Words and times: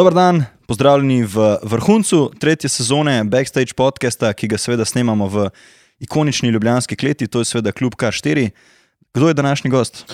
Dober 0.00 0.14
dan, 0.14 0.44
pozdravljeni 0.66 1.22
v 1.28 1.58
vrhuncu 1.62 2.30
tretje 2.40 2.70
sezone 2.72 3.24
Backstage 3.24 3.74
podcasta, 3.76 4.30
ki 4.32 4.48
ga 4.48 4.56
seveda 4.56 4.84
snemamo 4.88 5.26
v 5.28 5.42
ikonični 6.00 6.48
ljubljanski 6.48 6.96
kleti, 6.96 7.26
to 7.28 7.42
je 7.42 7.44
seveda 7.44 7.72
klub 7.72 7.92
K4. 8.00 8.46
Kdo 9.14 9.28
je 9.28 9.34
današnji 9.34 9.70
gost? 9.70 10.04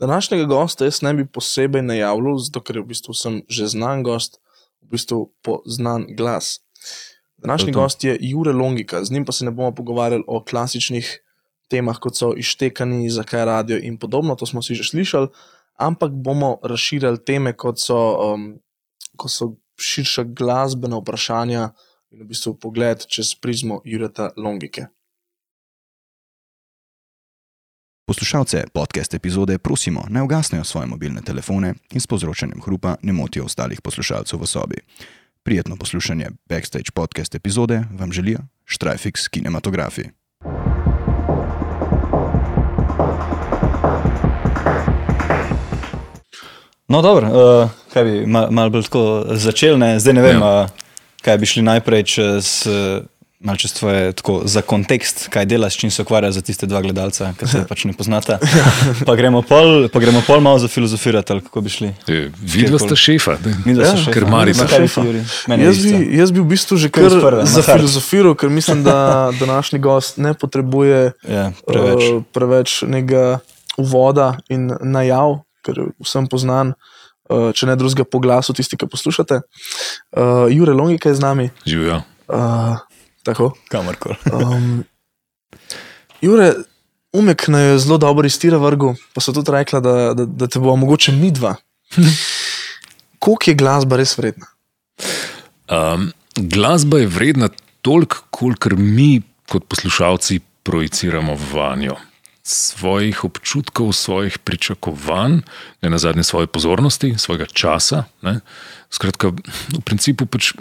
Današnjega 0.00 0.44
gosta 0.44 0.88
jaz 0.88 1.02
ne 1.02 1.12
bi 1.14 1.26
posebej 1.26 1.82
najavljal, 1.82 2.38
zato 2.38 2.62
ker 2.64 2.80
je 2.80 2.86
v 2.86 2.86
bistvu 2.94 3.12
sem 3.12 3.42
že 3.48 3.68
znan 3.74 4.00
gost, 4.02 4.40
v 4.80 4.96
bistvu 4.96 5.20
poznan 5.42 6.06
glas. 6.16 6.64
Današnji 7.36 7.72
To 7.72 7.78
to. 7.78 7.82
gost 7.82 8.04
je 8.04 8.16
Jure 8.20 8.52
Longika, 8.52 9.04
z 9.04 9.12
njim 9.12 9.28
pa 9.28 9.32
se 9.32 9.44
ne 9.44 9.50
bomo 9.50 9.74
pogovarjali 9.74 10.24
o 10.26 10.40
klasičnih 10.40 11.20
temah, 11.68 12.00
kot 12.00 12.16
so 12.16 12.32
ištekani, 12.32 13.10
zakaj 13.10 13.44
radio 13.44 13.76
in 13.76 13.98
podobno, 13.98 14.40
to 14.40 14.46
smo 14.46 14.62
si 14.62 14.74
že 14.74 14.88
slišali, 14.88 15.28
ampak 15.76 16.12
bomo 16.12 16.58
razširjali 16.62 17.24
teme, 17.24 17.52
kot 17.52 17.76
so, 17.78 18.32
um, 18.32 18.54
kot 19.16 19.30
so 19.30 19.54
širša 19.80 20.24
glasbena 20.24 20.98
vprašanja 21.00 21.68
in 22.10 22.22
v 22.22 22.28
bistvu 22.28 22.54
pogled 22.58 23.06
čez 23.06 23.34
prizmo 23.34 23.80
Jureta 23.84 24.30
Longike. 24.36 24.86
Poslušalce 28.06 28.66
podcast 28.74 29.14
epizode 29.14 29.58
prosimo, 29.58 30.04
naj 30.08 30.22
ugasnejo 30.22 30.64
svoje 30.64 30.86
mobilne 30.86 31.22
telefone 31.22 31.74
in 31.90 32.00
s 32.00 32.06
povzročanjem 32.06 32.60
hrupa 32.60 32.96
ne 33.02 33.12
motijo 33.12 33.44
ostalih 33.44 33.80
poslušalcev 33.80 34.40
v 34.40 34.46
sobi. 34.46 34.76
Prijetno 35.42 35.76
poslušanje 35.76 36.28
Backstage 36.48 36.92
podcast 36.94 37.34
epizode 37.34 37.82
vam 37.90 38.12
želijo 38.12 38.38
Štrajfix 38.64 39.28
kinematografi. 39.30 40.23
No, 46.88 47.02
dobro, 47.02 47.26
uh, 47.62 47.70
kaj 47.92 48.04
bi 48.04 48.26
mal, 48.26 48.68
bolj 48.70 48.82
tako 48.82 49.04
začel, 49.30 49.78
ne? 49.78 49.96
zdaj 49.96 50.14
ne 50.14 50.22
vem, 50.22 50.36
Ja. 50.36 50.62
uh, 50.62 50.70
kaj 51.22 51.38
bi 51.38 51.46
šli 51.46 51.62
najprej 51.62 52.02
čez, 52.04 52.66
uh, 52.66 53.00
čez 53.56 53.72
tvoje, 53.72 54.12
tako, 54.12 54.42
za 54.44 54.60
kontekst, 54.60 55.28
kaj 55.28 55.46
delaš, 55.46 55.74
s 55.74 55.78
čim 55.78 55.90
se 55.90 56.02
ukvarjaš 56.02 56.34
za 56.34 56.42
tiste 56.42 56.66
dva 56.66 56.80
gledalca, 56.80 57.32
ki 57.34 57.46
se 57.46 57.62
pač 57.70 57.84
ne 57.84 57.92
poznata. 57.92 58.36
Pa 59.06 59.16
gremo 59.16 59.40
pol, 59.42 59.88
pa 59.88 59.98
gremo 59.98 60.20
pol 60.20 60.40
malo 60.40 60.58
za 60.58 60.68
filozofirati, 60.68 61.32
ali 61.32 61.40
kako 61.40 61.60
bi 61.60 61.70
šli. 61.70 61.88
E, 62.08 62.28
Videla 62.38 62.78
sta 62.78 62.96
šefa, 62.96 63.36
da 63.36 63.50
Ja, 63.72 63.86
so 63.86 63.96
šefa. 63.96 64.12
ker 64.12 64.26
Marica. 64.26 64.62
Ma, 64.62 64.68
kaj 64.68 64.80
bi 64.80 64.88
šli, 64.88 65.06
Juri? 65.06 65.22
Meni 65.46 65.62
je 65.62 65.66
Jaz 65.66 65.78
bi, 65.78 66.18
jaz 66.18 66.30
bi 66.30 66.40
v 66.40 66.46
bistvu 66.46 66.76
že 66.76 66.88
Kar 66.90 67.08
kar 67.10 67.40
za 67.44 67.62
hard. 67.62 67.80
filozofiral, 67.80 68.34
ker 68.34 68.48
mislim, 68.50 68.84
da 68.84 68.98
današnji 69.40 69.78
gost 69.78 70.16
ne 70.18 70.34
potrebuje 70.34 71.12
Ja, 71.24 71.48
preveč. 71.64 72.02
uh, 72.06 72.22
preveč 72.30 72.82
nekega 72.82 73.38
uvoda 73.76 74.36
in 74.48 74.68
najav, 74.82 75.40
ker 75.64 75.80
vsem 76.02 76.28
poznan, 76.30 76.74
uh, 77.30 77.50
če 77.56 77.68
ne 77.70 77.76
drugega 77.80 78.06
po 78.08 78.20
glasu, 78.22 78.54
tisti, 78.56 78.78
ki 78.80 78.90
poslušate. 78.90 79.40
Uh, 80.14 80.46
Jure 80.52 80.76
Longika 80.76 81.12
je 81.12 81.18
z 81.18 81.24
nami. 81.24 81.48
Živijo. 81.66 82.02
Uh, 82.28 82.78
tako. 83.26 83.52
Kamorkoli. 83.72 84.18
Um, 84.34 84.84
Jure, 86.24 86.54
umek 87.12 87.48
naj 87.52 87.68
je 87.68 87.78
zelo 87.84 87.98
dobro 88.00 88.26
iz 88.26 88.38
tira 88.40 88.58
vrgu, 88.58 88.94
pa 89.12 89.20
so 89.20 89.34
tudi 89.36 89.52
rekla, 89.52 89.80
da, 89.84 89.94
da, 90.16 90.24
da 90.24 90.48
te 90.48 90.62
bo 90.62 90.76
mogoče 90.76 91.12
midva. 91.12 91.56
Koliko 93.24 93.50
je 93.50 93.56
glasba 93.60 93.96
res 94.00 94.16
vredna? 94.18 94.48
Um, 95.68 96.10
glasba 96.36 96.98
je 97.02 97.08
vredna 97.08 97.48
toliko, 97.84 98.24
kolikor 98.30 98.76
mi 98.76 99.22
kot 99.48 99.68
poslušalci 99.68 100.40
projiciramo 100.64 101.36
v 101.36 101.68
njo. 101.84 101.96
Svojih 102.44 103.24
občutkov, 103.24 103.92
svojih 103.96 104.38
pričakovanj, 104.38 105.40
ne 105.82 105.90
na 105.90 105.98
zadnje 105.98 106.22
svoje 106.28 106.46
pozornosti, 106.46 107.14
svojega 107.16 107.48
časa. 107.48 108.04
Ne. 108.20 108.40
Skratka, 108.92 109.32
v 109.72 109.80
principu 109.80 110.28
pač 110.28 110.52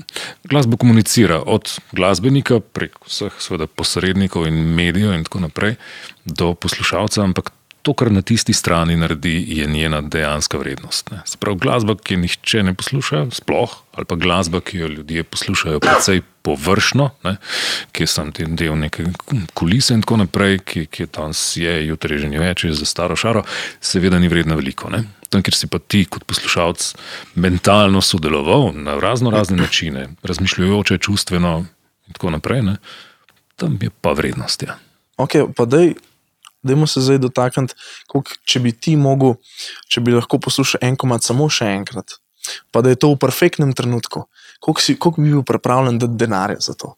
glasba 0.47 0.79
komunicira 0.79 1.41
od 1.43 1.67
glasbenika 1.91 2.63
prek 2.63 2.95
vseh 3.03 3.35
seveda, 3.35 3.67
posrednikov 3.67 4.47
in 4.47 4.63
medijev 4.73 5.11
in 5.13 5.27
tako 5.27 5.43
naprej 5.43 5.75
do 6.25 6.53
poslušalca, 6.55 7.19
ampak 7.23 7.51
to, 7.83 7.93
kar 7.93 8.11
na 8.11 8.21
tisti 8.21 8.53
strani 8.53 8.95
naredi, 8.95 9.43
je 9.47 9.67
njena 9.67 10.01
dejanska 10.01 10.57
vrednost. 10.57 11.11
Ne. 11.11 11.21
Se 11.25 11.37
pravi, 11.37 11.59
glasba, 11.59 11.95
ki 11.99 12.13
je 12.13 12.17
nihče 12.17 12.63
ne 12.63 12.73
posluša, 12.73 13.25
sploh, 13.35 13.73
ali 13.91 14.05
pa 14.05 14.15
glasba, 14.15 14.61
ki 14.63 14.77
jo 14.77 14.87
ljudje 14.87 15.23
poslušajo 15.23 15.79
precej 15.83 16.21
površno, 16.41 17.09
ne, 17.23 17.35
ki 17.91 18.03
je 18.03 18.07
sam 18.07 18.31
ten 18.31 18.55
del 18.55 18.77
neke 18.79 19.05
kulise 19.53 19.97
in 19.97 20.03
tako 20.03 20.21
naprej, 20.23 20.61
ki, 20.63 20.85
ki 20.87 21.03
je 21.03 21.09
danes 21.17 21.41
je, 21.59 21.73
jutri 21.87 22.19
že 22.19 22.31
ni 22.31 22.39
več, 22.39 22.63
je 22.63 22.71
za 22.75 22.87
staro 22.87 23.19
šaro, 23.19 23.43
seveda 23.83 24.19
ni 24.19 24.31
vredna 24.31 24.55
veliko. 24.59 24.91
Ne. 24.91 25.03
Tam, 25.27 25.43
kjer 25.43 25.59
si 25.59 25.67
pa 25.67 25.79
ti 25.79 26.05
kot 26.07 26.23
poslušalec 26.29 26.87
mentalno 27.35 28.01
sodeloval 28.01 28.71
na 28.75 28.95
razno 28.99 29.31
razne 29.31 29.59
načine, 29.59 30.07
razmišljujoče, 30.23 30.97
čustveno 31.03 31.57
in 32.07 32.15
tako 32.15 32.31
naprej, 32.37 32.63
ne, 32.63 32.79
tam 33.59 33.75
je 33.81 33.91
pa 33.91 34.15
vrednost. 34.15 34.63
Ja. 34.63 34.79
Ok, 35.19 35.39
pa 35.55 35.67
dej, 35.67 35.93
dajmo 36.63 36.87
se 36.87 37.03
zdaj 37.03 37.21
dotakniti, 37.23 37.75
če 38.45 38.63
bi 38.63 38.73
ti 38.73 38.95
mogel, 38.99 39.35
če 39.91 40.01
bi 40.01 40.15
lahko 40.15 40.39
poslušal 40.43 40.83
en 40.87 40.97
komat 40.99 41.25
samo 41.25 41.49
še 41.51 41.69
enkrat, 41.75 42.17
pa 42.71 42.83
da 42.83 42.93
je 42.93 42.99
to 42.99 43.13
v 43.13 43.21
perfektnem 43.21 43.73
trenutku, 43.77 44.25
koliko, 44.59 44.81
si, 44.83 44.97
koliko 44.97 45.21
bi 45.21 45.35
bil 45.35 45.45
pripravljen 45.47 45.99
dati 46.01 46.19
denarja 46.19 46.59
za 46.63 46.77
to? 46.79 46.95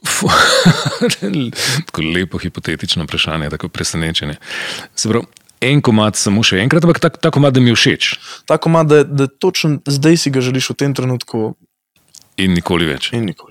Tako 1.86 2.02
lepo 2.14 2.38
hipotetično 2.40 3.04
vprašanje, 3.04 3.50
tako 3.50 3.68
presenečenje. 3.68 4.36
Se 4.96 5.08
pravi, 5.08 5.26
en 5.60 5.82
komat 5.84 6.16
samo 6.16 6.42
še 6.46 6.60
enkrat, 6.62 6.84
ampak 6.84 7.00
tako 7.02 7.20
ta 7.20 7.30
komat, 7.34 7.54
da 7.54 7.60
mi 7.60 7.72
je 7.72 7.76
všeč 7.76 8.10
Ta 8.48 8.56
komat, 8.58 8.88
da, 8.88 9.02
da 9.04 9.26
točno 9.28 9.78
zdaj 9.86 10.16
si 10.16 10.32
ga 10.32 10.40
želiš 10.40 10.72
v 10.72 10.78
tem 10.84 10.94
trenutku 10.96 11.54
in 12.40 12.54
nikoli 12.56 12.88
več. 12.88 13.12
in 13.12 13.26
nikoli. 13.28 13.49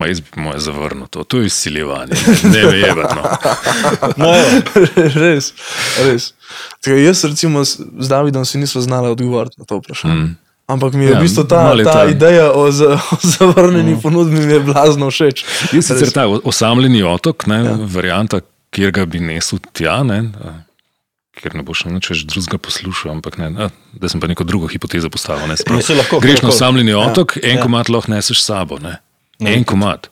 Ma 0.00 0.06
jaz 0.08 0.20
bi 0.24 0.40
moje 0.40 0.60
zavrnil 0.64 1.06
to, 1.12 1.24
to 1.24 1.40
je 1.42 1.46
izsiljevanje, 1.50 2.16
ne 2.48 2.62
vejevati. 2.66 3.14
No. 3.14 3.22
No, 4.16 4.30
ja. 4.32 4.44
res, 5.14 5.52
res. 6.06 6.30
Tako, 6.80 6.96
jaz, 6.96 7.24
recimo, 7.24 7.64
z 7.64 8.08
Davidom 8.08 8.44
si 8.44 8.58
nismo 8.58 8.80
znali 8.80 9.08
odgovoriti 9.12 9.60
na 9.60 9.64
to 9.68 9.76
vprašanje. 9.80 10.14
Mm. 10.14 10.36
Ampak 10.70 10.94
mi 10.94 11.04
je 11.04 11.10
Ja, 11.10 11.18
v 11.18 11.22
bistvu 11.26 11.44
ta, 11.44 11.72
je 11.74 11.84
ta 11.84 11.92
ta- 11.92 12.08
ideja 12.10 12.52
o, 12.54 12.70
za, 12.70 12.94
o 12.94 13.16
zavrnjeni 13.22 13.94
mm. 13.94 14.00
ponudbi 14.00 14.40
mi 14.40 14.52
je 14.52 14.60
blazno 14.60 15.10
všeč. 15.10 15.44
Jaz 15.72 15.84
sicer 15.90 16.06
Res. 16.08 16.12
ta 16.14 16.24
osamljeni 16.26 17.02
otok, 17.02 17.46
ne, 17.50 17.58
ja. 17.64 17.76
varianta, 17.90 18.40
kjer 18.70 18.92
ga 18.94 19.04
bi 19.04 19.20
nesel 19.20 19.58
tja, 19.74 20.00
ne, 20.06 20.30
ker 21.40 21.56
ne 21.58 21.64
boš 21.66 21.84
nič 21.90 22.10
več 22.12 22.24
drugega 22.28 22.58
poslušal, 22.62 23.16
ampak 23.18 23.38
ne, 23.42 23.50
a, 23.66 23.68
da 23.98 24.08
sem 24.12 24.20
pa 24.22 24.30
neko 24.30 24.44
drugo 24.46 24.70
hipotezo 24.70 25.10
postavil. 25.10 25.48
Ne, 25.50 25.58
se 25.58 25.66
pravi, 25.66 25.82
Ja, 25.88 25.96
lahko, 26.00 26.20
greš 26.22 26.44
na 26.46 26.52
osamljeni 26.54 26.94
otok, 26.94 27.36
ja, 27.40 27.48
en 27.50 27.56
ja. 27.56 27.60
ja. 27.60 27.62
komat 27.66 27.90
lahko 27.90 28.12
neseš 28.14 28.40
s 28.42 28.46
sabo. 28.52 28.78
Ne. 28.78 28.98
Ne, 29.40 29.54
En 29.54 29.64
komat. 29.64 30.10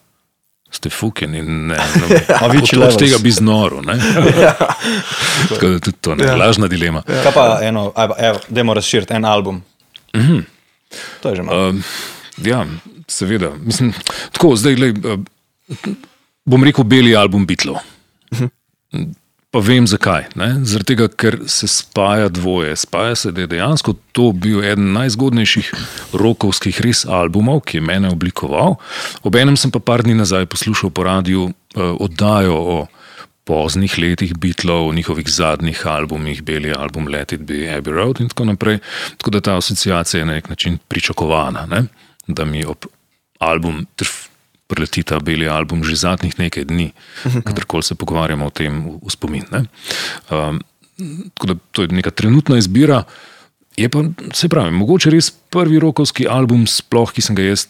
Ste 0.70 0.90
fuken 0.90 1.34
in 1.34 1.66
ne. 1.66 1.76
ne 1.76 2.16
A 2.40 2.44
od, 2.44 2.50
Avicii 2.50 2.76
od 2.76 2.80
levels. 2.80 2.96
tega 2.96 3.18
bi 3.22 3.30
znoro. 3.30 3.80
Ne. 3.82 3.96
Tako 5.48 5.68
da 5.68 5.78
tudi 5.78 5.96
to 6.00 6.12
je 6.12 6.26
Ja. 6.26 6.36
lažna 6.36 6.68
dilema. 6.68 7.02
Kaj 7.02 7.32
pa 7.34 7.58
eno, 7.62 7.92
dajmo 8.48 8.74
razširiti 8.74 9.14
en 9.14 9.24
album. 9.24 9.62
Mm 10.16 10.20
-hmm. 10.20 10.42
To 11.20 11.28
je 11.28 11.36
že 11.36 11.42
malo. 11.42 11.68
Um, 11.68 11.82
ja, 12.36 12.66
seveda. 13.08 13.50
Mislim, 13.64 13.92
tako, 14.32 14.56
zdaj, 14.56 14.74
glej, 14.74 14.90
uh, 14.90 15.18
bom 16.44 16.64
rekel, 16.64 16.84
beli 16.84 17.16
album 17.16 17.46
Beatlov. 17.46 17.76
Pa 19.58 19.62
vem 19.66 19.88
zakaj. 19.90 20.28
Zaradi 20.38 20.86
tega, 20.86 21.08
ker 21.10 21.34
se 21.50 21.66
spaja 21.66 22.28
dvoje. 22.30 22.76
Spaja 22.78 23.16
se, 23.18 23.32
da 23.34 23.42
je 23.42 23.48
dejansko 23.56 23.96
to 24.14 24.28
bil 24.30 24.60
eden 24.62 24.92
najzgodnejših 24.94 25.72
rokovskih 26.14 26.78
res 26.84 27.00
albumov, 27.02 27.64
ki 27.66 27.80
je 27.80 27.82
mene 27.88 28.12
oblikoval. 28.14 28.76
Obenem 29.26 29.58
sem 29.58 29.74
pa 29.74 29.82
par 29.82 30.04
dni 30.06 30.14
nazaj 30.14 30.46
poslušal 30.46 30.94
po 30.94 31.02
radiju 31.08 31.48
uh, 31.48 31.90
oddajo 31.98 32.54
o 32.54 32.76
poznih 33.50 33.98
letih 33.98 34.36
Beatlov, 34.38 34.92
o 34.92 34.94
njihovih 34.94 35.26
zadnjih 35.26 35.82
albumih, 35.90 36.44
beli 36.46 36.70
album 36.70 37.10
Let 37.10 37.34
It 37.34 37.42
Be 37.42 37.66
Abbey 37.66 37.98
Road 37.98 38.22
in 38.22 38.30
tako 38.30 38.46
naprej. 38.52 38.78
Tako 39.18 39.34
da 39.34 39.40
ta 39.40 39.58
asociacija 39.58 40.22
je 40.22 40.26
na 40.26 40.38
nek 40.38 40.54
način 40.54 40.78
pričakovana, 40.88 41.66
ne? 41.66 41.82
da 42.28 42.44
mi 42.44 42.62
ob 42.62 42.86
album 43.42 43.86
preleti 44.68 45.02
ta 45.02 45.18
beli 45.24 45.48
album 45.48 45.82
že 45.84 45.96
zadnjih 45.96 46.36
nekaj 46.38 46.68
dni, 46.68 46.92
kadarkoli 47.46 47.82
se 47.82 47.96
pogovarjamo 47.98 48.46
o 48.46 48.52
tem 48.54 48.84
v 49.00 49.10
spomin. 49.10 49.48
ne. 49.50 49.64
Um, 50.30 50.60
tako 51.34 51.46
da 51.46 51.54
to 51.72 51.82
je 51.82 51.94
neka 51.94 52.10
trenutna 52.10 52.58
izbira. 52.58 53.04
Je 53.78 53.88
pa, 53.88 54.02
se 54.34 54.48
pravi, 54.50 54.74
mogoče 54.74 55.10
res 55.14 55.30
prvi 55.30 55.78
rokovski 55.78 56.26
album, 56.26 56.66
sploh 56.66 57.12
ki 57.14 57.22
sem 57.22 57.36
ga 57.38 57.46
jaz 57.46 57.68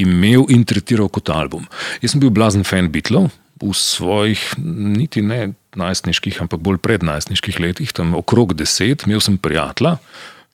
imel 0.00 0.48
in 0.48 0.64
tretiral 0.64 1.10
kot 1.12 1.28
album. 1.30 1.66
Jaz 2.00 2.14
sem 2.14 2.22
bil 2.22 2.32
blazen 2.34 2.64
fan 2.64 2.88
Beatlov 2.90 3.28
v 3.60 3.74
svojih, 3.76 4.40
niti 4.64 5.22
ne 5.22 5.52
najstniških, 5.78 6.40
ampak 6.42 6.62
bolj 6.64 6.80
prednajstniških 6.82 7.60
letih, 7.60 7.92
tam 7.94 8.14
okrog 8.18 8.56
deset, 8.58 9.06
imel 9.06 9.22
sem 9.22 9.36
prijatelja, 9.38 9.98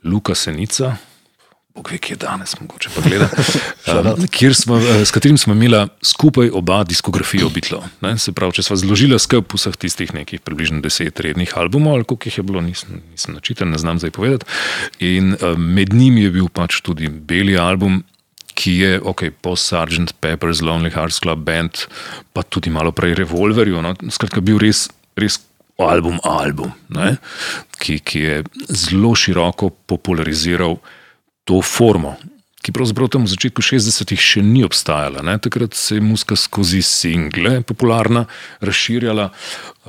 Luka 0.05 0.35
Senica, 0.35 0.97
Bog 1.81 1.89
ve, 1.93 1.99
kje 1.99 2.13
je 2.13 2.17
danes, 2.21 2.53
mogoče 2.61 2.91
pa 2.93 3.01
gleda. 3.01 3.29
um, 4.13 4.55
smo, 4.55 4.77
uh, 4.77 5.01
s 5.05 5.11
katerim 5.11 5.39
smo 5.39 5.55
imeli 5.55 5.87
skupaj 6.05 6.51
oba 6.53 6.83
diskografijo 6.85 7.49
Beatlov. 7.49 7.87
Se 8.21 8.35
pravi, 8.37 8.59
če 8.59 8.67
smo 8.67 8.77
zložili 8.77 9.17
skupaj 9.17 9.57
vseh 9.57 9.79
tistih 9.81 10.13
nekih 10.13 10.45
približno 10.45 10.83
deset 10.85 11.21
rednih 11.25 11.57
albumov, 11.57 11.97
ali 11.97 12.05
koliko 12.05 12.29
jih 12.29 12.39
je 12.39 12.45
bilo, 12.45 12.61
nisem, 12.61 13.01
nisem 13.15 13.35
načiten, 13.35 13.73
ne 13.73 13.81
znam 13.81 13.97
zdaj 13.99 14.13
povedati. 14.13 14.45
In 15.09 15.33
uh, 15.33 15.57
med 15.57 15.97
njimi 15.97 16.27
je 16.27 16.37
bil 16.37 16.53
pač 16.53 16.83
tudi 16.85 17.09
beli 17.09 17.57
album. 17.57 18.03
Ki 18.61 18.75
je, 18.83 18.97
ok, 19.01 19.31
po 19.41 19.55
Sgt. 19.57 20.19
Pepper's 20.21 20.61
Lonely 20.61 20.91
Hearts 20.93 21.23
Club 21.23 21.47
Band, 21.47 21.87
pa 22.35 22.43
tudi 22.43 22.69
malo 22.69 22.93
prej 22.93 23.15
Revolverju. 23.17 23.81
No? 23.81 23.95
Skratka, 24.13 24.43
bil 24.45 24.61
res, 24.61 24.91
res 25.17 25.39
album, 25.81 26.21
album, 26.29 26.75
ki, 27.81 28.01
ki 28.05 28.21
je 28.21 28.41
zelo 28.69 29.15
široko 29.17 29.71
populariziral 29.89 30.77
to 31.51 31.59
formo, 31.67 32.15
ki 32.61 32.71
pravzaprav 32.77 33.09
tam 33.11 33.25
v 33.25 33.33
začetku 33.33 33.65
60-ih 33.65 34.21
še 34.21 34.43
ni 34.45 34.61
obstajala. 34.63 35.25
Ne? 35.27 35.35
Takrat 35.43 35.75
se 35.75 35.97
je 35.97 36.05
muska 36.05 36.37
skozi 36.39 36.83
single 36.85 37.65
popularna, 37.67 38.27
razširjala. 38.63 39.31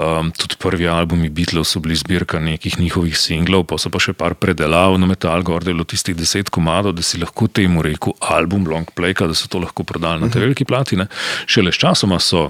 Um, 0.02 0.31
tudi 0.34 0.58
prvi 0.58 0.88
albumi 0.90 1.30
Beatlov 1.30 1.68
so 1.68 1.84
bili 1.84 2.00
zbirka 2.00 2.40
nekih 2.42 2.80
njihovih 2.80 3.13
singlov, 3.19 3.68
pa 3.69 3.78
so 3.78 3.92
pa 3.94 4.02
še 4.02 4.16
par 4.18 4.34
predelav 4.40 4.96
na 4.98 5.10
Metal 5.12 5.44
Gordelu, 5.46 5.86
tistih 5.86 6.18
deset 6.18 6.50
komadov, 6.50 6.96
da 6.98 7.06
si 7.06 7.22
lahko 7.22 7.52
temu 7.52 7.84
rekel 7.86 8.16
album, 8.24 8.66
long 8.72 8.90
play, 8.96 9.14
da 9.14 9.36
so 9.38 9.52
to 9.52 9.62
lahko 9.62 9.86
prodali 9.86 10.24
na 10.24 10.31
te 10.31 10.40
mhm. 10.40 10.48
veliki 10.48 10.66
platine. 10.66 11.12
Šele 11.46 11.75
s 11.75 11.84
časoma 11.84 12.18
so 12.24 12.50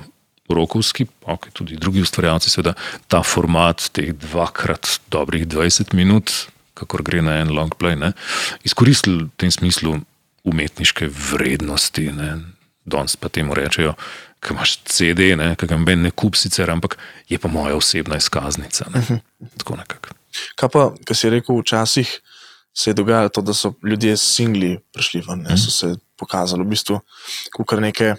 rokovski, 0.52 1.10
okay, 1.25 1.52
tudi 1.52 1.81
drugi 1.81 2.06
ustvarjalci, 2.06 2.54
seveda 2.54 2.78
ta 3.12 3.25
format 3.25 3.90
teh 3.96 4.14
dvakrat 4.14 5.00
dobrih 5.12 5.48
20 5.50 5.96
minut, 5.98 6.31
kakor 6.81 7.06
gre 7.06 7.22
na 7.25 7.39
en 7.42 7.54
long 7.56 7.74
play, 7.78 7.98
ne, 8.00 8.13
izkoristili 8.68 9.28
v 9.28 9.30
tem 9.38 9.54
smislu 9.54 10.00
umetniške 10.48 11.10
vrednosti. 11.31 12.10
Ne. 12.18 12.33
Danes 12.86 13.13
pa 13.16 13.30
temu 13.30 13.54
rečejo, 13.54 13.94
da 14.42 14.54
imaš 14.56 14.80
CD, 14.89 15.36
ki 15.38 15.69
ga 15.69 15.78
meni 15.78 16.10
ne 16.10 16.12
kup 16.12 16.36
sicer, 16.36 16.72
ampak 16.74 16.98
je 17.30 17.38
pa 17.38 17.51
moja 17.51 17.78
osebna 17.78 18.18
izkaznica. 18.18 18.89
Ne. 18.94 19.00
Mhm. 19.00 19.48
Tako 19.62 19.78
nekako. 19.78 20.18
Kaj 20.56 20.69
pa, 20.74 20.89
kar 21.06 21.18
si 21.18 21.30
rekel, 21.30 21.60
včasih 21.62 22.10
se 22.74 22.89
je 22.89 22.94
dogajalo 22.94 23.30
to, 23.30 23.42
da 23.42 23.54
so 23.54 23.74
ljudje 23.83 24.18
singli 24.18 24.80
prišli 24.94 25.24
ven, 25.28 25.44
ne, 25.50 25.57
so 25.57 25.72
se 25.72 25.95
pokazali 26.18 26.63
v 26.63 26.72
bistvu 26.72 27.00
kar 27.68 27.81
nekaj 27.83 28.16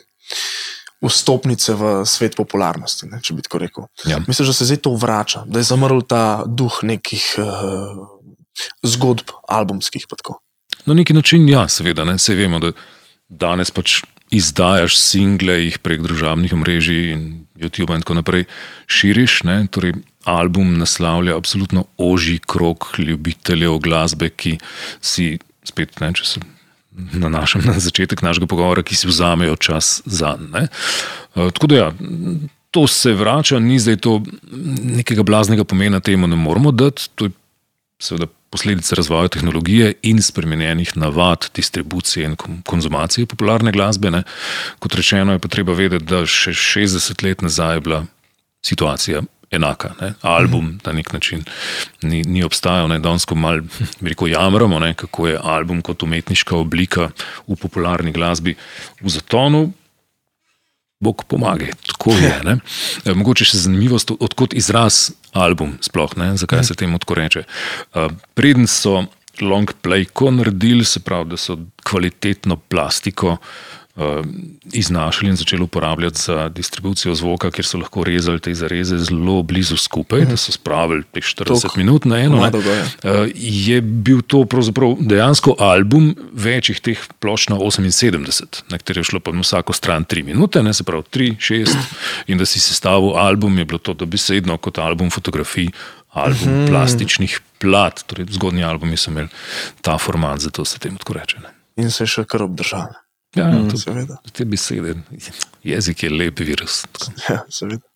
vstopnice 1.03 1.75
v 1.75 1.93
svet 2.07 2.37
popularnosti, 2.39 3.09
ne, 3.11 3.19
če 3.23 3.35
bi 3.35 3.43
tako 3.43 3.59
rekel. 3.59 3.87
Ja. 4.07 4.21
Mislim, 4.27 4.47
da 4.47 4.55
se 4.55 4.69
zdaj 4.69 4.83
to 4.85 4.93
vrača, 4.95 5.43
da 5.47 5.59
je 5.59 5.67
zamrl 5.67 6.05
ta 6.07 6.45
duh 6.47 6.79
nekih 6.87 7.25
uh, 7.43 8.05
zgodb, 8.83 9.35
albumskih. 9.49 10.07
Na 10.87 10.95
neki 10.95 11.13
način, 11.13 11.49
ja, 11.49 11.69
seveda, 11.69 12.05
ne, 12.05 12.17
vse 12.19 12.35
vemo, 12.35 12.59
da 12.63 12.73
danes 13.29 13.71
pač 13.71 14.03
izdajaš 14.33 14.97
single 14.99 15.59
jih 15.61 15.79
prek 15.79 16.03
družabnih 16.05 16.53
omrežij 16.57 17.13
in 17.13 17.25
YouTube 17.59 17.95
in 17.95 18.03
tako 18.05 18.17
naprej, 18.19 18.47
širiš. 18.87 19.43
Ne, 19.49 19.67
torej 19.71 19.95
album 20.25 20.79
naslavlja 20.79 21.37
absolutno 21.37 21.85
oži 21.97 22.39
krok 22.47 22.95
ljubiteljev 22.99 23.79
glasbe, 23.85 24.31
ki 24.31 24.57
si 25.01 25.37
spet 25.69 26.01
ne, 26.01 26.13
če 26.17 26.27
se 26.27 26.43
nanašam 26.93 27.65
na 27.65 27.79
začetek 27.81 28.23
našega 28.25 28.49
pogovora, 28.49 28.85
ki 28.85 28.97
si 28.97 29.09
vzamejo 29.09 29.57
čas 29.57 30.01
za 30.05 30.35
njega. 30.41 30.69
Uh, 31.35 31.49
tako 31.53 31.67
da, 31.67 31.77
ja, 31.77 31.93
to 32.73 32.87
se 32.89 33.13
vrača, 33.13 33.59
ni 33.59 33.79
zdaj 33.79 33.97
to 33.97 34.23
nekega 34.97 35.23
blaznega 35.23 35.65
pomena 35.65 36.01
temu, 36.01 36.27
ne 36.27 36.37
moramo 36.37 36.73
dati. 36.73 37.09
To 37.15 37.29
je 37.29 37.31
seveda 38.03 38.27
posledica 38.51 38.97
razvoja 38.99 39.29
tehnologije 39.29 39.93
in 40.03 40.23
spremenjenih 40.23 40.97
navad 40.97 41.49
distribucije 41.55 42.27
in 42.27 42.37
konzumacije 42.67 43.27
popularne 43.27 43.73
glasbe. 43.73 44.11
Ne. 44.11 44.23
Kot 44.79 44.95
rečeno, 44.95 45.33
je 45.33 45.39
potrebno 45.39 45.75
vedeti, 45.79 46.05
da 46.05 46.27
še 46.27 46.53
60 46.53 47.25
let 47.25 47.43
nazaj 47.43 47.77
je 47.77 47.81
bila 47.81 48.05
situacija 48.63 49.23
enaka. 49.53 49.93
Ne? 50.01 50.15
Album 50.23 50.79
na 50.85 50.93
nek 50.93 51.13
način 51.13 51.45
ni, 52.03 52.23
ni 52.23 52.45
obstajal, 52.45 52.89
da 52.89 52.99
danes 52.99 53.27
malo 53.31 53.63
rekel, 54.01 54.29
jamramo, 54.29 54.79
ne? 54.79 54.95
kako 54.95 55.29
je 55.29 55.39
album 55.43 55.83
kot 55.83 56.03
umetniška 56.03 56.57
oblika 56.57 57.11
v 57.47 57.57
popularni 57.57 58.13
glasbi 58.13 58.57
v 59.01 59.09
zatonu. 59.09 59.71
Bog 61.03 61.25
pomaga, 61.29 61.73
tako 61.87 62.15
je. 62.17 62.35
Ne? 62.49 62.59
E, 63.05 63.15
mogoče 63.19 63.47
še 63.49 63.65
zanimivost, 63.65 64.15
odkot 64.23 64.55
izraz 64.55 65.11
album, 65.35 65.77
sploh 65.83 66.15
ne, 66.21 66.33
zakaj 66.39 66.65
se 66.69 66.79
temu 66.79 67.01
tako 67.03 67.19
reče. 67.19 67.45
E, 67.45 68.07
preden 68.39 68.71
so 68.71 69.03
long 69.43 69.71
play, 69.83 70.07
ko 70.07 70.31
naredili, 70.31 70.85
se 70.87 71.01
pravi, 71.03 71.33
da 71.33 71.41
so 71.41 71.57
kvalitetno 71.89 72.59
plastiko 72.71 73.37
uh, 73.39 73.82
uh, 73.97 74.03
iznašali 74.73 75.31
in 75.31 75.37
začeli 75.37 75.63
uporabljati 75.63 76.21
za 76.21 76.49
distribucijo 76.49 77.15
zvoka, 77.15 77.51
kjer 77.51 77.67
so 77.67 77.79
lahko 77.79 78.05
rezali 78.05 78.41
te 78.41 78.55
zareze 78.55 78.99
zelo 78.99 79.43
blizu 79.43 79.77
skupaj, 79.77 80.21
mm 80.21 80.25
-hmm. 80.27 80.31
da 80.31 80.37
so 80.37 80.53
spravili 80.53 81.03
te 81.13 81.21
40 81.21 81.63
Tok, 81.63 81.77
minut 81.77 82.05
na 82.05 82.19
eno. 82.19 82.37
Uh, 82.37 82.51
je 83.35 83.81
bil 83.81 84.23
to 84.23 84.47
dejansko 85.01 85.57
album 85.59 86.17
večjih 86.33 86.81
teh 86.81 86.99
plošč 87.19 87.49
na 87.49 87.57
78, 87.57 88.63
na 88.69 88.79
kateri 88.79 89.01
je 89.01 89.05
šlo 89.05 89.21
pa 89.21 89.33
na 89.33 89.41
vsako 89.41 89.73
stran 89.73 90.05
3 90.05 90.25
minute, 90.25 90.63
ne 90.63 90.75
se 90.75 90.85
pravi 90.85 91.03
3, 91.03 91.37
6, 91.37 91.77
in 92.27 92.39
da 92.39 92.47
si 92.47 92.61
sestavil 92.61 93.17
album, 93.17 93.59
je 93.59 93.65
bilo 93.65 93.79
to 93.79 93.95
dobesedno 93.95 94.57
kot 94.57 94.79
album 94.79 95.11
fotografij. 95.11 95.69
Album 96.13 96.49
mm 96.49 96.65
-hmm. 96.65 96.69
plastičnih 96.69 97.41
plat, 97.59 98.03
torej 98.07 98.27
zgodnji 98.31 98.65
albumi 98.65 98.97
so 98.97 99.11
imeli 99.11 99.29
ta 99.81 99.99
format, 99.99 100.41
zato 100.41 100.65
se 100.65 100.79
temu 100.79 100.99
tako 100.99 101.13
reče. 101.13 101.37
Ne. 101.41 101.49
In 101.77 101.91
se 101.91 102.07
še 102.07 102.25
kar 102.25 102.43
obdržali. 102.43 103.02
Ja, 103.35 103.47
mm, 103.49 103.77
seveda. 103.77 104.19
Te 104.33 104.45
besede, 104.45 104.95
jezik 105.65 106.03
je 106.03 106.11
lep 106.11 106.41
virus. 106.41 106.85
Ja, 107.29 107.45
seveda. 107.49 107.87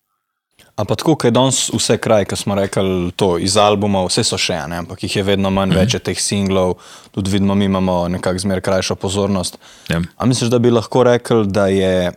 Ampak 0.76 0.98
tako, 1.00 1.14
kot 1.16 1.24
je 1.24 1.32
danes 1.32 1.58
vse 1.72 1.96
kraj, 2.00 2.26
ki 2.28 2.36
smo 2.36 2.54
rekli, 2.56 3.10
to 3.16 3.36
iz 3.40 3.54
albuma, 3.56 4.02
vse 4.04 4.24
so 4.28 4.36
še 4.40 4.58
ene, 4.58 4.82
ampak 4.82 5.06
jih 5.06 5.14
je 5.16 5.22
vedno 5.24 5.50
manj, 5.50 5.70
mm 5.70 5.72
-hmm. 5.72 5.80
več 5.80 5.94
je 5.94 6.00
teh 6.00 6.20
singlov, 6.20 6.74
tudi 7.10 7.30
vidimo, 7.30 7.54
mi 7.54 7.64
imamo 7.64 8.08
nekako 8.08 8.38
zmer 8.38 8.60
krajšo 8.60 8.94
pozornost. 8.94 9.58
Ja. 9.88 9.96
Ampak 9.96 10.26
misliš, 10.26 10.50
da 10.50 10.58
bi 10.58 10.70
lahko 10.70 11.02
rekel, 11.02 11.44
da 11.44 11.66
je, 11.66 12.12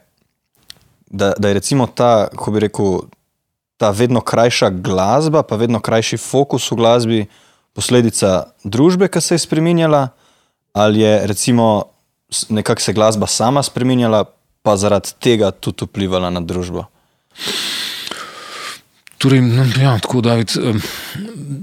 da, 1.08 1.34
da 1.38 1.48
je 1.48 1.54
recimo 1.54 1.88
ta, 1.88 2.28
kako 2.28 2.52
bi 2.52 2.60
rekel, 2.60 3.00
ta 3.78 3.90
vedno 3.90 4.22
krajša 4.22 4.70
glasba, 4.70 5.44
pa 5.44 5.56
vedno 5.56 5.80
krajši 5.80 6.18
fokus 6.18 6.72
v 6.72 6.76
glasbi, 6.76 7.26
posledica 7.74 8.44
družbe, 8.64 9.08
ki 9.08 9.22
se 9.22 9.36
je 9.36 9.40
spremenjala, 9.40 10.10
ali 10.74 11.00
je 11.00 11.28
recimo 11.28 11.84
nekako 12.50 12.82
se 12.82 12.94
glasba 12.94 13.28
sama 13.28 13.64
spremenjala, 13.64 14.26
pa 14.62 14.78
zaradi 14.78 15.16
tega 15.20 15.52
tudi 15.52 15.86
vplivala 15.86 16.30
na 16.30 16.42
družbo. 16.42 16.86
Torej, 19.20 19.42
no, 19.42 19.66
ja, 19.82 19.98
tako 20.00 20.22
da 20.24 20.38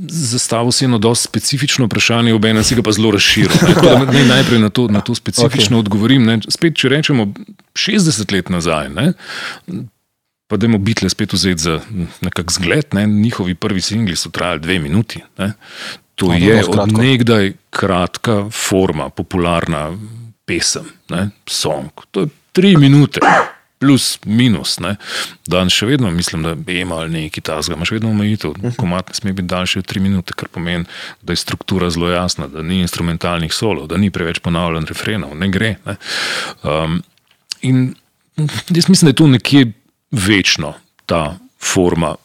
zastavil 0.09 0.73
si 0.73 0.85
eno 0.85 0.99
dosti 0.99 1.25
specifično 1.25 1.87
vprašanje, 1.87 2.35
obe 2.35 2.53
nas 2.55 2.73
ga 2.73 2.83
pa 2.85 2.93
zelo 2.93 3.11
razširil. 3.17 3.53
Naj 4.13 4.27
najprej 4.29 4.61
na 4.61 4.71
to, 4.71 4.89
na 4.93 5.01
to 5.01 5.15
specifično 5.15 5.79
okay. 5.79 5.87
odgovorim. 5.87 6.27
Ne. 6.29 6.41
Spet, 6.49 6.77
če 6.77 6.93
rečemo 6.93 7.31
60 7.73 8.33
let 8.33 8.53
nazaj, 8.53 8.91
ne, 8.93 9.13
pa 10.47 10.57
da 10.57 10.69
je 10.69 10.75
mobitle 10.75 11.09
spet 11.11 11.33
vzeti 11.33 11.63
za 11.63 11.81
nekak 12.21 12.53
zgled, 12.53 12.93
ne. 12.93 13.07
njihovi 13.07 13.55
prvi 13.55 13.81
singli 13.81 14.17
so 14.17 14.31
trajali 14.31 14.61
dve 14.61 14.79
minuti. 14.79 15.23
Ne. 15.39 15.53
To 16.15 16.29
no, 16.29 16.37
je 16.37 16.65
od 16.69 16.93
nekdaj 16.93 17.53
kratka 17.71 18.51
forma, 18.53 19.09
popularna 19.09 19.91
pesem, 20.47 20.89
ne, 21.13 21.29
song. 21.51 21.91
To 22.11 22.25
je 22.25 22.33
tri 22.57 22.77
minute, 22.77 23.21
plus, 23.79 24.19
minus. 24.25 24.79
Ne. 24.81 24.95
Dan 25.47 25.71
še 25.73 25.89
vedno 25.91 26.11
mislim, 26.11 26.45
da 26.47 26.73
ima 26.73 27.03
nekaj 27.11 27.45
tasga, 27.45 27.77
imaš 27.77 27.93
vedno 27.97 28.11
omejitev. 28.11 28.57
Mhm. 28.59 28.77
Komat 28.81 29.13
ne 29.13 29.19
sme 29.19 29.33
biti 29.33 29.49
daljši 29.49 29.83
od 29.83 29.87
tri 29.87 30.01
minute, 30.01 30.37
kar 30.37 30.49
pomeni, 30.53 30.87
da 31.23 31.33
je 31.33 31.43
struktura 31.43 31.91
zelo 31.91 32.11
jasna, 32.11 32.49
da 32.49 32.63
ni 32.63 32.81
instrumentalnih 32.85 33.53
solov, 33.53 33.89
da 33.93 34.01
ni 34.01 34.11
preveč 34.11 34.41
ponavljanj 34.45 34.89
refrenov, 34.89 35.37
ne 35.37 35.49
gre. 35.53 35.77
Ne. 35.87 35.97
Um, 36.63 37.03
in 37.63 37.95
jaz 38.69 38.89
mislim, 38.89 39.07
da 39.07 39.15
je 39.15 39.21
to 39.23 39.27
nekje 39.27 39.73
večno, 40.11 40.75
ta 41.07 41.39
forma. 41.61 42.17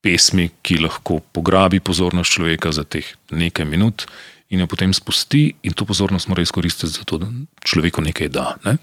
Pesmi, 0.00 0.46
ki 0.64 0.78
lahko 0.80 1.18
pograbi 1.36 1.76
pozornost 1.84 2.32
človeka 2.32 2.70
za 2.72 2.86
teh 2.88 3.04
nekaj 3.36 3.66
minut, 3.68 4.06
in 4.50 4.60
jo 4.60 4.66
potem 4.66 4.92
spusti, 4.94 5.52
in 5.62 5.72
to 5.72 5.84
pozornost 5.84 6.28
mora 6.28 6.42
izkoristiti 6.42 6.92
za 6.92 7.04
to, 7.04 7.18
da 7.18 7.26
človeku 7.64 8.02
nekaj 8.02 8.28
da. 8.28 8.56
Ne? 8.64 8.76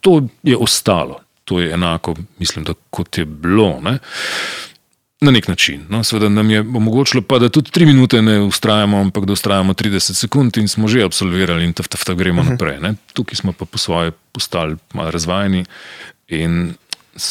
To 0.00 0.20
je 0.42 0.56
ostalo, 0.56 1.20
to 1.44 1.60
je 1.60 1.72
enako, 1.72 2.14
mislim, 2.38 2.64
da 2.64 2.74
kot 2.90 3.18
je 3.18 3.24
bilo. 3.24 3.80
Ne? 3.82 3.98
Na 5.20 5.30
nek 5.30 5.48
način. 5.48 5.86
No, 5.88 6.04
seveda 6.04 6.28
nam 6.28 6.50
je 6.50 6.60
omogočilo, 6.60 7.22
pa, 7.22 7.38
da 7.38 7.48
tudi 7.48 7.70
tri 7.70 7.86
minute 7.86 8.22
ne 8.22 8.40
ustrajamo, 8.40 9.00
ampak 9.00 9.24
da 9.24 9.32
ustrajamo 9.32 9.72
30 9.72 10.14
sekund 10.14 10.56
in 10.56 10.68
smo 10.68 10.88
že 10.88 11.02
absolvirali, 11.04 11.64
in 11.64 11.72
tako 11.72 12.14
gremo 12.14 12.40
uh 12.40 12.46
mhm. 12.46 12.54
-huh. 12.54 12.60
naprej. 12.60 12.80
Ne? 12.80 12.94
Tukaj 13.12 13.36
smo 13.36 13.52
pa 13.52 13.64
po 13.64 13.78
svoje 13.78 14.12
postali 14.32 14.76
malo 14.92 15.10
razvajeni 15.10 15.64
in 16.28 16.74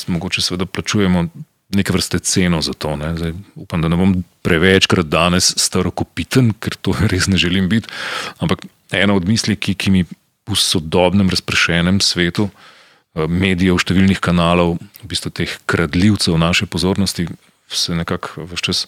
mogoče 0.07 0.41
seveda 0.41 0.65
plačujemo 0.65 1.27
neke 1.69 1.93
vrste 1.93 2.19
ceno 2.19 2.61
za 2.61 2.73
to. 2.73 2.95
Zdaj, 3.17 3.33
upam, 3.55 3.81
da 3.81 3.91
ne 3.91 3.99
bom 3.99 4.13
prevečkrat 4.41 5.09
danes 5.11 5.51
starokopiten, 5.59 6.53
ker 6.59 6.75
to 6.79 6.95
res 7.11 7.27
ne 7.27 7.37
želim 7.37 7.69
biti. 7.69 7.91
Ampak 8.39 8.65
ena 8.91 9.15
od 9.15 9.27
misli, 9.27 9.55
ki, 9.55 9.75
ki 9.75 9.91
mi 9.91 10.05
v 10.47 10.55
sodobnem, 10.55 11.29
razpršenem 11.29 11.99
svetu, 12.01 12.49
eh, 12.49 13.27
medijev, 13.27 13.81
številnih 13.83 14.21
kanalov, 14.23 14.77
v 15.03 15.11
bistvu 15.11 15.33
teh 15.33 15.57
kradljivcev 15.67 16.37
naše 16.39 16.65
pozornosti, 16.71 17.27
se 17.67 17.95
nekako 17.95 18.45
vse 18.47 18.63
čas 18.63 18.85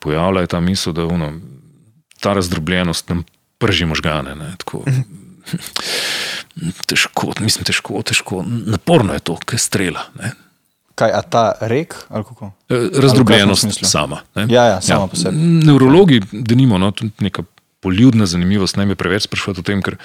pojavlja, 0.00 0.40
je 0.40 0.52
ta 0.54 0.60
misel, 0.60 0.94
da 0.96 1.04
ono, 1.04 1.34
ta 2.20 2.32
razdrobljenost 2.32 3.08
nam 3.12 3.26
prži 3.60 3.84
možgane. 3.84 4.32
Ne, 4.34 4.54
tako, 4.56 4.84
težko, 6.88 7.34
mislim, 7.44 7.68
težko, 7.68 8.00
težko, 8.02 8.40
naporno 8.46 9.12
je 9.12 9.20
to, 9.20 9.36
kaj 9.44 9.60
strela. 9.60 10.06
Ne. 10.16 10.32
Kaj, 11.02 11.10
a 11.10 11.22
ta 11.26 11.44
rek? 11.66 11.96
Eh, 12.70 12.90
razdrobljenost 13.02 13.82
sama. 13.82 14.22
Ne. 14.38 14.46
Ja, 14.50 14.64
ja, 14.64 14.80
sama 14.80 15.08
ja. 15.08 15.10
po 15.10 15.18
sebi. 15.18 15.36
Neurologi, 15.66 16.20
da 16.32 16.54
nimamo 16.54 16.78
no, 16.78 16.92
neka 17.18 17.42
poljudna 17.82 18.26
zanimivost, 18.30 18.78
ne 18.78 18.86
me 18.86 18.94
preveč 18.94 19.26
sprašovati 19.26 19.60
o 19.60 19.66
tem, 19.66 19.82
ker, 19.82 19.96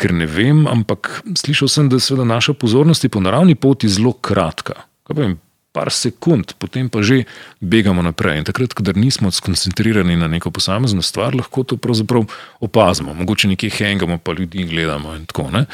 ker 0.00 0.14
ne 0.16 0.24
vem, 0.24 0.64
ampak 0.70 1.20
slišal 1.36 1.68
sem, 1.68 1.90
da 1.92 2.00
je 2.00 2.24
naša 2.24 2.56
pozornost 2.56 3.04
po 3.12 3.20
naravni 3.20 3.58
poti 3.60 3.90
zelo 3.92 4.14
kratka. 4.16 4.88
Vem, 5.12 5.36
par 5.72 5.92
sekund, 5.92 6.56
potem 6.58 6.88
pa 6.88 7.04
že 7.04 7.28
begamo 7.60 8.00
naprej. 8.00 8.40
In 8.40 8.48
takrat, 8.48 8.72
ko 8.72 8.82
nismo 8.96 9.28
skoncentrirani 9.30 10.16
na 10.16 10.26
neko 10.26 10.50
posamezno 10.50 11.04
stvar, 11.04 11.36
lahko 11.36 11.62
to 11.68 11.76
pravzaprav 11.76 12.24
opazimo. 12.64 13.12
Mogoče 13.14 13.52
nekje 13.52 13.70
hengamo, 13.76 14.18
pa 14.18 14.32
ljudi 14.32 14.64
gledamo 14.64 15.14
in 15.14 15.28
tako 15.28 15.52
naprej. 15.52 15.68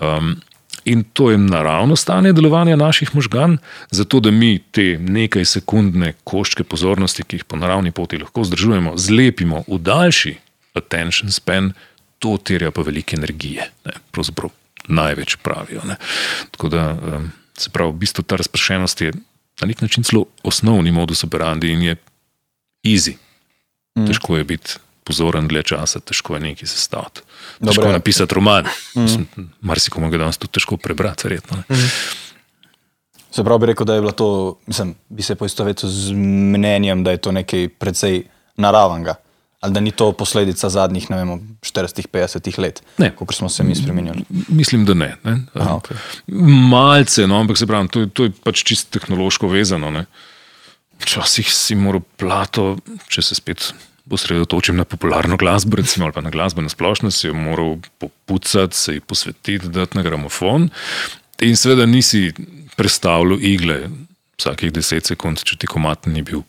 Um, 0.00 0.40
in 0.88 1.04
to 1.12 1.30
je 1.30 1.38
naravno 1.38 1.96
stanje 1.96 2.32
delovanja 2.32 2.76
naših 2.76 3.14
možgan, 3.14 3.58
zato 3.90 4.20
da 4.20 4.30
mi 4.30 4.58
te 4.58 4.98
nekaj 4.98 5.44
sekundne 5.44 6.14
koščke 6.24 6.64
pozornosti, 6.64 7.22
ki 7.22 7.36
jih 7.36 7.44
po 7.44 7.56
naravni 7.56 7.92
poti 7.92 8.18
lahko 8.18 8.44
zdržujemo, 8.44 8.96
zlepimo 8.96 9.64
v 9.68 9.78
daljši 9.78 10.34
attention 10.78 11.32
span, 11.32 11.72
to 12.18 12.36
terja 12.36 12.70
pa 12.70 12.82
veliko 12.82 13.16
energije. 13.16 13.68
Ne, 13.84 13.92
pravzaprav 14.10 14.50
največ 14.88 15.36
pravijo. 15.42 15.84
Ne. 15.84 15.96
Tako 16.50 16.68
da 16.68 16.96
se 17.58 17.70
pravi, 17.70 17.92
v 17.92 18.00
bistvu 18.04 18.24
ta 18.24 18.36
razpršenost 18.36 19.00
je 19.00 19.12
na 19.60 19.66
nek 19.66 19.80
način 19.82 20.02
celo 20.02 20.24
osnovni 20.42 20.92
modus 20.92 21.24
operandi 21.24 21.72
in 21.72 21.82
je 21.82 21.96
easy. 22.86 23.16
Mm. 23.98 24.06
Težko 24.06 24.36
je 24.36 24.44
biti 24.44 24.78
pozoren 25.08 25.48
dlje 25.48 25.64
časa, 25.72 26.00
težko 26.04 26.36
je 26.36 26.44
nekaj 26.50 26.68
sestaviti. 26.68 27.24
Težko 27.64 27.88
je 27.88 27.96
napisati 27.96 28.36
roman. 28.36 28.68
Mm. 28.96 29.46
Marsikomu 29.64 30.10
ga 30.12 30.20
danes 30.20 30.40
tudi 30.40 30.58
težko 30.58 30.76
prebrati, 30.76 31.26
verjetno. 31.28 31.62
Mm. 31.68 31.92
Se 33.30 33.44
pravi, 33.44 33.60
bi 33.60 33.70
rekel, 33.72 33.86
da 33.86 33.94
je 33.94 34.02
bilo 34.04 34.12
to, 34.12 34.58
mislim, 34.66 34.94
bi 35.08 35.22
se 35.22 35.34
poistovetil 35.34 35.88
z 35.88 36.12
mnenjem, 36.12 37.04
da 37.04 37.14
je 37.14 37.20
to 37.22 37.32
nekaj 37.32 37.68
precej 37.78 38.22
naravnega. 38.56 39.14
Ali 39.60 39.74
da 39.74 39.80
ni 39.80 39.90
to 39.90 40.12
posledica 40.12 40.68
zadnjih 40.70 41.08
40-50 41.10 42.58
let, 42.62 42.82
kot 43.16 43.34
smo 43.34 43.48
se 43.48 43.64
mi 43.64 43.74
spremenili? 43.74 44.22
Mislim, 44.48 44.84
da 44.84 44.94
ne. 44.94 45.16
ne. 45.24 45.34
Aha, 45.54 45.80
okay. 45.80 45.96
Malce, 46.70 47.26
no, 47.26 47.40
ampak 47.40 47.58
se 47.58 47.66
pravi, 47.66 47.88
to, 47.88 48.06
to 48.06 48.28
je 48.28 48.32
pač 48.44 48.62
čisto 48.62 48.98
tehnološko 48.98 49.50
vezano. 49.50 50.04
Včasih 51.02 51.50
si 51.50 51.74
moral 51.74 52.04
plato, 52.16 52.76
če 53.10 53.22
se 53.22 53.34
spet 53.34 53.72
osredotočim 54.10 54.76
na 54.76 54.84
popularno 54.84 55.36
glasbo, 55.36 55.76
recimo, 55.76 56.06
ali 56.06 56.12
pa 56.12 56.20
na 56.20 56.30
glasbo 56.30 56.62
na 56.62 56.68
splošno, 56.68 57.10
si 57.10 57.26
jo 57.26 57.34
moral 57.34 57.76
popucati, 57.98 58.76
se 58.76 58.94
ji 58.94 59.00
posvetiti, 59.00 59.68
dati 59.68 59.96
na 59.96 60.02
gramofon. 60.02 60.68
In 61.40 61.56
seveda 61.56 61.86
nisi 61.86 62.32
predstavljal 62.76 63.38
igle 63.40 63.88
vsakih 64.38 64.72
10 64.72 65.12
sekund, 65.12 65.42
če 65.44 65.56
ti 65.58 65.66
komat 65.66 66.06
ni 66.06 66.22
bil 66.22 66.42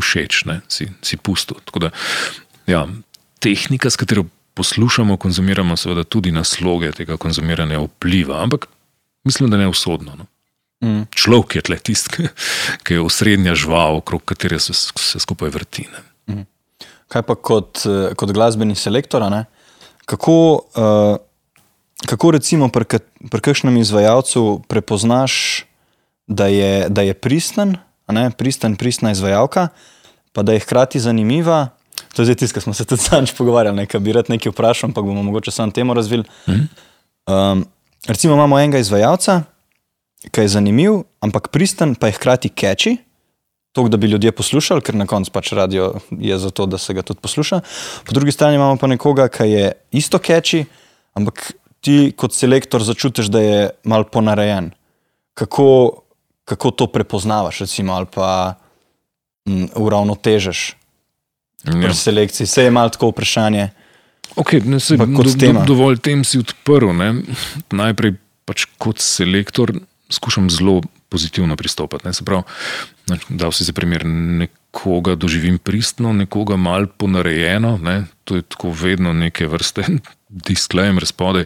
všeč, 0.00 0.44
ne, 0.48 0.60
si, 0.68 0.88
si 1.02 1.16
pusto. 1.16 1.56
Da 1.76 1.90
Ja, 2.70 2.86
tehnika, 3.38 3.90
s 3.90 3.96
katero 3.96 4.24
poslušamo, 4.54 5.16
konzumiramo, 5.16 5.76
seveda 5.76 6.04
tudi 6.04 6.32
na 6.32 6.44
sloge 6.44 6.92
tega 6.92 7.16
konzumiranja 7.16 7.80
vpliva, 7.80 8.42
ampak 8.42 8.66
mislim, 9.24 9.50
da 9.50 9.56
ne 9.56 9.68
usodno. 9.68 10.14
No. 10.16 10.26
Mm. 10.84 11.02
Človek 11.14 11.56
je 11.56 11.62
tle 11.62 11.78
tisti, 11.78 12.28
ki 12.84 12.94
je 12.94 13.00
osrednja 13.00 13.54
žival, 13.54 14.00
okrog 14.00 14.24
katere 14.24 14.60
se, 14.60 14.74
se 14.74 15.20
skupaj 15.20 15.50
vrti. 15.50 15.88
Mm. 16.30 16.46
Kaj 17.10 17.24
pa 17.26 17.34
kot, 17.34 17.82
eh, 17.86 18.12
kot 18.14 18.30
glasbeni 18.30 18.76
selektor, 18.78 19.24
kako, 20.06 20.36
uh, 20.78 21.16
kako 22.06 22.30
recimo 22.34 22.68
pri, 22.70 23.02
pri 23.30 23.40
kakšnem 23.42 23.76
izvajalcu 23.82 24.62
prepoznaš, 24.70 25.64
da 26.26 26.46
je, 26.46 26.88
da 26.88 27.02
je 27.02 27.14
pristen, 27.14 27.76
pristen, 28.38 28.76
pristna 28.78 29.10
izvajalka, 29.10 29.68
pa 30.32 30.42
da 30.42 30.54
je 30.54 30.62
hkrati 30.62 31.02
zanimiva, 31.02 31.68
To 32.14 32.22
je 32.22 32.26
zdaj 32.26 32.34
tisto, 32.34 32.54
kar 32.54 32.62
smo 32.62 32.74
se 32.74 32.84
tudi 32.84 33.02
sami 33.02 33.26
pogovarjali, 33.38 33.76
nekaj 33.76 34.00
bi 34.00 34.12
rad 34.12 34.30
nekaj 34.30 34.50
vprašal, 34.50 34.90
pa 34.94 35.02
bomo 35.02 35.22
mogoče 35.22 35.50
samo 35.50 35.72
temo 35.72 35.94
razvili. 35.94 36.24
Um, 37.26 37.66
recimo 38.06 38.34
imamo 38.34 38.58
enega 38.58 38.78
izvajalca, 38.78 39.42
ki 40.30 40.40
je 40.40 40.48
zanimiv, 40.48 41.02
ampak 41.20 41.48
pristen, 41.48 41.94
pa 41.94 42.06
je 42.06 42.12
hkrati 42.12 42.48
catchy. 42.48 42.96
To, 43.72 43.84
da 43.88 43.96
bi 43.96 44.08
ljudje 44.10 44.32
poslušali, 44.34 44.82
ker 44.82 44.96
na 44.98 45.06
koncu 45.06 45.30
pač 45.30 45.52
radio 45.54 45.92
je 46.10 46.38
za 46.38 46.50
to, 46.50 46.66
da 46.66 46.78
se 46.78 46.94
ga 46.94 47.04
tudi 47.06 47.20
posluša. 47.22 47.60
Po 48.06 48.14
drugi 48.16 48.32
strani 48.34 48.58
imamo 48.58 48.76
pa 48.76 48.88
nekoga, 48.90 49.28
ki 49.30 49.46
je 49.46 49.72
isto 49.94 50.18
catchy, 50.18 50.64
ampak 51.14 51.52
ti 51.80 52.10
kot 52.16 52.34
selektor 52.34 52.82
začutiš, 52.82 53.30
da 53.30 53.40
je 53.40 53.60
mal 53.84 54.04
ponarejen. 54.10 54.72
Kako, 55.38 56.02
kako 56.44 56.70
to 56.70 56.90
prepoznavaš, 56.90 57.62
recimo, 57.62 57.94
ali 57.94 58.10
pa 58.10 58.58
um, 59.46 59.68
uravnotežeš? 59.78 60.66
ja. 61.64 61.94
selekciji. 61.94 62.44
Vse 62.44 62.62
je 62.62 62.70
malo 62.70 62.88
tako 62.88 63.08
vprašanje. 63.08 63.68
Okay, 64.36 64.64
ne, 64.64 64.80
se, 64.80 64.96
do, 64.96 65.06
do, 65.06 65.64
dovolj 65.66 65.98
tem 65.98 66.24
si 66.24 66.38
odprl. 66.38 66.92
Ne? 66.94 67.14
Najprej 67.74 68.14
pač 68.46 68.66
kot 68.78 69.02
selektor 69.02 69.72
skušam 70.10 70.50
zelo 70.50 70.80
pozitivno 71.10 71.56
pristopiti. 71.56 72.08
Da 73.28 73.52
si 73.52 73.64
za 73.64 73.72
primer 73.72 74.06
nekoga 74.06 75.14
doživim 75.14 75.58
pristno, 75.58 76.12
nekoga 76.12 76.56
mal 76.56 76.86
ponarejeno. 76.86 77.78
Ne? 77.82 78.04
To 78.24 78.36
je 78.36 78.42
tako 78.42 78.70
vedno 78.70 79.12
neke 79.12 79.46
vrste 79.46 79.84
disclaimer 80.48 81.06
spodaj 81.06 81.44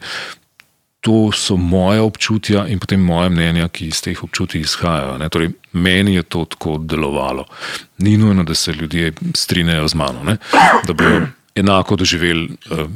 to 1.04 1.32
so 1.32 1.56
moje 1.56 2.00
občutja 2.00 2.64
in 2.66 2.78
potem 2.80 3.00
moje 3.00 3.28
mnenja, 3.28 3.68
ki 3.68 3.90
iz 3.92 4.00
teh 4.00 4.16
občutij 4.24 4.62
izhajajo. 4.64 5.18
Torej, 5.28 5.50
meni 5.76 6.14
je 6.14 6.22
to 6.22 6.46
tako 6.48 6.78
delovalo. 6.80 7.44
Ni 7.98 8.16
nujno, 8.16 8.44
da 8.44 8.54
se 8.54 8.72
ljudje 8.72 9.12
strinjajo 9.34 9.88
z 9.88 9.94
mano, 9.94 10.24
ne? 10.24 10.36
da 10.86 10.92
bi 10.92 11.04
enako 11.54 11.96
doživeli 11.96 12.48
uh, 12.70 12.88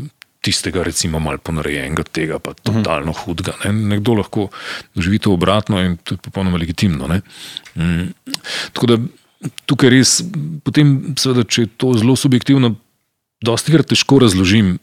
tistega, 0.44 0.82
recimo, 0.86 1.20
malo 1.20 1.40
ponarejenega, 1.42 2.04
tega 2.14 2.38
pa 2.42 2.54
totalno 2.54 3.12
hudega. 3.12 3.56
Ne? 3.64 3.72
Nekdo 3.94 4.14
lahko 4.20 4.48
doživi 4.94 5.18
to 5.18 5.32
obratno 5.34 5.80
in 5.82 5.96
to 5.96 6.14
je 6.14 6.22
popolnoma 6.28 6.58
legitimno. 6.58 7.08
Mm. 7.74 8.10
Tako 8.72 8.90
da 8.92 8.98
tukaj 9.66 9.92
res, 9.92 10.18
potem, 10.66 11.14
seveda, 11.18 11.46
če 11.46 11.66
je 11.66 11.72
to 11.80 11.92
zelo 11.98 12.16
subjektivno, 12.18 12.74
dosti 13.44 13.74
krat 13.74 13.90
težko 13.90 14.22
razložim, 14.24 14.76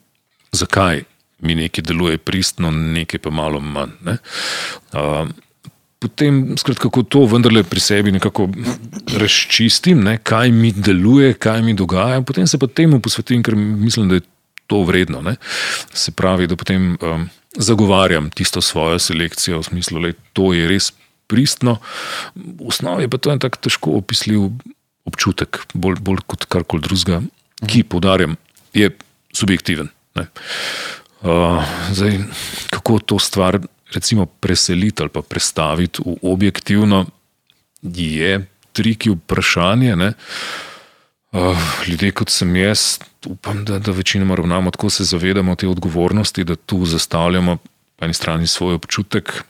zakaj 0.55 1.03
mi 1.45 1.55
nekaj 1.59 1.83
deluje 1.83 2.17
pristno, 2.17 2.71
nekaj 2.71 3.19
pa 3.25 3.33
malo 3.33 3.59
manj. 3.59 3.95
Ne? 4.07 4.17
Uh, 4.95 5.27
potem, 5.99 6.55
skratka, 6.59 6.87
kako 6.87 7.03
to 7.03 7.25
vendarle 7.29 7.63
pri 7.67 7.83
sebi 7.83 8.13
nekako 8.15 8.47
razčistim, 9.19 10.03
ne? 10.05 10.17
kaj 10.23 10.51
mi 10.51 10.71
deluje, 10.71 11.33
kaj 11.33 11.61
mi 11.65 11.75
dogaja, 11.75 12.21
potem 12.21 12.47
se 12.47 12.59
pa 12.61 12.67
temu 12.67 13.01
posvetim, 13.03 13.43
ker 13.43 13.57
mislim, 13.59 14.09
da 14.09 14.19
je 14.19 14.27
to 14.67 14.83
vredno. 14.87 15.21
Ne? 15.21 15.35
Se 15.93 16.11
pravi, 16.11 16.47
da 16.47 16.55
potem 16.55 16.95
um, 17.01 17.27
zagovarjam 17.57 18.29
tisto 18.29 18.61
svojo 18.61 18.99
selekcijo 18.99 19.59
v 19.59 19.69
smislu, 19.69 20.01
da 20.01 20.13
to 20.33 20.53
je 20.53 20.67
res 20.69 20.91
pristno. 21.27 21.77
V 22.35 22.69
osnovi 22.69 23.09
pa 23.09 23.17
to 23.17 23.31
je 23.31 23.39
tako 23.41 23.61
težko 23.67 23.97
opisljiv 24.01 24.49
občutek, 25.05 25.65
bolj, 25.73 26.01
bolj 26.01 26.25
kot 26.25 26.47
karkoli 26.49 26.81
drugega, 26.81 27.21
ki, 27.65 27.83
podarjam, 27.85 28.35
je 28.73 28.89
subjektiven. 29.33 29.89
Ne? 30.17 30.27
Uh, 31.25 31.61
zdaj, 31.93 32.19
kako 32.73 32.99
to 32.99 33.19
stvar 33.19 33.59
recimo, 33.93 34.25
preseliti 34.25 35.01
ali 35.01 35.09
pa 35.09 35.21
prestaviti 35.21 36.01
v 36.05 36.17
objektivno, 36.21 37.05
je 37.81 38.47
triki 38.73 39.09
vprašanje. 39.09 39.95
Uh, 41.35 41.57
ljudje, 41.87 42.13
kot 42.15 42.29
sem 42.31 42.55
jaz, 42.55 42.99
upam, 43.27 43.65
da, 43.65 43.79
da 43.79 43.91
večinoma 43.91 44.35
ravnamo 44.35 44.71
tako, 44.71 44.89
se 44.89 45.03
zavedamo 45.03 45.55
te 45.55 45.67
odgovornosti, 45.67 46.43
da 46.43 46.55
tu 46.55 46.85
zastavljamo 46.85 47.57
po 47.95 48.05
eni 48.05 48.13
strani 48.13 48.47
svoj 48.47 48.73
občutek, 48.73 49.43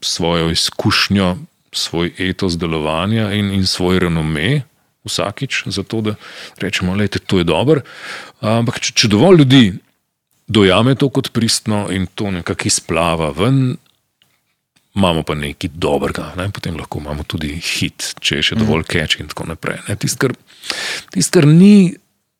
svojo 0.00 0.50
izkušnjo, 0.50 1.36
svoj 1.72 2.12
etos 2.18 2.56
delovanja 2.58 3.32
in, 3.32 3.50
in 3.52 3.66
svoj 3.66 3.98
renome. 3.98 4.62
Vsakič, 5.04 5.62
zato 5.66 6.00
da 6.00 6.14
rečemo, 6.58 6.96
da 6.96 7.02
je 7.02 7.08
to 7.08 7.42
dobro. 7.44 7.80
Ampak, 8.40 8.80
če, 8.80 8.92
če 8.92 9.08
dovolj 9.08 9.38
ljudi 9.38 9.74
dojame 10.48 10.94
to 10.94 11.08
kot 11.08 11.30
pristno 11.32 11.86
in 11.92 12.06
to 12.06 12.30
nekako 12.30 12.66
izplava 12.66 13.30
ven, 13.36 13.76
imamo 14.96 15.22
pa 15.22 15.36
nekaj 15.36 15.70
dobrega, 15.74 16.32
ne? 16.36 16.48
potem 16.52 16.76
lahko 16.76 17.00
imamo 17.02 17.26
tudi 17.28 17.52
hit, 17.60 18.14
če 18.20 18.40
je 18.40 18.48
še 18.50 18.58
dovolj 18.58 18.86
keč 18.88 19.18
in 19.20 19.30
tako 19.30 19.48
naprej. 19.52 19.82
Tisto, 20.00 20.26
kar, 20.26 20.36
tist, 21.14 21.32
kar 21.34 21.46
ni, 21.48 21.94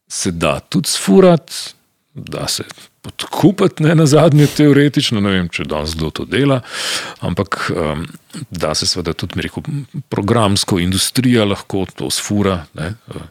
se 0.08 0.32
da 0.32 0.58
tudi 0.60 0.90
sfurati, 0.90 1.74
da 2.16 2.46
se 2.48 2.64
podkupiti, 3.04 3.84
ne 3.84 3.94
na 3.94 4.06
zadnje, 4.08 4.48
teoretično. 4.56 5.20
Ne 5.22 5.34
vem, 5.36 5.48
če 5.52 5.66
danes 5.68 5.94
kdo 5.98 6.10
to 6.10 6.24
dela, 6.26 6.62
ampak 7.26 7.68
um, 7.70 8.06
da 8.50 8.74
se 8.74 8.88
seveda 8.88 9.14
tudi, 9.14 9.44
rekel, 9.46 9.66
programsko 10.12 10.80
industrija 10.82 11.44
lahko 11.46 11.84
to 11.92 12.10
sfura. 12.10 12.62
Ne, 12.78 12.94
uh, 13.12 13.26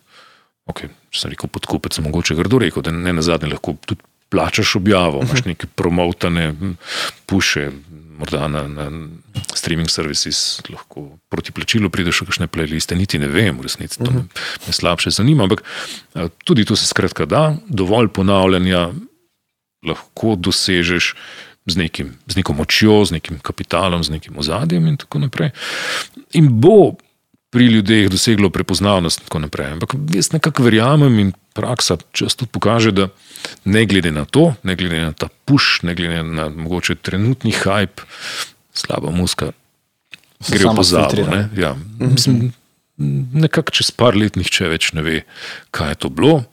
okay, 0.71 0.93
če 1.09 1.25
sem 1.25 1.33
rekel 1.33 1.51
podkupiti, 1.51 1.97
sem 1.97 2.07
mogoče 2.07 2.37
grdo 2.37 2.61
rekel, 2.61 2.85
da 2.85 2.93
ne 2.93 3.15
na 3.17 3.25
zadnje 3.25 3.55
lahko 3.55 3.75
tudi 3.89 4.05
plačaš 4.35 4.75
objavo, 4.75 5.21
imaš 5.23 5.39
mhm. 5.39 5.49
neke 5.49 5.67
promotane 5.67 6.53
puše. 7.25 7.71
Morda 8.17 8.47
na, 8.47 8.67
na 8.67 8.91
streaming 9.53 9.89
services 9.89 10.61
lahko 10.69 11.17
proti 11.29 11.51
plačilu 11.51 11.89
prideš 11.89 12.21
v 12.21 12.27
kakšne 12.29 12.47
playliste, 12.47 12.95
niti 12.95 13.19
ne 13.19 13.27
vem, 13.27 13.57
v 13.59 13.67
resnici 13.67 13.99
to 13.99 14.11
me, 14.11 14.23
me 14.67 14.73
slabše 14.73 15.11
zanima. 15.11 15.43
Ampak 15.43 15.63
tudi 16.47 16.63
to 16.65 16.75
se 16.79 16.87
skratka 16.87 17.25
da, 17.25 17.57
dovolj 17.67 18.07
ponavljanja 18.15 18.87
lahko 19.83 20.35
dosežeš 20.39 21.11
z, 21.65 21.75
nekim, 21.75 22.13
z 22.27 22.39
neko 22.39 22.53
močjo, 22.53 23.03
z 23.05 23.19
nekim 23.19 23.39
kapitalom, 23.43 24.03
z 24.03 24.15
nekim 24.15 24.39
ozadjem 24.39 24.87
in 24.87 24.97
tako 24.97 25.19
naprej. 25.25 25.51
In 26.39 26.47
bo 26.61 26.95
pri 27.51 27.67
ljudeh 27.67 28.09
doseglo 28.11 28.49
prepoznavnost 28.49 29.19
in 29.19 29.27
tako 29.27 29.39
naprej. 29.39 29.75
Ampak 29.75 29.95
jaz 30.15 30.31
nekako 30.31 30.63
verjamem 30.63 31.19
in 31.19 31.35
praksa 31.55 31.97
često 32.11 32.45
pokaže, 32.45 32.91
da 32.91 33.07
ne 33.65 33.85
glede 33.87 34.11
na 34.11 34.25
to, 34.25 34.53
ne 34.63 34.75
glede 34.75 34.99
na 35.07 35.13
ta 35.15 35.31
puš, 35.45 35.79
ne 35.87 35.95
glede 35.95 36.23
na 36.23 36.49
mogoče 36.49 36.95
trenutni 36.95 37.55
hype, 37.55 38.03
slaba 38.75 39.11
muska, 39.15 39.53
gre 40.49 40.67
v 40.67 40.75
pozabo. 40.75 41.27
Ne? 41.31 41.47
Ja, 41.55 41.75
mislim, 41.99 42.51
nekako 43.33 43.71
čez 43.71 43.93
par 43.95 44.17
let 44.19 44.35
nihče 44.35 44.67
več 44.71 44.91
ne 44.97 45.05
ve, 45.05 45.21
kaj 45.71 45.95
je 45.95 46.01
to 46.05 46.11
bilo. 46.11 46.43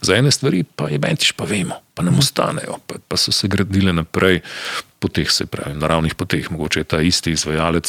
Za 0.00 0.16
ene 0.16 0.30
stvari 0.32 0.62
pa 0.64 0.88
je 0.88 0.98
bentiš, 1.00 1.32
pa 1.36 1.44
vemo, 1.44 1.76
pa 1.94 2.04
nam 2.04 2.20
ostanejo, 2.20 2.78
pa, 2.88 3.00
pa 3.08 3.16
so 3.20 3.32
se 3.36 3.48
gradile 3.52 3.92
naprej 3.92 4.40
po 5.00 5.08
teh, 5.08 5.28
se 5.28 5.44
pravi, 5.48 5.76
naravnih 5.76 6.14
poteh. 6.16 6.48
Mogoče 6.52 6.80
je 6.80 6.88
ta 6.88 7.00
isti 7.04 7.34
izvajalec 7.36 7.88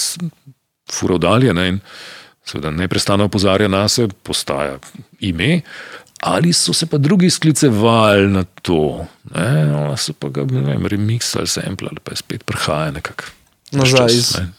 furo 0.92 1.18
dalje 1.18 1.54
ne? 1.54 1.68
in 1.68 1.80
seveda 2.46 2.72
neprestano 2.72 3.28
opozarja 3.30 3.68
na 3.68 3.88
sebe, 3.88 4.14
postaja 4.24 4.80
ime. 5.20 5.62
Ali 6.22 6.54
so 6.54 6.74
se 6.74 6.86
pa 6.86 6.98
drugi 6.98 7.30
sklicevali 7.30 8.28
na 8.28 8.44
to, 8.62 9.06
ali 9.34 9.98
so 9.98 10.14
pa 10.14 10.30
ga 10.30 10.44
vem, 10.46 10.86
remix 10.86 11.36
ali 11.38 11.48
sample, 11.48 11.90
ali 11.92 12.00
pa 12.04 12.12
je 12.12 12.22
spet 12.22 12.44
prihaja 12.46 12.92
nekako. 12.92 13.24
Nazaj 13.72 14.14
iz. 14.14 14.36
Ne? 14.38 14.52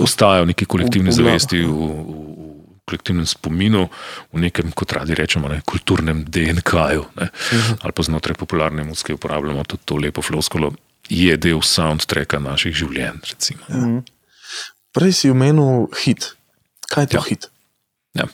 Ostajajo 0.00 0.44
neki 0.44 0.64
kolektivni 0.64 1.12
zavesti 1.12 1.64
v, 1.64 1.72
v, 1.72 2.52
kolektivnem 2.84 3.26
spominu, 3.26 3.86
v 4.32 4.42
nekem, 4.42 4.70
kot 4.76 4.92
radi 4.92 5.16
rečemo, 5.16 5.48
ne, 5.48 5.62
kulturnem 5.66 6.24
DNK-ju, 6.28 7.00
uh 7.00 7.22
-huh. 7.22 7.76
ali 7.80 7.92
pa 7.92 8.02
znotraj 8.02 8.34
popularne 8.34 8.84
muzike 8.84 9.14
uporabljamo 9.14 9.64
tudi 9.64 9.82
to 9.84 9.96
lepo 9.96 10.22
floskolo, 10.22 10.72
je 11.08 11.36
del 11.36 11.62
soundtracka 11.62 12.38
naših 12.38 12.74
življenj. 12.74 13.18
Uh 13.68 13.74
-huh. 13.74 14.02
Prej 14.92 15.12
si 15.12 15.30
omenil 15.30 15.88
hit. 16.04 16.36
Kaj 16.88 17.02
je 17.02 17.06
to 17.06 17.16
ja. 17.16 17.22
hit? 17.28 17.50
Ja. 18.14 18.24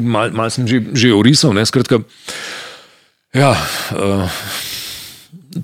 Malo 0.00 0.32
mal 0.32 0.50
sem 0.50 0.66
že, 0.68 0.80
že 0.96 1.12
orisal, 1.12 1.52
ne 1.52 1.66
skratka. 1.68 2.00
Ja, 3.36 3.52
uh, 3.94 4.26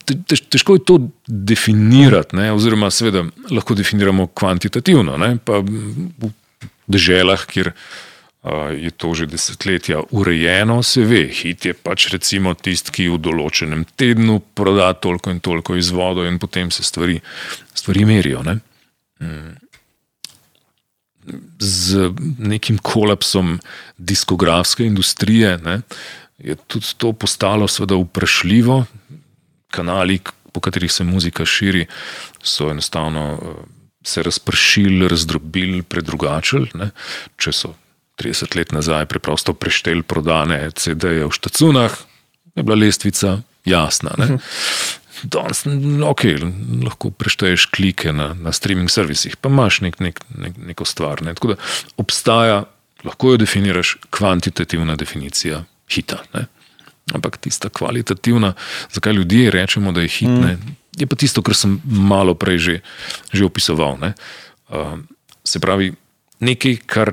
tež, 0.05 0.45
težko 0.53 0.77
je 0.77 0.83
to 0.87 0.97
definirati, 1.27 2.37
ne, 2.39 2.51
oziroma 2.55 2.91
seveda 2.95 3.25
lahko 3.51 3.75
definiramo 3.79 4.29
kvantitativno. 4.37 5.17
Ne, 5.19 5.37
pa 5.43 5.63
v 5.63 6.31
državah, 6.87 7.47
kjer 7.51 7.73
uh, 7.73 8.71
je 8.77 8.93
to 8.95 9.15
že 9.19 9.27
desetletja 9.33 10.05
urejeno, 10.15 10.83
se 10.87 11.03
ve, 11.09 11.27
hit 11.33 11.67
je 11.67 11.75
pač 11.75 12.11
recimo 12.15 12.55
tisti, 12.55 12.95
ki 12.95 13.11
v 13.15 13.21
določenem 13.23 13.87
tednu 13.99 14.41
proda 14.55 14.93
toliko 14.95 15.35
in 15.35 15.43
toliko 15.43 15.79
izvodov, 15.79 16.29
in 16.29 16.39
potem 16.43 16.71
se 16.71 16.87
stvari, 16.87 17.19
stvari 17.75 18.07
merijo. 18.07 18.47
Ne? 18.47 18.61
Mm. 19.25 19.66
Z 21.59 22.11
nekim 22.39 22.79
kolapsom 22.79 23.59
diskografske 23.99 24.85
industrije 24.85 25.59
ne, 25.59 25.81
je 26.39 26.55
tudi 26.67 26.87
to 26.97 27.13
postalo 27.13 27.67
vprašljivo. 27.67 28.85
Kanali, 29.71 30.21
po 30.53 30.61
katerih 30.61 30.93
se 30.93 31.05
muzika 31.05 31.45
širi, 31.45 31.87
so 32.43 32.71
enostavno 32.71 33.39
se 34.05 34.23
razpršili, 34.23 35.09
razdrobili, 35.09 35.83
predrugačili. 35.83 36.71
Ne? 36.75 36.91
Če 37.37 37.53
so 37.53 37.75
30 38.23 38.57
let 38.57 38.73
nazaj 38.73 39.07
preprosto 39.07 39.55
prešteli 39.55 40.03
prodane 40.03 40.71
CD-je 40.71 41.27
v 41.27 41.33
štacunah, 41.33 41.99
je 42.57 42.63
bila 42.63 42.79
lestvica 42.79 43.41
jasna. 43.65 44.15
Mhm. 44.19 44.37
Danes 45.23 45.65
okay, 46.05 46.37
lahko 46.85 47.11
prešteješ 47.11 47.67
klike 47.73 48.13
na, 48.13 48.35
na 48.35 48.53
streaming 48.53 48.91
servisih, 48.91 49.37
pa 49.37 49.49
imaš 49.49 49.81
nek, 49.81 50.01
nek, 50.01 50.21
nek, 50.37 50.57
neko 50.73 50.85
stvar. 50.85 51.23
Ne? 51.25 51.35
Tako 51.35 51.55
da 51.55 51.57
obstaja, 51.97 52.65
lahko 53.05 53.35
jo 53.35 53.41
definiraš, 53.41 53.97
kvantitativna 54.11 54.97
definicija 54.97 55.65
hita. 55.93 56.21
Ne? 56.35 56.47
Ampak 57.15 57.39
tista 57.39 57.69
kvalitativna, 57.69 58.53
zakaj 58.93 59.15
ljudje 59.15 59.51
rečemo, 59.51 59.93
da 59.93 60.03
je 60.05 60.09
hit, 60.09 60.29
mm 60.29 60.77
je 60.97 61.07
pa 61.07 61.17
tisto, 61.17 61.45
kar 61.45 61.53
sem 61.53 61.77
malo 61.85 62.33
prej 62.35 62.59
že, 62.59 62.77
že 63.33 63.45
opisoval. 63.45 64.01
Uh, 64.01 64.99
se 65.45 65.61
pravi, 65.61 65.93
nekaj, 66.41 66.81
kar 66.89 67.13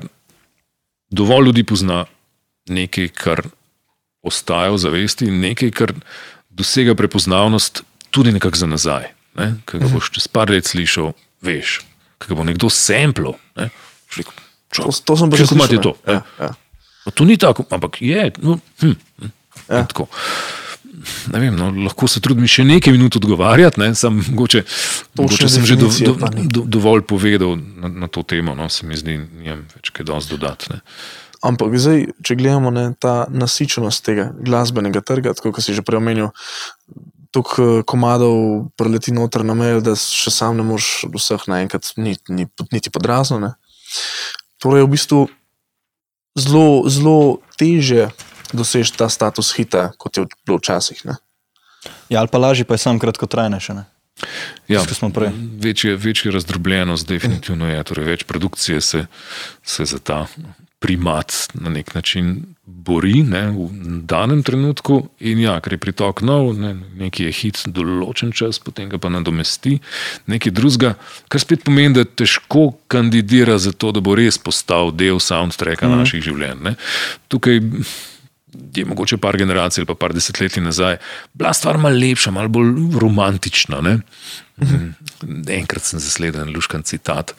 dovolj 1.11 1.51
ljudi 1.51 1.63
pozna, 1.67 2.05
nekaj, 2.71 3.11
kar 3.11 3.43
ostaja 4.23 4.71
v 4.71 4.79
zavesti, 4.79 5.27
nekaj, 5.27 5.71
kar 5.75 5.91
dosega 6.49 6.95
prepoznavnost 6.95 7.83
tudi 8.13 8.35
nekako 8.35 8.61
za 8.61 8.69
nazaj. 8.69 9.09
Ne? 9.39 9.49
Kaj 9.65 9.81
ga 9.81 9.89
boš 9.89 10.11
čez 10.13 10.29
par 10.29 10.53
let 10.53 10.69
slišal, 10.69 11.11
veš, 11.41 11.79
kaj 12.21 12.37
bo 12.37 12.45
nekdo 12.45 12.69
semplo. 12.69 13.33
Ne? 13.57 13.71
To, 14.77 14.93
to 14.93 15.17
sem 15.17 15.33
pa 15.33 15.39
že 15.41 15.49
slišal. 15.49 15.97
Ja, 16.05 16.21
ja. 16.39 16.51
To 17.13 17.25
ni 17.25 17.35
tako, 17.41 17.65
ampak 17.73 17.99
je. 17.99 18.29
No, 18.45 18.61
hm, 18.79 18.93
hm, 19.19 19.33
ja 19.67 19.81
ne 21.33 21.39
vem, 21.39 21.55
no, 21.55 21.69
lahko 21.85 22.07
se 22.07 22.21
trudim 22.23 22.47
še 22.49 22.65
nekaj 22.67 22.93
minut 22.95 23.17
odgovarjati, 23.19 23.81
ne, 23.81 23.89
sam 23.97 24.19
mogoče, 24.21 24.63
mogoče 25.19 25.49
sem 25.51 25.65
že 25.67 25.77
do, 25.79 25.89
do, 25.89 26.15
do, 26.43 26.65
dovolj 26.77 27.05
povedal 27.09 27.57
na, 27.57 27.91
na 28.05 28.11
to 28.11 28.23
temo, 28.27 28.55
no, 28.57 28.69
se 28.69 28.87
mi 28.87 28.97
zdi, 28.99 29.17
nijem 29.43 29.65
več 29.75 29.93
kaj 29.95 30.07
dosti 30.09 30.37
dodati. 30.37 30.81
Ampak 31.43 31.75
zdaj, 31.75 32.05
če 32.23 32.37
gledamo 32.39 32.71
ne, 32.71 32.85
ta 32.95 33.25
nasičenost 33.27 34.05
tega 34.05 34.29
glasbenega 34.37 35.03
trga, 35.03 35.35
kot 35.35 35.59
si 35.63 35.75
že 35.75 35.83
prej 35.83 35.99
omenil, 35.99 36.31
toliko 37.33 37.63
eh, 37.63 37.83
komadov 37.89 38.69
preleti 38.77 39.13
noter 39.15 39.45
na 39.45 39.57
mejo, 39.57 39.81
da 39.81 39.95
še 39.97 40.31
sam 40.31 40.57
ne 40.59 40.65
moreš 40.67 41.09
vseh 41.13 41.47
naenkrat, 41.49 41.95
niti, 41.97 42.33
niti, 42.33 42.67
niti 42.71 42.93
podrazno. 42.93 43.39
Ne. 43.41 43.53
Torej, 44.61 44.85
v 44.85 44.93
bistvu 44.93 45.21
zelo, 46.37 46.85
zelo 46.89 47.17
teže 47.57 48.11
dosež 48.53 48.93
ta 48.93 49.09
status 49.09 49.49
hita, 49.57 49.91
kot 49.97 50.17
je 50.17 50.27
bilo 50.45 50.61
včasih. 50.61 51.01
Ja, 52.09 52.21
ali 52.21 52.29
pa 52.29 52.37
lažje, 52.37 52.69
pa 52.69 52.77
je 52.77 52.85
sam 52.85 53.01
kratkotrajnejše. 53.01 53.81
Ja, 54.69 54.83
večja, 55.57 55.97
večja 55.97 56.31
razdrobljenost, 56.31 57.07
definitivno 57.09 57.67
je, 57.67 57.81
torej 57.83 58.05
več 58.05 58.23
produkcije 58.29 58.81
se, 58.81 59.05
se 59.65 59.85
za 59.89 59.99
ta 59.99 60.27
primat 60.83 61.31
na 61.55 61.71
nek 61.71 61.93
način 61.95 62.35
bori 62.65 63.21
ne, 63.23 63.47
v 63.51 63.67
danem 64.07 64.43
trenutku. 64.43 64.97
In 65.23 65.39
ja, 65.39 65.55
ker 65.63 65.77
je 65.77 65.79
pritok 65.79 66.21
nov, 66.27 66.53
ne, 66.59 66.73
nekaj 66.99 67.29
je 67.29 67.35
hit 67.39 67.61
določen 67.71 68.33
čas, 68.35 68.59
potem 68.59 68.89
ga 68.91 68.99
pa 68.99 69.11
nadomesti 69.11 69.77
nekaj 70.31 70.55
drugega, 70.55 70.93
kar 71.31 71.43
spet 71.43 71.63
pomeni, 71.63 71.95
da 71.95 72.03
težko 72.03 72.73
kandidira 72.91 73.55
za 73.59 73.71
to, 73.71 73.93
da 73.95 74.03
bo 74.03 74.15
res 74.19 74.39
postal 74.39 74.91
del 74.95 75.23
soundtracka 75.23 75.87
mm. 75.87 76.01
naših 76.03 76.23
življenj. 76.27 76.63
Ne. 76.67 76.75
Tukaj 77.31 77.61
je 78.75 78.85
mogoče 78.85 79.17
par 79.17 79.37
generacij 79.37 79.81
ali 79.81 79.89
pa 79.89 79.95
par 79.97 80.13
desetletij 80.13 80.63
nazaj, 80.63 80.99
bila 81.33 81.53
stvar 81.53 81.79
malo 81.81 81.97
lepša, 81.99 82.31
malo 82.31 82.51
bolj 82.53 82.97
romantična. 83.01 83.81
Ne? 83.81 83.99
Mhm. 84.61 84.89
Enkrat 85.49 85.83
sem 85.87 85.99
zasledil 85.99 86.51
luškan 86.53 86.83
citat. 86.83 87.33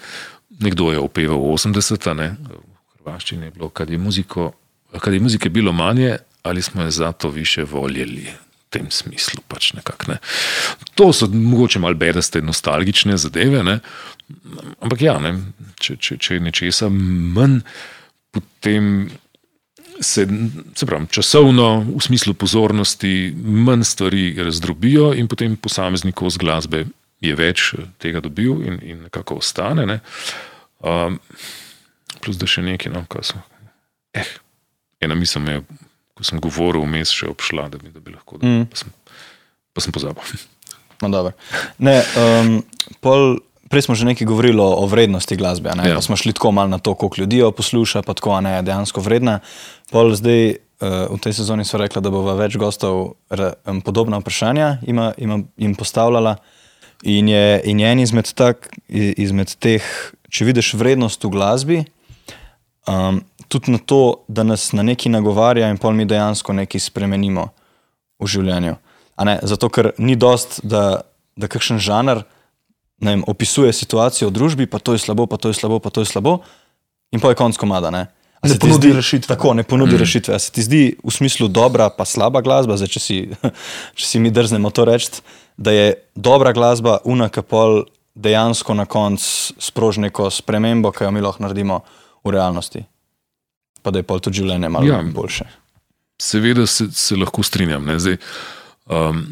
Nekdo 0.60 0.92
je 0.92 0.98
opeval 0.98 1.38
80-ta, 1.38 2.14
v 2.14 2.73
Hrvaščini 3.04 3.46
je 3.46 3.50
bilo, 3.50 3.68
kad 3.68 3.90
je, 3.90 3.98
muziko, 3.98 4.52
kad 4.98 5.12
je 5.12 5.20
muzike 5.20 5.48
bilo 5.48 5.72
manje, 5.72 6.16
ali 6.42 6.62
smo 6.62 6.82
je 6.82 6.90
zato 6.90 7.28
više 7.28 7.64
voljeli. 7.64 8.24
V 8.24 8.70
tem 8.70 8.86
smislu 8.90 9.42
pač 9.48 9.72
nekako. 9.72 10.12
Ne. 10.12 10.18
To 10.94 11.12
so 11.12 11.28
mogoče 11.28 11.78
malo 11.78 11.94
bedaste, 11.94 12.42
nostalgične 12.42 13.16
zadeve, 13.16 13.62
ne. 13.62 13.78
ampak 14.80 15.02
ja, 15.02 15.18
ne, 15.18 15.36
če, 15.78 15.96
če, 15.96 16.16
če 16.16 16.34
je 16.34 16.40
nečesa 16.40 16.88
manj, 16.88 17.60
potem 18.32 19.10
se, 20.00 20.26
se 20.74 20.86
pravi, 20.86 21.06
časovno, 21.10 21.68
v 21.92 22.02
smislu 22.02 22.34
pozornosti, 22.34 23.34
manj 23.44 23.84
stvari 23.84 24.32
razdrobijo, 24.42 25.12
in 25.14 25.28
potem 25.28 25.56
posameznikov 25.56 26.32
z 26.34 26.40
glasbe 26.42 26.86
je 27.20 27.36
več 27.36 27.74
tega 28.02 28.24
dobil 28.24 28.64
in, 28.64 28.80
in 28.82 29.04
nekako 29.06 29.38
ostane. 29.44 29.86
Ne. 29.86 30.00
Um, 30.80 31.20
plus, 32.24 32.40
da 32.40 32.48
še 32.48 32.64
nekaj, 32.64 32.92
no, 32.94 33.04
kar 33.10 33.26
so. 33.26 33.40
Eh, 34.16 34.26
ena 35.04 35.16
misel 35.18 35.44
me 35.44 35.58
je, 35.58 35.64
ko 36.16 36.26
sem 36.26 36.40
govoril, 36.42 36.84
vmes 36.86 37.12
še 37.12 37.28
obšla, 37.32 37.68
da 37.72 37.80
bi, 37.80 37.92
da 37.92 38.00
bi 38.00 38.14
lahko. 38.14 38.40
Da, 38.40 38.48
mm. 38.48 38.68
pa, 38.72 38.80
sem, 38.80 38.94
pa 39.76 39.84
sem 39.84 39.94
pozabil. 39.94 40.34
No, 41.02 41.10
ne, 41.82 41.98
um, 42.16 42.62
pol, 43.04 43.34
prej 43.68 43.84
smo 43.84 43.96
že 43.98 44.06
nekaj 44.08 44.24
govorili 44.24 44.62
o 44.62 44.86
vrednosti 44.88 45.36
glasbe. 45.36 45.74
Ja. 45.84 45.98
Smo 46.00 46.16
šli 46.16 46.32
tako 46.32 46.54
malo 46.54 46.70
na 46.70 46.78
to, 46.78 46.94
koliko 46.94 47.20
ljudi 47.20 47.42
jo 47.42 47.50
posluša, 47.52 48.00
pa 48.06 48.14
tako 48.14 48.38
je 48.40 48.62
dejansko 48.62 49.02
vredna. 49.04 49.40
Pol 49.90 50.14
zdaj 50.16 50.54
uh, 50.54 51.10
v 51.12 51.18
tej 51.20 51.36
sezoni 51.42 51.66
so 51.66 51.76
rekli, 51.76 52.00
da 52.00 52.08
bo 52.14 52.22
več 52.38 52.56
gostov 52.56 53.18
um, 53.28 53.82
podobna 53.84 54.22
vprašanja 54.22 54.78
ima, 54.86 55.12
ima, 55.18 55.42
jim 55.60 55.74
postavljala. 55.74 56.38
In 57.04 57.28
je, 57.28 57.60
in 57.68 57.80
je 57.82 57.90
en 57.90 58.00
izmed, 58.00 58.32
tak, 58.32 58.70
izmed 58.88 59.50
teh, 59.60 59.84
če 60.32 60.46
vidiš 60.48 60.72
vrednost 60.80 61.20
v 61.26 61.34
glasbi, 61.34 61.78
um, 62.88 63.20
tudi 63.48 63.70
na 63.70 63.78
to, 63.78 64.24
da 64.28 64.42
nas 64.42 64.72
na 64.72 64.82
neki 64.82 65.08
nagovarja 65.08 65.68
in 65.70 65.78
pol 65.78 65.92
mi 65.92 66.04
dejansko 66.08 66.52
nekaj 66.52 66.80
spremenimo 66.80 67.48
v 68.18 68.30
življenju. 68.30 68.76
Zato, 69.42 69.70
ker 69.70 69.92
ni 69.98 70.16
dost, 70.16 70.60
da, 70.66 71.04
da 71.36 71.50
kakšen 71.50 71.78
žanr 71.78 72.24
vem, 73.04 73.22
opisuje 73.26 73.72
situacijo 73.72 74.30
v 74.30 74.34
družbi, 74.34 74.66
pa 74.70 74.78
to 74.78 74.94
je 74.94 75.02
slabo, 75.02 75.26
pa 75.26 75.36
to 75.36 75.52
je 75.52 75.58
slabo, 75.58 75.78
pa 75.78 75.90
to 75.90 76.02
je 76.02 76.10
slabo, 76.10 76.40
in 77.12 77.22
pa 77.22 77.32
je 77.32 77.38
konc 77.38 77.58
komada. 77.60 77.90
Ne, 77.94 78.06
ne 78.42 78.58
ponudi 78.58 78.90
zdi, 78.90 78.96
rešitve. 78.96 79.28
Tako, 79.30 79.54
ne 79.54 79.64
ponudi 79.66 79.94
mm. 79.94 80.02
rešitve. 80.02 80.34
A 80.34 80.38
se 80.38 80.52
ti 80.54 80.64
zdi 80.64 80.82
v 80.98 81.12
smislu 81.12 81.48
dobra, 81.48 81.90
pa 81.90 82.06
slaba 82.08 82.42
glasba, 82.44 82.78
zdaj, 82.80 82.92
če, 82.96 83.02
si, 83.02 83.18
če 83.98 84.06
si 84.08 84.22
mi 84.22 84.32
drznemo 84.34 84.72
to 84.74 84.86
reči, 84.88 85.20
da 85.56 85.74
je 85.74 85.94
dobra 86.14 86.54
glasba, 86.56 86.98
unaka 87.04 87.42
pol 87.42 87.84
dejansko 88.14 88.74
na 88.78 88.86
koncu 88.86 89.54
sproži 89.58 90.06
neko 90.06 90.30
spremembo, 90.30 90.94
ki 90.94 91.06
jo 91.06 91.10
mi 91.14 91.22
lahko 91.22 91.42
naredimo 91.42 91.82
v 92.24 92.34
realnosti. 92.34 92.84
Pa 93.82 93.92
da 93.92 94.00
je 94.00 94.08
pol 94.08 94.20
tudi 94.20 94.40
življenje 94.40 94.68
malo 94.72 94.88
ja, 94.88 95.02
boljše. 95.02 95.46
Seveda 96.22 96.66
se, 96.66 96.88
se 96.92 97.16
lahko 97.16 97.42
strinjam. 97.44 97.90
Zdaj, 97.98 98.16
um, 98.86 99.24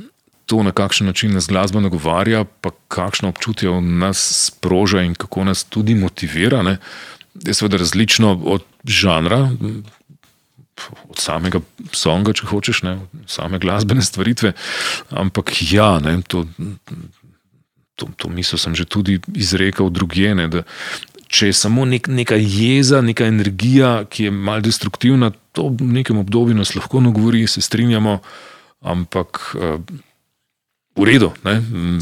to, 0.46 0.62
na 0.62 0.72
kakšen 0.76 1.06
način 1.06 1.32
nas 1.32 1.48
glasba 1.48 1.80
nagovarja, 1.80 2.44
pa 2.44 2.74
kakšno 2.92 3.30
občutje 3.32 3.70
v 3.70 3.80
nas 3.80 4.20
sproža 4.46 5.02
in 5.06 5.14
kako 5.14 5.46
nas 5.48 5.64
tudi 5.64 5.94
motivira, 5.94 6.62
ne, 6.62 6.76
je 7.46 7.54
seveda 7.54 7.80
različno 7.80 8.34
od 8.44 8.66
žanra, 8.84 9.48
od 11.08 11.18
samega 11.18 11.60
songa, 11.92 12.34
če 12.36 12.48
hočeš, 12.50 12.82
ne, 12.82 12.98
same 13.30 13.60
glasbene 13.62 14.02
stvaritve. 14.02 14.52
Ampak 15.10 15.54
ja, 15.70 15.96
ne, 16.02 16.18
to, 16.26 16.44
to, 17.94 18.08
to 18.16 18.28
misel 18.28 18.58
sem 18.58 18.74
že 18.74 18.84
tudi 18.84 19.20
izrekel 19.34 19.90
drugje. 19.90 20.34
Ne, 20.34 20.48
da, 20.48 20.64
Če 21.32 21.48
je 21.48 21.56
samo 21.56 21.86
nek, 21.88 22.10
neka 22.12 22.36
jeza, 22.36 23.00
neka 23.00 23.24
energija, 23.24 24.02
ki 24.12 24.28
je 24.28 24.32
malo 24.34 24.60
destruktivna, 24.66 25.32
to 25.56 25.70
v 25.72 25.88
nekem 26.00 26.18
obdobju 26.20 26.56
nas 26.56 26.74
lahko 26.76 27.00
nagovori, 27.00 27.46
se 27.48 27.64
strinjamo, 27.64 28.18
ampak 28.84 29.40
uh, 29.56 29.80
v 30.96 31.08
redu. 31.08 31.30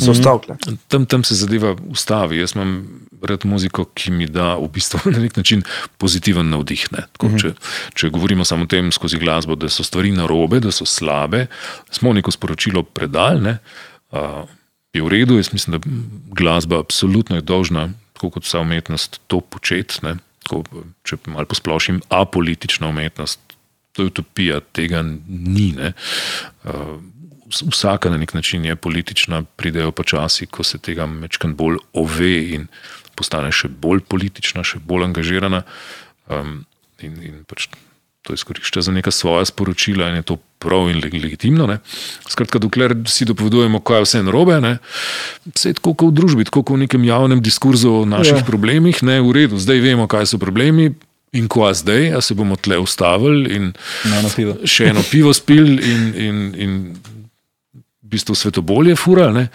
Zostavlja. 0.02 0.56
Tam, 0.88 1.06
tam 1.06 1.24
se 1.24 1.34
zadeva 1.38 1.76
ustavi. 1.88 2.40
Jaz 2.42 2.56
imam 2.56 3.06
rad 3.22 3.44
muziko, 3.46 3.84
ki 3.94 4.10
mi 4.10 4.26
da 4.26 4.56
v 4.58 4.66
bistvu 4.72 5.00
na 5.14 5.22
nek 5.22 5.36
način 5.36 5.62
pozitiven 5.98 6.50
navdih. 6.50 6.88
Tako, 6.90 7.28
mm 7.28 7.34
-hmm. 7.34 7.40
če, 7.40 7.52
če 7.94 8.10
govorimo 8.10 8.44
samo 8.44 8.64
o 8.64 8.66
tem 8.66 8.92
skozi 8.92 9.18
glasbo, 9.18 9.54
da 9.54 9.68
so 9.68 9.82
stvari 9.82 10.10
narobe, 10.12 10.60
da 10.60 10.70
so 10.70 10.84
slabe, 10.84 11.46
smo 11.90 12.12
neko 12.12 12.30
sporočilo 12.30 12.82
predali, 12.82 13.54
uh, 14.10 14.18
je 14.92 15.02
v 15.02 15.08
redu. 15.08 15.36
Jaz 15.36 15.52
mislim, 15.52 15.78
da 15.78 15.86
glasba 16.34 16.78
absolutno 16.78 17.36
je 17.36 17.42
dolžna, 17.42 17.90
tako 18.20 18.36
kot 18.36 18.44
vsa 18.44 18.60
umetnost, 18.60 19.20
to 19.32 19.40
početi. 19.40 20.12
Če 21.08 21.16
malo 21.30 21.48
posplošim, 21.48 22.02
apolitična 22.12 22.90
umetnost. 22.92 23.40
To 23.96 24.04
je 24.04 24.10
utopija, 24.12 24.60
tega 24.76 25.00
ni. 25.02 25.72
Uh, 25.80 27.00
vsaka 27.72 28.10
na 28.12 28.20
nek 28.20 28.34
način 28.34 28.64
je 28.64 28.76
politična, 28.76 29.42
pridejo 29.56 29.92
pa 29.96 30.04
časi, 30.04 30.46
ko 30.46 30.62
se 30.62 30.78
tega 30.78 31.06
mečkan 31.06 31.56
bolj 31.56 31.80
ove 31.96 32.34
in 32.54 32.68
postane 33.16 33.52
še 33.52 33.72
bolj 33.72 34.04
politična, 34.04 34.64
še 34.64 34.82
bolj 34.84 35.08
angažirana. 35.08 35.62
Um, 36.28 36.66
in, 37.00 37.16
in 37.24 37.40
pač 37.48 37.70
to 38.22 38.34
izkorišča 38.34 38.82
za 38.82 38.92
neka 38.92 39.10
svoja 39.10 39.44
sporočila 39.44 40.08
in 40.08 40.20
je 40.20 40.22
to 40.22 40.36
prav 40.58 40.90
in 40.90 41.00
legitimno. 41.00 41.66
Ne. 41.66 41.78
Skratka, 42.28 42.58
dokler 42.58 42.94
si 43.08 43.24
dopovedujemo, 43.24 43.80
kaj 43.80 43.98
je 43.98 44.04
vse 44.04 44.22
narobe, 44.22 44.58
vse 45.54 45.68
je 45.72 45.78
tako 45.80 45.94
kot 45.94 46.12
v 46.12 46.16
družbi, 46.20 46.44
tako 46.44 46.62
kot 46.62 46.76
v 46.76 46.84
nekem 46.84 47.04
javnem 47.04 47.40
diskurzu 47.40 47.92
o 48.02 48.04
naših 48.04 48.42
ja. 48.42 48.44
problemih, 48.44 49.02
ne 49.02 49.20
v 49.24 49.32
redu, 49.32 49.58
zdaj 49.58 49.80
vemo, 49.80 50.08
kaj 50.08 50.34
so 50.34 50.38
problemi. 50.38 50.92
In 51.32 51.46
ko 51.46 51.68
je 51.68 51.76
zdaj, 51.78 52.08
a 52.18 52.20
se 52.20 52.34
bomo 52.34 52.56
tle 52.58 52.74
ustavili 52.82 53.54
in 53.54 53.68
še 54.66 54.88
eno 54.90 55.04
pivo 55.06 55.30
spili, 55.30 55.76
in, 55.78 56.08
in, 56.18 56.40
in 56.58 56.72
bistvu 58.02 58.34
svetu 58.34 58.64
bolje 58.66 58.96
furali, 58.98 59.46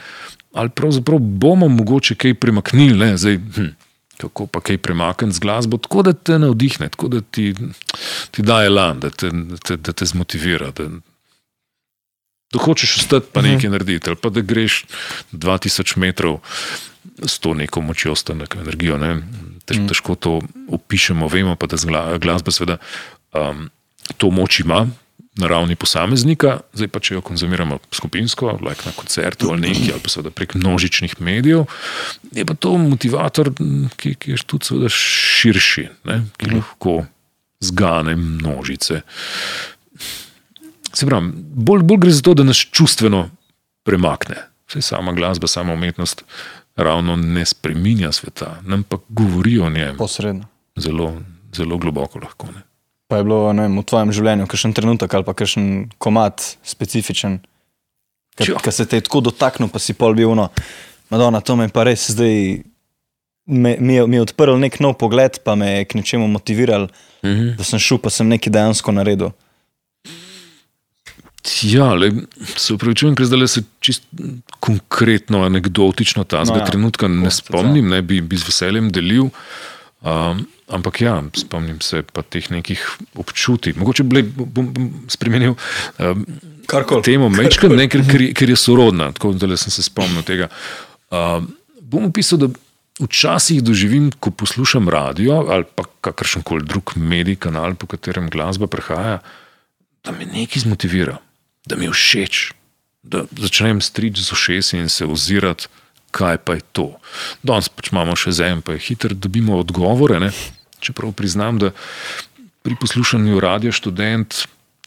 ali 0.56 0.72
pravzaprav 0.72 1.20
bomo 1.20 1.68
mogoče 1.68 2.16
kaj 2.16 2.38
premaknili, 2.40 3.18
zdaj, 3.20 3.36
hm, 3.58 3.68
kako 4.18 4.48
pa 4.48 4.62
kaj 4.62 4.78
premakniti 4.78 5.36
z 5.36 5.40
glasbo, 5.40 5.78
tako 5.78 6.04
da 6.04 6.14
te 6.14 6.40
navdihne, 6.40 6.90
tako 6.90 7.08
da 7.08 7.22
ti, 7.22 7.54
ti 8.32 8.42
daje 8.42 8.70
lan, 8.70 9.00
da 9.00 9.10
te, 9.10 9.30
da 9.30 9.58
te, 9.58 9.78
da 9.78 9.94
te 9.94 10.06
zmotivira. 10.06 10.72
Da, 10.72 10.90
da 12.54 12.60
hočeš 12.60 12.98
ostati 12.98 13.28
pa 13.34 13.42
nekaj 13.42 13.70
mhm. 13.70 13.72
narediti, 13.72 14.10
ali 14.10 14.20
pa 14.22 14.30
da 14.30 14.42
greš 14.42 14.86
2000 15.32 15.98
metrov 15.98 16.40
s 17.26 17.40
to 17.40 17.54
neko 17.54 17.82
močjo, 17.82 18.16
s 18.16 18.24
to 18.24 18.34
neko 18.34 18.60
energijo. 18.60 18.98
Ne? 18.98 19.22
Tež, 19.66 19.78
mhm. 19.78 19.88
težko 19.88 20.16
to 20.16 20.42
opišemo, 20.70 21.28
vemo 21.28 21.56
pa, 21.56 21.68
da 21.68 22.18
glasba 22.18 22.52
seveda 22.52 22.78
um, 23.34 23.70
to 24.18 24.30
moč 24.32 24.60
ima, 24.60 24.88
na 25.36 25.48
ravni 25.48 25.76
posameznika, 25.76 26.60
zdaj 26.74 26.88
pa 26.88 27.02
če 27.04 27.18
jo 27.18 27.22
konzumiramo 27.26 27.80
skupinsko, 27.92 28.54
like 28.64 28.88
na 28.88 28.94
koncertu 28.96 29.50
ali 29.52 29.68
nekaj, 29.68 29.92
ali 29.94 30.04
pa 30.04 30.12
seveda 30.12 30.32
prek 30.32 30.56
množičnih 30.56 31.18
medijev, 31.20 31.66
je 32.32 32.46
pa 32.46 32.56
to 32.56 32.78
motivator, 32.80 33.52
ki, 34.00 34.16
ki 34.16 34.32
je 34.32 34.44
tudi 34.48 34.90
širši, 34.96 35.88
ne, 36.08 36.22
ki 36.38 36.48
mhm. 36.48 36.62
lahko 36.62 36.96
zgane 37.60 38.16
množice. 38.16 39.02
Se 40.96 41.06
pravi, 41.06 41.32
bolj, 41.36 41.84
bolj 41.84 42.06
gre 42.06 42.12
za 42.16 42.24
to, 42.24 42.34
da 42.34 42.46
nas 42.48 42.58
čustveno 42.72 43.28
premakne. 43.84 44.38
Vse 44.70 44.82
sama 44.82 45.12
glasba, 45.14 45.48
sama 45.48 45.74
umetnost 45.74 46.24
ravno 46.76 47.16
ne 47.16 47.46
spreminja 47.46 48.12
sveta, 48.12 48.62
nam 48.64 48.84
pa 48.84 48.98
govori 49.10 49.60
o 49.60 49.70
njem. 49.70 49.98
Posredno. 49.98 50.48
Zelo, 50.76 51.14
zelo 51.54 51.78
globoko 51.78 52.20
lahko. 52.20 52.48
Ne. 52.56 52.65
Pa 53.08 53.20
je 53.20 53.24
bilo 53.28 53.54
vem, 53.54 53.78
v 53.78 53.84
tvojem 53.86 54.14
življenju 54.18 54.48
kakšen 54.50 54.74
trenutek 54.74 55.14
ali 55.14 55.26
pa 55.28 55.36
kakšen 55.38 55.66
komat 56.02 56.58
specifičen, 56.66 57.38
ki 58.38 58.72
se 58.74 58.86
te 58.90 58.98
je 58.98 59.06
tako 59.06 59.22
dotaknil, 59.30 59.70
pa 59.70 59.80
si 59.80 59.94
pol 59.94 60.18
bil 60.18 60.34
no, 60.36 60.50
Madonna, 61.14 61.42
to 61.42 61.56
me 61.56 61.70
pa 61.70 61.86
res 61.86 62.10
zdaj. 62.12 62.64
Me, 63.46 63.76
mi, 63.78 63.94
je, 63.94 64.08
mi 64.10 64.18
je 64.18 64.24
odprl 64.26 64.58
nek 64.58 64.80
nov 64.82 64.96
pogled, 64.98 65.38
pa 65.46 65.54
me 65.54 65.68
je 65.70 65.82
k 65.86 66.00
nečemu 66.00 66.26
motiviral, 66.28 66.88
mm 67.22 67.30
-hmm. 67.30 67.56
da 67.60 67.64
sem 67.64 67.80
šel, 67.80 68.00
pa 68.02 68.10
sem 68.10 68.28
nekaj 68.28 68.50
dejansko 68.50 68.92
naredil. 68.92 69.36
Ja, 71.62 71.94
le, 71.94 72.10
se 72.58 72.74
upravičujem, 72.74 73.16
ker 73.16 73.26
zdaj 73.26 73.48
se 73.48 73.64
čisto 73.80 74.08
konkretno, 74.60 75.44
anekdotično 75.46 76.24
ta 76.24 76.44
no, 76.44 76.58
ja, 76.58 76.66
trenutka 76.66 77.08
ne 77.08 77.32
spomnim, 77.32 77.90
ne 77.90 78.02
bi, 78.02 78.22
bi 78.22 78.38
z 78.38 78.50
veseljem 78.50 78.90
delil. 78.92 79.30
Um, 80.06 80.46
Ampak 80.66 81.02
ja, 81.02 81.20
spomnim 81.38 81.78
se 81.82 82.02
pa 82.02 82.24
teh 82.26 82.48
nekih 82.50 82.82
občutij. 83.22 83.76
Mogoče 83.78 84.04
bi 84.10 84.24
bom, 84.26 84.72
bom 84.74 84.88
spremenil 85.14 85.54
um, 86.02 86.24
temo 87.06 87.30
Mečka, 87.30 87.70
ne, 87.70 87.86
ker, 87.86 88.02
ker, 88.02 88.24
ker 88.34 88.50
je 88.50 88.58
sorodna, 88.58 89.12
tako 89.14 89.36
da 89.38 89.58
sem 89.62 89.70
se 89.70 89.86
spomnil 89.86 90.26
tega. 90.26 90.50
Um, 91.14 91.52
bom 91.86 92.10
opisal, 92.10 92.42
da 92.42 92.50
včasih 92.98 93.62
doživim, 93.62 94.10
ko 94.20 94.32
poslušam 94.32 94.90
radio 94.90 95.46
ali 95.54 95.70
pa 95.76 95.86
kakršen 96.02 96.42
koli 96.42 96.66
drug 96.66 96.96
medij, 96.98 97.38
kanal, 97.46 97.78
po 97.78 97.86
katerem 97.88 98.30
glasba 98.34 98.66
prehaja, 98.66 99.20
da 100.02 100.12
me 100.18 100.26
nekaj 100.26 100.66
zmotivira, 100.66 101.20
da 101.70 101.78
mi 101.78 101.86
je 101.86 101.94
všeč, 101.94 102.44
da 103.04 103.28
začnem 103.38 103.82
striči 103.86 104.24
z 104.24 104.34
ušesi 104.34 104.82
in 104.82 104.90
se 104.90 105.06
ozirati 105.06 105.70
kaj 106.16 106.40
pa 106.48 106.56
je 106.56 106.64
to. 106.72 106.88
Danes 107.44 107.68
pač 107.68 107.92
imamo 107.92 108.16
še 108.16 108.32
zem, 108.36 108.64
pa 108.64 108.78
je 108.78 108.86
hiter, 108.88 109.16
dobimo 109.16 109.60
odgovore. 109.60 110.20
Ne? 110.24 110.32
Čeprav 110.80 111.12
priznam, 111.18 111.60
da 111.60 111.74
pri 112.64 112.78
poslušanju 112.80 113.44
radio 113.44 113.76
študent. 113.76 114.46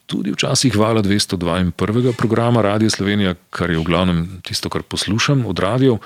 Tudi 0.08 0.32
včasih 0.32 0.72
vala 0.72 1.02
202 1.04 2.16
programa 2.16 2.62
Radio 2.64 2.88
Slovenija, 2.88 3.34
kar 3.52 3.68
je 3.68 3.76
v 3.76 3.84
glavnem 3.84 4.40
tisto, 4.40 4.72
kar 4.72 4.80
poslušam 4.82 5.44
od 5.46 5.60
radio. 5.60 5.98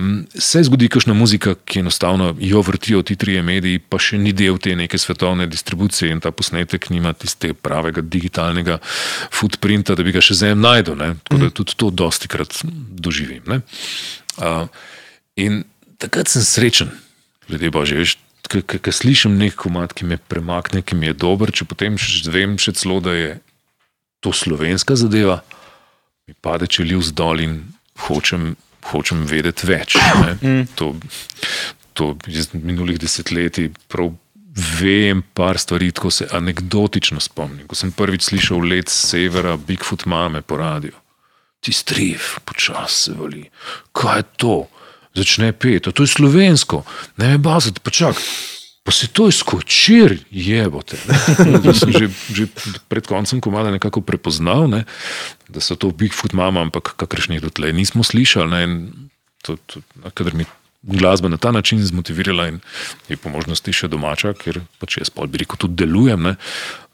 Mm, 0.00 0.24
se 0.34 0.62
zgodi 0.64 0.88
kakšna 0.88 1.14
muzika, 1.14 1.52
ki 1.54 1.84
enostavno 1.84 2.32
jo 2.40 2.60
vrtijo 2.66 3.02
ti 3.02 3.14
trije 3.16 3.42
mediji, 3.42 3.78
pa 3.78 4.00
še 4.00 4.18
ni 4.18 4.32
del 4.32 4.56
te 4.58 4.74
neke 4.74 4.98
svetovne 4.98 5.46
distribucije 5.46 6.10
in 6.10 6.24
ta 6.24 6.32
posnetek 6.34 6.88
nima 6.90 7.12
tiste 7.12 7.52
pravega 7.54 8.02
digitalnega 8.02 8.80
footprinta, 9.30 9.94
da 9.94 10.02
bi 10.02 10.16
ga 10.16 10.24
še 10.24 10.34
zem 10.40 10.64
najdel. 10.64 10.98
Tako 11.28 11.38
da 11.44 11.50
tudi 11.54 11.76
to 11.78 11.92
dosti 11.94 12.32
krat 12.32 12.64
doživim. 12.90 13.44
Ne? 13.46 13.60
Uh, 14.38 14.66
in 15.36 15.62
takrat 16.02 16.28
sem 16.28 16.42
srečen, 16.42 16.92
ljudje 17.48 17.70
božje, 17.70 17.98
veš. 18.02 18.18
Ker 18.44 18.92
slišim 18.92 19.38
nek 19.40 19.54
komat, 19.56 19.94
ki 19.96 20.04
me 20.04 20.18
premakne, 20.20 20.82
ki 20.84 20.98
mi 21.00 21.08
je 21.08 21.14
dober, 21.16 21.48
če 21.48 21.64
potem 21.64 21.96
še 21.96 22.28
vem, 22.28 22.58
še 22.60 22.74
celo, 22.76 22.98
da 23.00 23.14
je 23.16 23.30
to 24.20 24.34
slovenska 24.36 24.98
zadeva, 25.00 25.38
mi 26.28 26.36
pade 26.44 26.68
čelil 26.68 27.00
zdol 27.00 27.40
in 27.40 27.54
hočem, 28.04 28.52
hočem 28.92 29.24
vedeti 29.28 29.68
več. 29.68 29.96
To, 30.76 30.92
to 31.96 32.12
iz 32.28 32.52
minulih 32.52 33.00
desetletij 33.00 33.72
prav 33.88 34.12
vem 34.54 35.22
par 35.34 35.58
stvari, 35.58 35.90
ko 35.92 36.10
se 36.10 36.28
anekdotično 36.30 37.20
spomnim. 37.20 37.66
Ko 37.66 37.74
sem 37.74 37.92
prvič 37.92 38.28
slišal 38.28 38.62
let 38.70 38.92
severa, 38.92 39.56
Bigfoot 39.56 40.06
mame 40.06 40.42
po 40.42 40.60
radiju. 40.60 40.94
Ti 41.64 41.72
striv, 41.72 42.20
počasi 42.44 43.08
se 43.08 43.12
vali. 43.16 43.46
Kaj 43.96 44.18
je 44.20 44.30
to? 44.36 44.56
Začne 45.14 45.52
peti, 45.54 45.92
to 45.94 46.02
je 46.02 46.10
slovensko, 46.10 46.82
ne 47.22 47.28
me 47.34 47.38
bazati, 47.38 47.80
pa 47.80 47.90
čak. 47.94 48.18
Pa 48.84 48.92
se 48.92 49.06
to 49.08 49.30
izkočir, 49.30 50.18
jebote. 50.30 50.98
Že, 51.94 52.10
že 52.34 52.44
pred 52.90 53.06
koncem 53.06 53.40
komada 53.40 53.70
nekako 53.72 54.04
prepoznal, 54.04 54.68
ne, 54.68 54.84
da 55.48 55.62
so 55.64 55.78
to 55.78 55.88
Bigfoot 55.88 56.36
mama, 56.36 56.60
ampak 56.60 56.92
kakršnih 57.00 57.40
dotlej 57.40 57.72
nismo 57.72 58.04
slišali. 58.04 58.50
Ne, 58.50 58.62
to, 59.40 59.56
to, 59.64 59.80
kadar 60.12 60.36
mi 60.36 60.44
glasba 60.84 61.28
na 61.32 61.40
ta 61.40 61.52
način 61.52 61.80
zmotivirala 61.80 62.48
in 62.48 62.60
je 63.08 63.16
po 63.16 63.32
možnosti 63.32 63.72
še 63.72 63.88
domača, 63.88 64.34
ker 64.36 64.60
pač 64.82 64.98
jaz 65.00 65.08
pa 65.08 65.24
bi 65.24 65.40
rekel, 65.40 65.56
tudi 65.56 65.80
delujem. 65.80 66.28
Ne, 66.28 66.34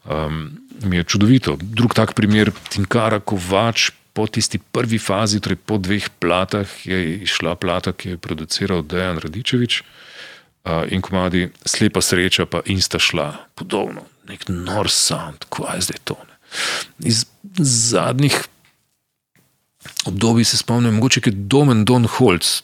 um, 0.07 0.45
mi 0.87 1.01
je 1.01 1.03
čudovito. 1.03 1.57
Drug 1.59 1.91
tak 1.97 2.15
primer, 2.15 2.53
Tinkara 2.71 3.19
Kovač. 3.19 3.91
Po 4.13 4.27
tisti 4.27 4.59
prvi 4.59 4.99
fazi, 4.99 5.39
torej 5.39 5.59
po 5.65 5.77
dveh 5.77 6.09
platah, 6.19 6.67
je 6.85 7.23
išla 7.23 7.55
plata, 7.55 7.93
ki 7.95 8.15
je 8.15 8.17
produciral 8.17 8.83
Dejan 8.83 9.21
Radičevič 9.23 9.81
uh, 9.81 10.83
in 10.91 11.01
komadi 11.01 11.47
Slepa 11.65 12.01
sreča, 12.01 12.45
pa 12.45 12.59
in 12.65 12.81
sta 12.81 12.99
šla 12.99 13.31
podobno, 13.55 14.03
nek 14.27 14.49
nor 14.49 14.91
sound, 14.91 15.47
kaj 15.49 15.79
je 15.79 15.87
zdaj 15.87 16.01
to. 16.03 16.17
Ne? 16.27 16.35
Iz 17.07 17.25
zadnjih 17.63 18.35
obdobij 20.05 20.43
se 20.43 20.57
spomnim, 20.57 20.93
mogoče 20.93 21.21
je 21.25 21.31
Domen 21.31 21.85
Don 21.85 22.05
Holz, 22.05 22.61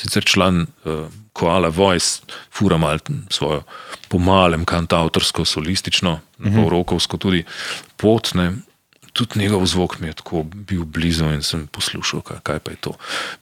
sicer 0.00 0.24
član 0.24 0.66
uh, 0.84 1.08
Koala 1.32 1.68
Voice, 1.68 2.20
fura 2.52 2.76
malten 2.76 3.24
svojo 3.30 3.62
pomalem 4.08 4.64
kantautorsko, 4.64 5.44
solistično, 5.44 6.20
uh 6.38 6.46
-huh. 6.46 6.68
rokovsko 6.68 7.16
tudi 7.16 7.44
potne. 7.96 8.52
Tudi 9.12 9.40
njegov 9.40 9.66
zvok 9.66 9.98
mi 10.00 10.08
je 10.08 10.18
tako 10.22 10.42
bil 10.42 10.84
blizu 10.84 11.32
in 11.34 11.42
sem 11.42 11.66
poslušal, 11.66 12.20
kaj, 12.20 12.40
kaj 12.46 12.58
pa 12.58 12.70
je 12.70 12.76
to. 12.80 12.92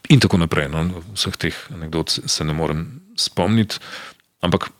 In 0.08 0.20
tako 0.20 0.40
naprej. 0.40 0.68
No, 0.72 1.02
vseh 1.14 1.36
teh 1.36 1.56
anegdot 1.74 2.12
se 2.26 2.44
ne 2.44 2.56
morem 2.56 3.00
spomniti. 3.16 3.80
Ampak 4.40 4.70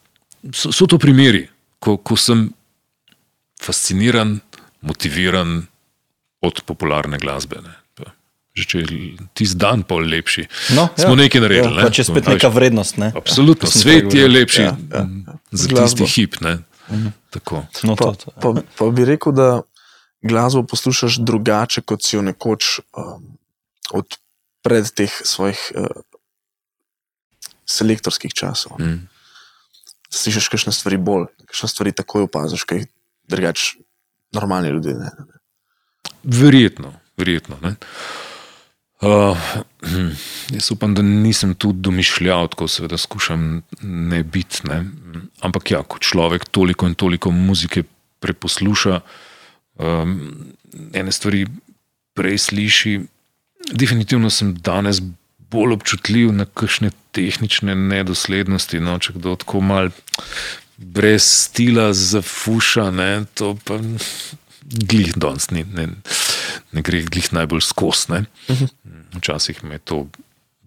so, 0.53 0.73
so 0.73 0.87
to 0.87 0.99
primeri, 0.99 1.49
ko, 1.79 1.97
ko 1.97 2.17
sem 2.17 2.49
fasciniran, 3.63 4.39
motiviran 4.81 5.67
od 6.41 6.63
popularne 6.65 7.19
glasbe. 7.19 7.61
Ne. 7.63 7.75
Že 8.59 8.65
če 8.67 8.81
je 8.83 8.87
tisti 9.39 9.59
dan 9.61 9.85
pol 9.87 10.03
lepši, 10.03 10.43
no, 10.75 10.89
smo 10.99 11.13
ja, 11.15 11.19
nekaj 11.21 11.43
naredili. 11.45 11.79
Ja, 11.79 11.85
ne. 11.87 11.95
Če 11.95 12.03
je 12.03 12.07
spet 12.09 12.31
neka 12.33 12.49
vrednost. 12.51 12.97
Ne. 12.99 13.13
Absolutno, 13.15 13.71
svet 13.71 14.11
je 14.15 14.25
lepši 14.27 14.65
ja, 14.65 14.73
ja, 14.75 15.03
ja. 15.05 15.37
za 15.53 15.69
tisti 15.77 16.09
hip. 16.17 16.41
Mhm. 16.43 17.13
No, 17.85 17.95
pa, 17.95 18.15
pa, 18.41 18.55
pa 18.79 18.87
bi 18.97 19.05
rekel, 19.05 19.35
da 19.37 19.61
glasbo 20.23 20.63
poslušaš 20.63 21.21
drugače, 21.23 21.83
kot 21.87 22.03
si 22.03 22.17
jo 22.17 22.23
nekoč 22.23 22.81
um, 22.97 23.39
od 23.95 24.19
pred 24.63 24.91
teh 24.91 25.13
svojih 25.25 25.59
uh, 25.75 25.87
selektorskih 27.69 28.35
časov. 28.35 28.81
Mm. 28.81 29.07
Slišiš 30.09 30.49
kakšne 30.49 30.73
stvari 30.73 30.97
bolj, 30.97 31.29
kakšne 31.47 31.69
stvari 31.69 31.93
takoj 31.93 32.27
opaziš, 32.27 32.65
kaj 32.65 32.87
drugač 33.29 33.77
normalni 34.33 34.73
ljudje. 34.73 34.97
Ne, 34.97 35.11
ne. 35.13 35.41
Verjetno, 36.25 36.93
verjetno. 37.17 37.61
Uh, 38.99 39.39
jaz 40.51 40.71
upam, 40.75 40.95
da 40.97 41.05
nisem 41.07 41.55
tu 41.55 41.71
domišljal, 41.73 42.49
tako 42.49 42.67
seveda 42.69 42.99
skušam 42.99 43.63
ne 43.83 44.23
biti. 44.25 44.65
Ne. 44.67 44.83
Ampak 45.45 45.71
ja, 45.71 45.85
ko 45.87 46.01
človek 46.03 46.49
toliko 46.51 46.89
in 46.89 46.97
toliko 46.99 47.31
muzike 47.31 47.85
preposluša, 48.19 49.01
um, 49.79 50.53
ene 50.93 51.13
stvari 51.13 51.47
prej 52.15 52.39
sliši. 52.39 53.01
Definitivno 53.73 54.31
sem 54.31 54.55
danes 54.55 55.01
bolj 55.51 55.79
občutljiv 55.79 56.33
na 56.33 56.45
kakšne 56.45 56.91
tehnične 57.17 57.75
nedoslednosti. 57.75 58.81
No, 58.85 58.99
če 59.01 59.17
kdo 59.17 59.37
tako 59.41 59.63
mal 59.65 59.93
brez 60.79 61.25
stila 61.27 61.91
zafuša, 61.97 62.91
ne, 62.95 63.11
to 63.35 63.55
pa 63.67 63.81
glih 64.63 65.15
danes 65.17 65.49
ni, 65.51 65.65
ne, 65.65 65.89
ne 66.73 66.85
gre 66.85 67.03
glih 67.09 67.33
najbolj 67.35 67.65
skosne. 67.67 68.25
Mhm. 68.51 68.73
Včasih 69.19 69.65
me 69.65 69.79
je 69.79 69.85
to 69.91 69.99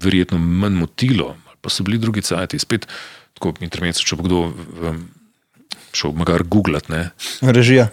verjetno 0.02 0.40
manj 0.42 0.80
motilo, 0.82 1.36
pa 1.62 1.70
so 1.70 1.86
bili 1.86 2.02
drugi 2.02 2.24
cajti, 2.26 2.60
spet 2.60 2.88
tako 3.38 3.54
intermezzo, 3.62 4.04
če 4.06 4.18
bo 4.18 4.28
kdo. 4.28 4.44
Um, 4.82 5.04
šel 5.94 6.12
magar 6.18 6.44
googlati. 6.44 6.94
Režija. 7.42 7.88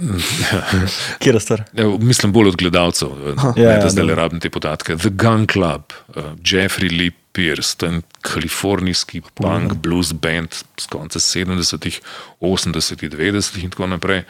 Kje 1.20 1.32
je 1.32 1.40
stvar? 1.40 1.64
Mislim 2.00 2.32
bolj 2.32 2.48
od 2.48 2.56
gledalcev, 2.56 3.08
da 3.18 3.52
ja, 3.56 3.72
ja, 3.72 3.88
zdaj 3.90 4.04
le 4.04 4.14
rabim 4.14 4.40
te 4.40 4.50
podatke. 4.50 4.96
The 4.96 5.10
Gun 5.10 5.46
Club, 5.46 5.92
uh, 6.08 6.32
Jeffrey 6.44 6.90
Lee 6.90 7.10
Pierce, 7.32 7.76
ten 7.78 8.02
kalifornijski 8.26 9.22
punk 9.34 9.74
blues 9.82 10.12
band 10.12 10.54
z 10.80 10.86
konca 10.90 11.18
70-ih, 11.18 12.00
80-ih, 12.40 13.10
90-ih 13.10 13.64
in 13.64 13.74
tako 13.74 13.90
naprej. 13.94 14.24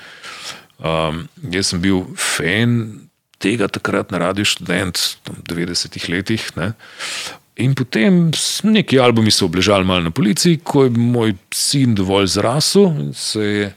Um, 0.79 1.27
jaz 1.51 1.73
sem 1.73 1.81
bil 1.83 2.05
fan 2.15 3.09
tega 3.43 3.69
takrat 3.71 4.13
na 4.15 4.21
radiu 4.23 4.47
študent, 4.47 4.99
v 5.27 5.43
90-ih 5.49 6.09
letih. 6.11 6.45
Ne? 6.59 6.73
In 7.59 7.75
potem 7.75 8.31
neki 8.62 9.01
albumi 9.03 9.33
so 9.35 9.49
obležali 9.49 9.85
malo 9.85 10.07
na 10.07 10.12
policiji, 10.14 10.61
ko 10.62 10.85
je 10.87 10.92
moj 10.94 11.35
sin 11.55 11.97
dovolj 11.99 12.29
zrasel 12.38 12.87
in 13.03 13.11
se 13.14 13.42
je 13.42 13.73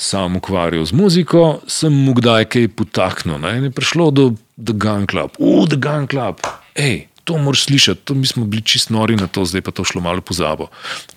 sam 0.00 0.38
ukvarjal 0.40 0.86
z 0.88 0.96
muziko, 0.96 1.60
sem 1.68 1.92
mu 1.92 2.14
kdaj 2.16 2.48
kaj 2.48 2.70
potaknil. 2.72 3.36
Ne? 3.42 3.58
In 3.58 3.68
je 3.68 3.72
prišlo 3.76 4.08
do 4.10 4.24
The 4.56 4.72
Gun 4.72 5.04
Club. 5.04 5.36
Uf, 5.36 5.68
The 5.68 5.76
Gun 5.76 6.08
Club, 6.08 6.40
hej, 6.80 7.10
to 7.28 7.36
moraš 7.36 7.66
slišati, 7.68 8.08
to 8.08 8.16
mi 8.16 8.24
smo 8.26 8.48
bili 8.48 8.64
čist 8.64 8.88
nori 8.88 9.20
na 9.20 9.28
to, 9.28 9.44
zdaj 9.44 9.68
pa 9.68 9.76
to 9.76 9.84
šlo 9.84 10.00
malo 10.00 10.24
pozabo. 10.24 10.70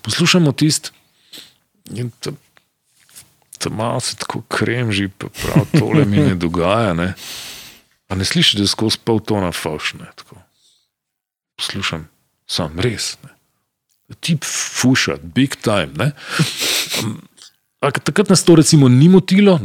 Poslušamo 0.04 0.52
tisti 0.52 0.92
in 1.96 2.12
tam 2.20 2.36
malo 3.72 4.00
se 4.00 4.16
tako 4.20 4.42
kremži, 4.48 5.08
pa 5.08 5.32
prav 5.32 5.64
tole 5.72 6.04
mi 6.04 6.20
ne 6.20 6.34
dogaja. 6.36 6.92
Ne? 6.92 7.14
A 8.08 8.14
ne 8.14 8.24
slišiš, 8.24 8.60
da 8.60 8.68
je 8.68 8.74
skozi 8.76 9.00
pol 9.04 9.24
tona 9.24 9.52
faušne 9.52 10.12
poslušam, 11.56 12.08
sam 12.46 12.80
res. 12.80 13.14
Ne. 13.22 13.30
Tip 14.20 14.44
fuša, 14.44 15.16
big 15.22 15.56
time. 15.56 16.12
Takrat 17.80 18.28
nas 18.30 18.44
to 18.44 18.56
recimo 18.56 18.88
ni 18.88 19.08
motilo. 19.08 19.58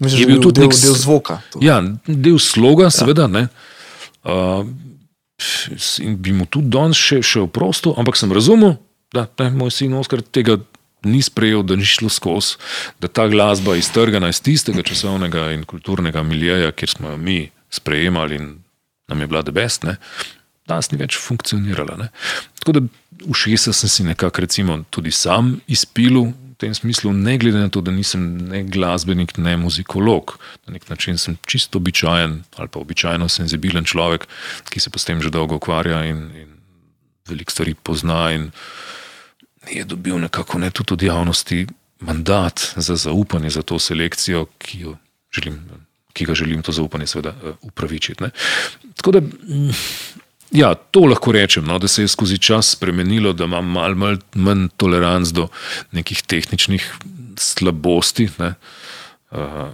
Mislim, 0.00 0.20
je 0.20 0.26
bil 0.26 0.42
tudi 0.42 0.60
del, 0.60 0.68
del 0.68 0.94
zvoka. 0.94 1.40
To. 1.52 1.60
Ja, 1.62 1.82
del 2.06 2.38
sloga, 2.38 2.88
ja. 2.88 2.90
seveda. 2.90 3.28
Uh, 4.24 4.66
in 6.02 6.16
bi 6.18 6.32
mu 6.32 6.46
tudi 6.46 6.70
danes 6.72 6.98
še, 6.98 7.20
še 7.22 7.44
oprostil, 7.44 7.94
ampak 7.98 8.18
sem 8.18 8.32
razumel, 8.32 8.78
da 9.14 9.26
ne, 9.38 9.50
moj 9.54 9.74
sin 9.74 9.94
Oskar 9.98 10.22
tega 10.22 10.58
ni 11.04 11.20
sprejel, 11.22 11.62
da 11.62 11.76
ni 11.76 11.84
šlo 11.86 12.08
skozi, 12.08 12.56
da 12.98 13.10
ta 13.12 13.28
glasba 13.28 13.76
iztrgana 13.76 14.30
iz 14.32 14.40
tistega 14.42 14.82
časovnega 14.86 15.50
in 15.54 15.66
kulturnega 15.68 16.24
miljeja, 16.24 16.72
kjer 16.72 16.94
smo 16.96 17.12
jo 17.12 17.18
mi 17.20 17.50
sprejemali 17.70 18.38
in 18.40 18.48
nam 19.10 19.20
je 19.20 19.26
bila 19.28 19.42
debest 19.44 19.84
danes 20.68 20.90
ni 20.92 20.98
več 21.00 21.18
funkcionirala. 21.20 21.96
Ne. 22.00 22.08
Tako 22.60 22.76
da 22.78 22.82
v 23.24 23.36
šesa 23.36 23.72
sem 23.76 23.90
si 23.90 24.06
nekako 24.06 24.46
tudi 24.90 25.12
sam 25.12 25.60
izpil 25.66 26.20
v 26.24 26.56
tem 26.58 26.74
smislu, 26.74 27.12
ne 27.12 27.36
glede 27.38 27.58
na 27.58 27.68
to, 27.68 27.80
da 27.80 27.90
nisem 27.90 28.48
ne 28.48 28.62
glasbenik, 28.64 29.36
ne 29.38 29.56
muzikolog. 29.56 30.38
Na 30.66 30.76
nek 30.76 30.88
način 30.88 31.18
sem 31.18 31.36
čisto 31.46 31.78
običajen 31.78 32.42
ali 32.56 32.68
pa 32.68 32.78
običajno 32.78 33.28
senzibilen 33.28 33.84
človek, 33.84 34.26
ki 34.70 34.80
se 34.80 34.90
s 34.90 35.04
tem 35.04 35.20
že 35.20 35.30
dolgo 35.30 35.56
ukvarja 35.56 36.04
in, 36.04 36.30
in 36.34 36.50
veliko 37.28 37.52
stvari 37.52 37.74
pozna. 37.74 38.32
In 38.32 38.50
je 39.70 39.84
dobil 39.84 40.18
nekako 40.18 40.58
ne 40.58 40.70
tudi 40.70 40.94
od 40.94 41.02
javnosti 41.02 41.66
mandat 42.00 42.74
za 42.76 42.96
zaupanje 42.96 43.50
za 43.50 43.62
to 43.62 43.78
selekcijo, 43.78 44.46
ki 44.58 44.80
jo 44.80 44.96
želim. 45.32 45.60
Ki 46.14 46.24
ga 46.24 46.34
želim 46.34 46.62
to 46.62 46.72
zaupanje, 46.72 47.06
seveda, 47.06 47.34
eh, 47.34 47.52
upravičiti. 47.62 48.22
Ne. 48.22 48.30
Tako 48.94 49.10
da 49.10 49.20
Ja, 50.54 50.74
to 50.74 51.08
lahko 51.10 51.32
rečem, 51.34 51.64
no, 51.66 51.80
da 51.82 51.88
se 51.90 52.04
je 52.04 52.08
skozi 52.08 52.38
čas 52.38 52.70
spremenilo, 52.76 53.32
da 53.32 53.44
imam 53.44 53.66
malo 53.74 53.94
mal, 53.94 54.16
manj 54.34 54.68
toleranc 54.76 55.32
do 55.34 55.48
nekih 55.92 56.22
tehničnih 56.22 56.84
slabosti 57.36 58.28
ne, 58.38 58.54
uh, 59.34 59.72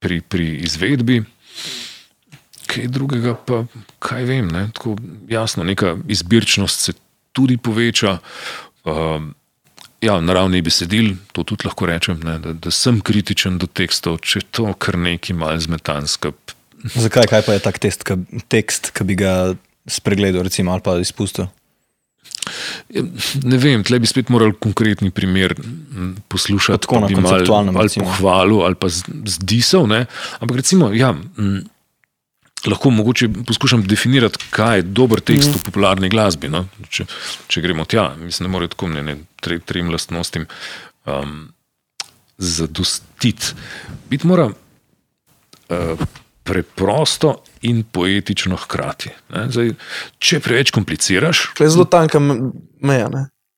pri, 0.00 0.20
pri 0.20 0.46
izvedbi. 0.64 1.20
Kaj 2.70 2.88
drugega, 2.88 3.34
pa 3.34 3.64
kaj 3.98 4.24
vem. 4.24 4.48
Ne, 4.48 4.70
tako, 4.72 4.96
jasno, 5.28 5.66
neka 5.68 5.98
izbirčnost 6.08 6.80
se 6.80 6.92
tudi 7.36 7.58
poveča. 7.60 8.18
Uh, 8.84 9.20
ja, 10.00 10.16
na 10.20 10.32
ravni 10.32 10.62
besedil, 10.64 11.12
to 11.36 11.44
tudi 11.44 11.68
lahko 11.68 11.90
rečem, 11.92 12.22
ne, 12.24 12.38
da, 12.40 12.54
da 12.56 12.72
sem 12.72 13.02
kritičen 13.04 13.60
do 13.60 13.68
tekstov, 13.68 14.22
če 14.24 14.46
to 14.48 14.72
kar 14.80 14.96
neki 14.96 15.36
mal 15.36 15.60
zmetanska. 15.60 16.32
Zakaj 16.84 17.28
kaj 17.30 17.42
pa 17.46 17.56
je 17.56 17.62
tak 17.64 17.78
test, 17.82 18.04
ka, 18.08 18.16
tekst, 18.48 18.92
ki 18.96 19.04
bi 19.08 19.16
ga 19.20 19.54
spregledal, 19.90 20.44
recimo, 20.46 20.72
ali 20.72 20.84
pa 20.84 20.96
izpustil? 21.00 21.50
Ne 23.44 23.58
vem, 23.60 23.82
tle 23.86 24.00
bi 24.02 24.08
spet 24.08 24.30
morali 24.32 24.56
konkretni 24.58 25.10
primer 25.14 25.54
poslušati, 26.32 26.86
tako 26.86 27.02
na 27.04 27.10
konceptualnem 27.12 27.76
ali 27.76 27.92
pohvalu 28.00 28.62
ali 28.66 28.78
pa 28.80 28.88
zdisel. 28.90 29.86
Ampak 30.40 30.56
recimo, 30.62 30.90
ja. 30.94 31.12
M, 31.38 31.60
lahko 32.66 32.90
mogoče 32.90 33.28
poskušam 33.46 33.86
definirati, 33.88 34.38
kaj 34.50 34.78
je 34.78 34.82
dober 34.82 35.20
tekst 35.20 35.48
mm. 35.48 35.60
v 35.60 35.64
popularni 35.64 36.10
glasbi. 36.12 36.50
No? 36.52 36.66
Če, 36.92 37.06
če 37.48 37.62
gremo 37.64 37.86
tja, 37.88 38.10
mislim, 38.20 38.48
da 38.48 38.52
morajo 38.52 38.74
tako 38.74 38.90
ne, 38.92 39.04
ne 39.06 39.16
tre, 39.40 39.60
trem 39.64 39.88
lastnostim 39.92 40.44
um, 41.08 41.46
zadostiti. 42.36 43.54
Biti 44.10 44.28
mora 44.28 44.50
uh, 44.50 46.04
preprosto 46.42 47.42
in 47.68 47.82
poetično 47.82 48.56
hkrati. 48.56 49.12
Zdaj, 49.28 49.74
če 50.18 50.40
preveč 50.40 50.72
kompliciraš. 50.74 51.50
To 51.58 51.66
je 51.66 51.74
zelo 51.74 51.86
tanka 51.90 52.20
meja. 52.20 53.10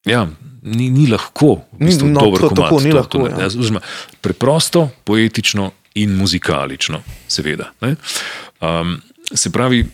Ja, 0.09 0.27
ni, 0.63 0.89
ni 0.91 1.07
lahko, 1.11 1.61
v 1.79 1.87
bistvu, 1.87 2.11
no, 2.11 2.27
dobro, 2.27 2.49
to, 2.49 2.57
tako, 2.59 2.81
ni 2.83 2.91
to, 2.91 2.99
lahko. 2.99 3.23
To, 3.23 3.31
ja. 3.31 3.49
ja, 3.49 3.83
preprosto, 4.25 4.89
poetično 5.07 5.71
in 6.03 6.17
muzikalično, 6.19 7.03
seveda. 7.31 7.71
Um, 7.83 8.97
se 9.35 9.53
pravi, 9.55 9.85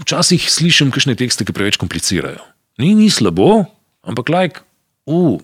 včasih 0.00 0.44
slišim 0.50 0.90
kakšne 0.92 1.16
tekste, 1.20 1.46
ki 1.48 1.56
preveč 1.56 1.78
komplicirajo. 1.80 2.42
Ni, 2.80 2.92
ni 2.96 3.08
slabo, 3.12 3.64
ampak 4.04 4.32
like, 4.32 4.64
uh, 5.08 5.40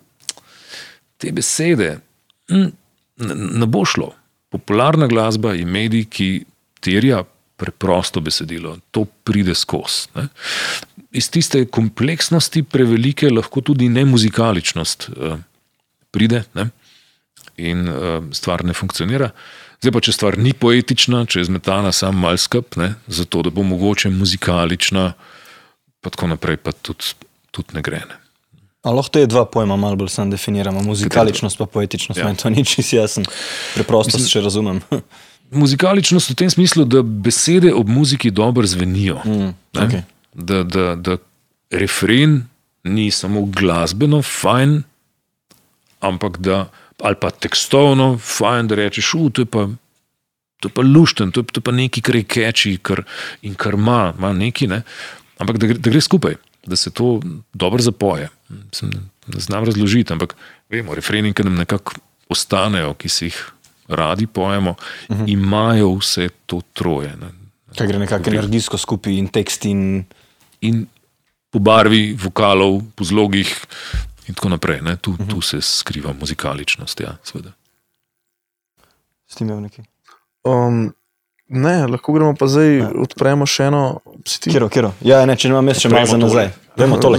te 1.21 1.33
besede 1.33 1.97
hm, 2.53 2.69
ne, 3.17 3.35
ne 3.35 3.69
bo 3.69 3.85
šlo. 3.89 4.13
Popularna 4.53 5.09
glasba 5.11 5.55
je 5.57 5.67
medij, 5.67 6.07
ki 6.11 6.29
terja 6.87 7.25
preprosto 7.57 8.21
besedilo, 8.21 8.77
to 8.91 9.05
pride 9.25 9.55
skozi. 9.55 10.09
Iz 11.17 11.31
tiste 11.33 11.65
kompleksnosti 11.73 12.63
prevelike 12.63 13.31
lahko 13.33 13.63
tudi 13.65 13.89
ne 13.89 14.05
muzikaličnost 14.05 15.09
uh, 15.09 15.39
pride 16.13 16.45
ne? 16.55 16.69
in 17.57 17.89
uh, 17.89 18.19
stvar 18.37 18.65
ne 18.65 18.77
funkcionira. 18.77 19.31
Zdaj 19.81 19.93
pa, 19.93 20.03
če 20.05 20.13
stvar 20.13 20.37
ni 20.41 20.53
poetična, 20.57 21.25
če 21.29 21.41
je 21.41 21.49
zmetana 21.49 21.93
samo 21.93 22.27
mal 22.27 22.37
skup, 22.41 22.77
zato 23.09 23.43
da 23.45 23.53
bo 23.53 23.65
mogoče 23.65 24.11
muzikalična, 24.13 25.11
pa 26.01 26.13
tako 26.13 26.33
naprej, 26.33 26.61
pa 26.61 26.73
tudi, 26.73 27.17
tudi 27.53 27.77
ne 27.77 27.85
gre. 27.85 28.03
Ne. 28.09 28.21
Lahko 28.87 29.17
te 29.17 29.25
dva 29.27 29.45
pojma 29.51 29.77
malo 29.81 29.99
bolj 29.99 30.13
sam 30.15 30.31
definiramo, 30.31 30.85
muzikaličnost 30.87 31.59
pa 31.59 31.67
poetičnost, 31.67 32.21
ja. 32.21 32.29
meni 32.29 32.41
to 32.41 32.53
ni 32.53 32.65
čisto 32.65 32.97
jasno, 32.97 33.25
preprosto 33.75 34.21
se 34.21 34.45
razumem. 34.45 34.81
Muzikaličnost 35.51 36.31
v 36.31 36.35
tem 36.35 36.51
smislu, 36.51 36.85
da 36.85 37.03
besede 37.03 37.75
ob 37.75 37.89
muziki 37.89 38.31
dobro 38.31 38.67
zvenijo. 38.67 39.21
Mm, 39.25 39.55
okay. 39.73 40.03
da, 40.35 40.63
da, 40.63 40.95
da 40.95 41.17
refren 41.71 42.43
ni 42.85 43.11
samo 43.11 43.45
glasbeno, 43.45 44.23
fajn, 44.23 44.83
ampak 46.01 46.39
da 46.39 46.67
ali 47.03 47.17
pa 47.21 47.31
tekstovno, 47.31 48.19
fajn, 48.19 48.69
da 48.69 48.75
rečeš, 48.75 49.15
uf, 49.15 49.33
to 49.33 49.43
je 49.43 49.47
pa. 49.47 49.69
To 50.65 50.71
je 50.71 50.73
pa 50.73 50.81
lušten, 50.83 51.31
to 51.37 51.43
je, 51.45 51.53
to 51.53 51.61
je 51.61 51.63
pa 51.69 51.73
nekaj, 51.77 52.01
kar 52.01 52.17
je 52.17 52.25
keči 52.25 52.71
kar, 52.81 53.03
in 53.45 53.53
kar 53.61 53.75
ima, 53.77 54.15
ima 54.17 54.31
nekaj, 54.33 54.69
ne? 54.69 54.79
ampak 55.37 55.59
da 55.61 55.69
gre, 55.69 55.77
da 55.79 55.91
gre 55.93 56.01
skupaj, 56.01 56.39
da 56.65 56.77
se 56.81 56.91
to 56.91 57.21
dobro 57.53 57.83
zapoje. 57.85 58.31
Sem, 58.73 58.89
ne 59.27 59.41
znam 59.41 59.65
razložiti, 59.69 60.13
ampak 60.13 60.33
vemo, 60.73 60.95
refreni, 60.97 61.35
ki 61.37 61.45
nam 61.45 61.59
nekako 61.61 62.01
ostanejo, 62.33 62.95
ki 62.97 63.09
si 63.13 63.29
jih 63.29 63.37
radi 63.89 64.27
pojemo, 64.27 64.71
uh 64.71 65.17
mhm. 65.17 65.25
-huh. 65.25 65.33
imajo 65.33 65.95
vse 65.95 66.29
to 66.47 66.61
troje. 66.73 67.17
Ne? 67.21 67.31
Kaj 67.79 67.87
gre 67.87 67.99
nekako 67.99 68.31
energijsko 68.31 68.79
skupaj 68.79 69.13
in 69.13 69.29
tekst 69.29 69.65
in. 69.65 70.05
in 70.61 70.87
po 71.51 71.59
barvi 71.59 72.17
vokalov, 72.23 72.83
po 72.95 73.05
zlogih, 73.05 73.67
in 74.29 74.35
tako 74.35 74.49
naprej. 74.49 74.81
Tu, 75.01 75.11
uh 75.11 75.19
-huh. 75.19 75.31
tu 75.31 75.41
se 75.41 75.61
skriva 75.61 76.13
muzikaličnost. 76.21 77.01
Ja, 77.01 77.17
S 79.27 79.35
tem 79.35 79.49
je 79.49 79.61
nekaj. 79.61 79.85
Um, 80.45 80.95
ne, 81.49 81.87
lahko 81.87 82.13
gremo 82.13 82.35
pa 82.39 82.47
zdaj, 82.47 82.69
ne. 82.69 82.91
odpremo 83.03 83.47
še 83.47 83.65
eno 83.65 84.01
psihijo. 84.25 84.69
Kjer, 84.69 84.69
kjer? 84.71 84.91
Ja, 85.01 85.25
ne, 85.27 85.37
če 85.37 85.49
imam 85.49 85.69
jaz 85.69 85.83
še 85.83 85.91
malo 85.91 86.07
za 86.07 86.17
nazaj. 86.17 86.53
Vemo 86.77 86.99
tole. 87.03 87.19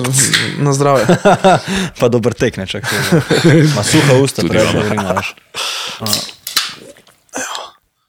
Na 0.59 0.73
zdravje. 0.73 1.05
pa 1.99 2.09
dober 2.13 2.33
tek, 2.37 2.57
ne 2.57 2.67
čakaj. 2.69 2.99
Ma 3.75 3.83
suha 3.83 4.19
usta, 4.23 4.41
tudi 4.41 4.57
ne 4.57 4.95
imaš. 4.95 5.35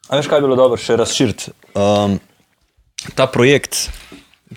A 0.08 0.16
veš, 0.16 0.26
kaj 0.28 0.40
bi 0.40 0.48
bilo 0.48 0.56
dobro 0.56 0.80
še 0.80 0.96
razširiti? 0.96 1.52
Um, 1.76 2.16
ta 3.14 3.26
projekt, 3.30 3.88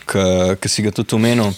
ki 0.08 0.72
si 0.72 0.86
ga 0.86 0.96
tudi 0.96 1.16
omenil 1.16 1.52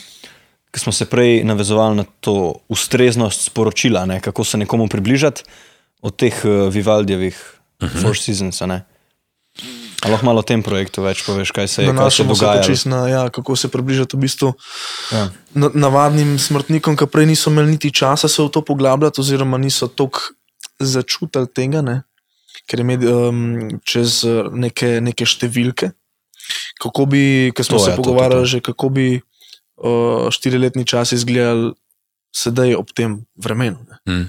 ki 0.73 0.79
smo 0.79 0.91
se 0.91 1.05
prej 1.05 1.43
navezovali 1.43 1.95
na 1.95 2.05
to 2.19 2.55
ustreznost 2.69 3.45
sporočila, 3.45 4.05
ne, 4.05 4.17
kako 4.21 4.43
se 4.43 4.57
nekomu 4.57 4.87
približati 4.87 5.43
od 6.01 6.15
teh 6.15 6.33
uh, 6.45 6.73
Vivaldijevih 6.73 7.37
uh 7.81 7.87
mhm. 7.87 7.97
-huh. 7.97 8.01
Four 8.01 8.17
Seasons. 8.17 8.61
Ali 8.61 8.81
lahko 10.11 10.25
malo 10.25 10.39
o 10.39 10.43
tem 10.43 10.63
projektu 10.63 11.01
več 11.01 11.23
poveš, 11.25 11.51
kaj 11.51 11.67
se 11.67 11.83
je 11.83 11.87
dogajalo? 11.87 12.75
Na, 12.85 13.07
ja, 13.07 13.29
kako 13.29 13.55
se 13.55 13.67
približati 13.67 14.17
v 14.17 14.19
bistvu 14.19 14.53
ja. 15.11 15.29
navadnim 15.53 16.39
smrtnikom, 16.39 16.97
ki 16.97 17.05
prej 17.05 17.25
niso 17.25 17.49
imeli 17.49 17.71
niti 17.71 17.91
časa 17.91 18.27
se 18.27 18.43
v 18.43 18.49
to 18.49 18.61
poglabljati, 18.61 19.21
oziroma 19.21 19.57
niso 19.57 19.87
tako 19.87 20.19
začutili 20.79 21.47
tega, 21.47 21.81
ne? 21.81 22.01
Ker 22.67 22.79
je 22.79 22.85
imel 22.85 23.05
um, 23.09 23.39
čez 23.83 24.23
eh, 24.27 24.49
neke, 24.51 24.97
neke 25.03 25.27
številke. 25.27 25.93
Kako 26.81 27.05
bi, 27.07 27.51
ko 27.55 27.63
smo 27.63 27.79
to 27.79 27.85
se 27.85 27.91
je, 27.93 27.97
pogovarjali, 27.99 28.43
to, 28.43 28.47
to, 28.47 28.49
to. 28.49 28.51
že 28.51 28.65
kako 28.65 28.89
bi 28.89 29.07
uh, 29.19 30.27
štiriletni 30.33 30.83
čas 30.85 31.13
izgledali 31.15 31.71
sedaj 32.33 32.75
ob 32.75 32.89
tem 32.97 33.21
vremenu. 33.37 33.77
Hmm. 34.09 34.27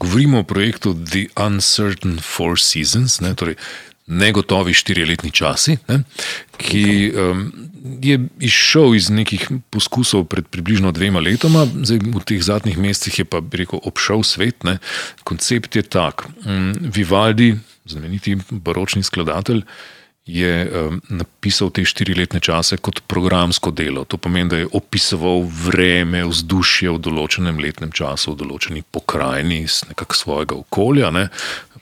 Govorimo 0.00 0.40
o 0.40 0.48
projektu 0.48 0.94
The 0.94 1.28
Uncertain 1.36 2.18
Four 2.18 2.58
Seasons, 2.58 3.20
ne, 3.20 3.34
torej 3.36 3.60
negotovi 4.06 4.74
štiriletni 4.76 5.32
časi, 5.32 5.78
ne, 5.88 6.02
ki 6.60 7.12
um, 7.16 7.46
je 8.04 8.18
izšel 8.40 8.94
iz 8.96 9.08
nekih 9.10 9.48
poskusov 9.72 10.26
pred 10.28 10.48
približno 10.48 10.92
dvema 10.92 11.20
letoma, 11.24 11.64
zdaj 11.64 12.04
v 12.04 12.24
teh 12.24 12.42
zadnjih 12.44 12.78
mesecih 12.78 13.24
je 13.24 13.26
pa 13.28 13.40
rekel, 13.40 13.80
obšel 13.80 14.24
svet. 14.24 14.64
Ne. 14.64 14.78
Koncept 15.24 15.76
je 15.76 15.82
tak. 15.82 16.28
Um, 16.44 16.72
Vivaldi, 16.80 17.54
znameniti 17.88 18.36
baročni 18.50 19.02
skladatelj, 19.02 19.64
je 20.24 20.52
um, 20.64 21.00
napisal 21.12 21.68
te 21.68 21.84
štiriletne 21.84 22.40
čase 22.40 22.78
kot 22.80 23.02
programsko 23.08 23.70
delo. 23.70 24.06
To 24.08 24.16
pomeni, 24.16 24.48
da 24.48 24.56
je 24.62 24.70
opisoval 24.72 25.44
vreme, 25.44 26.24
vzdušje 26.24 26.94
v 26.96 27.02
določenem 27.04 27.60
letnem 27.60 27.92
času, 27.92 28.32
v 28.32 28.40
določeni 28.40 28.84
pokrajini 28.88 29.64
iz 29.66 29.82
nekakšnega 29.88 30.20
svojega 30.24 30.56
okolja. 30.56 31.10
Ne? 31.12 31.28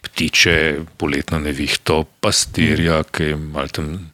Ptiče, 0.02 0.82
poletno 0.98 1.38
nevihto, 1.38 2.02
pastirja, 2.20 3.02
ki 3.06 3.32
je 3.32 3.66
tam 3.72 4.10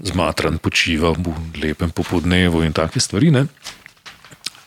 zmatran, 0.00 0.56
počiva 0.58 1.12
v 1.12 1.34
lepem 1.60 1.92
popodnevu 1.92 2.64
in 2.64 2.72
take 2.72 3.00
stvari. 3.00 3.30
Ne? 3.30 3.46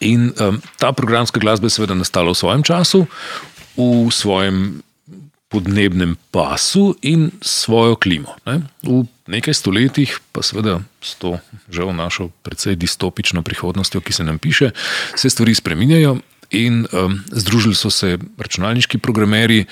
In 0.06 0.30
um, 0.38 0.62
ta 0.78 0.94
programska 0.94 1.42
glasba 1.42 1.66
je 1.66 1.78
seveda 1.80 1.98
nastala 1.98 2.32
v 2.32 2.38
svojem 2.38 2.64
času, 2.64 3.08
v 3.76 4.12
svojem 4.14 4.86
podnebnem 5.50 6.18
pasu 6.32 6.96
in 7.02 7.32
svojo 7.42 7.96
klimo. 7.96 8.36
Ne? 8.46 8.68
V 8.84 9.06
nekaj 9.32 9.56
stoletjih, 9.56 10.12
pa 10.36 10.44
seveda 10.44 10.82
s 11.00 11.16
to 11.16 11.40
žal 11.72 11.96
našo 11.96 12.30
precej 12.44 12.76
distopično 12.76 13.40
prihodnostjo, 13.40 14.02
ki 14.02 14.14
se 14.14 14.24
nam 14.24 14.38
piše, 14.40 14.76
se 15.16 15.30
stvari 15.30 15.56
spreminjajo. 15.56 16.20
In 16.56 16.86
um, 16.92 17.18
združili 17.32 17.76
so 17.76 17.92
se 17.92 18.16
računalniški 18.38 18.98
programeri, 19.04 19.66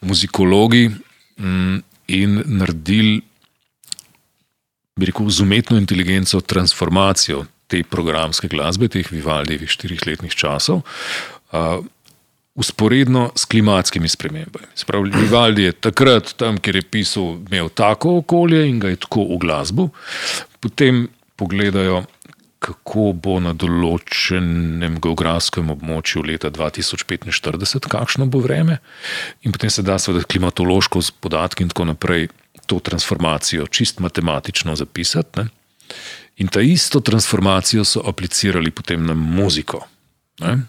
muzikologi 0.00 0.86
um, 0.88 1.82
in 2.08 2.42
naredili, 2.46 3.20
bi 4.96 5.08
rekel, 5.08 5.28
z 5.28 5.44
umetno 5.44 5.76
inteligenco 5.80 6.40
transformacijo 6.40 7.44
te 7.66 7.82
programske 7.84 8.48
glasbe, 8.48 8.88
teh 8.88 9.08
Vivaldijevih 9.12 9.70
štirih 9.70 10.06
letnih 10.06 10.34
časov. 10.36 10.82
Uh, 11.52 11.84
usporedno 12.54 13.30
s 13.36 13.44
klimatskimi 13.44 14.08
spremembami. 14.08 14.66
Spravi, 14.74 15.10
Vivaldi 15.10 15.62
je 15.62 15.72
takrat, 15.72 16.34
tam, 16.36 16.58
kjer 16.60 16.76
je 16.76 16.82
pisal, 16.82 17.36
imel 17.48 17.68
tako 17.68 18.18
okolje 18.20 18.66
in 18.68 18.80
ga 18.80 18.92
je 18.92 19.00
tako 19.00 19.24
v 19.30 19.38
glasbo, 19.40 19.88
potem 20.60 21.06
pogledajo, 21.36 22.04
kako 22.62 23.10
bo 23.18 23.38
na 23.42 23.52
določenem 23.58 25.00
geografskem 25.02 25.72
območju 25.74 26.22
leta 26.28 26.50
2045, 26.54 27.88
kakšno 27.90 28.28
bo 28.30 28.42
vreme, 28.44 28.78
in 29.42 29.54
potem 29.54 29.72
se 29.72 29.82
da 29.86 29.98
seveda 29.98 30.24
klimatološko 30.28 31.02
z 31.02 31.16
podatki 31.24 31.66
in 31.66 31.72
tako 31.72 31.88
naprej 31.90 32.28
to 32.70 32.78
transformacijo 32.78 33.66
čist 33.66 33.98
matematično 34.00 34.76
zapisati. 34.78 35.40
Ne? 35.40 35.48
In 36.42 36.48
ta 36.48 36.62
isto 36.62 37.00
transformacijo 37.00 37.84
so 37.84 38.04
aplicirali 38.06 38.70
potem 38.70 39.02
na 39.06 39.14
muziko. 39.18 39.82
Ne? 40.40 40.62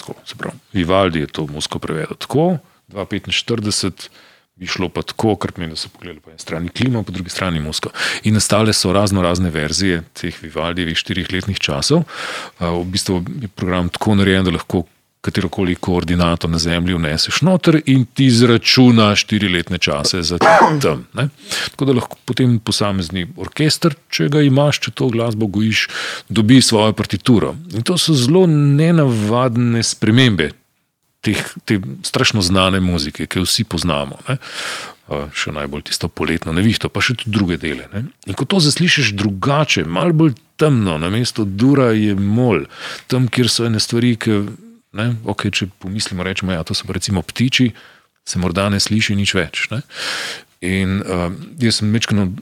Tako, 0.00 0.16
pravi, 0.38 0.58
Vivaldi 0.72 1.20
je 1.20 1.26
to 1.26 1.46
musko 1.46 1.78
prevedel 1.78 2.16
tako, 2.16 2.56
245 2.88 4.08
bi 4.60 4.68
šlo 4.68 4.90
pa 4.92 5.02
tako, 5.02 5.34
kar 5.40 5.54
pomeni, 5.56 5.72
da 5.72 5.80
so 5.80 5.88
pogledali 5.88 6.20
po 6.20 6.30
eni 6.30 6.38
strani 6.38 6.68
klima, 6.68 7.02
po 7.02 7.12
drugi 7.12 7.32
strani 7.32 7.60
musko. 7.64 7.90
In 8.28 8.36
nastale 8.36 8.72
so 8.76 8.92
razno 8.92 9.22
razne 9.24 9.50
verzije 9.50 10.02
teh 10.20 10.36
Vivaldijevih 10.42 10.98
štirih 11.00 11.32
letnih 11.32 11.58
časov. 11.58 12.04
V 12.60 12.84
bistvu 12.84 13.22
je 13.40 13.48
program 13.48 13.88
tako 13.88 14.18
narejen, 14.20 14.44
da 14.44 14.52
lahko 14.58 14.84
katerokoli 15.20 15.74
koordinato 15.74 16.48
na 16.48 16.58
zemlji 16.58 16.94
vneseš 16.94 17.42
noter 17.42 17.80
in 17.86 18.04
ti 18.04 18.26
izračuna 18.26 19.14
štiriletne 19.16 19.78
čase 19.78 20.22
za 20.22 20.38
tam. 20.38 21.06
Ne? 21.14 21.28
Tako 21.70 21.84
da 21.84 21.92
lahko 21.92 22.16
potem 22.24 22.58
posamezni 22.58 23.26
orkester, 23.36 23.94
če 24.08 24.28
ga 24.28 24.44
imaš, 24.44 24.80
če 24.80 24.94
to 24.96 25.08
glasbo 25.08 25.46
gojiš, 25.46 25.88
dobi 26.28 26.60
svojo 26.62 26.92
partituro. 26.92 27.54
In 27.72 27.82
to 27.82 27.98
so 27.98 28.16
zelo 28.16 28.46
nenavadne 28.46 29.82
spremembe 29.82 30.50
teh, 31.20 31.40
te 31.64 31.80
strašno 32.06 32.42
znane 32.42 32.80
muzike, 32.80 33.26
ki 33.26 33.42
jo 33.42 33.48
vsi 33.48 33.64
poznamo. 33.68 34.20
Ne? 34.28 34.38
Še 35.34 35.52
najbolj 35.52 35.88
tisto 35.90 36.08
poletno 36.08 36.54
nevihto, 36.54 36.88
pa 36.88 37.02
še 37.02 37.16
tudi 37.18 37.34
druge 37.34 37.58
dele. 37.60 37.88
Ne? 37.92 38.04
In 38.30 38.38
ko 38.38 38.46
to 38.46 38.60
zaslišiš 38.62 39.12
drugače, 39.18 39.84
malo 39.84 40.14
bolj 40.16 40.36
temno, 40.60 40.96
na 41.02 41.10
mesto 41.10 41.44
dura 41.44 41.90
je 41.96 42.14
mol, 42.14 42.66
tam, 43.10 43.26
kjer 43.28 43.50
so 43.50 43.66
ene 43.66 43.80
stvari, 43.82 44.14
ki, 44.20 44.42
ne, 44.96 45.08
okay, 45.28 45.52
če 45.52 45.70
pomislimo, 45.82 46.24
rečemo, 46.26 46.54
ja, 46.54 46.64
so 46.64 46.88
recimo 46.92 47.24
ptiči, 47.26 47.70
se 48.28 48.38
morda 48.38 48.68
ne 48.70 48.78
sliši 48.80 49.16
nič 49.18 49.34
več. 49.34 49.66
Ne? 49.72 49.82
In 50.60 51.00
uh, 51.00 51.30
jaz 51.58 51.80
sem 51.80 51.92
večkrat 51.92 52.36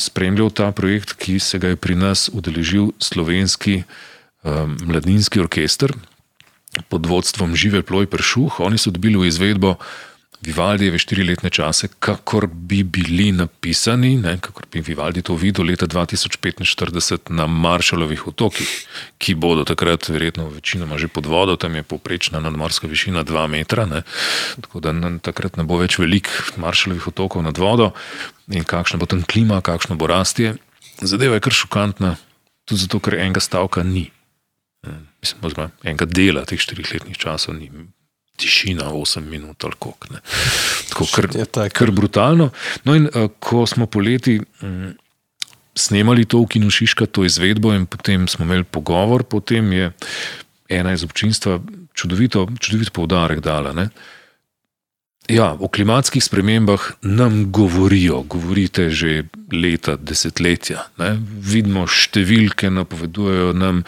spremljal 0.00 0.50
ta 0.50 0.70
projekt, 0.72 1.12
ki 1.20 1.38
se 1.38 1.60
ga 1.60 1.74
je 1.74 1.76
pri 1.76 1.94
nas 1.98 2.30
udeležil 2.32 2.94
slovenski 2.98 3.82
um, 3.84 4.76
mladinski 4.88 5.42
orkester, 5.42 5.92
pod 6.88 7.06
vodstvom 7.06 7.56
Žive 7.56 7.82
Ploj 7.82 8.06
Pršuh. 8.06 8.60
Oni 8.60 8.78
so 8.78 8.90
dobili 8.90 9.16
v 9.16 9.30
izvedbo 9.30 9.76
Vivaldijeve 10.40 10.98
štiriletne 10.98 11.50
čase, 11.50 11.88
kakor 11.98 12.46
bi 12.46 12.82
bili 12.84 13.32
napisani, 13.32 14.16
ne, 14.16 14.36
kakor 14.40 14.66
bi 14.72 14.80
Vivaldi 14.80 15.22
to 15.22 15.34
videl 15.34 15.64
leta 15.66 15.86
2045 15.86 17.32
na 17.32 17.46
Maršalovih 17.46 18.26
otokih, 18.28 18.68
ki 19.18 19.34
bodo 19.34 19.64
takrat 19.64 20.08
verjetno 20.08 20.48
večinoma 20.48 20.98
že 20.98 21.08
pod 21.08 21.26
vodo, 21.26 21.56
tam 21.56 21.74
je 21.74 21.82
poprečna 21.82 22.40
nadmorska 22.40 22.86
višina 22.86 23.24
2 23.24 23.46
metra, 23.46 23.86
ne, 23.86 24.02
tako 24.60 24.80
da 24.80 24.92
na, 24.92 25.18
takrat 25.18 25.56
ne 25.56 25.64
bo 25.64 25.80
več 25.80 25.98
velik 25.98 26.28
Maršalovih 26.56 27.08
otokov 27.08 27.42
nad 27.42 27.58
vodo 27.58 27.92
in 28.52 28.64
kakšna 28.64 29.00
bo 29.00 29.06
tam 29.06 29.24
klima, 29.24 29.60
kakšno 29.60 29.96
bo 29.96 30.06
rastje. 30.06 30.54
Zadeva 31.00 31.34
je 31.34 31.40
kar 31.48 31.52
šokantna, 31.52 32.16
tudi 32.68 32.84
zato, 32.84 33.00
ker 33.00 33.16
enega 33.18 33.40
stavka 33.40 33.82
ni 33.82 34.10
mislim, 35.26 35.46
oziroma 35.50 35.70
enega 35.82 36.06
dela 36.06 36.44
teh 36.46 36.60
štirih 36.60 36.92
letnih 36.94 37.18
časov 37.18 37.58
ni. 37.58 37.70
Tišina, 38.36 38.90
8 38.92 39.24
minut 39.24 39.64
ali 39.64 39.72
kako. 39.80 40.18
Tako 40.90 41.06
kar, 41.08 41.70
kar 41.72 41.90
brutalno. 41.90 42.50
No, 42.84 42.94
in 42.94 43.08
uh, 43.08 43.30
ko 43.40 43.64
smo 43.66 43.86
poleti 43.88 44.36
um, 44.60 44.92
snemali 45.72 46.24
to 46.24 46.42
v 46.42 46.50
Kinošiška, 46.56 47.06
to 47.06 47.24
izvedbo, 47.24 47.72
in 47.72 47.86
potem 47.86 48.28
smo 48.28 48.44
imeli 48.44 48.64
pogovor, 48.64 49.24
potem 49.24 49.72
je 49.72 49.92
ena 50.68 50.92
iz 50.92 51.04
občinstva 51.04 51.60
čudovito, 51.96 52.46
čudovito 52.60 52.92
poudarek 52.92 53.40
dala. 53.40 53.72
Ne? 53.72 53.88
Ja, 55.28 55.56
o 55.58 55.68
klimatskih 55.68 56.24
spremembah 56.24 56.92
nam 57.02 57.52
govorijo, 57.52 58.22
govorite 58.22 58.90
že 58.90 59.24
leta, 59.52 59.96
desetletja. 59.96 60.86
Ne? 61.02 61.16
Vidimo 61.20 61.86
številke, 61.86 62.70
napovedujejo 62.70 63.52
nam 63.56 63.82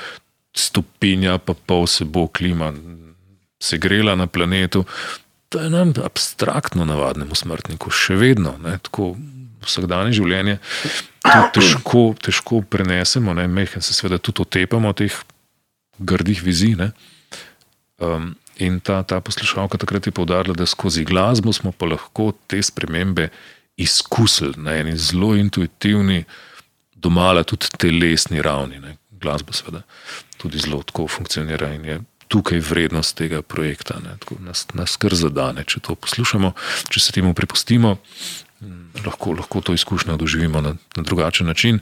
stopinja, 0.59 1.39
pa 1.39 1.55
pol 1.55 1.87
se 1.87 2.05
bo 2.05 2.27
klima 2.27 2.73
segrela 3.63 4.15
na 4.19 4.27
planetu. 4.27 4.85
To 5.49 5.61
je 5.63 5.71
nam 5.71 5.95
abstraktno, 6.05 6.85
navadnemu 6.85 7.35
smrtniku, 7.35 7.91
še 7.95 8.19
vedno, 8.21 8.57
ne, 8.63 8.77
tako 8.85 9.15
vsakdanje 9.65 10.19
življenje, 10.19 10.59
to 11.25 11.39
težko, 11.57 12.03
težko 12.23 12.61
prenesemo, 12.69 13.35
ne, 13.35 13.47
mehen 13.51 13.85
se 13.85 13.97
seveda 13.97 14.21
tudi 14.23 14.45
otepamo 14.45 14.93
teh 14.97 15.15
grdih 15.99 16.43
vizij. 16.45 16.77
Um, 17.99 18.35
in 18.63 18.79
ta, 18.85 19.01
ta 19.03 19.19
poslušalka 19.25 19.79
takrat 19.81 20.07
je 20.07 20.15
povdarjala, 20.15 20.57
da 20.59 20.67
skozi 20.67 21.05
glasbo 21.07 21.53
smo 21.55 21.73
pa 21.73 21.89
lahko 21.91 22.31
te 22.47 22.61
spremembe 22.63 23.31
izkusili 23.79 24.55
na 24.57 24.77
eni 24.79 24.97
zelo 24.99 25.33
intuitivni, 25.39 26.25
domala 26.95 27.45
tudi 27.47 27.71
telesni 27.79 28.43
ravni. 28.43 28.79
Ne. 28.83 28.97
Glasba, 29.19 29.55
seveda, 29.55 29.83
tudi 30.39 30.59
zelo 30.63 30.83
tako 30.83 31.09
funkcionira 31.09 31.73
in 31.75 31.85
je 31.85 32.01
tukaj 32.29 32.61
vrednost 32.61 33.17
tega 33.17 33.43
projekta. 33.43 33.99
Nas, 34.41 34.67
nas 34.77 34.97
kar 35.01 35.15
zadane, 35.17 35.65
če 35.65 35.81
to 35.81 35.97
poslušamo, 35.97 36.53
če 36.93 37.01
se 37.01 37.15
temu 37.17 37.33
prepustimo, 37.35 37.97
lahko, 39.05 39.35
lahko 39.39 39.63
to 39.65 39.75
izkušnjo 39.75 40.19
doživimo 40.21 40.61
na, 40.61 40.75
na 40.97 41.03
drugačen 41.03 41.49
način. 41.49 41.81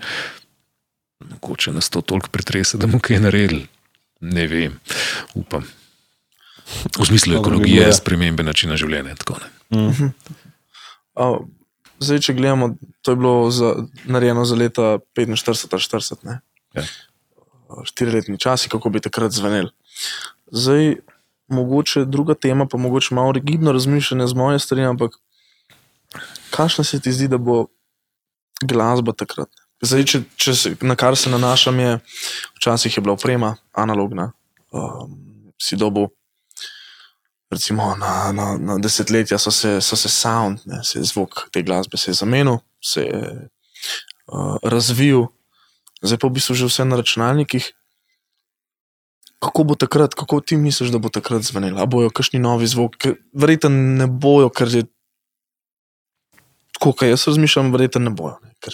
Mogoče 1.20 1.72
nas 1.72 1.90
to 1.90 2.00
toliko 2.00 2.30
pretrese, 2.30 2.78
da 2.78 2.86
bomo 2.86 3.02
kaj 3.02 3.20
naredili. 3.24 3.66
Ne 4.20 4.46
vem, 4.46 4.78
upam. 5.34 5.64
V 6.98 7.06
smislu 7.06 7.36
ekologije, 7.38 7.88
spremembe 7.94 8.42
načina 8.46 8.76
življenja. 8.78 9.14
Tako, 9.18 9.38
mhm. 9.74 10.14
Zdaj, 11.96 12.18
če 12.26 12.34
gledamo, 12.36 12.74
to 13.00 13.14
je 13.14 13.16
bilo 13.16 13.50
za, 13.50 13.70
narejeno 14.04 14.44
za 14.44 14.56
leta 14.58 14.98
45-40. 15.16 16.36
Ja 16.76 16.84
štiriletni 17.84 18.38
časi, 18.38 18.68
kako 18.68 18.90
bi 18.90 19.00
takrat 19.00 19.32
zveneli. 19.32 19.70
Zdaj, 20.52 20.96
mogoče 21.48 22.04
druga 22.04 22.34
tema, 22.34 22.66
pa 22.66 22.78
mogoče 22.78 23.14
malo 23.14 23.32
rigidno 23.32 23.72
razmišljanje 23.72 24.26
z 24.26 24.34
moje 24.34 24.58
strani, 24.58 24.86
ampak 24.86 25.18
kakšna 26.50 26.84
se 26.84 27.00
ti 27.00 27.12
zdi, 27.12 27.28
da 27.28 27.38
bo 27.38 27.66
glasba 28.62 29.12
takrat? 29.12 29.48
Zdaj, 29.82 30.04
če, 30.08 30.22
če 30.40 30.54
se, 30.56 30.74
na 30.80 30.96
kar 30.96 31.16
se 31.16 31.30
nanašam, 31.30 31.78
je 31.80 31.98
včasih 32.56 32.96
je 32.96 33.02
bila 33.04 33.14
oprema 33.14 33.56
analogna, 33.72 34.30
um, 34.72 35.18
si 35.60 35.76
dobil. 35.76 36.08
Recimo 37.50 37.92
na, 37.94 38.32
na, 38.32 38.46
na 38.58 38.78
desetletja 38.82 39.38
so 39.38 39.52
se, 39.54 39.76
so 39.80 39.96
se 39.96 40.08
sound, 40.10 40.64
ne, 40.66 40.80
se 40.84 41.02
zvok 41.06 41.46
te 41.54 41.62
glasbe 41.62 41.98
se 41.98 42.10
je 42.10 42.14
zamenil, 42.18 42.58
se 42.82 43.04
je 43.04 43.20
uh, 44.26 44.56
razvil, 44.62 45.28
zdaj 46.06 46.20
pa 46.22 46.28
v 46.28 46.36
bistvu 46.38 46.54
že 46.54 46.68
vse 46.70 46.86
na 46.86 46.96
računalnikih. 46.96 47.72
Kako 49.42 49.64
bo 49.68 49.74
takrat, 49.76 50.14
kako 50.16 50.40
ti 50.40 50.56
misliš, 50.56 50.90
da 50.94 50.98
bo 50.98 51.12
takrat 51.12 51.44
zvenelo? 51.44 51.78
Ali 51.78 51.90
bojo 51.92 52.10
kakšni 52.10 52.40
novi 52.40 52.66
zvok, 52.66 52.96
verjetno 53.36 53.70
ne 53.70 54.06
bojo, 54.08 54.48
ker 54.48 54.70
je 54.72 54.86
tako, 56.72 56.92
kot 56.96 57.08
jaz 57.08 57.26
razmišljam, 57.28 57.72
verjetno 57.72 58.08
ne 58.08 58.12
bojo, 58.16 58.38
ne? 58.42 58.54
ker 58.64 58.72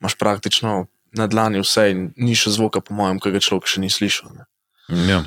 imaš 0.00 0.18
praktično 0.20 0.86
na 1.16 1.26
dlani 1.26 1.62
vse 1.64 1.90
in 1.90 2.10
ni 2.20 2.36
še 2.36 2.52
zvoka, 2.52 2.82
po 2.84 2.94
mojem, 2.94 3.20
ki 3.22 3.32
ga 3.32 3.40
človek 3.40 3.70
še 3.70 3.80
ni 3.80 3.88
slišal. 3.88 4.36
Ne? 4.36 4.44
Ja. 5.08 5.22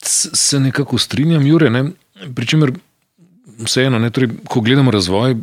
Se 0.00 0.60
nekako 0.60 0.98
strinjam, 0.98 1.44
Jure. 1.46 1.68
Ne? 1.70 1.90
Pričemer, 2.36 2.72
vseeno, 3.60 4.00
torej, 4.10 4.32
ko 4.48 4.64
gledamo 4.64 4.90
razvoj 4.90 5.36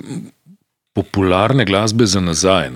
popularne 0.98 1.66
glasbe 1.66 2.06
za 2.10 2.22
nazaj. 2.22 2.72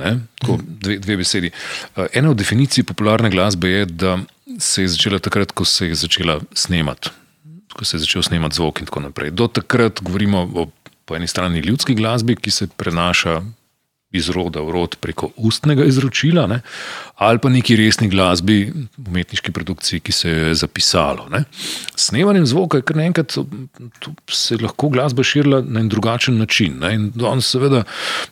Dve, 0.68 1.00
dve 1.02 1.18
besedi. 1.18 1.50
Eh, 1.50 2.06
ena 2.14 2.30
od 2.30 2.38
definicij 2.38 2.86
popularne 2.86 3.30
glasbe 3.34 3.70
je, 3.70 3.86
da 3.86 4.20
se 4.60 4.86
je 4.86 4.92
začela 4.94 5.20
takrat, 5.20 5.52
ko 5.52 5.66
se 5.66 5.88
je 5.88 5.96
začela 5.96 6.38
snemati, 6.54 7.10
ko 7.74 7.86
se 7.86 7.98
je 7.98 8.06
začel 8.06 8.22
snemati 8.22 8.62
zvok 8.62 8.84
in 8.84 8.92
tako 8.92 9.02
naprej. 9.08 9.32
Do 9.32 9.48
takrat 9.48 10.04
govorimo 10.06 10.46
o 10.54 10.68
po 11.06 11.16
eni 11.18 11.28
strani 11.28 11.60
ljudski 11.60 11.96
glasbi, 11.96 12.36
ki 12.36 12.52
se 12.52 12.68
prenaša 12.68 13.42
iz 14.12 14.30
roda 14.30 14.62
v 14.62 14.72
rod 14.72 14.96
preko 15.00 15.30
ustnega 15.38 15.86
izročila, 15.88 16.48
ne? 16.48 16.62
ali 17.16 17.40
pa 17.40 17.50
neki 17.50 17.76
resni 17.78 18.10
glasbi, 18.10 18.74
umetniški 18.98 19.52
produkciji, 19.54 20.00
ki 20.00 20.12
se 20.12 20.30
je 20.30 20.56
zapisalo. 20.56 21.28
Ne? 21.30 21.44
Snemanjem 21.96 22.46
zvoka 22.50 22.82
je 22.82 22.86
kar 22.88 22.98
naenkrat 22.98 23.38
se 24.32 24.58
lahko 24.58 24.90
glasba 24.90 25.24
širila 25.24 25.62
na 25.62 25.80
en 25.80 25.90
drugačen 25.90 26.38
način. 26.42 26.80
Ne? 26.82 26.94
In 26.98 27.12
danes, 27.16 27.52
seveda, 27.54 27.84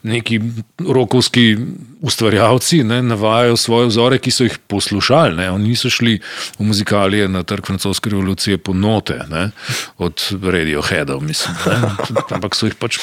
neki 0.03 0.41
rokovski 0.79 1.57
ustvarjalci 2.01 2.83
ne, 2.83 3.01
navajajo 3.03 3.57
svoje 3.57 3.87
vzore, 3.87 4.17
ki 4.17 4.31
so 4.31 4.47
jih 4.47 4.57
poslušali. 4.67 5.37
Ne? 5.37 5.51
Oni 5.51 5.69
niso 5.69 5.89
šli 5.89 6.19
v 6.59 6.65
muzikalije 6.65 7.27
na 7.27 7.43
trg 7.43 7.69
francoske 7.69 8.09
revolucije 8.09 8.57
po 8.57 8.73
note, 8.73 9.21
ne? 9.29 9.51
od 9.97 10.27
Radioheadov, 10.41 11.21
mislim. 11.23 11.55
Ne? 11.67 11.93
Ampak 12.35 12.57
so 12.57 12.67
jih 12.67 12.75
pač 12.75 12.99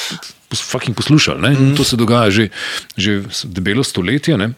poslušali. 0.95 1.49
Mm. 1.49 1.75
To 1.75 1.83
se 1.83 1.95
dogaja 1.95 2.31
že, 2.31 2.49
že 2.97 3.23
debelo 3.43 3.83
stoletje. 3.83 4.37
Ne? 4.37 4.53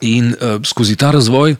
In 0.00 0.34
uh, 0.34 0.60
skozi 0.64 0.96
ta 0.96 1.10
razvoj 1.10 1.56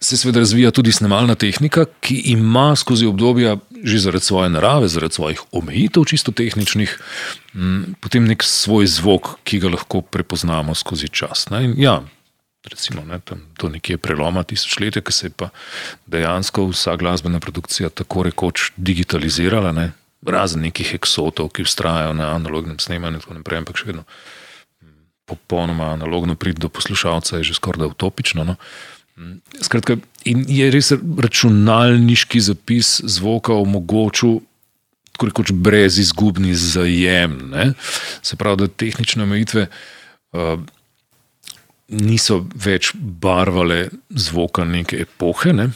se 0.00 0.16
seveda 0.16 0.40
razvija 0.40 0.70
tudi 0.70 0.92
snemalna 0.92 1.34
tehnika, 1.34 1.84
ki 2.00 2.14
ima 2.32 2.76
skozi 2.76 3.06
obdobja, 3.06 3.56
že 3.84 3.98
zaradi 3.98 4.24
svoje 4.24 4.50
narave, 4.50 4.88
zaradi 4.88 5.14
svojih 5.14 5.42
omejitev, 5.52 6.04
čisto 6.04 6.32
tehničnih, 6.32 6.96
m, 7.54 7.94
potem 8.00 8.24
nek 8.24 8.44
svoj 8.44 8.88
zvok, 8.88 9.34
ki 9.44 9.60
ga 9.60 9.74
lahko 9.76 10.00
prepoznamo 10.00 10.74
skozi 10.74 11.08
čas. 11.12 11.46
Ja, 11.76 12.00
recimo, 12.64 13.04
ne, 13.04 13.20
tam, 13.20 13.44
do 13.60 13.68
nekje 13.68 13.98
preloma 14.00 14.42
tisočletja, 14.42 15.04
ki 15.04 15.12
se 15.12 15.26
je 15.26 15.36
pa 15.36 15.50
dejansko 16.06 16.70
vsa 16.72 16.96
glasbena 16.96 17.40
produkcija 17.40 17.92
tako 17.92 18.22
rekoč 18.22 18.70
digitalizirala, 18.76 19.72
ne, 19.76 19.90
razen 20.26 20.64
nekih 20.66 20.94
eksotov, 20.94 21.50
ki 21.54 21.64
ustrajajo 21.64 22.12
na 22.16 22.34
analognem 22.34 22.78
snemanju 22.78 23.20
in 23.20 23.24
tako 23.24 23.38
naprej, 23.38 23.62
ampak 23.62 23.80
še 23.80 23.88
vedno 23.88 24.04
mm, 24.04 24.96
popolnoma 25.30 25.92
analogno 25.94 26.36
priti 26.36 26.60
do 26.60 26.68
poslušalca 26.68 27.40
je 27.40 27.50
že 27.50 27.56
skoraj 27.56 27.92
utopično. 27.94 28.44
No. 28.44 28.56
Mm, 29.16 29.40
skratka, 29.62 29.96
in 30.24 30.44
je 30.48 30.70
res 30.70 30.92
računalniški 30.96 32.40
zapis 32.40 33.00
zvoka 33.04 33.56
omogočil. 33.56 34.40
Rekoč 35.20 35.50
brez 35.52 35.98
izgubni 36.00 36.54
zajem. 36.56 37.50
Ne? 37.52 37.64
Se 38.24 38.38
pravi, 38.40 38.62
da 38.62 38.68
tehnične 38.72 39.26
omejitve 39.26 39.66
uh, 39.68 40.54
niso 41.92 42.38
več 42.54 42.94
barvale 42.96 43.90
zvoka 44.08 44.64
neke 44.64 45.02
epohe. 45.04 45.52
Ne? 45.52 45.68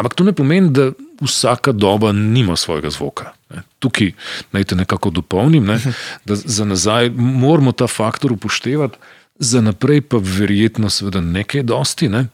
Ampak 0.00 0.16
to 0.16 0.24
ne 0.24 0.32
pomeni, 0.32 0.72
da 0.72 0.86
vsaka 1.20 1.76
doba 1.76 2.14
nima 2.16 2.56
svojega 2.56 2.88
zvoka. 2.88 3.34
Ne? 3.50 3.62
Tukaj 3.78 4.12
naj 4.52 4.64
te 4.64 4.76
nekako 4.78 5.10
dopolnim, 5.10 5.66
ne? 5.66 5.80
da 6.24 6.36
za 6.36 6.64
nazaj 6.64 7.10
moramo 7.10 7.72
ta 7.72 7.86
faktor 7.86 8.32
upoštevati, 8.32 8.98
za 9.38 9.60
naprej 9.60 10.00
pa 10.00 10.20
verjetno 10.20 10.88
nekaj 11.20 11.62
dosti. 11.62 12.08
Ne? 12.08 12.26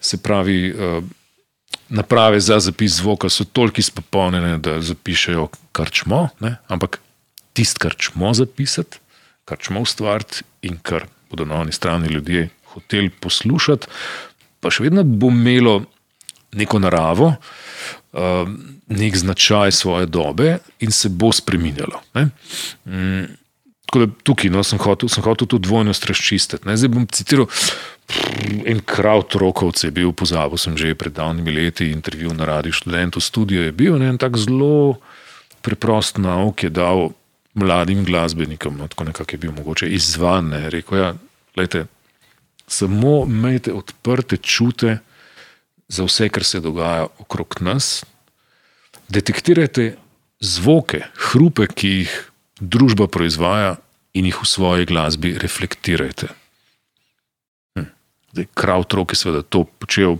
Se 0.00 0.18
pravi, 0.18 0.72
uh, 0.72 1.04
naprave 1.88 2.40
za 2.40 2.60
zapis 2.60 2.96
zvoka 2.96 3.28
so 3.28 3.44
toliko 3.44 3.80
izpopolnjene, 3.80 4.58
da 4.58 4.80
zapišajo 4.80 5.48
kar 5.72 5.90
čmo, 5.90 6.28
ne? 6.40 6.56
ampak 6.68 7.00
tisto, 7.52 7.78
kar 7.78 7.94
čmo 7.98 8.34
zapisati, 8.34 8.98
kar 9.44 9.58
čmo 9.58 9.80
ustvariti 9.80 10.42
in 10.62 10.78
kar 10.82 11.06
bodo 11.30 11.44
na 11.44 11.54
oni 11.54 11.72
strani 11.72 12.08
ljudje 12.08 12.48
hoteli 12.74 13.10
poslušati, 13.10 13.86
pa 14.60 14.70
še 14.70 14.86
vedno 14.86 15.04
bo 15.04 15.30
imelo 15.30 15.82
neko 16.52 16.78
naravo, 16.78 17.34
nek 18.86 19.16
značaj 19.16 19.72
svoje 19.72 20.06
dobe 20.06 20.58
in 20.80 20.90
se 20.90 21.08
bo 21.08 21.32
spremenjalo. 21.32 22.02
Mm, 22.84 23.24
tako 23.86 24.06
da 24.06 24.12
tukaj 24.22 24.50
no, 24.50 24.64
sem, 24.64 24.78
hotel, 24.78 25.08
sem 25.08 25.22
hotel 25.24 25.46
to 25.46 25.58
dvojnost 25.58 26.04
razčistiti. 26.04 26.66
Ne? 26.68 26.76
Zdaj 26.76 26.88
bom 26.88 27.06
citiral. 27.06 27.46
En 28.66 28.80
kraut 28.86 29.34
rokovce 29.34 29.86
je 29.86 29.90
bil, 29.94 30.12
pozabil 30.12 30.58
sem 30.58 30.76
že 30.76 30.94
pred 30.98 31.14
davnimi 31.14 31.50
leti, 31.54 31.90
intervju 31.90 32.34
na 32.34 32.44
radiju 32.44 32.72
študentov, 32.72 33.22
studio 33.22 33.62
je 33.62 33.72
bil 33.72 34.02
en 34.02 34.18
tak 34.18 34.36
zelo 34.36 34.98
preprost 35.62 36.18
nauk, 36.18 36.62
je 36.62 36.70
dal 36.70 37.12
mladim 37.54 38.02
glasbenikom, 38.04 38.78
no, 38.78 38.88
tako 38.88 39.04
nekako 39.04 39.34
je 39.34 39.38
bil 39.38 39.52
mogoče 39.52 39.86
izvan. 39.86 40.50
Ne, 40.50 40.70
rekel, 40.70 40.98
ja, 40.98 41.14
lejte, 41.56 41.86
samo 42.66 43.24
imejte 43.28 43.72
odprte 43.72 44.36
čute 44.36 44.98
za 45.90 46.06
vse, 46.06 46.30
kar 46.30 46.46
se 46.46 46.62
dogaja 46.62 47.10
okrog 47.18 47.58
nas. 47.60 48.04
Detektirajte 49.10 49.96
zvoke, 50.40 51.02
hrupe, 51.30 51.66
ki 51.66 51.88
jih 52.00 52.12
družba 52.60 53.10
proizvaja, 53.10 53.76
in 54.14 54.26
jih 54.26 54.38
v 54.42 54.46
svoji 54.46 54.86
glasbi 54.90 55.34
reflektirajte. 55.38 56.30
Hm. 57.78 57.90
Krautrok 58.54 59.14
je 59.14 59.20
seveda 59.20 59.42
to 59.46 59.64
počel 59.64 60.18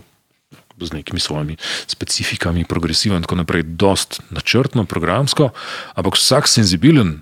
z 0.81 0.97
nekimi 0.97 1.21
svojimi 1.21 1.55
specifikami, 1.85 2.65
progresivno 2.65 3.19
in 3.19 3.23
tako 3.23 3.37
naprej, 3.37 3.63
dost 3.77 4.17
načrtno, 4.33 4.81
programsko, 4.89 5.53
ampak 5.93 6.17
vsak 6.17 6.49
senzibilen 6.49 7.21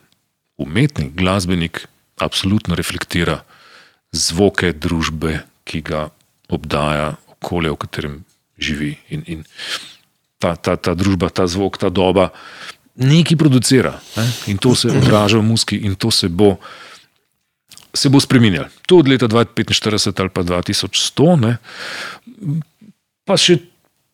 umetnik, 0.55 1.11
glasbenik, 1.11 1.83
absolutno 2.15 2.75
reflektira 2.79 3.43
zvoke 4.15 4.71
družbe, 4.71 5.43
ki 5.67 5.83
ga 5.83 6.07
obdaja 6.47 7.19
okolje, 7.35 7.75
v 7.75 7.79
katerem 7.83 8.15
živi. 8.59 8.97
In, 9.09 9.23
in 9.27 9.43
ta, 10.39 10.55
ta, 10.55 10.75
ta 10.75 10.95
družba, 10.95 11.29
ta 11.29 11.47
zvok, 11.47 11.79
ta 11.79 11.89
doba 11.89 12.29
nekaj 12.99 13.37
producira 13.39 13.95
ne? 14.17 14.25
in 14.51 14.57
to 14.57 14.75
se 14.75 14.91
odraža 14.91 15.39
v 15.39 15.47
muski, 15.47 15.77
in 15.77 15.95
to 15.95 16.11
se 16.11 16.27
bo. 16.29 16.57
Se 17.93 18.09
bo 18.09 18.19
spremenjal. 18.21 18.67
To 18.85 18.99
od 19.01 19.07
leta 19.09 19.27
2045 19.27 20.21
ali 20.21 20.29
pa 20.29 20.43
2100, 20.43 21.39
ne? 21.41 21.57
pa 23.25 23.37
še 23.37 23.57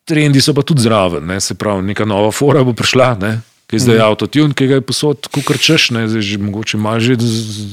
trendi 0.08 0.40
so 0.40 0.54
pa 0.56 0.64
tudi 0.64 0.80
zraven, 0.86 1.26
ne? 1.28 1.36
se 1.44 1.54
pravi, 1.54 1.84
neka 1.92 2.06
nova 2.08 2.32
fora 2.32 2.64
bo 2.64 2.72
prišla, 2.72 3.10
ne? 3.20 3.32
ki 3.66 3.76
je 3.76 3.82
zdaj 3.84 3.98
mm. 3.98 4.06
avtotune, 4.06 4.54
ki 4.54 4.70
ga 4.70 4.78
je 4.78 4.86
posod, 4.86 5.28
ko 5.28 5.42
krčeš, 5.44 5.90
ne, 5.92 6.06
zdaj 6.08 6.22
že 6.22 6.38
mogoče 6.38 6.78
malo 6.78 7.02
že 7.02 7.18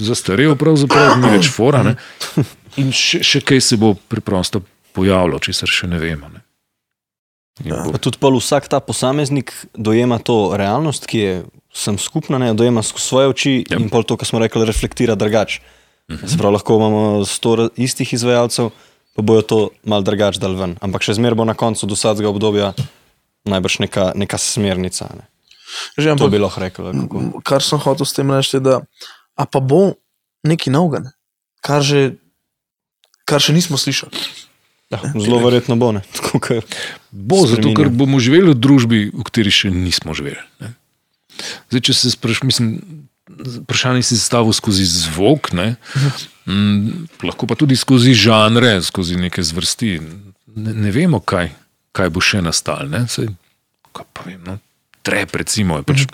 zastarel, 0.09 0.57
pravzaprav 0.59 1.21
ni 1.21 1.30
več 1.38 1.47
fora. 1.53 1.84
Ne. 1.86 1.95
In 2.82 2.89
še, 2.89 3.21
še 3.21 3.43
kaj 3.45 3.61
se 3.61 3.78
bo 3.78 3.93
preprosto 3.93 4.63
pojavilo, 4.97 5.38
če 5.39 5.53
se 5.53 5.69
še 5.69 5.88
ne 5.88 6.01
vemo. 6.01 6.32
Ne. 6.34 6.43
Ja. 7.62 7.86
Tudi 8.01 8.18
vsak 8.18 8.66
ta 8.68 8.80
posameznik 8.82 9.54
dojema 9.78 10.18
to 10.18 10.58
realnost, 10.58 11.06
ki 11.06 11.20
je 11.20 11.34
sem 11.74 11.97
skupna, 12.01 12.38
ne, 12.41 12.54
dojema 12.54 12.82
skozi 12.82 13.06
svoje 13.06 13.28
oči 13.30 13.54
ja. 13.70 13.78
in 13.78 13.89
pol 13.93 14.06
to, 14.06 14.18
kar 14.18 14.26
smo 14.30 14.41
rekli, 14.41 14.66
reflektira 14.66 15.16
drugače. 15.16 15.62
Mhm. 16.12 16.28
Se 16.28 16.38
pravi, 16.38 16.54
lahko 16.58 16.78
imamo 16.78 17.26
sto 17.26 17.70
istih 17.78 18.14
izvajalcev, 18.14 18.74
pa 19.14 19.22
bojo 19.22 19.41
to 19.41 19.60
mal 19.86 20.01
drugače 20.01 20.41
dal 20.41 20.58
ven. 20.58 20.78
Ampak 20.82 21.06
še 21.06 21.18
zmeraj 21.18 21.38
bo 21.38 21.45
na 21.45 21.54
koncu 21.54 21.88
do 21.88 21.95
sadnega 21.95 22.34
obdobja 22.34 22.74
najbrž 23.45 23.80
neka, 23.86 24.12
neka 24.18 24.38
smernica. 24.38 25.10
Ne. 25.14 25.28
Že, 25.97 26.14
ampak, 26.14 26.26
to 26.26 26.34
bi 26.34 26.41
lahko 26.41 26.62
rekel. 26.64 26.89
Kar 27.45 27.62
sem 27.62 27.82
hotel 27.82 28.06
s 28.06 28.18
tem 28.18 28.30
reči, 28.32 28.62
da 28.64 28.82
pa 29.38 29.60
bo 29.62 29.97
neki 30.45 30.74
novega, 30.74 31.14
kar, 31.64 31.86
kar 33.26 33.41
še 33.41 33.56
nismo 33.56 33.80
slišali. 33.80 34.14
Ja, 34.94 35.00
zelo 35.18 35.41
verjetno 35.41 35.78
bo. 35.80 35.91
Bo, 37.14 37.44
zato 37.50 37.74
ker 37.78 37.89
bomo 37.94 38.22
živeli 38.22 38.54
v 38.54 38.58
družbi, 38.58 39.00
v 39.14 39.26
kateri 39.26 39.54
še 39.54 39.70
nismo 39.74 40.16
živeli. 40.18 40.41
Zdaj, 41.70 41.82
če 41.89 41.94
se 41.98 42.12
sprašujem, 42.14 42.78
vprašanje 43.64 44.06
si 44.06 44.18
zastavil 44.18 44.54
skozi 44.54 44.86
zvok, 44.86 45.54
ne? 45.58 45.76
Mm, 46.46 47.08
lahko 47.26 47.50
pa 47.50 47.58
tudi 47.58 47.78
skozi 47.78 48.14
žanre, 48.18 48.78
skozi 48.86 49.18
neke 49.18 49.46
zvrsti. 49.46 49.98
Ne, 50.54 50.74
ne 50.74 50.94
vemo, 50.94 51.22
kaj, 51.22 51.54
kaj 51.96 52.14
bo 52.14 52.22
še 52.22 52.44
nastalo. 52.46 52.89
No? 52.89 54.58
trep, 55.04 55.36
recimo, 55.36 55.82
je 55.82 55.86
pač 55.86 56.06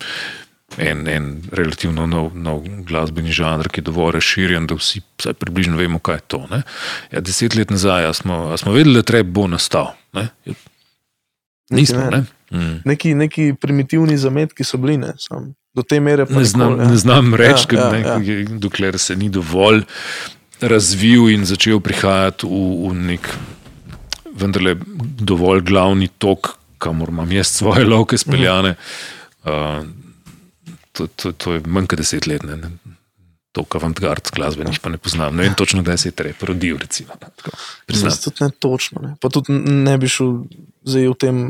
en, 0.78 1.08
en 1.08 1.42
relativno 1.52 2.06
nov, 2.08 2.32
nov 2.38 2.64
glasbeni 2.88 3.32
žanr, 3.32 3.70
ki 3.70 3.82
je 3.82 3.88
dovolj 3.90 4.18
razširjen, 4.18 4.68
da 4.68 4.78
vsi 4.78 5.02
približno 5.40 5.78
vemo, 5.78 6.00
kaj 6.00 6.16
je 6.16 6.26
to. 6.28 6.42
Ja, 7.12 7.22
deset 7.22 7.56
let 7.56 7.70
nazaj 7.70 8.14
smo, 8.14 8.58
smo 8.58 8.74
vedeli, 8.76 9.00
da 9.00 9.06
trep 9.06 9.28
bo 9.28 9.48
nastal. 9.48 9.94
Ne? 10.14 10.30
Nismo. 11.70 12.10
Ne? 12.12 12.24
Mm. 12.52 12.82
Neki, 12.86 13.14
neki 13.14 13.54
primitivni 13.62 14.18
zametki 14.18 14.64
so 14.64 14.78
bili, 14.78 14.98
ne, 14.98 15.14
Sam, 15.18 15.54
do 15.74 15.84
te 15.84 16.00
mere 16.00 16.26
ne 16.30 16.44
znam. 16.44 16.72
Nikoli, 16.72 16.86
ja. 16.86 16.92
Ne 16.92 16.98
znam 16.98 17.36
reči, 17.36 17.76
ja, 17.76 17.90
ja, 17.96 18.18
ja. 18.18 18.46
dokler 18.50 18.98
se 19.00 19.16
ni 19.16 19.30
dovolj 19.30 19.84
razvil 20.62 21.30
in 21.30 21.46
začel 21.46 21.80
prihajati 21.80 22.48
v, 22.50 22.90
v 22.90 22.96
nek 23.14 23.30
vendarle 24.40 24.76
dovolj 25.20 25.62
glavni 25.68 26.08
tok 26.08 26.56
kamor 26.80 27.10
imam 27.10 27.32
jaz 27.32 27.48
svoje 27.48 27.86
lovke 27.86 28.18
speljane. 28.18 28.76
Uh, 29.44 29.86
to, 30.92 31.08
to, 31.08 31.32
to 31.32 31.54
je 31.58 31.62
manj 31.66 31.90
kot 31.92 32.02
deset 32.02 32.28
let. 32.28 32.44
Ne, 32.48 32.58
ne. 32.58 32.72
To, 33.58 33.64
kar 33.66 33.82
vam 33.82 33.96
gard, 33.98 34.30
glasbenih 34.36 34.78
pa 34.82 34.92
ne 34.94 35.00
poznam. 35.02 35.36
Ne 35.36 35.48
vem 35.48 35.56
točno, 35.58 35.82
kdaj 35.82 35.98
se 35.98 36.12
je 36.12 36.18
trep 36.18 36.44
rodil. 36.46 36.78
Recimo, 36.78 37.16
Zato 37.88 38.46
ne 38.46 38.52
točno. 38.52 39.02
Ne. 39.02 39.16
Pa 39.22 39.32
tudi 39.34 39.54
ne 39.54 39.98
bi 39.98 40.10
šel 40.10 40.44
zdaj 40.86 41.10
v 41.10 41.18
tem. 41.20 41.42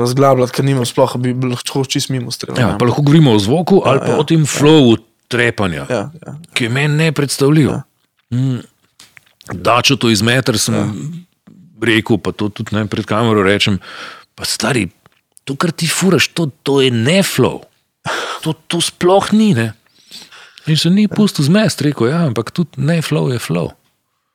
Razglabljati, 0.00 0.54
ker 0.56 0.64
nimam 0.64 0.86
sploh, 0.88 1.12
bi 1.20 1.34
lahko 1.44 1.82
čist 1.84 2.08
mimo 2.08 2.32
streljal. 2.32 2.60
Ja, 2.60 2.76
pa 2.80 2.86
lahko 2.88 3.02
govorimo 3.04 3.34
o 3.36 3.40
zvoku 3.42 3.82
ja, 3.82 3.90
ali 3.90 4.00
pa 4.00 4.12
ja, 4.14 4.20
o 4.20 4.24
tem 4.24 4.46
flowu 4.48 4.94
ja. 4.94 5.02
trepanja, 5.28 5.84
ja, 5.90 6.04
ja. 6.14 6.32
ki 6.56 6.64
je 6.64 6.70
meni 6.72 6.96
neprestavljiv. 7.02 7.68
Ja. 7.68 7.82
Mm. 8.32 8.62
Da, 9.60 9.80
če 9.84 9.98
to 10.00 10.08
izmeter, 10.12 10.56
sem 10.62 10.78
ja. 10.78 10.86
rekel, 11.84 12.20
pa 12.22 12.32
to 12.32 12.48
tudi 12.48 12.76
ne 12.78 12.86
pred 12.88 13.04
kamero 13.08 13.44
rečem. 13.44 13.76
Pa 14.38 14.48
stari, 14.48 14.86
to, 15.44 15.58
kar 15.60 15.74
ti 15.74 15.90
furaš, 15.90 16.30
to, 16.32 16.48
to 16.64 16.80
je 16.80 16.94
ne 16.94 17.20
flow. 17.26 17.60
To, 18.44 18.54
to 18.56 18.80
sploh 18.80 19.32
ni. 19.36 19.52
Ne? 19.52 19.72
In 20.66 20.76
se 20.76 20.90
ni 20.90 21.08
pusto 21.08 21.42
zmest, 21.44 21.82
rekel 21.84 22.08
je, 22.08 22.12
ja, 22.14 22.24
ampak 22.24 22.50
tudi 22.56 22.80
ne 22.80 23.02
flow 23.04 23.28
je 23.32 23.38
flow. 23.38 23.68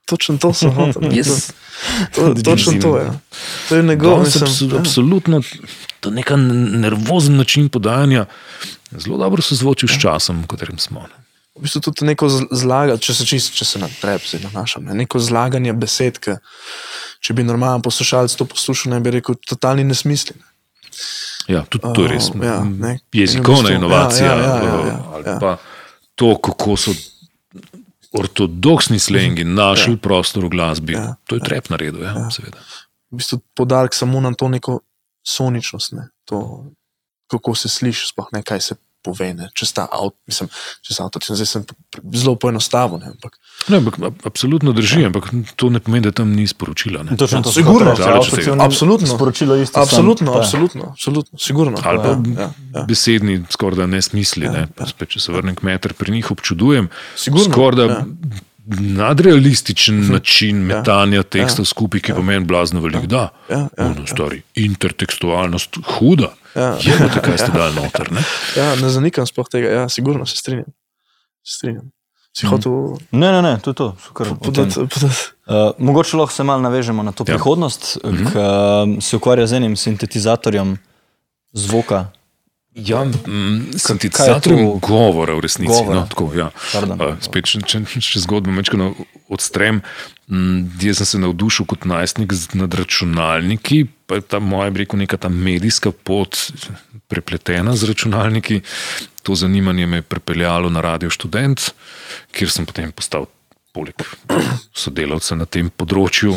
Točno 0.06 0.38
to 0.38 0.54
sem 0.54 0.70
hotel. 0.70 1.10
Yes. 1.18 1.52
To, 2.16 2.34
to, 2.34 2.42
točno 2.42 2.78
to 2.82 2.98
je. 2.98 3.12
To 3.70 3.76
je 3.76 3.84
njegov 3.84 4.24
način. 4.24 4.70
Ja. 4.72 4.80
absolutno, 4.80 5.42
to 6.00 6.10
je 6.10 6.16
nek 6.16 6.32
nervozen 6.86 7.38
način 7.38 7.70
podajanja, 7.70 8.26
zelo 8.92 9.18
dobro 9.18 9.42
se 9.42 9.56
zvoči 9.56 9.88
s 9.88 10.02
časom, 10.02 10.44
v 10.44 10.48
katerem 10.48 10.78
smo. 10.78 11.00
Ne? 11.00 11.26
V 11.56 11.62
bistvu 11.62 11.82
tudi 11.82 12.06
neko 12.06 12.30
zlaganje, 12.52 13.00
če 13.02 13.14
se 13.14 13.26
čist, 13.26 13.54
če 13.56 13.66
se 13.66 13.80
na 13.80 13.88
trepsi 14.02 14.40
nanašam, 14.44 14.86
ne? 14.86 14.94
neko 14.94 15.20
zlaganje 15.20 15.74
besed, 15.74 16.20
ki 16.20 16.38
če 17.20 17.34
bi 17.34 17.44
normalen 17.48 17.82
poslušalec 17.82 18.36
to 18.36 18.46
poslušal, 18.46 18.94
ne 18.94 19.00
bi 19.00 19.18
rekel, 19.18 19.40
totalni 19.48 19.84
nesmisli. 19.88 20.36
Ja, 21.48 21.66
tudi 21.70 21.94
to 21.94 22.06
je 22.06 22.10
res. 22.10 22.30
Uh, 22.34 22.44
ja, 22.44 22.60
jezikovna 23.14 23.70
ja, 23.70 23.76
inovacija. 23.76 24.32
Ja, 24.32 24.38
ja, 24.38 24.56
ja, 24.56 24.64
ja, 24.64 24.86
ja, 24.86 25.32
ja. 25.32 25.38
pa 25.40 25.58
to, 26.16 26.36
kako 26.42 26.78
so 26.78 26.96
ortodoksni 28.16 29.00
slengi 29.00 29.44
našli 29.44 29.94
ja. 29.94 30.02
prostor 30.02 30.46
v 30.46 30.50
glasbi. 30.50 30.94
Ja, 30.94 31.16
To 31.28 31.36
je 31.36 31.44
trep 31.44 31.70
naredil, 31.70 32.04
ja, 32.04 32.16
ja. 32.16 32.32
seveda. 32.32 32.58
v 33.12 33.20
bistvu 33.22 33.40
podarek 33.56 33.94
samo 33.94 34.22
na 34.22 34.34
to 34.34 34.48
neko 34.50 34.80
soničnost, 35.24 35.94
ne? 35.94 36.10
to, 36.26 36.66
kako 37.32 37.56
se 37.56 37.70
sliši, 37.70 38.08
sploh 38.08 38.28
ne 38.34 38.44
kaj 38.44 38.62
se 38.62 38.76
pove. 39.06 39.32
Ne? 39.38 39.50
Če 39.54 39.70
sta 39.70 39.86
avto, 39.86 40.18
mislim, 40.28 40.50
če 40.82 40.98
sta 40.98 41.06
avto, 41.06 41.22
zdaj 41.22 41.48
sem 41.48 41.66
zelo 42.18 42.36
poenostavil. 42.36 43.00
ne, 43.00 43.14
Ampak 43.14 43.38
Ne, 43.68 43.78
ampak, 43.78 43.98
absolutno 44.28 44.74
drži, 44.76 45.06
ampak 45.08 45.32
to 45.56 45.70
ne 45.74 45.80
pomeni, 45.80 46.04
da 46.06 46.12
tam 46.12 46.34
ni 46.36 46.44
sporočila. 46.48 47.04
Ne. 47.08 47.18
Točno 47.18 47.42
to 47.42 47.52
Sigurno, 47.52 47.96
daleč 47.96 48.30
od 48.34 48.40
tega. 48.40 48.58
Absolutno. 48.60 49.08
Sporočilo 49.08 49.56
isto. 49.56 49.80
absolutno, 49.80 50.28
samo- 50.28 50.40
absolutno, 50.40 50.84
absolutno, 50.92 51.40
sigurno. 51.40 51.78
Ali 51.84 51.98
pa 52.04 52.08
ja, 52.08 52.20
ja, 52.38 52.50
ja. 52.76 52.84
besedni, 52.84 53.40
skoraj 53.50 53.78
da 53.78 53.88
nesmisli. 53.88 54.50
Ne. 54.50 54.68
Pa 54.76 54.86
Spet, 54.86 55.10
če 55.10 55.24
se 55.24 55.34
vrnem 55.34 55.56
k 55.56 55.66
meter, 55.66 55.96
pri 55.98 56.12
njih 56.12 56.30
občudujem 56.32 56.92
Sigurno, 57.16 57.48
skoraj 57.48 57.78
da 57.80 57.86
ja. 57.94 58.04
Nadrealističen 58.68 60.12
način 60.12 60.58
metanja 60.58 61.24
tekstov 61.24 61.64
ja, 61.64 61.70
skupaj, 61.70 62.00
ki 62.02 62.14
pomeni 62.14 62.46
blazno 62.46 62.82
veliko. 62.82 63.06
Da, 63.08 63.30
Ja, 63.50 63.58
ja, 63.78 63.86
ono 63.86 64.08
stvari. 64.08 64.42
Intertekstualnost 64.56 65.78
huda. 65.98 66.34
Ja. 66.56 66.78
Je 66.82 66.98
pa 67.14 67.22
kaj 67.22 67.38
ste 67.38 67.52
dali 67.52 67.76
noter. 67.76 68.12
Ne? 68.12 68.24
Ja, 68.58 68.76
ne 68.76 68.90
zanikam 68.90 69.28
sploh 69.28 69.48
tega, 69.52 69.70
ja, 69.70 69.90
sigurno 69.90 70.26
se 70.26 70.38
strinjam. 70.38 70.66
Se 71.44 71.58
strinjam. 71.58 71.92
Si 72.36 72.48
hotel 72.48 72.72
Ne, 73.12 73.32
ne, 73.32 73.42
ne, 73.42 73.60
to 73.64 73.72
je 73.72 73.74
to. 73.74 73.96
so 74.08 74.14
kar 74.14 74.28
podati. 74.44 74.76
podati. 74.76 75.16
Uh, 75.48 75.72
mogoče 75.78 76.18
lahko 76.18 76.34
se 76.34 76.44
malo 76.44 76.62
navežemo 76.62 77.04
na 77.04 77.12
to 77.12 77.24
Ja. 77.28 77.34
ja. 77.34 77.38
prihodnost, 77.38 77.98
mm 78.04 78.12
-hmm. 78.12 78.32
ki 78.32 78.96
uh, 78.98 79.04
se 79.04 79.16
ukvarja 79.16 79.48
z 79.48 79.54
enim 79.54 79.76
sintetizatorjem 79.76 80.78
zvoka. 81.54 82.06
Ja, 82.76 83.06
mm, 83.06 83.72
to? 84.44 84.80
govora 84.84 85.34
v 85.34 85.40
resnici. 85.48 85.72
Govora. 85.72 85.96
No, 85.96 86.08
tako, 86.12 86.32
ja. 86.36 86.50
Pardon. 86.74 87.00
Uh, 87.00 87.14
spet, 87.24 87.48
če, 87.48 87.62
če, 87.64 87.80
če 87.88 88.20
zgodbo 88.26 88.52
mečkano 88.52 88.90
odstrem, 89.32 89.80
mm, 90.28 90.76
jaz 90.84 91.00
sem 91.00 91.08
se 91.14 91.22
navdušil 91.24 91.70
kot 91.72 91.88
najstnik 91.88 92.36
nad 92.60 92.76
računalniki, 92.76 93.86
pa 94.06 94.20
je 94.20 94.26
ta 94.28 94.42
moja, 94.44 94.74
bi 94.76 94.84
rekel, 94.84 95.00
neka 95.00 95.16
ta 95.24 95.32
medijska 95.32 95.94
pot 95.96 96.36
prepletena 97.08 97.78
z 97.80 97.88
računalniki. 97.94 98.60
To 99.24 99.40
zanimanje 99.40 99.88
me 99.88 100.04
je 100.04 100.08
pripeljalo 100.12 100.70
na 100.70 100.84
Radio 100.84 101.10
Student, 101.10 101.72
kjer 102.36 102.52
sem 102.52 102.68
potem 102.68 102.92
postal 102.92 103.30
poleg 103.76 104.04
sodelavca 104.76 105.40
na 105.40 105.48
tem 105.48 105.72
področju. 105.72 106.36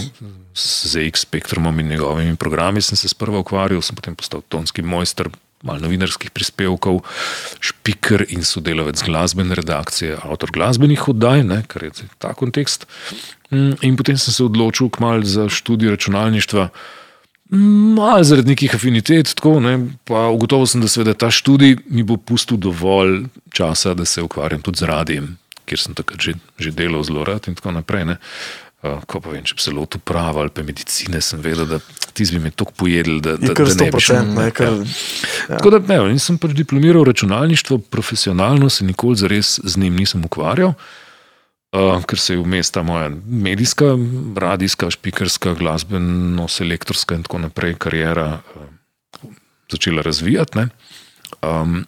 Z 0.59 0.95
ZX 0.95 1.27
spektrumom 1.27 1.83
in 1.83 1.93
njegovimi 1.93 2.39
programi 2.39 2.83
sem 2.83 2.99
se 2.99 3.11
sprva 3.11 3.43
ukvarjal, 3.43 3.83
sem 3.83 3.99
potem 3.99 4.17
postal 4.19 4.43
tonski 4.51 4.83
mojster, 4.83 5.31
malo 5.63 5.83
novinarskih 5.83 6.31
prispevkov, 6.31 7.01
špiker 7.61 8.25
in 8.29 8.45
sodelavec 8.47 9.03
glasbene 9.03 9.57
redakcije, 9.59 10.19
avtor 10.23 10.53
glasbenih 10.55 11.09
oddaj, 11.09 11.43
ne, 11.47 11.63
kar 11.67 11.89
je 11.89 12.07
ta 12.19 12.35
kontekst. 12.35 12.87
Mm, 13.51 13.75
In 13.83 13.97
potem 13.97 14.19
sem 14.19 14.35
se 14.35 14.45
odločil 14.45 14.91
kmalu 14.91 15.25
za 15.25 15.49
študij 15.49 15.91
računalništva. 15.91 16.69
Malo 17.51 18.25
zaradi 18.25 18.53
nekih 18.53 18.75
afinitet, 18.75 19.35
tako, 19.35 19.57
ne, 19.61 19.79
pa 20.05 20.29
ugotovil 20.29 20.67
sem, 20.69 20.85
da 20.85 20.89
seveda 20.89 21.15
ta 21.15 21.31
študij 21.33 21.79
mi 21.89 22.05
bo 22.05 22.17
pustil 22.17 22.61
dovolj 22.61 23.25
časa, 23.51 23.95
da 23.95 24.05
se 24.05 24.23
ukvarjam 24.23 24.63
tudi 24.63 24.85
z 24.85 24.91
radijem, 24.91 25.31
kjer 25.65 25.81
sem 25.81 25.95
takrat 25.97 26.21
že, 26.21 26.35
že 26.59 26.71
delal 26.71 27.03
zelo 27.09 27.25
rad 27.25 27.49
in 27.49 27.57
tako 27.57 27.73
naprej. 27.73 28.05
Ne. 28.05 28.19
Ko 29.07 29.21
pa 29.21 29.33
vem, 29.33 29.45
če 29.47 29.57
bi 29.59 29.65
se 29.65 29.73
lotil 29.75 30.03
prava 30.05 30.43
ali 30.45 30.53
pa 30.55 30.63
medicine, 30.67 31.21
sem 31.25 31.41
vedel, 31.45 31.67
da 31.69 31.79
ti 32.13 32.27
bi 32.33 32.41
me 32.43 32.51
tako 32.51 32.75
pojedli, 32.83 33.21
da, 33.25 33.37
da, 33.37 33.55
da 33.55 33.67
ne 33.67 33.91
bi 33.95 34.03
šel. 34.03 34.23
100%, 34.23 34.37
ne, 34.39 34.51
kar, 34.55 34.79
Ja. 35.49 35.57
Tako 35.57 35.71
da 35.71 35.81
ne, 35.89 35.99
nisem 36.13 36.39
pač 36.39 36.53
diplomiral 36.59 37.07
računalništvo, 37.09 37.79
profesionalno 37.91 38.69
se 38.71 38.85
nikoli 38.85 39.17
zares 39.17 39.59
z 39.65 39.81
njim 39.81 39.97
nisem 39.97 40.25
ukvarjal, 40.25 40.75
uh, 40.77 42.05
ker 42.05 42.21
se 42.21 42.35
je 42.35 42.43
vmes 42.43 42.71
ta 42.75 42.83
moja 42.83 43.09
medijska, 43.25 43.95
radijska, 44.37 44.91
špikerska, 44.93 45.55
glasbeno-selektorska 45.59 47.17
in 47.17 47.25
tako 47.29 47.45
naprej 47.47 47.79
karijera 47.81 48.41
uh, 48.55 49.31
začela 49.73 50.03
razvijati. 50.03 50.59
Ne. 50.59 50.69
Um, 51.43 51.85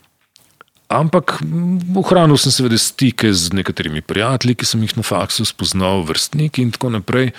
Ampak 0.91 1.38
m, 1.47 1.78
ohranil 2.03 2.38
sem 2.41 2.51
seveda 2.51 2.78
stike 2.78 3.30
z 3.30 3.55
nekaterimi 3.55 4.03
prijatelji, 4.03 4.57
ki 4.59 4.66
sem 4.66 4.82
jih 4.82 4.97
na 4.99 5.05
faksu 5.07 5.47
spoznal, 5.47 6.03
vrstniki 6.09 6.64
in 6.66 6.72
tako 6.74 6.91
naprej. 6.97 7.30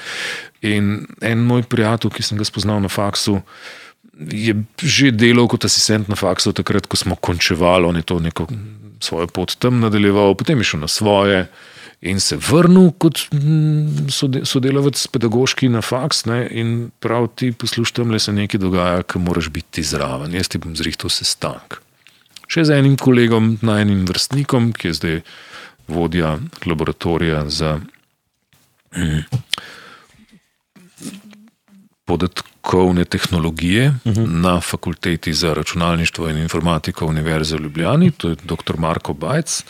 In 0.64 1.10
en 1.20 1.43
moj 1.43 1.66
prijatelj, 1.68 2.16
ki 2.16 2.24
sem 2.24 2.39
ga 2.39 2.47
spoznal 2.47 2.80
na 2.80 2.91
faksu, 2.91 3.41
je 4.16 4.56
že 4.80 5.12
delal 5.12 5.49
kot 5.52 5.68
asistent 5.68 6.08
na 6.08 6.16
faksu, 6.16 6.54
takrat, 6.56 6.88
ko 6.88 6.95
smo 6.95 7.20
končevali, 7.20 7.89
on 7.89 7.99
je 7.99 8.08
to 8.08 8.20
neko 8.24 8.47
svojo 9.04 9.28
pot 9.28 9.56
tam 9.60 9.80
nadaljeval, 9.84 10.36
potem 10.36 10.62
je 10.62 10.72
šel 10.72 10.86
na 10.86 10.88
svoje. 10.88 11.45
In 12.02 12.20
se 12.20 12.38
vrnil 12.38 12.91
kot 12.97 13.28
mm, 13.34 14.08
sode- 14.10 14.45
sodelavec 14.45 14.97
pedagoški 15.14 15.70
na 15.70 15.84
faks, 15.86 16.26
ne, 16.26 16.47
in 16.49 16.89
prav 16.99 17.28
ti 17.36 17.52
poslušaj, 17.52 17.99
tam 17.99 18.12
le 18.16 18.20
se 18.20 18.34
nekaj 18.34 18.62
dogaja, 18.64 19.04
ki 19.04 19.22
moraš 19.22 19.52
biti 19.54 19.84
zraven. 19.84 20.34
Jaz 20.34 20.49
ti 20.49 20.58
bom 20.58 20.74
zrihtal 20.76 21.14
sestanek. 21.14 21.82
Še 22.52 22.66
z 22.68 22.82
enim 22.82 22.97
kolegom, 22.99 23.56
najnim 23.64 24.04
vrstnikom, 24.10 24.74
ki 24.76 24.89
je 24.89 24.97
zdaj 24.97 25.18
vodja 25.88 26.34
laboratorija 26.68 27.45
za 27.47 27.78
mm, 28.95 29.22
podatkovne 32.06 33.06
tehnologije 33.06 33.88
uh 33.88 34.12
-huh. 34.14 34.28
na 34.28 34.60
fakulteti 34.62 35.34
za 35.34 35.54
računalništvo 35.54 36.30
in 36.30 36.38
informatiko 36.38 37.06
Univerze 37.06 37.56
v 37.56 37.62
Ljubljani, 37.62 38.12
to 38.12 38.30
je 38.30 38.36
dr. 38.43 38.78
Marko 38.78 39.14
Bajc. 39.14 39.64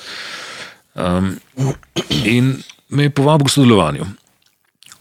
Um, 0.96 1.40
in 2.26 2.64
me 2.90 3.04
je 3.04 3.10
povabil 3.10 3.46
k 3.46 3.50
sodelovanju. 3.50 4.06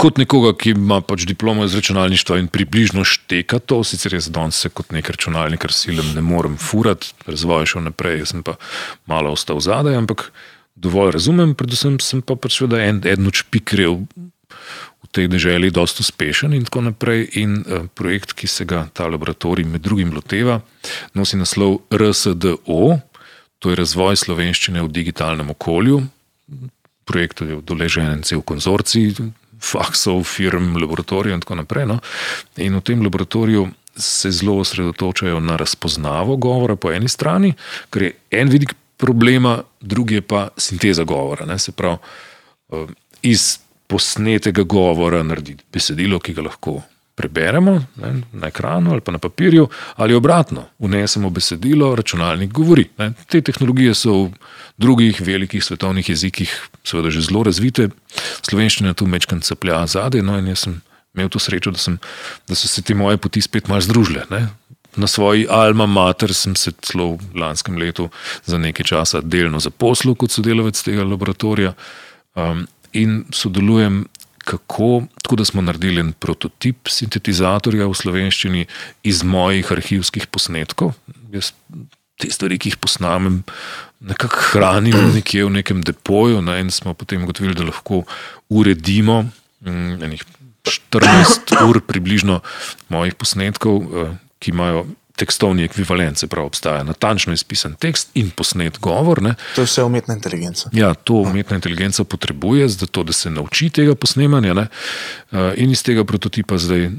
Kot 0.00 0.16
nekoga, 0.16 0.54
ki 0.56 0.72
ima 0.72 1.02
pač 1.04 1.26
diplomo 1.28 1.66
iz 1.68 1.74
računalništva 1.76 2.38
in 2.40 2.46
približno 2.48 3.02
šteka 3.04 3.58
to, 3.60 3.82
sicer 3.84 4.14
jaz 4.16 4.30
danes 4.32 4.56
se 4.62 4.70
kot 4.72 4.94
nek 4.96 5.10
računalnikar 5.12 5.74
silem 5.76 6.14
ne 6.14 6.22
morem 6.24 6.54
furati, 6.56 7.12
razvoj 7.26 7.66
šel 7.68 7.84
naprej, 7.90 8.22
jaz 8.22 8.32
sem 8.32 8.44
pa 8.46 8.54
malo 9.10 9.34
ostal 9.36 9.60
zadaj, 9.60 9.98
ampak 10.00 10.30
dovolj 10.74 11.12
razumem, 11.18 11.52
predvsem 11.54 11.98
sem 12.00 12.22
pa 12.24 12.32
pač 12.32 12.56
seveda 12.56 12.80
en, 12.80 13.02
eden 13.04 13.28
od 13.28 13.36
špikrjev 13.42 13.98
v 15.00 15.10
tej 15.12 15.28
deželi 15.28 15.68
dosta 15.74 16.00
uspešen 16.00 16.56
in 16.56 16.64
tako 16.64 16.86
naprej. 16.88 17.26
In 17.42 17.60
uh, 17.60 17.84
projekt, 17.92 18.32
ki 18.32 18.48
se 18.48 18.64
ga 18.64 18.86
ta 18.92 19.04
laboratorij 19.10 19.68
med 19.68 19.84
drugim 19.84 20.14
loteva, 20.16 20.62
nosi 21.12 21.36
naslov 21.36 21.82
RSDO, 21.92 22.80
to 23.60 23.68
je 23.68 23.76
razvoj 23.76 24.16
slovenščine 24.16 24.80
v 24.80 24.88
digitalnem 24.88 25.52
okolju. 25.52 26.00
Projektu 27.04 27.44
je 27.44 27.60
doležen 27.66 28.08
en 28.08 28.24
cel 28.24 28.40
konzorcij, 28.40 29.12
faksov, 29.62 30.24
firm, 30.24 30.74
laboratorijev 30.80 31.34
in 31.34 31.40
tako 31.44 31.60
naprej. 31.60 31.86
No? 31.86 31.98
In 32.56 32.76
v 32.76 32.82
tem 32.84 33.02
laboratoriju 33.02 33.68
se 33.96 34.30
zelo 34.30 34.58
osredotočajo 34.58 35.40
na 35.40 35.56
razpoznavo 35.56 36.36
govora 36.36 36.76
po 36.76 36.92
eni 36.92 37.08
strani, 37.08 37.52
ker 37.90 38.02
je 38.02 38.12
en 38.30 38.48
vidik 38.48 38.74
problema, 38.96 39.62
drugi 39.80 40.14
je 40.20 40.22
pa 40.22 40.48
sinteza 40.56 41.04
govora. 41.04 41.46
Ne? 41.46 41.58
Se 41.58 41.72
pravi, 41.72 41.98
eh, 42.72 42.86
iz 43.22 43.58
posnetega 43.86 44.62
govora 44.62 45.22
narediti 45.22 45.64
besedilo, 45.72 46.18
ki 46.18 46.32
ga 46.32 46.42
lahko 46.46 46.80
preberemo 47.20 47.76
ne, 48.00 48.14
na 48.32 48.48
ekranu 48.48 48.94
ali 48.94 49.04
pa 49.04 49.12
na 49.12 49.20
papirju, 49.20 49.68
ali 50.00 50.16
obratno, 50.16 50.64
vnesemo 50.78 51.30
besedilo, 51.30 51.92
računalnik 51.98 52.52
govori. 52.52 52.86
Ne. 52.98 53.12
Te 53.28 53.42
tehnologije 53.44 53.94
so 53.94 54.16
v 54.22 54.30
drugih 54.80 55.20
velikih 55.20 55.64
svetovnih 55.64 56.08
jezikih 56.08 56.54
seveda 56.84 57.12
že 57.12 57.26
zelo 57.28 57.44
razvite, 57.44 57.90
slovenščina 58.40 58.94
tu 58.96 59.06
mečkam 59.06 59.42
caplja 59.44 59.82
zadaj, 59.86 60.24
no 60.24 60.38
in 60.40 60.48
jaz 60.54 60.64
sem 60.64 60.80
imel 61.14 61.28
to 61.28 61.42
srečo, 61.42 61.74
da, 61.74 61.78
sem, 61.82 61.98
da 62.48 62.56
so 62.56 62.70
se 62.70 62.82
te 62.82 62.96
moje 62.96 63.20
poti 63.20 63.42
spet 63.44 63.68
malo 63.68 63.84
združile. 63.84 64.24
Ne. 64.30 64.46
Na 64.96 65.06
svoji 65.06 65.46
Alma 65.50 65.86
Mater 65.86 66.32
sem 66.34 66.56
se 66.56 66.72
celo 66.82 67.12
v 67.14 67.42
lanskem 67.42 67.76
letu 67.78 68.08
za 68.46 68.58
nekaj 68.58 68.88
časa 68.90 69.20
delno 69.22 69.60
zaposlil 69.62 70.16
kot 70.18 70.34
sodelavec 70.34 70.80
tega 70.82 71.04
laboratorija 71.06 71.74
um, 72.34 72.64
in 72.92 73.24
sodelujem 73.34 74.02
kako, 74.50 75.04
tako 75.22 75.38
da 75.40 75.44
smo 75.46 75.62
naredili 75.62 76.02
en 76.02 76.12
prototip 76.12 76.90
sintetizatorja 76.90 77.86
v 77.86 77.94
slovenščini 77.94 78.66
iz 79.06 79.22
mojih 79.22 79.70
arhivskih 79.72 80.26
posnetkov. 80.26 80.96
Jaz 81.30 81.52
te 82.20 82.28
stvari, 82.28 82.58
ki 82.60 82.72
jih 82.72 82.80
posnamem, 82.80 83.40
nekako 84.00 84.42
hranim 84.50 84.96
nekje 85.16 85.46
v 85.46 85.54
nekem 85.60 85.84
depoju, 85.86 86.42
ne, 86.44 86.58
in 86.64 86.74
smo 86.74 86.94
potem 86.98 87.24
ugotovili, 87.24 87.56
da 87.56 87.68
lahko 87.68 88.02
uredimo 88.52 89.22
mm, 89.24 90.02
enih 90.08 90.24
14 90.90 91.54
ur 91.64 91.80
približno 91.80 92.40
mojih 92.92 93.14
posnetkov, 93.16 93.80
eh, 93.80 94.16
ki 94.40 94.52
imajo 94.52 94.84
tekstovni 95.20 95.66
ekvivalent, 95.68 96.18
se 96.18 96.26
pravi, 96.30 96.48
obstaja 96.48 96.82
natančno 96.86 97.34
izpisan 97.36 97.76
tekst 97.80 98.10
in 98.18 98.30
posnet 98.30 98.78
govor. 98.80 99.22
Ne. 99.22 99.34
To 99.54 99.64
je 99.64 99.68
vse 99.68 99.84
umetna 99.84 100.16
inteligenca. 100.16 100.70
Ja, 100.72 100.94
to 100.94 101.20
umetna 101.26 101.60
inteligenca 101.60 102.04
potrebuje, 102.04 102.68
zato 102.68 103.04
da 103.04 103.12
se 103.12 103.30
nauči 103.30 103.70
tega 103.70 103.94
posnemanja. 103.94 104.54
Ne? 104.54 104.66
Eh, 105.32 105.54
In 105.60 105.70
iz 105.70 105.82
tega 105.84 106.04
prototipa 106.04 106.58
zdaj 106.58 106.90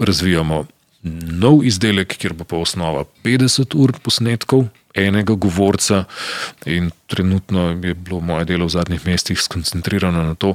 razvijamo 0.00 0.64
nov 1.42 1.64
izdelek, 1.64 2.16
kjer 2.20 2.32
bo 2.36 2.44
pa 2.44 2.56
osnova 2.60 3.04
50 3.24 3.76
ur 3.76 3.92
posnetkov 4.02 4.66
enega 4.94 5.34
govorca. 5.34 6.04
In 6.66 6.90
trenutno 7.06 7.70
je 7.82 7.94
bilo 7.94 8.20
moje 8.20 8.44
delo 8.44 8.66
v 8.66 8.74
zadnjih 8.76 9.06
mestih 9.06 9.40
skoncentrirano 9.40 10.24
na 10.24 10.34
to, 10.34 10.54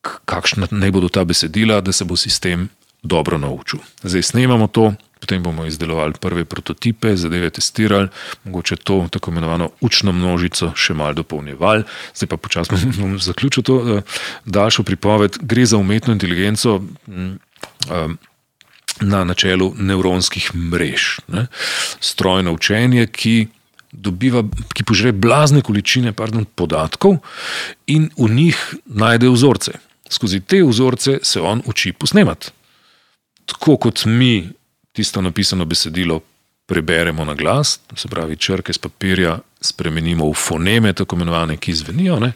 kakšna 0.00 0.68
naj 0.70 0.90
bodo 0.90 1.08
ta 1.08 1.24
besedila, 1.24 1.80
da 1.80 1.92
se 1.92 2.04
bo 2.04 2.16
sistem 2.16 2.68
dobro 3.02 3.38
naučil. 3.38 3.80
Zdaj 4.02 4.22
snemamo 4.22 4.66
to. 4.66 4.92
Potem 5.20 5.42
bomo 5.42 5.66
izdelovali 5.66 6.16
prve 6.20 6.44
prototipe, 6.44 7.16
zadeve 7.16 7.50
testirali, 7.50 8.08
mogoče 8.44 8.76
to 8.76 9.06
tako 9.10 9.30
imenovano 9.30 9.70
učno 9.80 10.12
množico 10.12 10.72
še 10.76 10.94
malo 10.94 11.20
dopolnjevali. 11.20 11.84
Zdaj 12.14 12.28
pa 12.28 12.36
počasno 12.36 12.78
bom 13.00 13.18
zaključil 13.18 13.62
to 13.62 13.76
uh, 13.76 14.18
daljšo 14.44 14.82
pripoved. 14.82 15.38
Gre 15.42 15.66
za 15.66 15.76
umetno 15.76 16.12
inteligenco. 16.12 16.80
Um, 17.08 18.18
Na 19.00 19.22
načelu 19.24 19.70
nevronskih 19.78 20.50
mrež, 20.54 21.22
ne? 21.32 21.46
strojno 22.04 22.52
učenje, 22.52 23.06
ki, 23.06 23.46
dobiva, 23.92 24.42
ki 24.76 24.84
požre 24.84 25.12
blazne 25.16 25.62
količine 25.64 26.12
pardon, 26.12 26.44
podatkov 26.44 27.16
in 27.86 28.10
v 28.18 28.28
njih 28.28 28.58
najde 28.84 29.30
vzorce. 29.32 29.78
Skozi 30.10 30.40
te 30.40 30.60
vzorce 30.66 31.18
se 31.22 31.40
on 31.40 31.62
uči 31.64 31.92
posnemati. 31.92 32.50
Tako 33.46 33.76
kot 33.76 34.04
mi 34.04 34.50
tisto 34.92 35.22
napisano 35.22 35.64
besedilo 35.64 36.20
preberemo 36.70 37.24
na 37.24 37.34
glas, 37.34 37.80
se 37.96 38.08
pravi, 38.08 38.36
črke 38.36 38.72
z 38.72 38.78
papirja 38.78 39.40
spremenimo 39.60 40.28
v 40.30 40.34
foneme, 40.38 40.92
tako 40.94 41.16
imenovane, 41.18 41.56
ki 41.58 41.72
zvenijo. 41.74 42.20
Ne? 42.22 42.30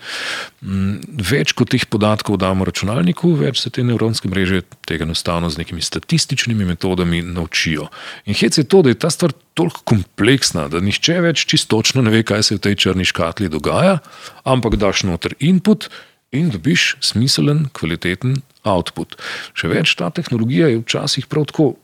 Mm, 0.67 1.21
več 1.23 1.53
kot 1.55 1.71
teh 1.71 1.85
podatkov 1.87 2.41
damo 2.43 2.67
računalniku, 2.67 3.31
več 3.39 3.63
se 3.63 3.71
te 3.71 3.85
nevronske 3.87 4.27
mreže 4.29 4.65
tega 4.91 5.07
enostavno 5.07 5.53
z 5.55 5.63
nekimi 5.63 5.85
statističnimi 5.87 6.67
metodami 6.67 7.23
naučijo. 7.23 7.87
In 8.27 8.35
hec 8.35 8.59
je 8.59 8.67
to, 8.67 8.83
da 8.83 8.91
je 8.91 8.99
ta 9.07 9.13
stvar 9.15 9.37
toliko 9.55 9.85
kompleksna, 9.95 10.67
da 10.67 10.83
nihče 10.83 11.21
več 11.23 11.47
čistočno 11.55 12.03
ne 12.03 12.11
ve, 12.11 12.25
kaj 12.27 12.43
se 12.43 12.59
v 12.59 12.65
tej 12.67 12.81
črni 12.89 13.07
škatli 13.07 13.53
dogaja, 13.55 14.01
ampak 14.43 14.75
daš 14.83 15.07
noter 15.07 15.39
input 15.39 15.87
in 16.35 16.51
dobiš 16.51 16.97
smiselen, 17.07 17.69
kvaliteten 17.71 18.41
output. 18.67 19.15
Še 19.55 19.71
več, 19.71 19.95
ta 19.95 20.11
tehnologija 20.11 20.75
je 20.75 20.83
včasih 20.83 21.31
prav 21.31 21.47
tako 21.55 21.77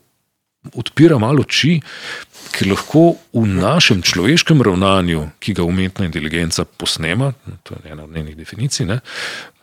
odpira 0.73 1.17
malo 1.17 1.41
oči, 1.41 1.79
ker 2.51 2.69
lahko 2.69 3.15
v 3.33 3.45
našem 3.47 4.03
človeškem 4.05 4.61
ravnanju, 4.61 5.29
ki 5.39 5.55
ga 5.57 5.65
umetna 5.65 6.05
inteligenca 6.05 6.65
posnema, 6.65 7.31
to 7.63 7.75
je 7.75 7.91
ena 7.91 8.03
od 8.03 8.13
njenih 8.13 8.37
definicij, 8.37 8.85
ne, 8.85 8.99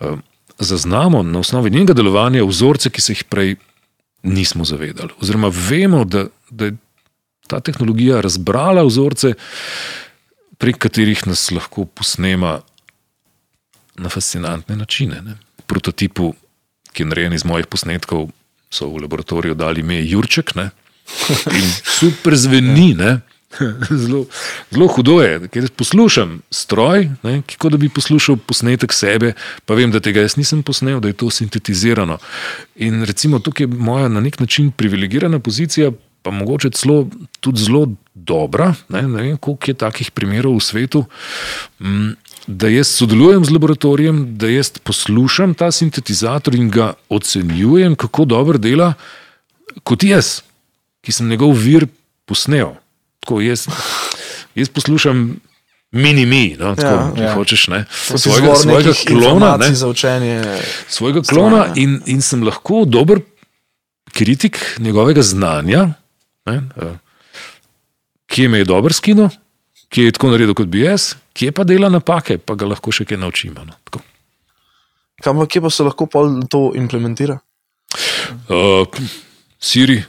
eh, 0.00 0.16
zaznamo 0.58 1.22
na 1.22 1.38
osnovi 1.38 1.70
njenega 1.70 1.94
delovanja 1.94 2.44
vzorce, 2.44 2.90
ki 2.90 3.00
se 3.00 3.12
jih 3.12 3.24
prej 3.24 3.56
nismo 4.22 4.64
zavedali. 4.64 5.14
Oziroma, 5.20 5.50
vemo, 5.68 6.04
da, 6.04 6.26
da 6.50 6.64
je 6.64 6.76
ta 7.46 7.60
tehnologija 7.60 8.20
razbrala 8.20 8.82
vzorce, 8.82 9.34
prek 10.58 10.78
katerih 10.82 11.26
nas 11.26 11.50
lahko 11.54 11.84
posnema 11.84 12.58
na 13.98 14.08
fascinantne 14.08 14.76
načine. 14.76 15.22
Ne. 15.22 15.38
Prototipu, 15.66 16.34
ki 16.92 17.02
je 17.02 17.06
narejen 17.06 17.32
iz 17.32 17.44
mojih 17.44 17.66
posnetkov, 17.66 18.28
so 18.70 18.88
v 18.88 19.02
laboratoriju 19.06 19.54
dali 19.54 19.80
ime 19.80 20.00
Jurček. 20.04 20.54
Ne. 20.54 20.70
In 21.52 21.68
super 22.00 22.36
zveni, 22.36 22.94
zelo, 24.04 24.26
zelo 24.70 24.86
hudo 24.86 25.20
je. 25.22 25.48
Ker 25.48 25.68
poslušam 25.76 26.40
stroj, 26.50 27.08
ne? 27.22 27.40
kot 27.58 27.72
da 27.72 27.80
bi 27.80 27.88
poslušal 27.88 28.36
posnetek 28.36 28.92
sebe, 28.92 29.32
pa 29.64 29.74
vem, 29.78 29.92
da 29.92 30.02
tega 30.04 30.24
jaz 30.24 30.36
nisem 30.36 30.62
posnel, 30.62 31.00
da 31.00 31.08
je 31.08 31.16
to 31.18 31.30
sintetizirano. 31.30 32.18
In 32.76 33.04
recimo 33.08 33.38
tukaj 33.38 33.64
je 33.64 33.72
moja 33.72 34.08
na 34.08 34.20
nek 34.20 34.40
način 34.40 34.70
privilegirana 34.70 35.40
pozicija, 35.40 35.92
pa 36.22 36.30
mogoče 36.30 36.70
celo 36.70 37.06
tudi 37.40 37.62
zelo 37.62 37.86
dobra. 38.14 38.74
Ne, 38.88 39.02
ne 39.02 39.22
vem, 39.22 39.36
koliko 39.36 39.70
je 39.70 39.74
takih 39.74 40.10
primerov 40.10 40.58
v 40.58 40.64
svetu. 40.64 41.04
Mm, 41.80 42.16
da 42.48 42.68
jaz 42.68 42.88
sodelujem 42.96 43.44
z 43.44 43.52
laboratorijem, 43.52 44.20
da 44.38 44.48
jaz 44.48 44.70
poslušam 44.82 45.54
ta 45.54 45.70
sintetizator 45.72 46.54
in 46.54 46.70
ga 46.70 46.92
ocenjujem, 47.08 47.96
kako 47.96 48.24
dobro 48.24 48.58
dela, 48.58 48.94
kot 49.84 50.04
jaz 50.04 50.40
ki 51.04 51.14
sem 51.14 51.28
njegov 51.28 51.54
vir 51.56 51.88
posnel. 52.28 52.74
Tako, 53.24 53.40
jaz, 53.44 53.66
jaz 54.58 54.70
poslušam 54.72 55.38
mini-mi, 55.90 56.56
no, 56.58 56.74
tako, 56.76 56.94
ja, 56.94 57.12
če 57.16 57.24
ja. 57.24 57.32
hočeš, 57.34 57.66
ne, 57.72 57.80
svojega, 57.90 58.54
svojega 58.60 58.94
klona. 59.08 59.56
Ne, 59.60 59.72
za 59.74 59.88
učenje. 59.88 60.36
Svojega 60.88 61.22
klona 61.24 61.62
in, 61.80 61.98
in 62.06 62.20
sem 62.24 62.44
lahko 62.44 62.84
dober 62.84 63.22
kritik 64.12 64.60
njegovega 64.78 65.22
znanja, 65.22 65.86
ne, 66.46 66.60
kje 68.28 68.48
me 68.48 68.60
je 68.60 68.68
dobro 68.68 68.92
skino, 68.92 69.30
kje 69.88 70.10
je 70.10 70.12
tako 70.12 70.34
naredil 70.34 70.54
kot 70.54 70.68
bi 70.68 70.84
jaz, 70.84 71.14
kje 71.32 71.52
pa 71.56 71.64
dela 71.64 71.88
napake, 71.88 72.38
pa 72.38 72.56
ga 72.58 72.68
lahko 72.68 72.92
še 72.92 73.08
kaj 73.08 73.20
naučimo. 73.20 73.64
No, 73.64 73.76
Kam 75.24 75.40
pa 75.40 75.48
kje 75.50 75.64
pa 75.64 75.70
se 75.70 75.82
lahko 75.82 76.06
to 76.50 76.60
implementira? 76.78 77.38
Uh, 78.48 78.84
Siri. 79.58 80.02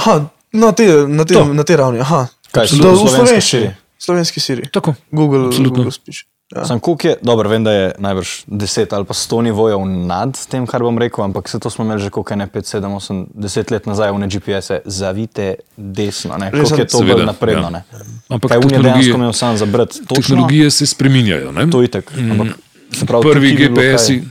Aha, 0.00 0.16
na 0.56 0.72
te, 0.72 0.88
na 1.06 1.28
te, 1.28 1.44
na 1.44 1.64
te 1.68 1.76
ravni. 1.76 2.00
Aha. 2.00 2.24
Kaj, 2.50 2.72
da, 2.80 2.96
v 2.96 3.06
slovenski, 3.06 3.62
slovenski 4.00 4.40
Siri. 4.40 4.68
Tako. 4.72 4.96
Google, 5.12 5.52
Google 5.52 5.92
Speech. 5.92 6.24
Ja. 6.50 6.64
Sam 6.66 6.80
kuk 6.82 7.04
je, 7.04 7.12
dobro, 7.22 7.48
vem, 7.48 7.62
da 7.64 7.72
je 7.72 7.90
najbrž 7.98 8.28
10 8.46 8.94
ali 8.94 9.06
pa 9.06 9.14
100 9.14 9.42
nivojev 9.42 9.84
nad 9.86 10.38
tem, 10.50 10.64
kar 10.66 10.82
bom 10.82 10.98
rekel, 10.98 11.22
ampak 11.24 11.48
se 11.48 11.60
to 11.62 11.70
smo 11.70 11.84
imeli 11.84 12.02
že 12.02 12.10
koliko 12.10 12.36
ne 12.36 12.46
5, 12.46 12.80
7, 12.80 12.96
8, 12.96 13.26
10 13.34 13.70
let 13.72 13.86
nazaj, 13.86 14.10
v 14.10 14.18
ne 14.18 14.26
GPS-e, 14.26 14.80
zavite 14.84 15.54
desno, 15.76 16.38
ne, 16.42 16.50
koliko 16.50 16.80
je 16.80 16.86
to 16.90 17.02
bolj 17.06 17.22
napredno, 17.26 17.62
ja. 17.62 17.70
ne. 17.70 17.84
Ampak 18.28 18.50
kaj 18.50 18.58
unije 18.66 18.82
dejansko 18.82 19.14
imel 19.14 19.32
sam 19.32 19.56
za 19.56 19.66
brat? 19.66 19.94
Tehnologije 20.08 20.70
se 20.70 20.86
spreminjajo, 20.86 21.52
ne. 21.52 21.70
To 21.70 21.84
je 21.84 21.92
itak. 21.92 22.10
Mm. 22.16 22.30
Ampak, 22.30 22.58
pravi, 23.06 23.30
Prvi 23.30 23.54
GPS-i. 23.54 24.22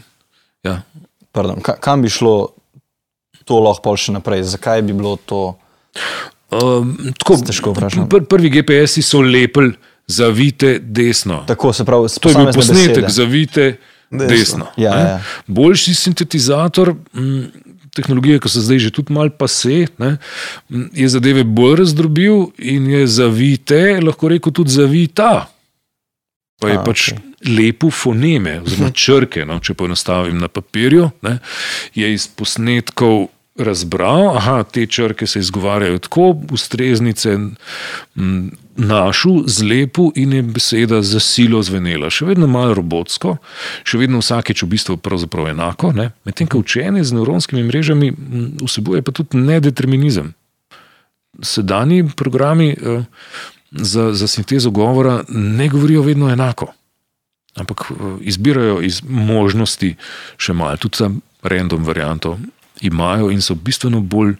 Ja. 0.63 0.81
Pardon, 1.31 1.63
kam 1.79 2.01
bi 2.01 2.11
šlo 2.11 2.49
to 3.47 3.63
lahko 3.63 3.95
še 3.95 4.11
naprej? 4.11 4.43
Zakaj 4.43 4.83
bi 4.83 4.93
bilo 4.93 5.15
to? 5.15 5.55
Um, 6.49 6.97
tako, 7.17 7.37
težko 7.45 7.73
vprašati. 7.75 8.09
Pr 8.09 8.25
prvi 8.29 8.49
GPS-i 8.49 9.01
so 9.05 9.21
lepili, 9.21 9.73
zavite 10.09 10.79
desno. 10.81 11.43
Tako 11.47 11.73
se 11.73 11.85
pravi, 11.85 12.07
to 12.21 12.29
je 12.29 12.35
bil 12.35 12.51
posnetek, 12.53 13.03
besede. 13.03 13.09
zavite 13.13 13.65
desno. 14.09 14.27
desno 14.37 14.65
ja, 14.77 14.93
ja. 14.99 15.21
Boljši 15.47 15.93
sintetizator. 15.93 16.95
Mm, 17.13 17.43
Tehnologije, 17.95 18.37
ki 18.39 18.49
so 18.53 18.61
zdaj 18.61 18.79
že 18.79 18.89
tudi 18.93 19.13
malo 19.13 19.33
pase, 19.33 19.87
ne, 19.97 20.11
je 20.69 21.07
zadeve 21.09 21.41
bolj 21.43 21.79
razdrobil 21.81 22.51
in 22.57 22.85
je 22.85 23.07
zavite, 23.07 23.97
lahko 24.05 24.29
rekel 24.29 24.53
tudi 24.53 24.71
zavita. 24.71 25.49
Pa 26.61 26.69
je 26.69 26.77
A, 26.77 26.83
pač 26.85 27.07
okay. 27.09 27.49
lepo 27.57 27.89
foneme, 27.89 28.59
oziroma 28.61 28.91
črke, 29.03 29.41
no, 29.45 29.57
če 29.59 29.73
poenostavim 29.73 30.37
na 30.37 30.47
papirju, 30.47 31.09
ne, 31.25 31.39
je 31.97 32.13
iz 32.13 32.27
posnetkov 32.29 33.27
razbral, 33.59 34.33
da 34.33 34.63
te 34.63 34.85
črke 34.85 35.27
se 35.27 35.39
izgovarjajo 35.39 35.99
tako, 35.99 36.35
ustreznice 36.51 37.37
našu, 38.75 39.43
zlepo 39.47 40.11
in 40.15 40.33
je 40.33 40.41
beseda 40.43 41.01
za 41.01 41.19
silo 41.19 41.61
zvenela. 41.63 42.09
Še 42.09 42.25
vedno 42.25 42.47
malo 42.47 42.73
robotsko, 42.79 43.35
še 43.83 43.99
vedno 43.99 44.23
vsakeč 44.23 44.63
v 44.63 44.71
bistvu 44.73 44.97
pravzaprav 44.97 45.51
enako. 45.51 45.91
Medtem 46.25 46.47
ko 46.47 46.63
učenje 46.63 47.03
z 47.03 47.17
nevronskimi 47.17 47.63
mrežami 47.67 48.11
vsebuje 48.63 49.03
pa 49.03 49.11
tudi 49.11 49.39
nedeterminizem. 49.39 50.33
Sedajni 51.43 52.07
programi 52.15 52.71
eh, 52.73 53.03
za, 53.71 54.11
za 54.13 54.27
sintezo 54.27 54.71
govora 54.71 55.21
ne 55.29 55.69
govorijo 55.69 56.01
vedno 56.03 56.31
enako. 56.31 56.71
Ampak 57.59 57.91
eh, 57.91 58.15
izbirajo 58.31 58.79
iz 58.81 59.01
možnosti 59.03 59.95
še 60.37 60.53
malo, 60.53 60.77
tudi 60.77 61.03
za 61.03 61.11
random 61.43 61.83
varianto, 61.87 62.37
imajo 62.81 63.29
in 63.31 63.41
so 63.41 63.55
bistveno 63.55 64.01
bolj 64.01 64.35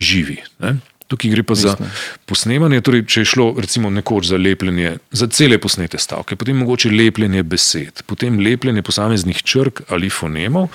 živi. 0.00 0.38
Ne? 0.58 0.76
Tukaj 1.12 1.30
gre 1.30 1.42
pa 1.42 1.54
Mislim. 1.54 1.72
za 1.72 1.90
posnemanje. 2.26 2.80
Torej, 2.80 3.04
če 3.06 3.20
je 3.20 3.30
šlo 3.34 3.48
recimo 3.58 3.90
nekoč 3.90 4.30
za 4.30 4.38
lepljenje, 4.40 4.96
za 5.10 5.28
cele 5.28 5.58
posnete 5.60 5.98
stavke, 5.98 6.36
potem 6.36 6.56
mogoče 6.56 6.90
lepljenje 6.90 7.42
besed, 7.42 8.02
potem 8.06 8.40
lepljenje 8.40 8.82
posameznih 8.82 9.42
črk 9.42 9.82
ali 9.92 10.10
fonemov, 10.10 10.70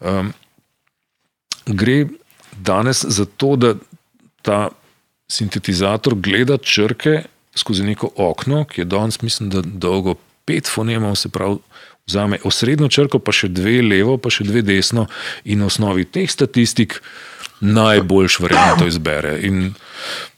um, 0.00 0.32
gre 1.66 2.06
danes 2.52 3.04
za 3.04 3.24
to, 3.24 3.54
da 3.56 3.74
ta 4.42 4.68
sintetizator 5.30 6.14
gleda 6.14 6.58
črke 6.58 7.22
skozi 7.54 7.84
neko 7.84 8.10
okno, 8.16 8.64
ki 8.64 8.80
je 8.80 8.84
danes, 8.84 9.22
mislim, 9.22 9.50
da 9.50 9.62
dolgo 9.62 10.14
pet 10.44 10.70
fonemov, 10.74 11.16
se 11.16 11.28
pravi 11.28 11.58
vzame 12.08 12.40
osrednjo 12.44 12.88
črko, 12.88 13.20
pa 13.20 13.34
še 13.36 13.50
dve 13.52 13.82
levo, 13.84 14.16
pa 14.18 14.32
še 14.32 14.46
dve 14.48 14.62
desno, 14.64 15.06
in 15.44 15.62
na 15.62 15.68
osnovi 15.68 16.06
teh 16.08 16.30
statistik 16.30 16.98
najboljš 17.60 18.38
verjetno 18.40 18.76
to 18.78 18.86
izbere. 18.88 19.34
In 19.46 19.74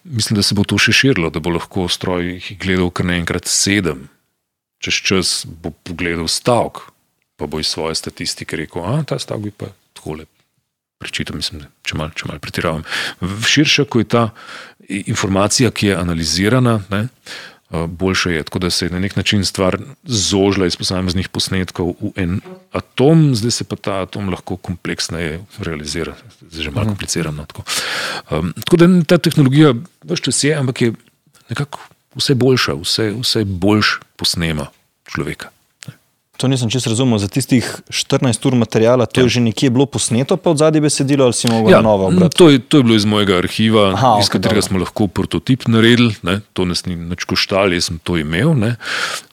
mislim, 0.04 0.40
da 0.40 0.42
se 0.42 0.56
bo 0.58 0.64
to 0.64 0.78
še 0.80 0.92
širilo, 0.96 1.30
da 1.30 1.42
bo 1.42 1.52
lahko 1.54 1.86
stroj 1.88 2.40
gledal 2.60 2.90
kar 2.90 3.06
naenkrat 3.10 3.48
sedem, 3.50 4.08
čez 4.80 5.00
čas 5.04 5.34
bo 5.46 5.72
pogledal 5.84 6.28
stavek, 6.28 6.82
pa 7.36 7.46
bo 7.46 7.60
iz 7.60 7.70
svoje 7.70 7.96
statistike 8.00 8.56
rekel, 8.56 8.84
da 8.84 9.14
ta 9.14 9.20
stavek 9.20 9.50
bi 9.50 9.56
pa 9.56 9.72
tako 9.96 10.20
lep. 10.20 10.32
zaščito, 11.00 11.32
mislim, 11.32 11.64
če 11.84 11.96
malo 11.96 12.12
mal 12.28 12.40
pretiravam. 12.42 12.82
Širša, 13.22 13.86
ko 13.88 14.02
je 14.02 14.08
ta 14.08 14.24
informacija, 14.88 15.70
ki 15.70 15.92
je 15.92 15.96
analizirana, 15.96 16.80
ne, 16.90 17.06
boljša 17.70 18.30
je. 18.30 18.42
Tako 18.42 18.58
da 18.58 18.70
se 18.70 18.86
je 18.86 18.90
na 18.90 18.98
nek 18.98 19.16
način 19.16 19.44
stvar 19.44 19.78
zožila 20.04 20.66
iz 20.66 20.76
posameznih 20.76 21.28
posnetkov 21.28 21.94
v 22.00 22.10
en 22.16 22.40
atom, 22.72 23.34
zdaj 23.34 23.50
se 23.50 23.64
pa 23.64 23.76
ta 23.76 24.00
atom 24.02 24.28
lahko 24.30 24.56
kompleksneje 24.56 25.40
realizira. 25.58 26.16
Zdaj 26.50 26.64
že 26.64 26.70
malo 26.70 26.84
mhm. 26.84 26.90
komplicirano. 26.90 27.46
Tako. 27.46 27.62
Um, 28.30 28.52
tako 28.64 28.76
da 28.76 28.90
ta 29.06 29.18
tehnologija 29.18 29.74
vse 30.04 30.22
čas 30.22 30.44
je, 30.44 30.54
ampak 30.54 30.82
je 30.82 30.92
nekako 31.48 31.80
vse 32.14 32.34
boljša, 32.34 32.74
vse, 32.74 33.12
vse 33.22 33.44
boljš 33.44 33.98
posnema 34.16 34.66
človeka. 35.06 35.50
To 36.40 36.48
nisem 36.48 36.70
čisto 36.72 36.88
razumel. 36.90 37.20
Za 37.20 37.28
tistih 37.28 37.68
14 37.88 38.46
ur 38.48 38.54
materijala, 38.56 39.04
to 39.06 39.20
ja. 39.20 39.28
je 39.28 39.36
že 39.36 39.40
nekje 39.44 39.68
bilo 39.70 39.84
posneto, 39.86 40.40
pa 40.40 40.50
od 40.50 40.56
zadnje 40.56 40.80
besedilo 40.80 41.28
ali 41.28 41.36
si 41.36 41.52
mogel 41.52 41.76
ja, 41.76 41.80
novo 41.84 42.08
obrati? 42.08 42.36
To, 42.36 42.48
to 42.68 42.80
je 42.80 42.82
bilo 42.82 42.96
iz 42.96 43.04
mojega 43.04 43.36
arhiva, 43.36 43.92
Aha, 43.92 44.16
iz 44.20 44.26
okay, 44.26 44.40
katerega 44.40 44.64
dobro. 44.64 44.68
smo 44.68 44.78
lahko 44.80 45.06
prototip 45.06 45.68
naredili. 45.68 46.16
Ne? 46.22 46.40
To 46.56 46.64
nas 46.64 46.86
ni 46.88 46.96
nič 46.96 47.28
koštalo, 47.28 47.76
jaz 47.76 47.92
sem 47.92 48.00
to 48.00 48.16
imel. 48.16 48.56
Ne? 48.56 48.80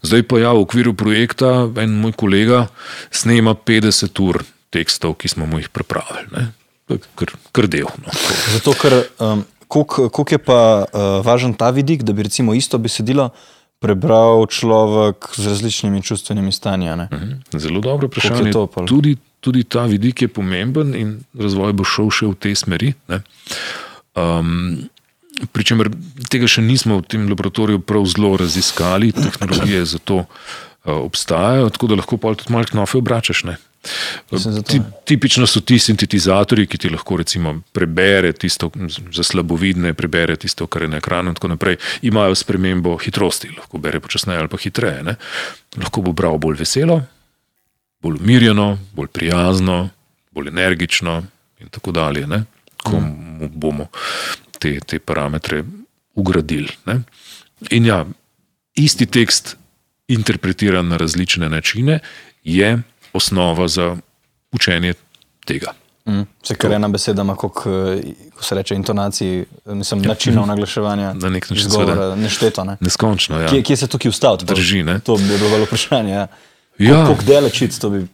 Zdaj 0.03 0.28
pa 0.28 0.43
ja, 0.43 0.51
v 0.51 0.68
okviru 0.68 0.91
projekta 0.99 1.72
en 1.80 1.95
moj 1.95 2.12
kolega 2.12 2.68
snema 3.08 3.55
50 3.55 4.12
ur 4.28 4.43
tekstov, 4.76 5.16
ki 5.16 5.32
smo 5.32 5.47
mu 5.47 5.64
jih 5.64 5.72
pripravili. 5.72 6.51
Kar, 7.16 7.32
kar 7.55 7.72
del. 7.72 7.88
No. 8.03 8.12
Zato, 8.51 8.76
ker 8.76 8.99
um, 9.24 9.47
koliko 9.68 10.28
je 10.28 10.43
pa 10.43 10.60
uh, 10.84 11.24
važen 11.24 11.55
ta 11.55 11.72
vidik, 11.72 12.03
da 12.03 12.12
bi 12.12 12.28
recimo 12.28 12.51
isto 12.51 12.76
besedilo 12.78 13.32
prebral 13.80 14.45
človek 14.49 15.30
z 15.38 15.47
različnimi 15.47 16.01
čustvenimi 16.01 16.51
stanji. 16.51 16.89
Mhm. 16.89 17.32
Zelo 17.53 17.82
dobro 17.82 18.07
vprašanje. 18.07 18.51
Tudi, 18.88 19.17
tudi 19.39 19.63
ta 19.63 19.86
vidik 19.86 20.21
je 20.21 20.28
pomemben 20.28 20.95
in 20.95 21.19
razvoj 21.38 21.73
bo 21.73 21.84
šel 21.84 22.09
še 22.09 22.30
v 22.32 22.36
te 22.36 22.55
smeri. 22.55 22.93
Um, 24.15 24.89
Pričemer 25.53 25.91
tega 26.34 26.47
še 26.49 26.63
nismo 26.65 26.97
v 26.97 27.05
tem 27.05 27.28
laboratoriju 27.30 27.84
prav 27.86 28.07
zelo 28.09 28.32
raziskali, 28.41 29.11
tehnologije 29.13 29.84
za 29.86 29.99
to 30.01 30.23
uh, 30.25 30.28
obstajajo, 30.97 31.69
tako 31.69 31.91
da 31.91 31.99
lahko 31.99 32.17
pa 32.17 32.34
tudi 32.34 32.49
malo 32.55 32.65
knofe 32.65 32.97
obračaš. 32.97 33.43
Ne? 33.45 33.59
Ti, 34.67 34.81
tipično 35.05 35.47
so 35.47 35.61
ti 35.61 35.79
sintetizatori, 35.79 36.67
ki 36.67 36.77
ti 36.77 36.89
lahko 36.89 37.17
prebere 37.71 38.33
tisto, 38.33 38.71
za 39.11 39.23
slabovidne, 39.23 39.93
prebere 39.93 40.35
tisto, 40.35 40.67
kar 40.67 40.81
je 40.81 40.88
na 40.88 40.97
ekranu. 40.97 41.29
In 41.29 41.35
tako 41.35 41.47
naprej, 41.47 41.77
imajo 42.01 42.35
spremembo 42.35 42.97
hitrosti, 42.97 43.49
lahko 43.57 43.77
bere 43.77 43.99
počasneje 43.99 44.39
ali 44.39 44.47
pa 44.47 44.57
hitreje. 44.57 45.03
Ne? 45.03 45.15
Lahko 45.77 46.01
bo 46.01 46.11
bral 46.11 46.38
bolj 46.38 46.57
veselo, 46.59 47.01
bolj 48.01 48.17
umirjeno, 48.21 48.77
bolj 48.93 49.07
prijazno, 49.07 49.89
bolj 50.31 50.47
energično 50.47 51.23
in 51.59 51.69
tako 51.69 51.91
dalje. 51.91 52.27
Ne? 52.27 52.43
Ko 52.83 52.99
mm. 52.99 53.51
bomo 53.53 53.88
te, 54.59 54.79
te 54.79 54.99
parametre 54.99 55.63
ugradili. 56.15 56.73
Ne? 56.85 57.01
In 57.69 57.85
ja, 57.85 58.05
isti 58.75 59.05
tekst, 59.05 59.55
interpretiran 60.07 60.88
na 60.88 60.97
različne 60.97 61.49
načine, 61.49 61.99
je 62.43 62.77
osnova 63.18 63.68
za 63.68 63.95
učenje 64.51 64.93
tega. 65.45 65.74
Mm. 66.07 66.22
Se 66.43 66.55
kar 66.55 66.72
ena 66.72 66.88
beseda, 66.88 67.22
ima, 67.22 67.36
kot 67.36 67.53
ko 67.53 67.72
se 68.41 68.55
reče, 68.55 68.76
intonaciji, 68.76 69.45
mislim, 69.65 70.03
ja. 70.03 70.07
načinov 70.07 70.47
naglaševanja. 70.53 71.13
Na 71.13 71.30
nek 71.30 71.49
način 71.49 71.70
zgolj 71.70 71.91
nešteto. 72.15 72.63
Ne? 72.63 72.78
Neskončno. 72.80 73.41
Ja. 73.41 73.49
Kje, 73.49 73.63
kje 73.63 73.78
se 73.78 73.88
tukaj 73.88 74.09
ustavi? 74.09 74.45
Drži. 74.45 74.84
Ne? 74.84 74.99
To 74.99 75.18
bi 75.18 75.38
bilo 75.38 75.63
vprašanje. 75.65 76.13
Ja. 76.13 76.28
Ja. 76.78 77.05
Kako 77.07 77.24
delačic 77.26 77.80
to 77.80 77.89
bi 77.89 78.05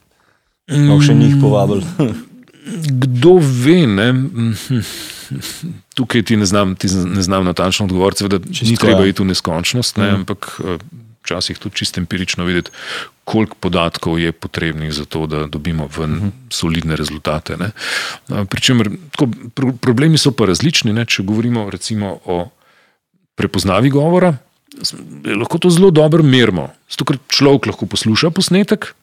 mm. 0.70 1.00
še 1.06 1.14
njih 1.14 1.36
povabili? 1.40 1.84
Kdo 3.04 3.38
ve, 3.42 3.86
ne? 3.86 4.08
tukaj 5.98 6.22
ti 6.22 6.36
ne 6.36 6.46
znam, 6.46 6.74
ti 6.76 6.88
ne 6.88 7.22
znam 7.22 7.44
natančno 7.44 7.86
odgovoriti, 7.86 8.28
da 8.28 8.38
ni 8.62 8.76
treba 8.76 9.06
iti 9.06 9.22
v 9.22 9.26
neskončnost, 9.26 9.96
ne? 9.96 10.10
mm. 10.10 10.14
ampak 10.14 10.60
eh, 10.64 10.78
včasih 11.24 11.58
tudi 11.58 11.76
čisto 11.76 12.00
empirično 12.00 12.44
videti, 12.44 12.70
koliko 13.24 13.56
podatkov 13.60 14.18
je 14.20 14.32
potrebnih 14.32 14.92
za 14.92 15.04
to, 15.04 15.26
da 15.26 15.46
dobimo 15.46 15.88
ven 15.96 16.12
uh 16.12 16.16
mhm. 16.16 16.26
-huh. 16.26 16.30
solidne 16.50 16.96
rezultate. 16.96 17.56
Pričemer, 18.48 18.90
tako, 19.10 19.28
pro, 19.54 19.72
problemi 19.72 20.18
so 20.18 20.30
pa 20.30 20.44
različni. 20.46 20.92
Ne? 20.92 21.04
Če 21.04 21.22
govorimo 21.22 21.70
recimo 21.70 22.18
o 22.24 22.48
prepoznavi 23.34 23.90
govora, 23.90 24.36
lahko 25.40 25.58
to 25.58 25.70
zelo 25.70 25.90
dobro 25.90 26.22
merimo. 26.22 26.68
Zato, 26.90 27.04
ker 27.04 27.18
človek 27.28 27.66
lahko 27.66 27.86
posluša 27.86 28.30
posnetek. 28.30 28.94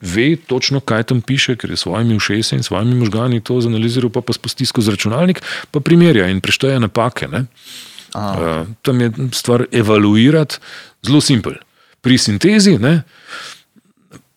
Ve 0.00 0.36
točno, 0.36 0.80
kaj 0.80 1.02
tam 1.02 1.20
piše, 1.20 1.56
ker 1.56 1.70
je 1.70 1.76
s 1.76 1.80
svojimi 1.80 2.16
ušesi 2.16 2.56
in 2.56 2.62
svojimi 2.62 2.94
možgani 2.94 3.40
to 3.40 3.60
zanaliziral, 3.60 4.10
pa, 4.10 4.20
pa 4.20 4.32
spusti 4.32 4.66
skozi 4.66 4.90
računalnik, 4.90 5.40
pa 5.70 5.80
primerja 5.80 6.28
in 6.28 6.40
prešteje 6.40 6.80
napake. 6.80 7.26
Uh, 7.26 8.66
tam 8.82 9.00
je 9.00 9.12
stvar 9.32 9.64
evaluirati 9.72 10.58
zelo 11.02 11.20
simpel. 11.20 11.52
Pri 12.00 12.18
sintezi, 12.18 12.78
ne, 12.78 13.02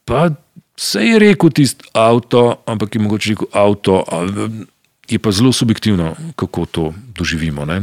pa 0.07 0.31
se 0.77 1.03
je 1.03 1.19
rekel 1.19 1.51
tisti 1.51 1.89
avto, 1.93 2.63
ampak 2.65 2.95
je 2.95 3.01
mogoče 3.01 3.29
rekel 3.35 3.47
avto, 3.51 4.03
je 5.09 5.19
pa 5.19 5.31
zelo 5.31 5.51
subjektivno, 5.51 6.15
kako 6.35 6.65
to 6.65 6.93
doživimo. 7.17 7.65
Ne. 7.65 7.81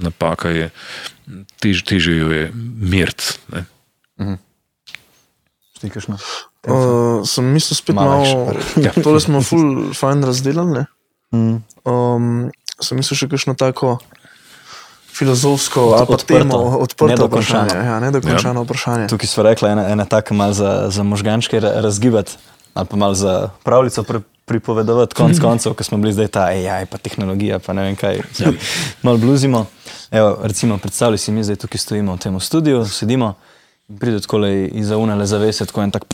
Napaka 0.00 0.48
je, 0.48 0.70
tež, 1.60 1.84
teže 1.84 2.16
jo 2.16 2.32
je 2.32 2.52
mert. 2.80 3.40
Mhm. 4.20 4.38
Uh, 6.60 7.24
sem 7.24 7.44
mislil, 7.44 7.76
spet 7.76 7.96
malo. 7.96 8.52
Ja. 8.84 8.92
Tole 8.92 9.20
smo 9.20 9.40
ful, 9.40 9.94
fajn 9.96 10.24
razdelili. 10.28 10.84
Mm. 11.32 11.62
Um, 11.88 12.50
sem 12.84 13.00
mislil 13.00 13.16
še 13.16 13.28
kakšno 13.32 13.56
tako 13.56 13.96
filozofsko 15.20 15.80
ali 16.00 16.06
pa 16.08 16.16
temo 16.16 16.56
odprto 16.80 17.28
vprašanje. 17.28 17.76
Ja, 17.76 18.00
nedokončano 18.00 18.60
ja. 18.60 18.64
vprašanje. 18.64 19.08
Tukaj 19.12 19.28
smo 19.28 19.44
rekli, 19.44 19.68
ena, 19.68 19.84
ena 19.92 20.04
taka 20.08 20.34
mal 20.34 20.56
za, 20.56 20.88
za 20.88 21.04
možgančke 21.04 21.60
razgibati 21.60 22.40
ali 22.74 22.86
pa 22.86 22.96
mal 22.96 23.14
za 23.14 23.50
pravljico 23.62 24.02
pri, 24.02 24.20
pripovedovati, 24.44 25.14
konc 25.14 25.38
mm. 25.38 25.42
koncev, 25.42 25.74
ko 25.74 25.84
smo 25.84 25.98
bili 25.98 26.12
zdaj 26.12 26.28
ta 26.28 26.44
AI, 26.50 26.86
pa 26.86 26.98
tehnologija, 26.98 27.58
pa 27.58 27.72
ne 27.72 27.82
vem 27.82 27.96
kaj, 27.96 28.22
ja. 28.38 28.52
mal 29.06 29.18
bluzimo. 29.18 29.66
Evo, 30.10 30.38
recimo, 30.42 30.78
predstavljaj 30.78 31.18
si 31.18 31.32
mi 31.32 31.44
zdaj 31.44 31.56
tukaj 31.56 31.78
stojimo 31.78 32.14
v 32.14 32.18
tem 32.18 32.40
studiu, 32.40 32.84
sedimo 32.86 33.34
in 33.88 33.98
pride 33.98 34.20
tako 34.20 34.46
iz 34.46 34.90
unele 34.90 35.26
zavese, 35.26 35.66
tako 35.66 35.82
en 35.82 35.90
tak 35.90 36.06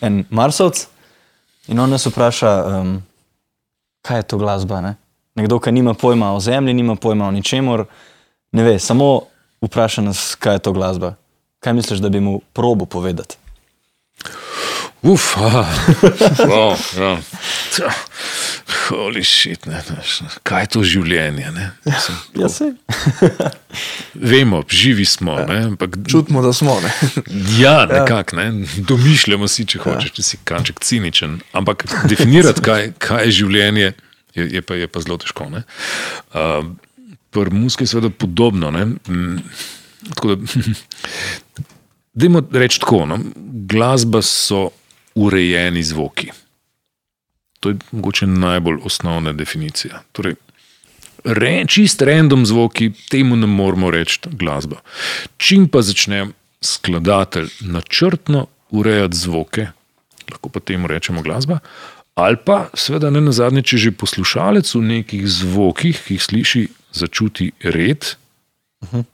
en 0.00 0.24
marsovc 0.30 0.86
in 1.68 1.80
on 1.80 1.90
nas 1.90 2.06
vpraša, 2.06 2.52
um, 2.64 3.02
kaj 4.02 4.18
je 4.18 4.28
to 4.32 4.38
glasba, 4.38 4.80
ne? 4.80 4.94
Nekdo, 5.36 5.58
ki 5.60 5.72
nima 5.72 5.94
pojma 5.94 6.32
o 6.32 6.40
zemlji, 6.40 6.74
nima 6.74 6.96
pojma 6.96 7.28
o 7.28 7.30
ničemur, 7.30 7.84
ne 8.52 8.62
ve, 8.64 8.78
samo 8.78 9.20
vpraša 9.60 10.02
nas, 10.02 10.34
kaj 10.34 10.54
je 10.54 10.58
to 10.58 10.72
glasba. 10.72 11.14
Kaj 11.60 11.72
misliš, 11.72 12.00
da 12.00 12.08
bi 12.08 12.20
mu 12.20 12.40
probo 12.52 12.86
povedati? 12.86 13.36
Uf, 15.02 15.36
wow, 16.50 16.72
ja. 16.98 17.18
Holy 18.88 19.24
shit, 19.24 19.66
ne, 19.66 19.82
kaj 20.42 20.62
je 20.62 20.70
to 20.72 20.82
življenje? 20.82 21.50
Mislim, 21.84 22.16
ja, 22.40 22.48
se. 22.48 22.72
Vemo, 24.32 24.62
živi 24.68 25.04
smo. 25.04 25.36
Ja. 25.38 25.46
Ne, 25.46 25.58
ampak, 25.72 25.98
Čutimo, 26.08 26.42
da 26.42 26.52
smo. 26.52 26.78
Ne. 26.80 26.90
Ja, 27.60 27.84
nekako, 27.90 28.40
ne. 28.40 28.64
domišljamo 28.88 29.48
si, 29.48 29.66
če 29.68 29.84
hočeš, 29.84 30.10
ja. 30.10 30.16
če 30.16 30.26
si 30.30 30.40
kanček 30.48 30.80
ciničen. 30.80 31.38
Ampak 31.52 31.84
definirati, 32.08 32.64
kaj, 32.64 32.92
kaj 32.98 33.28
je 33.28 33.38
življenje 33.42 33.92
je, 34.36 34.48
je, 34.54 34.62
pa, 34.62 34.74
je 34.74 34.88
pa 34.88 35.00
zelo 35.00 35.18
težko. 35.18 35.48
Uh, 35.50 35.62
Pri 37.30 37.50
muski 37.50 37.84
je 37.84 37.92
seveda 37.92 38.10
podobno. 38.10 38.70
Mm, 38.70 39.36
Dajmo 42.16 42.42
reči 42.52 42.80
tako, 42.80 43.06
no? 43.06 43.18
glasba 43.68 44.22
so 44.22 44.70
urejeni 45.14 45.82
zvoki. 45.82 46.30
To 47.60 47.68
je 47.68 47.76
mogoče 47.90 48.26
najbolj 48.26 48.78
osnovna 48.84 49.32
definicija. 49.32 50.02
Torej, 50.12 50.34
re, 51.24 51.64
čist 51.68 52.02
random 52.02 52.46
zvoki, 52.46 52.92
temu 53.10 53.36
ne 53.36 53.46
moramo 53.46 53.90
reči 53.90 54.20
glasba. 54.32 54.80
Čim 55.36 55.68
pa 55.68 55.82
začne 55.82 56.26
skladatelj 56.60 57.48
načrtno 57.60 58.46
urejati 58.70 59.16
zvoke, 59.16 59.66
lahko 60.30 60.48
pa 60.48 60.60
temu 60.60 60.86
rečemo 60.86 61.22
glasba, 61.22 61.58
Ali 62.16 62.38
pa, 62.40 62.70
seveda, 62.72 63.10
ne 63.12 63.20
na 63.20 63.32
zadnje, 63.36 63.60
če 63.60 63.76
že 63.76 63.90
poslušalec 63.92 64.64
v 64.64 64.80
nekih 64.88 65.24
zvokih, 65.28 65.98
ki 66.00 66.16
jih 66.16 66.22
sliši, 66.24 66.62
začuti 66.96 67.52
red, 67.60 68.16
uh 68.80 68.88
-huh. 68.88 69.04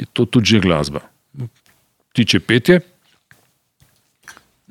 je 0.00 0.06
to 0.12 0.24
tudi 0.24 0.56
že 0.56 0.60
glasba. 0.64 1.04
Tiče 2.16 2.40
petje, 2.40 2.80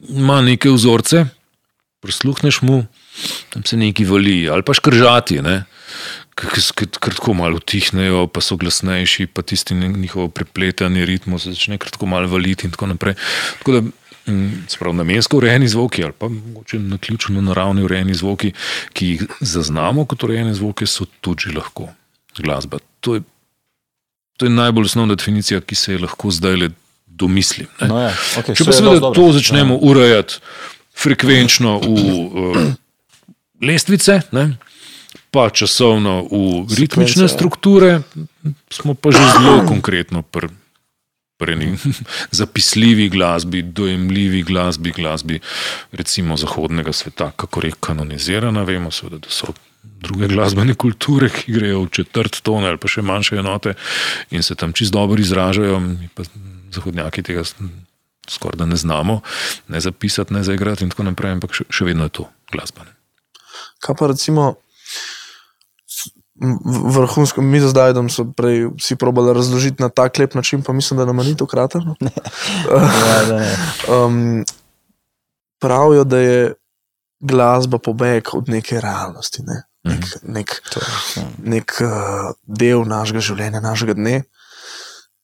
ima 0.09 0.41
neke 0.41 0.69
vzorce, 0.69 1.25
prisluhneš 2.01 2.61
mu, 2.61 2.85
tam 3.49 3.63
se 3.63 3.77
neki 3.77 4.05
vali, 4.05 4.49
ali 4.49 4.63
pa 4.65 4.73
škržati, 4.73 5.37
ker 6.35 7.13
tako 7.15 7.33
malo 7.33 7.61
utihnejo, 7.61 8.27
pa 8.27 8.41
so 8.41 8.57
glasnejši, 8.57 9.27
pa 9.27 9.41
tisti 9.41 9.75
njihovo 9.75 10.27
prepletanje 10.27 11.05
ritmo 11.05 11.39
se 11.39 11.53
začne 11.53 11.77
kratko 11.77 12.05
malo 12.05 12.27
valiti 12.27 12.67
in 12.67 12.71
tako 12.71 12.87
naprej. 12.87 13.15
Tako 13.59 13.71
da, 13.71 13.81
Sprav, 14.67 14.93
namensko 14.93 15.37
urejeni 15.37 15.67
zvoki 15.67 16.03
ali 16.03 16.13
pa 16.17 16.27
mogoče 16.27 16.79
na 16.79 16.97
ključno 16.97 17.41
naravni 17.41 17.83
urejeni 17.83 18.13
zvoki, 18.13 18.53
ki 18.93 19.07
jih 19.07 19.23
zaznamo 19.39 20.05
kot 20.05 20.23
urejene 20.23 20.53
zvoke, 20.53 20.87
so 20.89 21.05
tudi 21.21 21.53
lahko 21.55 21.89
glasba. 22.37 22.79
To 22.99 23.15
je, 23.15 23.21
to 24.37 24.45
je 24.45 24.49
najbolj 24.49 24.89
osnovna 24.89 25.15
definicija, 25.15 25.61
ki 25.61 25.75
se 25.75 25.93
je 25.93 25.99
lahko 25.99 26.31
zdaj 26.31 26.55
le 26.55 26.69
domislim. 27.05 27.67
No 27.81 28.01
ja, 28.01 28.11
okay, 28.39 28.57
Če 28.57 28.65
pa 28.65 28.73
seveda 28.73 29.11
to 29.15 29.29
začnemo 29.37 29.77
ja. 29.77 29.79
urejati 29.81 30.41
frekvenčno 30.95 31.77
v 31.83 31.93
uh, 31.93 32.59
lestvice, 33.61 34.21
ne, 34.35 34.49
pa 35.31 35.49
časovno 35.49 36.23
v 36.31 36.75
ritmične 36.79 37.27
strukture, 37.29 38.01
smo 38.71 38.95
pa 38.95 39.11
že 39.11 39.23
zelo 39.37 39.63
konkretno 39.67 40.23
pri 40.23 40.49
pri 41.37 41.77
zapisljivi 42.39 43.09
glasbi, 43.09 43.61
dojemljivi 43.61 44.43
glasbi, 44.43 44.91
glasbi 44.91 45.39
recimo 45.91 46.37
zahodnega 46.37 46.93
sveta, 46.93 47.31
kako 47.35 47.65
je 47.65 47.71
kanonizirana. 47.79 48.63
Vemo, 48.63 48.91
seveda, 48.91 49.17
da 49.17 49.29
so 49.29 49.53
druge 49.83 50.27
glasbene 50.27 50.75
kulture, 50.75 51.29
ki 51.29 51.51
grejo 51.51 51.83
v 51.83 51.89
četrt 51.89 52.41
tone 52.41 52.67
ali 52.67 52.77
pa 52.81 52.87
še 52.87 53.01
manjše 53.01 53.39
enote 53.41 53.73
in 54.31 54.43
se 54.43 54.55
tam 54.55 54.73
čisto 54.73 54.99
dobro 54.99 55.21
izražajo. 55.21 55.79
Mi 55.79 56.09
pa 56.13 56.23
zahodnjaki 56.71 57.23
tega 57.23 57.43
skoraj 58.29 58.57
da 58.57 58.65
ne 58.65 58.75
znamo, 58.75 59.21
ne 59.67 59.79
zapisati, 59.79 60.33
ne 60.33 60.43
zaigrati 60.43 60.83
in 60.83 60.89
tako 60.89 61.03
naprej, 61.03 61.37
ampak 61.37 61.53
še, 61.53 61.67
še 61.69 61.85
vedno 61.85 62.07
je 62.09 62.15
to 62.19 62.29
glasba. 62.51 62.85
Kaj 63.85 63.95
pa 63.99 64.07
recimo 64.09 64.55
vrhunsko, 66.95 67.41
mi 67.41 67.59
za 67.59 67.69
zdaj, 67.71 67.93
da 67.93 68.03
smo 68.09 68.31
prej 68.37 68.67
vsi 68.77 68.95
probali 68.95 69.33
razložiti 69.33 69.83
na 69.83 69.89
tak 69.89 70.17
lep 70.17 70.33
način, 70.35 70.63
pa 70.63 70.73
mislim, 70.73 70.97
da 70.97 71.05
nam 71.05 71.17
ni 71.17 71.37
to 71.37 71.45
kraterno. 71.45 71.95
um, 74.05 74.45
pravijo, 75.59 76.03
da 76.03 76.17
je 76.17 76.53
glasba 77.19 77.77
pobeg 77.77 78.23
od 78.33 78.49
neke 78.49 78.81
realnosti, 78.81 79.43
ne? 79.43 79.63
nek, 79.85 79.99
mhm. 79.99 80.33
nek, 80.33 80.61
ja. 81.15 81.23
nek 81.43 81.77
uh, 81.85 82.33
del 82.41 82.85
našega 82.89 83.21
življenja, 83.21 83.61
našega 83.61 83.93
dne, 83.97 84.23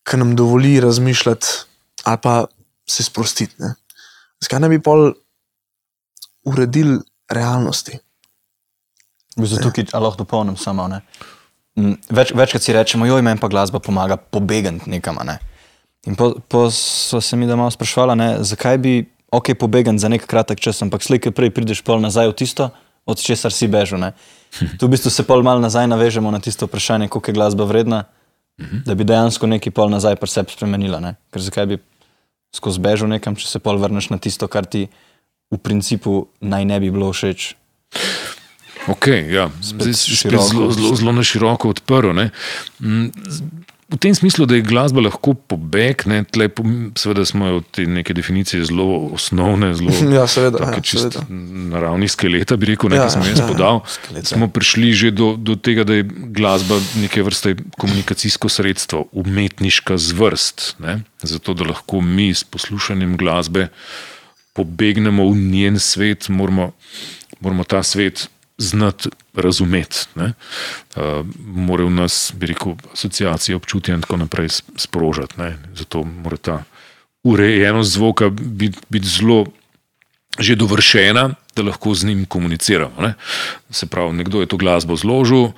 ki 0.06 0.20
nam 0.22 0.36
dovoli 0.38 0.80
razmišljati 0.82 1.48
ali 2.10 2.18
pa 2.22 2.36
se 2.90 3.04
sprostiti. 3.06 3.54
Ne? 3.62 3.76
Zakaj 4.42 4.64
ne 4.64 4.70
bi 4.72 4.80
pol 4.82 5.12
uredili 6.50 6.98
realnosti? 7.30 8.00
Zato, 9.38 9.72
ki 9.72 9.86
lahko 9.94 10.24
dopolnim 10.24 10.58
samo. 10.60 10.88
Mm, 11.80 11.96
več, 12.12 12.34
večkrat 12.36 12.64
si 12.64 12.76
rečemo, 12.76 13.08
joj, 13.08 13.24
meni 13.24 13.40
pa 13.40 13.48
glasba 13.52 13.80
pomaga 13.80 14.18
pobegati 14.18 14.90
nekam. 14.92 15.22
Ne? 15.26 15.40
In 16.10 16.18
po, 16.20 16.34
po 16.52 16.66
so 16.76 17.22
se 17.22 17.38
mi 17.38 17.48
da 17.48 17.56
malo 17.56 17.72
sprašvali, 17.72 18.44
zakaj 18.44 18.78
bi 18.78 18.96
ok, 19.32 19.54
pobegati 19.60 20.00
za 20.00 20.10
nek 20.12 20.26
kratek 20.28 20.60
čas, 20.60 20.82
ampak 20.84 21.04
slejke 21.04 21.32
prej 21.32 21.54
prideš 21.56 21.84
pol 21.88 22.02
nazaj 22.04 22.34
v 22.34 22.36
tisto, 22.44 22.70
od 23.08 23.22
česar 23.22 23.56
si 23.56 23.72
bežal. 23.72 24.12
Tu 24.80 24.84
v 24.84 24.92
bistvu 24.92 25.08
se 25.08 25.24
pol 25.24 25.44
mal 25.48 25.64
nazaj 25.64 25.88
navežemo 25.88 26.28
na 26.32 26.44
tisto 26.44 26.68
vprašanje, 26.68 27.08
koliko 27.08 27.32
je 27.32 27.38
glasba 27.40 27.64
vredna, 27.64 28.04
mhm. 28.60 28.84
da 28.84 28.96
bi 28.96 29.08
dejansko 29.08 29.48
neki 29.48 29.72
pol 29.72 29.88
nazaj 29.88 30.20
pri 30.20 30.28
sebi 30.28 30.52
spremenila. 30.52 31.00
Ne? 31.00 31.16
Ker 31.32 31.42
zakaj 31.42 31.66
bi 31.72 31.80
skozi 32.52 32.84
bežal 32.84 33.08
nekam, 33.08 33.40
če 33.40 33.48
se 33.48 33.64
pol 33.64 33.80
vrneš 33.80 34.12
na 34.12 34.20
tisto, 34.20 34.52
kar 34.52 34.68
ti 34.68 34.92
v 35.52 35.58
principu 35.58 36.28
naj 36.44 36.68
ne 36.68 36.78
bi 36.84 36.92
bilo 36.92 37.08
všeč. 37.16 37.56
Okay, 38.88 39.30
ja. 39.30 39.50
Zdaj 39.62 39.94
si 39.94 40.16
zelo, 40.16 40.72
zelo, 40.72 40.96
zelo 40.96 41.12
na 41.12 41.24
široko 41.24 41.70
odprl. 41.70 42.14
Ne. 42.18 42.32
Mm, 42.82 43.12
v 43.92 44.00
tem 44.00 44.16
smislu, 44.16 44.48
da 44.48 44.56
je 44.56 44.64
glasba 44.64 45.04
lahko 45.04 45.34
pobeg, 45.36 46.06
ne, 46.08 46.24
tle, 46.24 46.48
seveda 46.96 47.26
smo 47.28 47.50
v 47.60 47.62
te 47.76 47.84
neke 47.84 48.16
definicije 48.16 48.64
zelo 48.70 49.12
osnovne, 49.12 49.74
zelo 49.76 49.92
ja, 50.18 50.24
seveda, 50.32 50.64
ja, 50.72 50.80
seveda. 50.80 51.26
naravni 51.74 52.08
skeleta, 52.08 52.56
bi 52.56 52.72
rekel, 52.72 52.94
nekaj 52.94 53.10
ja, 53.10 53.14
sem 53.14 53.28
jaz 53.28 53.44
ja, 53.44 53.50
podal. 53.52 53.84
Ja, 54.16 54.24
smo 54.32 54.48
prišli 54.48 54.96
že 54.96 55.12
do, 55.12 55.36
do 55.36 55.60
tega, 55.60 55.84
da 55.84 56.00
je 56.00 56.08
glasba 56.08 56.80
neke 57.04 57.22
vrste 57.28 57.58
komunikacijsko 57.76 58.50
sredstvo, 58.50 59.06
umetniška 59.12 60.00
zvrst. 60.00 60.80
Ne, 60.80 61.02
zato, 61.22 61.54
da 61.54 61.68
lahko 61.68 62.00
mi 62.00 62.32
s 62.32 62.48
poslušanjem 62.48 63.20
glasbe 63.20 63.70
pobegnemo 64.56 65.28
v 65.32 65.36
njen 65.52 65.80
svet, 65.80 66.28
moramo, 66.32 66.72
moramo 67.40 67.64
ta 67.64 67.84
svet 67.84 68.30
znati 68.62 69.10
razumeti. 69.34 70.06
Uh, 70.16 71.26
mora 71.46 71.84
v 71.84 71.90
nas, 71.90 72.34
bi 72.36 72.52
rekel, 72.52 72.76
asociacije, 72.94 73.56
občutja 73.56 73.96
in 73.96 74.02
tako 74.02 74.18
naprej 74.18 74.50
sprožati. 74.76 75.40
Ne? 75.42 75.58
Zato 75.76 76.04
mora 76.04 76.38
ta 76.38 76.64
urejenost 77.24 77.92
zvoka 77.92 78.30
biti 78.30 78.80
bit 78.90 79.04
zelo 79.04 79.46
že 80.40 80.56
dovršena, 80.56 81.36
da 81.56 81.62
lahko 81.64 81.94
z 81.94 82.08
njim 82.08 82.26
komuniciramo. 82.26 83.02
Ne? 83.02 83.14
Se 83.70 83.86
pravi, 83.86 84.14
nekdo 84.14 84.42
je 84.42 84.48
to 84.48 84.58
glasbo 84.58 84.96
zložil 84.96 85.52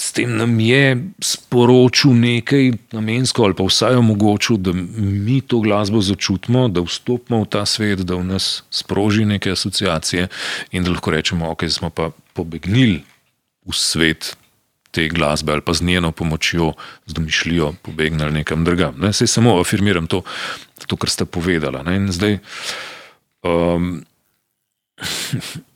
s 0.00 0.12
tem 0.16 0.32
nam 0.36 0.56
je 0.60 0.96
sporočil 1.20 2.16
nekaj 2.16 2.72
namensko, 2.96 3.44
ali 3.44 3.54
pa 3.54 3.66
vsaj 3.68 3.98
omogočil, 4.00 4.56
da 4.56 4.72
mi 4.72 5.40
to 5.44 5.60
glasbo 5.60 6.00
začutimo, 6.00 6.68
da 6.72 6.80
vstopimo 6.80 7.42
v 7.44 7.48
ta 7.52 7.66
svet, 7.68 8.00
da 8.08 8.16
v 8.16 8.24
nas 8.24 8.62
sproži 8.72 9.28
neke 9.28 9.52
asociacije 9.52 10.28
in 10.72 10.84
da 10.84 10.96
lahko 10.96 11.12
rečemo, 11.12 11.50
ok, 11.52 11.68
smo 11.68 11.90
pa 11.90 12.10
pobegnili 12.34 13.02
v 13.66 13.72
svet. 13.76 14.36
Te 14.90 15.06
glasbe 15.06 15.54
ali 15.54 15.62
pa 15.62 15.70
z 15.70 15.86
njeno 15.86 16.10
pomočjo, 16.10 16.72
z 17.06 17.14
domišljijo, 17.14 17.78
pobegnili 17.82 18.42
nekam 18.42 18.64
drugam. 18.66 18.98
Ne? 18.98 19.12
Sej 19.14 19.30
samo 19.30 19.54
afirmiram 19.62 20.10
to, 20.10 20.24
to 20.86 20.98
kar 20.98 21.06
ste 21.10 21.30
povedali. 21.30 21.78
Zdaj, 22.10 22.38
um, 23.46 24.02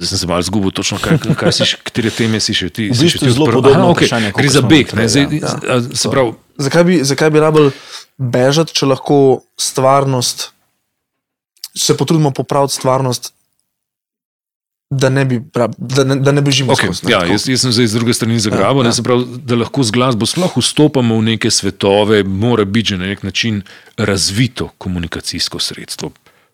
Zdaj 0.00 0.08
sem 0.08 0.18
se 0.18 0.26
malo 0.26 0.42
zgubil, 0.42 0.70
točno 0.70 0.98
kaj, 0.98 1.18
kaj 1.36 1.52
si, 1.52 1.64
katere 1.84 2.10
teme 2.10 2.40
si 2.40 2.54
še 2.56 2.70
ti. 2.72 2.86
Si 2.96 3.10
še 3.10 3.18
ti 3.20 3.32
zelo 3.34 3.50
podobno 3.50 3.90
okay. 3.90 4.06
vprašanje. 4.06 4.30
Gre 4.32 4.48
za 4.48 4.62
beg. 4.64 4.92
Ja, 4.96 5.80
prav... 6.12 6.30
Zakaj 6.60 6.84
bi, 6.88 6.94
zakaj 7.04 7.32
bi 7.34 7.42
rabili 7.42 7.72
bežati, 8.16 8.72
če 8.76 8.88
lahko 8.88 9.18
stvarnost, 9.60 10.50
se 11.76 11.96
potrudimo 12.00 12.32
popraviti 12.36 12.78
stvarnost, 12.78 13.32
da 14.90 15.08
ne 15.08 15.24
bi, 15.24 15.40
da 15.78 16.04
ne, 16.04 16.16
da 16.16 16.32
ne 16.32 16.50
živeli 16.50 16.74
okay. 16.74 16.94
skozi. 16.94 17.12
Ja, 17.12 17.24
jaz, 17.24 17.48
jaz 17.48 17.62
sem 17.62 17.72
zdaj 17.72 17.86
z 17.86 17.94
druge 17.94 18.14
strani 18.14 18.40
zagrabil, 18.42 18.84
ja, 18.84 18.90
ja. 18.90 19.18
da 19.46 19.58
lahko 19.60 19.84
z 19.86 19.94
glasbo 19.94 20.26
sploh 20.26 20.56
vstopamo 20.58 21.18
v 21.18 21.28
neke 21.30 21.50
svetove, 21.50 22.24
mora 22.24 22.64
biti 22.64 22.94
že 22.94 22.98
na 22.98 23.06
nek 23.06 23.22
način 23.22 23.62
razvito 23.96 24.72
komunikacijsko 24.78 25.58
sredstvo. 25.58 26.10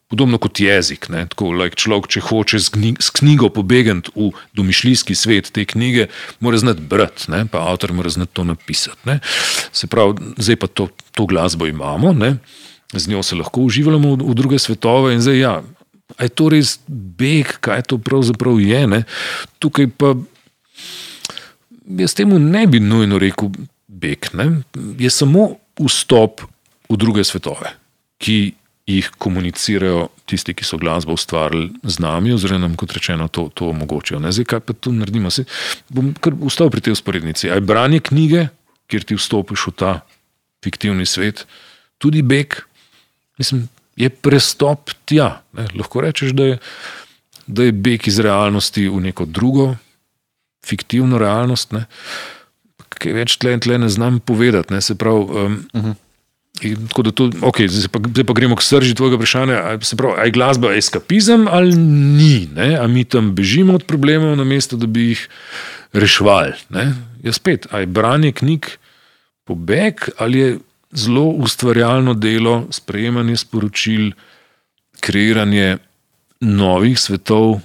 Podobno 0.08 0.38
kot 0.38 0.60
jezik. 0.60 1.08
Tako, 1.10 1.50
like 1.50 1.80
človek, 1.80 2.06
če 2.06 2.20
hoče 2.28 2.60
s 3.00 3.10
knjigo 3.10 3.48
pobegati 3.50 4.12
v 4.14 4.28
domišljijski 4.54 5.14
svet 5.14 5.50
te 5.50 5.64
knjige, 5.64 6.06
mora 6.40 6.60
znati 6.60 6.80
brati, 6.80 7.30
ne? 7.32 7.46
pa 7.50 7.64
avtor 7.72 7.92
mora 7.92 8.12
znati 8.12 8.32
to 8.32 8.44
napisati. 8.44 9.00
Ne? 9.04 9.18
Se 9.72 9.86
pravi, 9.86 10.36
zdaj 10.36 10.56
pa 10.56 10.66
to, 10.66 10.88
to 11.10 11.26
glasbo 11.26 11.66
imamo, 11.66 12.12
ne? 12.12 12.36
z 12.92 13.08
njo 13.08 13.22
se 13.22 13.34
lahko 13.34 13.60
uživamo 13.66 14.14
v, 14.14 14.28
v 14.30 14.34
druge 14.34 14.58
svetove. 14.58 15.14
In 15.14 15.20
zdaj, 15.20 15.38
ja, 15.38 15.62
je 16.14 16.28
to 16.28 16.48
res 16.54 16.78
beg, 16.88 17.50
kaj 17.60 17.86
to 17.90 17.98
pravzaprav 17.98 18.60
je. 18.62 18.82
Ne? 18.86 19.02
Tukaj 19.58 19.90
pa 19.98 20.14
jaz 21.98 22.14
temu 22.14 22.38
ne 22.38 22.66
bi 22.66 22.80
nujno 22.80 23.18
rekel 23.18 23.50
beg, 23.86 24.30
ne? 24.34 24.62
je 24.98 25.10
samo 25.10 25.56
vstop 25.80 26.42
v 26.88 26.96
druge 26.96 27.24
svetove, 27.26 27.72
ki 28.22 28.54
jih 28.86 29.08
komunicirajo 29.18 30.06
tisti, 30.30 30.54
ki 30.54 30.64
so 30.64 30.78
glasbo 30.78 31.16
ustvarili 31.18 31.72
z 31.82 31.98
nami, 32.02 32.30
oziroma 32.34 32.68
nam, 32.68 32.76
kot 32.78 32.94
rečeno, 32.94 33.26
to, 33.28 33.48
to 33.54 33.70
omogočijo. 33.72 34.20
Ne? 34.22 34.30
Zdaj, 34.32 34.46
kaj 34.46 34.62
pa 34.62 34.76
tu 34.78 34.92
naredimo? 34.94 35.30
Se, 35.34 35.42
bom 35.90 36.12
kar 36.22 36.36
ustal 36.46 36.70
pri 36.70 36.84
tej 36.86 36.94
usporednici. 36.94 37.50
Aj 37.50 37.62
branje 37.66 38.04
knjige, 38.06 38.46
kjer 38.86 39.06
ti 39.06 39.18
vstopiš 39.18 39.66
v 39.72 39.74
ta 39.74 39.92
fiktivni 40.62 41.06
svet, 41.06 41.42
tudi 41.98 42.22
beg, 42.22 42.54
mislim, 43.42 43.66
je 43.96 44.10
prestop 44.10 44.90
tja. 45.04 45.42
Ne? 45.56 45.66
Lahko 45.74 46.04
rečeš, 46.04 46.34
da 46.36 46.52
je, 46.52 46.58
da 47.46 47.68
je 47.68 47.72
beg 47.72 48.08
iz 48.08 48.18
realnosti 48.20 48.88
v 48.88 49.00
neko 49.08 49.24
drugo, 49.24 49.74
fiktivno 50.66 51.18
realnost. 51.18 51.72
Ne? 51.72 51.86
Kaj 52.96 53.16
več 53.16 53.38
tle 53.40 53.56
in 53.56 53.62
tle 53.64 53.78
ne 53.80 53.88
znam 53.92 54.20
povedati. 54.20 54.74
Ne? 54.74 54.80
Se 54.80 54.94
pravi. 54.94 55.24
Um, 55.24 55.62
uh 55.72 55.84
-huh. 55.84 55.94
In 56.64 56.88
tako 56.88 57.02
da 57.02 57.10
to, 57.12 57.24
okay, 57.44 57.68
zdaj, 57.68 57.88
pa, 57.92 58.00
zdaj 58.08 58.24
pa 58.24 58.32
gremo 58.32 58.56
k 58.56 58.62
srži 58.64 58.94
tvojega 58.94 59.16
vprašanja. 59.16 59.76
Je 60.24 60.30
glasba 60.30 60.72
eskapizem 60.72 61.48
ali 61.48 61.76
ni? 61.76 62.48
Ali 62.56 62.92
mi 62.92 63.04
tam 63.04 63.34
bežimo 63.34 63.74
od 63.74 63.84
problemov, 63.84 64.36
namesto 64.36 64.76
da 64.76 64.86
bi 64.86 65.08
jih 65.08 65.28
rešvali? 65.92 66.52
Je 67.22 67.32
spet, 67.32 67.66
ali 67.70 67.82
je 67.82 67.86
branje 67.86 68.32
knjig 68.32 68.66
pobeg 69.46 69.94
ali 70.18 70.38
je 70.38 70.58
zelo 70.96 71.22
ustvarjalno 71.22 72.14
delo, 72.14 72.66
sprejemanje 72.70 73.36
sporočil, 73.36 74.10
kreiranje 75.00 75.76
novih 76.40 76.98
svetov, 76.98 77.60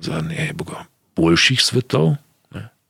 za 0.00 0.20
ne 0.20 0.52
boga, 0.54 0.84
boljših 1.16 1.62
svetov. 1.62 2.14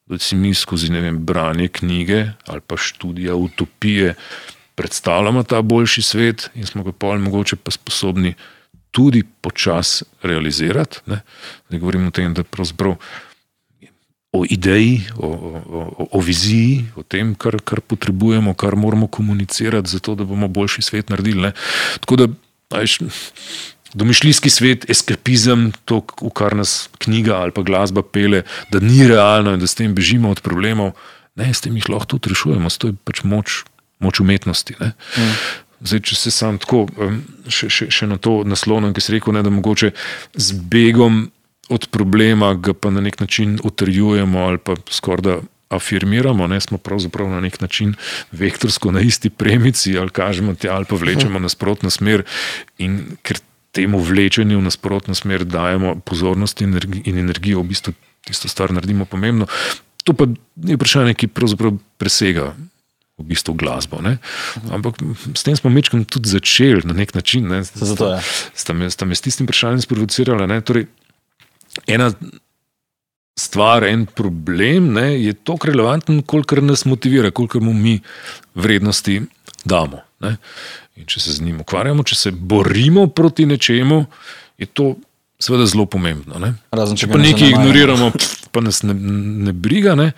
Da 0.07 0.19
si 0.19 0.37
mi 0.37 0.51
skozi 0.55 0.91
vem, 0.93 1.25
branje 1.25 1.69
knjige 1.69 2.27
ali 2.47 2.61
pa 2.61 2.77
študija 2.77 3.35
utopije 3.35 4.15
predstavljamo 4.75 5.43
ta 5.43 5.63
boljši 5.63 6.03
svet 6.03 6.51
in 6.55 6.67
smo 6.67 6.83
ga 6.83 6.93
pol 6.93 7.19
mogoče 7.19 7.57
pa 7.57 7.71
sposobni 7.71 8.35
tudi 8.91 9.23
počasi 9.41 10.05
realizirati. 10.23 10.99
Ne, 11.07 11.21
ne 11.71 11.79
govorim 11.79 12.07
o 12.07 12.11
tem, 12.11 12.35
da 12.35 12.45
pravzaprav. 12.45 12.97
O 14.33 14.47
ideji, 14.49 15.03
o, 15.21 15.27
o, 15.29 16.09
o 16.17 16.21
viziji, 16.25 16.87
o 16.97 17.03
tem, 17.05 17.35
kar, 17.37 17.59
kar 17.61 17.83
potrebujemo, 17.85 18.55
kar 18.57 18.77
moramo 18.81 19.07
komunicirati, 19.07 19.91
zato 19.91 20.15
da 20.17 20.25
bomo 20.25 20.49
boljši 20.49 20.83
svet 20.83 21.13
naredili. 21.13 21.43
Ne. 21.43 21.53
Tako 22.01 22.17
da, 22.17 22.29
ajš, 22.73 22.99
domišljijski 23.95 24.51
svet, 24.51 24.91
eskapizem, 24.91 25.73
to, 25.85 26.01
v 26.21 26.31
kar 26.35 26.57
nas 26.57 26.89
knjiga 26.99 27.37
ali 27.37 27.53
pa 27.53 27.63
glasba 27.63 28.03
pele, 28.03 28.43
da 28.73 28.81
ni 28.81 29.07
realno 29.09 29.53
in 29.53 29.61
da 29.61 29.67
s 29.67 29.75
tem 29.75 29.95
bežimo 29.95 30.31
od 30.31 30.41
problemov, 30.41 30.95
ne, 31.37 31.53
s 31.55 31.61
tem 31.61 31.77
jih 31.77 31.89
lahko 31.89 32.17
tudi 32.17 32.33
rešujemo, 32.33 32.71
to 32.79 32.93
je 32.93 32.97
pač 33.05 33.23
moč, 33.25 33.63
moč 34.01 34.21
umetnosti. 34.21 34.77
Mm. 34.81 35.37
Zdaj, 35.83 36.01
če 36.09 36.17
se 36.17 36.31
sam 36.31 36.59
tako 36.63 36.87
še, 37.49 37.69
še, 37.69 37.91
še 37.91 38.07
na 38.07 38.17
to 38.17 38.43
naslovim, 38.47 38.93
ki 38.95 39.03
si 39.03 39.17
rekel, 39.17 39.35
ne, 39.37 39.43
da 39.43 39.51
mogoče 39.51 39.93
z 40.35 40.59
begom 40.73 41.27
od 41.73 41.89
problema 41.91 42.53
ga 42.55 42.75
pa 42.75 42.91
na 42.91 43.01
nek 43.01 43.21
način 43.21 43.59
utrjujemo 43.65 44.39
ali 44.39 44.59
pa 44.59 44.77
skoraj 44.91 45.23
da. 45.23 45.41
Afirmiramo, 45.73 46.45
da 46.49 46.59
smo 46.61 46.77
pravzaprav 46.79 47.31
na 47.31 47.39
nek 47.41 47.55
način 47.61 47.95
vektorsko 48.33 48.91
na 48.93 49.01
isti 49.01 49.31
premici, 49.31 49.95
ali 49.99 50.11
kažemo 50.11 50.55
ti, 50.55 50.69
ali 50.69 50.85
pa 50.85 50.97
vlečemo 51.01 51.39
nasprotno 51.47 51.91
smer. 51.91 52.23
In 52.79 53.17
ker 53.23 53.41
temu 53.73 53.99
vlečenju 53.99 54.59
v 54.59 54.63
nasprotno 54.69 55.15
smer 55.15 55.45
dajemo 55.45 55.95
pozornost 56.05 56.61
in 56.61 57.19
energijo, 57.19 57.63
v 57.63 57.73
bistvu 57.73 57.95
tisto 58.25 58.49
stvar 58.49 58.73
naredimo 58.73 59.05
pomembno. 59.05 59.47
To 60.05 60.13
pa 60.13 60.27
je 60.57 60.77
vprašanje, 60.77 61.15
ki 61.15 61.33
pravzaprav 61.33 61.79
presega 61.97 62.53
v 63.19 63.29
bistvu 63.29 63.55
glasbo. 63.55 64.03
Ne? 64.03 64.19
Ampak 64.73 64.99
s 65.35 65.47
tem 65.47 65.57
smo 65.57 65.71
mečkam 65.71 66.05
tudi 66.05 66.29
začeli 66.29 66.83
na 66.85 66.97
nek 66.97 67.15
način. 67.15 67.49
Ne? 67.49 67.63
Zato 67.63 68.15
je. 68.15 68.21
Sta 68.55 68.73
me, 68.73 68.91
sta 68.91 69.07
me 69.07 69.15
s 69.15 69.25
tistim 69.25 69.47
vprašanjem 69.47 69.85
sprovocirala. 69.85 70.49
Torej, 70.61 70.89
ena 71.87 72.11
stvar, 73.39 73.85
en 73.85 74.07
problem 74.07 74.93
ne, 74.93 75.07
je 75.23 75.33
toliko 75.33 75.71
relevanten, 75.71 76.23
kolikor 76.23 76.63
nas 76.63 76.85
motivira, 76.85 77.31
kolikor 77.31 77.63
mu 77.63 77.73
mi 77.73 78.01
vrednosti 78.55 79.23
damo. 79.65 80.03
Ne? 80.21 80.37
In 80.97 81.09
če 81.09 81.21
se 81.21 81.33
z 81.33 81.43
njim 81.43 81.63
ukvarjamo, 81.65 82.05
če 82.05 82.19
se 82.19 82.31
borimo 82.31 83.07
proti 83.09 83.47
nečemu, 83.49 84.05
je 84.61 84.69
to 84.69 84.95
seveda 85.43 85.67
zelo 85.67 85.87
pomembno. 85.91 86.39
Razen, 86.71 86.97
če, 86.97 87.07
če 87.07 87.13
pa 87.13 87.21
nekaj 87.23 87.55
ignoriramo, 87.55 88.13
pa 88.53 88.63
nas 88.63 88.83
ne, 88.87 88.95
ne 89.49 89.55
briga, 89.57 89.97
ne? 89.99 90.13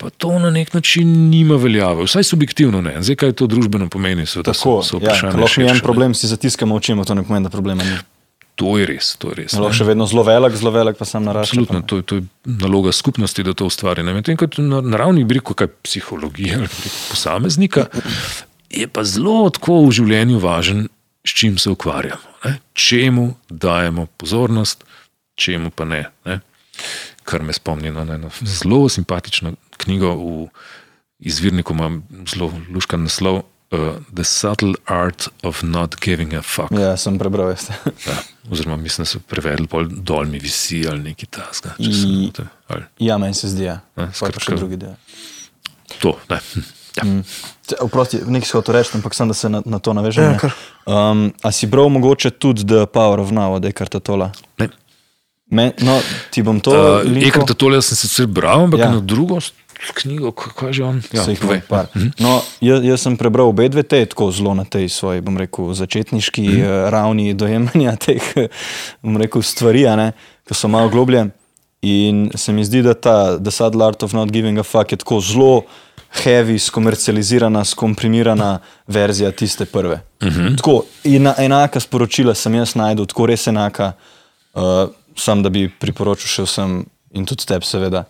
pa 0.00 0.08
to 0.10 0.38
na 0.40 0.48
nek 0.50 0.72
način 0.72 1.08
nima 1.28 1.58
veljave. 1.60 2.06
Vsaj 2.08 2.24
subjektivno 2.24 2.80
ne. 2.80 2.94
Zdaj, 3.04 3.16
kaj 3.20 3.34
to 3.36 3.46
družbeno 3.46 3.90
pomeni, 3.92 4.24
so 4.26 4.40
tako. 4.42 4.78
So, 4.80 4.96
so 4.96 5.00
ja, 5.04 5.12
lahko 5.28 5.60
je 5.60 5.68
en 5.68 5.82
problem, 5.84 6.14
si 6.16 6.30
zatiskamo 6.30 6.78
oči, 6.80 6.96
to 7.06 7.14
ne 7.14 7.24
pomeni, 7.24 7.44
da 7.44 7.52
problema 7.52 7.84
ni. 7.84 7.98
To 8.58 8.74
je 8.78 8.86
res. 8.86 9.14
To 9.22 9.30
je 9.32 9.44
res 9.44 9.54
lahko 9.56 9.72
še 9.78 9.86
vedno 9.88 10.06
zelo 10.10 10.24
velik, 10.26 10.56
zelo 10.58 10.72
velik, 10.74 10.98
pa 10.98 11.06
sem 11.08 11.24
naraščal. 11.24 11.62
Absolutno, 11.62 11.80
to, 11.86 12.00
to 12.02 12.18
je 12.20 12.56
naloga 12.60 12.92
skupnosti, 12.92 13.44
da 13.46 13.54
to 13.56 13.68
ustvari. 13.70 14.04
Medtem 14.04 14.36
ko 14.40 14.48
na 14.60 14.82
naravni 14.84 15.24
briku, 15.28 15.56
kaj 15.56 15.70
psihologija 15.86 16.60
ali 16.60 16.68
posameznika, 17.08 17.86
je 18.70 18.86
pa 18.88 19.04
zelo 19.08 19.48
tako 19.54 19.82
v 19.86 19.94
življenju 20.00 20.42
važen, 20.42 20.88
s 21.26 21.36
čim 21.36 21.56
se 21.60 21.72
ukvarjamo. 21.72 22.36
Ne? 22.44 22.58
Čemu 22.74 23.26
dajemo 23.48 24.06
pozornost, 24.20 24.84
čemu 25.40 25.72
pa 25.74 25.84
ne. 25.88 26.04
ne? 26.24 26.40
Kar 27.28 27.44
me 27.44 27.52
spomni 27.56 27.92
na 27.94 28.06
eno 28.14 28.30
zelo 28.40 28.88
simpatično 28.88 29.54
knjigo 29.80 30.14
v 30.16 30.48
izvirniku, 31.20 31.76
ima 31.76 31.90
zelo 32.28 32.52
luškan 32.72 33.04
naslov. 33.04 33.42
Uh, 33.72 34.00
the 34.12 34.24
subtle 34.24 34.74
art 34.86 35.28
of 35.44 35.62
not 35.62 36.00
giving 36.00 36.34
a 36.34 36.42
fuck. 36.42 36.72
Ja, 36.74 36.96
sem 36.96 37.18
prebral. 37.18 37.54
ja, 38.06 38.16
oziroma, 38.50 38.76
mislim, 38.76 39.04
da 39.04 39.06
so 39.06 39.20
prevedli 39.22 39.68
bolj 39.70 39.86
dol, 40.02 40.26
mi 40.26 40.40
visi 40.42 40.82
ali 40.90 41.12
nekaj 41.12 41.30
tasga. 41.30 41.76
Ja, 42.98 43.18
meni 43.18 43.34
se 43.34 43.48
zdi, 43.48 43.68
da 43.70 43.78
ja. 44.02 44.10
je 44.10 44.32
to 44.34 44.42
še 44.42 44.58
drugi 44.58 44.80
del. 44.80 44.98
To, 46.02 46.16
ne. 46.32 46.40
Ja. 46.96 47.04
Mm. 47.06 47.22
Oprosti, 47.86 48.18
nekaj 48.26 48.48
si 48.48 48.56
hotel 48.58 48.74
reči, 48.74 48.90
ampak 48.98 49.14
sem 49.14 49.30
da 49.30 49.34
se 49.38 49.46
na, 49.52 49.62
na 49.62 49.78
to 49.78 49.94
navežem. 49.94 50.34
Ja, 50.34 50.50
um, 50.90 51.28
a 51.38 51.52
si 51.54 51.70
bral 51.70 51.86
mogoče 51.94 52.32
tudi 52.34 52.66
The 52.66 52.88
Power 52.90 53.22
of 53.22 53.30
Now, 53.30 53.60
da 53.62 53.70
je 53.70 53.76
kar 53.78 53.86
ta 53.86 54.02
tola? 54.02 54.32
Ne. 54.58 54.72
Me, 55.50 55.70
no, 55.82 55.96
ti 56.30 56.42
bom 56.46 56.58
to. 56.62 56.74
Uh, 56.74 57.22
Ekar 57.26 57.46
ta 57.46 57.54
tola 57.58 57.78
sem 57.82 57.98
sicer 57.98 58.26
bral, 58.30 58.66
ampak 58.66 58.82
ja. 58.82 58.90
na 58.90 59.02
drugo 59.02 59.38
knjigo, 59.94 60.32
kako 60.32 60.72
že 60.72 60.84
on? 60.84 61.02
Ja, 61.12 61.24
mhm. 61.24 62.10
no, 62.18 62.42
jaz, 62.60 62.84
jaz 62.84 63.00
sem 63.00 63.16
prebral 63.16 63.48
obe 63.48 63.68
dve 63.68 63.82
te, 63.82 64.04
tako 64.06 64.30
zelo 64.30 64.54
na 64.54 64.64
tej 64.64 64.88
svoji, 64.88 65.20
bom 65.20 65.38
rekel, 65.38 65.72
začetniški 65.74 66.42
mm 66.42 66.54
-hmm. 66.54 66.90
ravni 66.90 67.34
dojemanja 67.34 67.96
teh, 68.06 68.22
bom 69.02 69.16
rekel, 69.16 69.42
stvari, 69.42 69.86
ki 70.48 70.54
so 70.54 70.68
malo 70.68 70.88
globlje. 70.88 71.30
In 71.82 72.30
se 72.34 72.52
mi 72.52 72.64
zdi, 72.64 72.82
da 72.82 72.94
ta 72.94 73.38
The 73.38 73.50
Subtle 73.50 73.84
Art 73.84 74.02
of 74.02 74.12
Not 74.12 74.30
Giving 74.30 74.58
a 74.58 74.62
Fuck 74.62 74.92
je 74.92 74.96
tako 74.96 75.20
zelo 75.20 75.62
heavy, 76.24 76.58
skomercializirana, 76.58 77.64
skomprimirana 77.64 78.58
verzija 78.86 79.30
tiste 79.30 79.64
prve. 79.64 80.00
Mhm. 80.22 80.30
-huh. 80.30 80.56
Tako, 80.56 80.82
ena, 81.04 81.34
enaka 81.38 81.80
sporočila 81.80 82.34
sem 82.34 82.54
jaz 82.54 82.74
najdel, 82.74 83.06
tako 83.06 83.26
res 83.26 83.46
enaka, 83.46 83.92
uh, 84.54 84.62
sam 85.16 85.42
da 85.42 85.48
bi 85.48 85.70
priporočil 85.80 86.28
še 86.28 86.42
vsem 86.42 86.84
in 87.10 87.26
tudi 87.26 87.46
tebi, 87.46 87.66
seveda, 87.66 88.04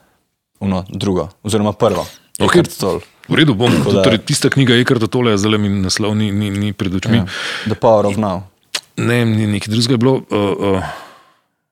uno, 0.60 0.84
drugo, 0.88 1.28
oziroma 1.42 1.72
prvo. 1.72 2.06
Okay. 2.40 2.64
V 3.28 3.36
redu 3.36 3.54
bom. 3.54 3.72
Da, 3.84 4.02
torej, 4.02 4.18
tista 4.26 4.50
knjiga 4.50 4.74
je 4.74 4.84
kar 4.88 4.98
to 4.98 5.06
tole, 5.06 5.36
zdaj 5.38 5.58
mi 5.60 5.68
naslov 5.68 6.16
ni, 6.18 6.32
ni, 6.32 6.50
ni 6.50 6.72
pred 6.72 6.94
očmi. 6.94 7.20
Yeah. 7.20 7.40
The 7.68 7.76
Power 7.78 8.08
of 8.08 8.16
Now. 8.16 8.48
Ne, 8.96 9.24
ni 9.24 9.46
nekaj 9.46 9.70
drugega 9.70 10.00
bilo. 10.00 10.22
Uh, 10.30 10.80
uh, 10.80 10.88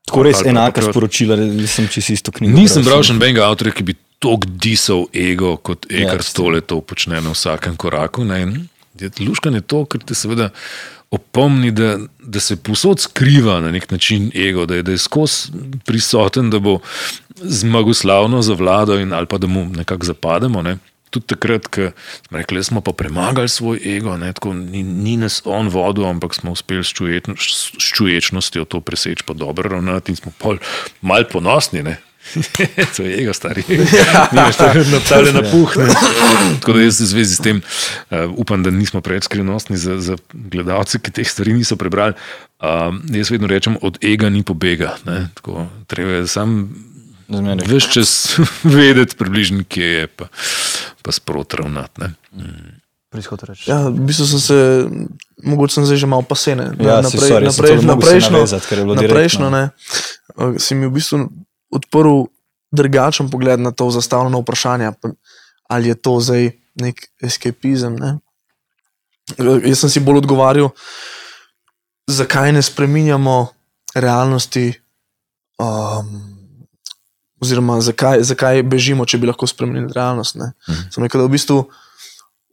Tako 0.09 0.25
res 0.25 0.43
enaka 0.47 0.83
sporočila, 0.85 1.37
nisem 1.37 1.89
čisto 1.93 2.13
isto 2.13 2.33
knjigo. 2.33 2.57
Nisem 2.57 2.85
bral 2.87 3.03
še 3.05 3.17
nobenega 3.17 3.49
avtorja, 3.49 3.75
ki 3.77 3.89
bi 3.91 3.97
tako 4.23 4.49
disal 4.61 5.07
ego, 5.13 5.57
kot 5.61 5.89
Egar 5.91 6.23
ja, 6.23 6.27
Stole 6.27 6.63
to 6.65 6.81
počne 6.81 7.21
na 7.21 7.35
vsakem 7.35 7.77
koraku. 7.77 8.25
Luškan 9.21 9.59
je 9.59 9.65
to, 9.67 9.85
kar 9.91 10.03
te 10.03 10.17
seveda 10.17 10.49
opomni, 11.11 11.71
da, 11.73 11.97
da 12.21 12.41
se 12.41 12.57
posod 12.57 13.01
skriva 13.01 13.61
na 13.65 13.71
nek 13.73 13.91
način 13.91 14.31
ego, 14.35 14.67
da 14.67 14.81
je, 14.81 14.83
da 14.83 14.93
je 14.93 14.99
skozi 14.99 15.53
prisoten, 15.87 16.51
da 16.51 16.59
bo 16.59 16.79
zmagoslavno 17.43 18.43
zavladal 18.43 19.01
in 19.01 19.13
ali 19.13 19.27
pa 19.27 19.39
da 19.39 19.47
mu 19.47 19.65
nekako 19.65 20.07
zapademo. 20.07 20.63
Ne? 20.63 20.77
Tudi 21.11 21.27
takrat, 21.27 21.67
ko 21.67 21.91
smo 22.29 22.39
rekli, 22.39 22.65
smo 22.65 22.81
pa 22.81 22.93
premagali 22.93 23.49
svoj 23.49 23.81
ego, 23.97 24.17
ne, 24.17 24.33
tako, 24.33 24.53
ni, 24.55 24.83
ni 24.83 25.17
nas 25.17 25.41
on 25.45 25.69
vodil, 25.69 26.05
ampak 26.05 26.35
smo 26.35 26.53
uspeli 26.53 26.85
s, 26.85 26.93
čujetno, 26.93 27.35
s 27.41 27.95
čuječnostjo 27.97 28.65
to 28.65 28.81
preseči, 28.81 29.25
pa 29.25 29.33
dobro 29.35 29.69
ravnati 29.69 30.13
in 30.13 30.17
smo 30.17 30.33
malo 31.01 31.25
ponosni. 31.33 31.83
Ne. 31.83 31.97
to 32.97 33.03
je 33.03 33.23
ego, 33.23 33.33
stari. 33.33 33.63
Ja. 33.73 34.29
Na 34.33 35.01
tale 35.09 35.33
napuhne. 35.33 35.89
Tako 36.61 36.73
da 36.73 36.83
jaz 36.83 37.01
v 37.01 37.07
zvezi 37.07 37.35
s 37.35 37.41
tem 37.41 37.63
uh, 38.11 38.29
upam, 38.37 38.63
da 38.63 38.71
nismo 38.71 39.01
preveč 39.01 39.25
skrivnostni 39.25 39.77
za, 39.77 39.97
za 40.01 40.17
gledalce, 40.33 41.01
ki 41.01 41.11
teh 41.11 41.29
stvari 41.29 41.57
niso 41.57 41.77
prebrali. 41.77 42.13
Uh, 42.61 42.93
jaz 43.15 43.31
vedno 43.31 43.49
rečem, 43.49 43.79
od 43.81 43.99
ega 44.05 44.29
ni 44.29 44.43
pobega. 44.43 44.97
Tako, 45.35 45.67
treba 45.87 46.21
je 46.21 46.27
sam 46.29 46.69
veš 47.69 47.93
čas 47.93 48.11
vedeti, 48.79 49.17
približno, 49.17 49.65
kje 49.69 49.87
je, 49.87 50.07
pa, 50.07 50.29
pa 51.03 51.13
sprot 51.13 51.55
ravnati. 51.55 52.13
Mm. 52.33 52.79
Ja, 53.65 53.89
v 53.89 54.05
bistvu 54.05 54.27
sem 54.29 54.41
se, 54.41 54.57
mogoče 55.41 55.79
sem 55.79 55.85
zdaj 55.89 55.97
že 55.97 56.07
malo 56.07 56.23
pasene. 56.29 56.77
Ja, 56.77 57.01
naprej, 57.01 57.41
naprej, 57.41 57.81
naprej, 57.81 58.21
naprej, 58.21 59.29
naprej, 59.41 60.61
si 60.61 60.77
mi 60.77 60.85
v 60.87 60.93
bistvu 60.93 61.25
odprl 61.73 62.29
drugačen 62.69 63.31
pogled 63.33 63.61
na 63.61 63.73
to 63.73 63.91
zastavljeno 63.91 64.41
vprašanje, 64.45 64.93
ali 65.69 65.89
je 65.89 65.95
to 65.95 66.21
zdaj 66.21 66.51
nek 66.75 67.01
escapizem. 67.25 67.97
Ne? 67.97 68.19
Jaz 69.65 69.81
sem 69.81 69.91
si 69.91 70.05
bolj 70.05 70.23
odgovarjal, 70.23 70.69
zakaj 72.09 72.53
ne 72.53 72.63
spremenjamo 72.63 73.49
realnosti, 73.95 74.73
um, 75.61 76.38
oziroma 77.43 77.81
zakaj, 77.85 78.23
zakaj 78.27 78.63
bežimo, 78.67 79.07
če 79.07 79.19
bi 79.19 79.31
lahko 79.31 79.47
spremenili 79.47 79.93
realnost. 79.95 80.37
Mhm. 80.37 80.91
Sem 80.95 81.07
rekel, 81.07 81.23
da 81.23 81.27
v 81.27 81.35
bistvu 81.37 81.59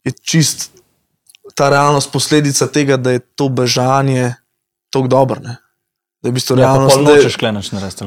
je 0.06 0.14
čist 0.22 0.70
ta 1.56 1.70
realnost 1.70 2.12
posledica 2.12 2.68
tega, 2.68 2.98
da 2.98 3.16
je 3.16 3.22
to 3.36 3.50
bežanje 3.50 4.36
tako 4.90 5.08
dobro 5.08 5.40
da 6.26 6.30
je 6.30 6.32
v 6.32 6.34
bistvu 6.34 6.58
ja, 6.58 6.66
realnost. 6.66 7.02
Ne, 7.06 7.16
če 7.22 7.30
škleneš 7.30 7.68
na 7.76 7.82
res. 7.84 7.98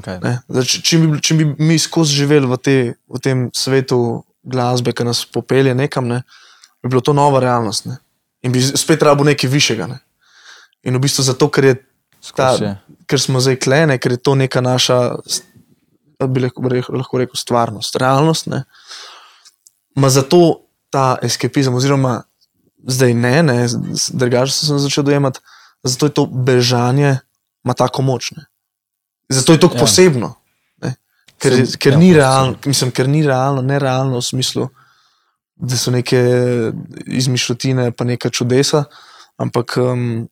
Če 0.82 0.98
bi, 0.98 1.20
če 1.22 1.34
bi 1.38 1.44
mi 1.62 1.76
skozi 1.78 2.16
živeli 2.18 2.48
v, 2.50 2.56
te, 2.58 2.74
v 3.06 3.20
tem 3.22 3.44
svetu 3.54 4.24
glasbe, 4.42 4.90
ki 4.90 5.06
nas 5.06 5.20
popelje 5.22 5.70
nekam, 5.78 6.08
ne, 6.10 6.24
bi 6.82 6.90
bilo 6.90 7.02
to 7.04 7.14
nova 7.14 7.38
realnost. 7.44 7.86
Ne. 7.86 8.00
In 8.42 8.50
bi 8.50 8.58
spet 8.58 9.04
rabo 9.06 9.22
nekaj 9.28 9.46
višjega. 9.52 9.86
Ne. 9.86 10.00
In 10.82 10.98
v 10.98 11.04
bistvu 11.06 11.28
zato, 11.28 11.46
ker, 11.46 11.76
ta, 12.34 12.50
ker 13.06 13.22
smo 13.22 13.38
zdaj 13.44 13.60
klene, 13.62 14.00
ker 14.02 14.16
je 14.16 14.22
to 14.26 14.34
neka 14.34 14.64
naša, 14.66 14.98
bi 16.26 16.40
lahko, 16.40 16.62
lahko 16.96 17.18
rekel, 17.18 17.36
stvarnost, 17.38 17.96
realnost. 17.96 18.48
Ma 19.94 20.10
zato 20.10 20.64
ta 20.90 21.18
eskapizem, 21.22 21.74
oziroma 21.74 22.22
zdaj 22.88 23.14
ne, 23.14 23.42
ne 23.42 23.56
drugače 24.12 24.52
sem 24.52 24.78
začel 24.78 25.04
dojemati, 25.04 25.40
zato 25.82 26.06
je 26.06 26.14
to 26.14 26.26
bežanje 26.26 27.18
ima 27.64 27.74
tako 27.74 28.02
močne. 28.02 28.44
Zato 29.28 29.52
je 29.52 29.60
to 29.60 29.70
ja. 29.74 29.80
posebno. 29.80 30.34
Ne? 30.82 30.94
Ker, 31.38 31.66
sem, 31.66 31.78
ker, 31.78 31.92
ja, 31.92 31.98
ni 31.98 32.14
realno, 32.14 32.56
mislim, 32.64 32.90
ker 32.90 33.08
ni 33.08 33.26
realno, 33.26 33.62
ne 33.62 33.78
realno 33.78 34.18
v 34.18 34.24
smislu, 34.24 34.68
da 35.56 35.76
so 35.76 35.90
neke 35.90 36.22
izmišljotine, 37.06 37.90
pa 37.92 38.06
neka 38.08 38.30
čudesa, 38.30 38.84
ampak 39.36 39.76
um, 39.82 40.28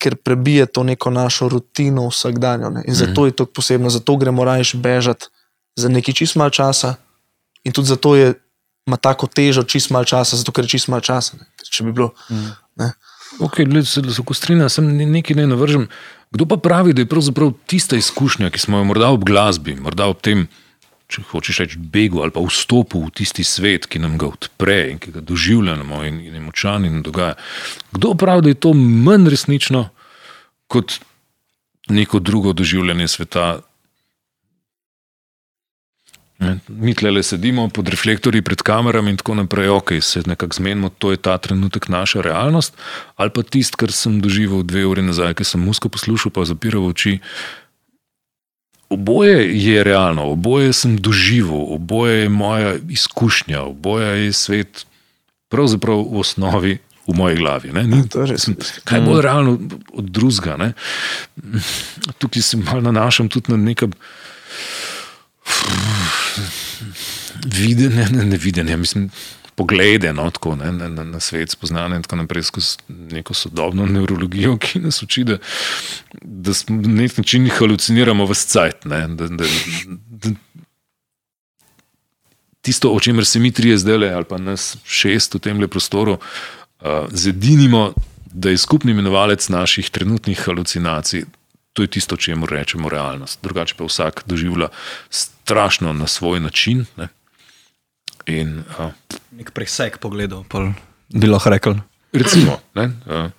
ker 0.00 0.16
prebije 0.16 0.66
to 0.66 0.82
neko 0.82 1.10
našo 1.12 1.48
rutino 1.48 2.08
vsakdanjo. 2.08 2.70
Ne? 2.70 2.84
In 2.88 2.94
zato 2.96 3.26
je 3.26 3.36
to 3.36 3.46
posebno, 3.46 3.90
zato 3.90 4.16
gremo 4.16 4.44
rajš 4.44 4.74
bežati 4.80 5.28
za 5.76 5.88
neki 5.88 6.14
čist 6.16 6.36
mal 6.40 6.50
časa. 6.50 6.94
In 7.64 7.72
tudi 7.76 7.92
zato 7.92 8.16
je, 8.16 8.32
ima 8.88 8.96
tako 8.96 9.28
težo 9.28 9.62
čist 9.62 9.92
mal 9.92 10.04
časa, 10.08 10.40
zato 10.40 10.52
ker 10.52 10.64
je 10.64 10.76
čist 10.76 10.88
mal 10.88 11.04
časa. 11.04 11.36
Ne? 11.36 11.46
Če 11.70 11.84
bi 11.84 11.92
bilo. 11.92 12.14
Mm. 12.30 12.56
Ok, 13.44 13.60
gled, 13.68 13.86
se 13.86 14.02
lahko 14.02 14.34
strinjam, 14.34 14.72
sem 14.72 14.88
nekaj 15.12 15.36
ne 15.38 15.46
navržem. 15.52 15.86
Kdo 16.34 16.46
pa 16.50 16.56
pravi, 16.56 16.94
da 16.96 17.04
je 17.04 17.10
pravzaprav 17.10 17.52
tista 17.70 17.98
izkušnja, 17.98 18.50
ki 18.50 18.58
smo 18.58 18.80
jo 18.80 18.88
morda 18.88 19.10
ob 19.14 19.24
glasbi, 19.26 19.76
morda 19.78 20.08
ob 20.10 20.20
tem, 20.24 20.46
če 21.10 21.24
hočeš 21.30 21.62
reči, 21.64 21.78
begu 21.92 22.22
ali 22.22 22.34
pa 22.34 22.42
vstopu 22.44 23.02
v 23.04 23.12
tisti 23.20 23.44
svet, 23.46 23.88
ki 23.90 24.02
nam 24.02 24.16
ga 24.20 24.30
odpre 24.30 24.80
in 24.92 25.00
ki 25.02 25.14
ga 25.16 25.22
doživljamo 25.24 26.04
in, 26.08 26.20
in 26.28 26.36
je 26.38 26.42
močan 26.44 26.86
in 26.88 27.00
dogaja. 27.06 27.34
Kdo 27.92 28.14
pravi, 28.14 28.46
da 28.46 28.54
je 28.54 28.60
to 28.66 28.74
manj 28.74 29.30
resnično 29.32 29.88
kot 30.70 31.00
neko 31.90 32.20
drugo 32.22 32.52
doživljanje 32.52 33.08
sveta, 33.08 33.48
Mi 36.68 36.94
tle 36.94 37.22
sedimo 37.22 37.66
pod 37.68 37.88
reflektorji, 37.92 38.40
pred 38.42 38.62
kamerami 38.64 39.10
in 39.12 39.16
tako 39.20 39.34
naprej, 39.34 39.68
ok, 39.68 39.90
se 40.00 40.22
nekako 40.26 40.56
zmenimo, 40.56 40.88
to 40.88 41.10
je 41.10 41.16
ta 41.16 41.36
trenutek 41.38 41.88
naša 41.88 42.20
realnost. 42.24 42.76
Ali 43.16 43.30
pa 43.30 43.42
tisto, 43.42 43.76
kar 43.76 43.92
sem 43.92 44.20
doživel 44.24 44.62
dve 44.64 44.86
uri 44.88 45.04
nazaj, 45.04 45.34
ki 45.36 45.44
sem 45.44 45.60
musko 45.60 45.92
poslušal, 45.92 46.32
pa 46.32 46.46
zapiral 46.48 46.88
oči. 46.88 47.18
Oboje 48.90 49.64
je 49.64 49.84
realno, 49.84 50.32
oboje 50.32 50.72
sem 50.72 50.96
doživel, 50.98 51.74
oboje 51.74 52.22
je 52.22 52.28
moja 52.28 52.74
izkušnja, 52.88 53.62
oboje 53.62 54.24
je 54.24 54.32
svet, 54.32 54.86
pravzaprav 55.48 56.02
v 56.10 56.18
osnovi 56.18 56.78
v 57.06 57.14
moji 57.16 57.36
glavi. 57.36 57.72
Ni, 57.72 58.02
sem, 58.38 58.56
kaj 58.84 59.00
bolj 59.06 59.22
realno 59.22 59.58
od 59.94 60.10
drugega? 60.10 60.72
Tukaj 62.18 62.42
se 62.42 62.56
malo 62.56 62.80
nanašam 62.80 63.28
tudi 63.28 63.52
na 63.52 63.56
nekaj 63.56 63.88
videnje, 67.46 68.06
ne, 68.10 68.24
ne 68.24 68.36
videnje, 68.36 68.76
mislim, 68.76 69.10
poglede 69.60 70.12
no, 70.16 70.30
tako, 70.32 70.54
ne, 70.56 70.72
na, 70.72 70.88
na, 70.88 71.04
na 71.04 71.20
svet, 71.20 71.52
spoznane 71.52 71.98
in 71.98 72.02
tako 72.02 72.16
naprej, 72.22 72.46
skozi 72.48 72.78
neko 72.88 73.34
sodobno 73.36 73.84
neurologijo, 73.86 74.54
ki 74.56 74.80
nas 74.80 75.02
uči, 75.04 75.26
da, 75.28 75.36
da 76.22 76.54
na 76.68 76.94
nek 77.02 77.18
način 77.20 77.48
haluciniramo 77.58 78.24
v 78.24 78.36
scajt. 78.40 78.86
Da, 78.88 79.02
da, 79.06 79.28
da, 79.28 80.32
tisto, 82.64 82.94
o 82.96 83.00
čemer 83.00 83.28
se 83.28 83.38
mi 83.38 83.52
trije 83.52 83.76
zdaj, 83.84 84.14
ali 84.14 84.24
pa 84.24 84.40
nas 84.40 84.78
šest 84.84 85.36
v 85.36 85.42
tem 85.44 85.60
prostoru, 85.68 86.16
uh, 86.16 87.04
zedinimo, 87.12 87.92
da 88.32 88.48
je 88.50 88.64
skupni 88.64 88.96
imenovalec 88.96 89.48
naših 89.48 89.90
trenutnih 89.90 90.40
halucinacij. 90.40 91.26
To 91.72 91.82
je 91.84 91.88
tisto, 92.00 92.16
čemu 92.16 92.46
rečemo 92.46 92.88
realnost. 92.88 93.38
Drugače 93.42 93.74
pa 93.76 93.84
vsak 93.84 94.22
doživlja 94.26 94.68
strašno 95.10 95.92
na 95.92 96.06
svoj 96.06 96.40
način. 96.40 96.86
Ne. 96.96 97.08
In, 98.26 98.64
uh, 98.78 98.90
Nek 99.38 99.52
preseg 99.56 99.96
pogledov, 100.02 100.44
bi 101.08 101.30
lahko 101.30 101.50
rekel. 101.50 101.78
Recimo, 102.12 102.58
ne, 102.74 102.90
uh, 103.06 103.30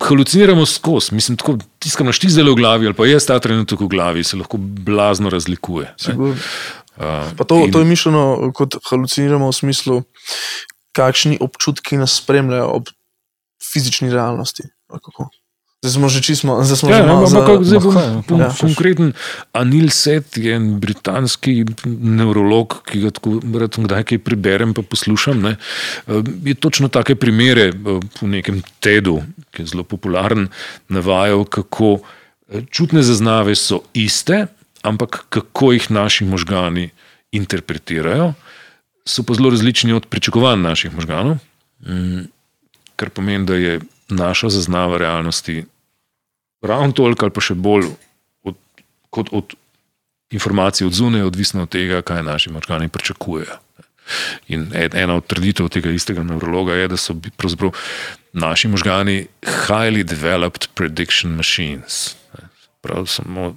haluciniramo 0.00 0.66
skozi, 0.66 1.14
mislim, 1.14 1.36
tako 1.36 1.58
tiskam 1.78 2.06
na 2.06 2.12
štizele 2.12 2.50
v 2.50 2.54
glavi, 2.54 2.86
ali 2.86 2.96
pa 2.96 3.06
je 3.06 3.18
ta 3.26 3.38
trenutek 3.40 3.80
v 3.80 3.88
glavi, 3.88 4.24
se 4.24 4.36
lahko 4.36 4.58
blazno 4.58 5.30
razlikuje. 5.30 5.94
Uh, 6.98 7.46
to, 7.46 7.64
in, 7.64 7.72
to 7.72 7.78
je 7.78 7.84
mišljeno 7.84 8.52
kot 8.54 8.76
haluciniramo 8.90 9.48
v 9.48 9.54
smislu, 9.54 10.02
kakšni 10.92 11.38
občutki 11.40 11.96
nas 11.96 12.16
spremljajo 12.18 12.70
ob 12.80 12.90
fizični 13.72 14.10
realnosti. 14.10 14.66
Zdaj 15.78 15.94
smo 15.94 16.08
že 16.10 16.20
čisto, 16.26 16.58
zdaj 16.66 16.74
smo 16.76 16.90
ja, 16.90 16.96
že 16.98 17.02
malo 17.06 17.26
za... 17.30 17.38
zdaj 17.38 17.78
bom, 17.78 17.94
bom 18.26 18.40
ja. 18.42 18.50
konkreten. 18.50 19.14
Anil 19.54 19.94
Set 19.94 20.34
je 20.34 20.58
en 20.58 20.82
britanski 20.82 21.62
nevrolog, 21.86 22.82
ki 22.82 23.06
ga 23.06 23.10
tako 23.14 23.38
rad 23.38 23.78
kdaj 23.78 24.02
kaj 24.10 24.18
preberem, 24.18 24.74
pa 24.74 24.82
poslušam. 24.82 25.38
Ne. 25.38 25.54
Je 26.42 26.58
točno 26.58 26.90
take 26.90 27.14
primere 27.14 27.70
v 27.70 28.02
nekem 28.26 28.58
TED-u, 28.82 29.22
ki 29.54 29.62
je 29.62 29.70
zelo 29.70 29.86
popularen, 29.86 30.50
navajal, 30.90 31.46
kako 31.46 32.02
čutne 32.74 33.06
zaznave 33.06 33.54
so 33.54 33.86
iste, 33.94 34.48
ampak 34.82 35.30
kako 35.30 35.78
jih 35.78 35.90
naši 35.94 36.26
možgani 36.26 36.90
interpretirajo, 37.30 38.32
so 39.06 39.22
pa 39.22 39.38
zelo 39.38 39.54
različni 39.54 39.94
od 39.94 40.10
pričakovanj 40.10 40.58
naših 40.58 40.90
možganov. 40.90 41.38
Mm, 41.86 42.26
kar 42.98 43.14
pomeni, 43.14 43.46
da 43.46 43.54
je 43.54 43.78
naša 44.08 44.48
zaznava 44.48 44.98
realnosti 44.98 45.64
ravno 46.62 46.92
toliko 46.92 47.26
ali 47.26 47.34
pa 47.34 47.40
še 47.40 47.54
bolj 47.54 47.86
od, 48.42 48.56
kot 49.10 49.28
od 49.32 49.54
informacij 50.30 50.86
od 50.86 50.92
zunaj, 50.92 51.22
odvisno 51.22 51.62
od 51.62 51.72
tega, 51.72 52.02
kaj 52.02 52.22
naši 52.22 52.52
možgani 52.52 52.88
pričakujejo. 52.88 53.58
In 54.48 54.70
ena 54.72 55.16
od 55.16 55.26
trditev 55.26 55.68
tega 55.68 55.90
istega 55.92 56.22
nevrologa 56.24 56.74
je, 56.74 56.88
da 56.88 56.96
so 56.96 57.14
naši 58.32 58.68
možgani 58.68 59.26
highly 59.42 60.02
developed 60.04 60.68
prediction 60.74 61.36
machines. 61.36 62.16
Prav 62.80 63.06
samo 63.06 63.54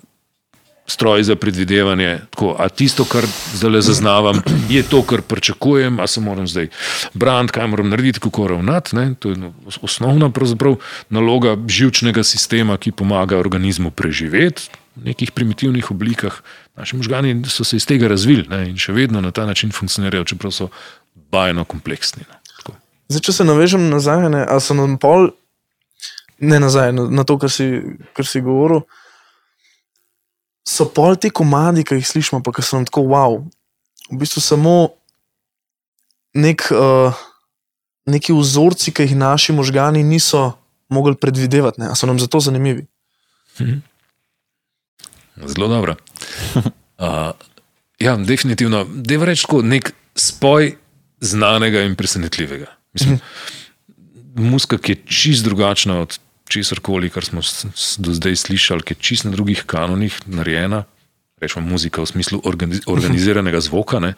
stroj 0.87 1.23
za 1.23 1.35
predvidevanje. 1.35 2.19
Tako, 2.29 2.55
a 2.59 2.69
tisto, 2.69 3.05
kar 3.05 3.25
zdaj 3.53 3.81
zaznavam, 3.81 4.41
je 4.69 4.83
to, 4.83 5.01
kar 5.01 5.21
pričakujem, 5.21 5.99
a 5.99 6.07
se 6.07 6.21
moram 6.21 6.47
zdaj 6.47 6.67
braniti, 7.13 7.53
kaj 7.53 7.67
moram 7.67 7.89
narediti, 7.89 8.19
kako 8.19 8.47
ravnati. 8.47 8.95
Ne? 8.95 9.13
To 9.19 9.29
je 9.29 9.51
osnovna 9.81 10.31
naloga 11.09 11.57
živčnega 11.67 12.23
sistema, 12.23 12.77
ki 12.77 12.91
pomaga 12.91 13.37
organizmu 13.37 13.91
preživeti 13.91 14.69
v 14.95 15.05
nekih 15.05 15.31
primitivnih 15.31 15.91
oblikah. 15.91 16.41
Naši 16.75 16.95
možgani 16.95 17.43
so 17.47 17.63
se 17.63 17.75
iz 17.75 17.85
tega 17.85 18.07
razvili 18.07 18.47
ne? 18.49 18.69
in 18.69 18.77
še 18.77 18.91
vedno 18.91 19.21
na 19.21 19.31
ta 19.31 19.45
način 19.45 19.71
funkcionirajo, 19.71 20.23
čeprav 20.23 20.51
so 20.51 20.69
bajno 21.31 21.63
kompleksni. 21.63 22.23
Zdaj, 23.11 23.21
če 23.27 23.33
se 23.33 23.43
navežem 23.43 23.89
nazaj, 23.91 24.29
ne, 24.31 24.45
ali 24.47 24.63
sem 24.63 24.77
nam 24.79 24.95
pol, 24.99 25.33
ne 26.39 26.59
nazaj 26.63 26.93
na, 26.95 27.09
na 27.11 27.25
to, 27.27 27.35
kar 27.41 27.51
si, 27.51 27.67
kar 28.15 28.27
si 28.27 28.39
govoril 28.43 28.85
so 30.67 30.87
pol 30.89 31.17
ti 31.17 31.29
komadi, 31.29 31.83
ki 31.83 31.99
jih 31.99 32.07
slišimo, 32.07 32.41
pa 32.43 32.53
ki 32.53 32.63
so 32.65 32.77
nam 32.77 32.87
tako 32.87 33.05
wow. 33.09 33.39
V 34.11 34.19
bistvu 34.19 34.43
samo 34.43 34.75
nek, 36.37 36.67
uh, 36.71 37.15
neki 38.09 38.35
vzorci, 38.35 38.93
ki 38.93 39.07
jih 39.07 39.15
naši 39.17 39.55
možgani 39.55 40.03
niso 40.03 40.51
mogli 40.91 41.15
predvidevati, 41.15 41.81
ali 41.81 41.95
so 41.95 42.07
nam 42.07 42.19
zato 42.19 42.39
zanimivi. 42.39 42.85
Mhm. 43.59 43.79
Zelo 45.47 45.67
dobro. 45.67 45.95
Uh, 46.55 47.31
ja, 48.05 48.17
definitivno. 48.17 48.85
Deva 48.85 49.25
reči 49.25 49.47
tako, 49.47 49.61
nek 49.61 49.93
spoj 50.15 50.75
znanega 51.21 51.81
in 51.87 51.95
presenetljivega. 51.95 52.67
Mislim, 52.93 53.13
mhm. 53.13 54.49
Muska, 54.51 54.77
ki 54.77 54.91
je 54.91 55.01
čist 55.05 55.43
drugačna 55.43 56.01
od 56.01 56.19
česar 56.51 56.81
koli, 56.83 57.09
kar 57.09 57.25
smo 57.25 57.43
do 57.97 58.15
zdaj 58.15 58.35
slišali, 58.45 58.85
ki 58.85 58.97
je 58.97 59.03
čist 59.09 59.27
na 59.27 59.35
drugih 59.35 59.63
kanonih 59.69 60.19
narejena. 60.27 60.83
Rečemo, 61.41 61.65
muzika 61.73 62.03
v 62.03 62.09
smislu 62.11 62.41
organiz 62.45 62.83
organiziranega 62.85 63.63
zvoka, 63.65 63.97
ne, 64.03 64.13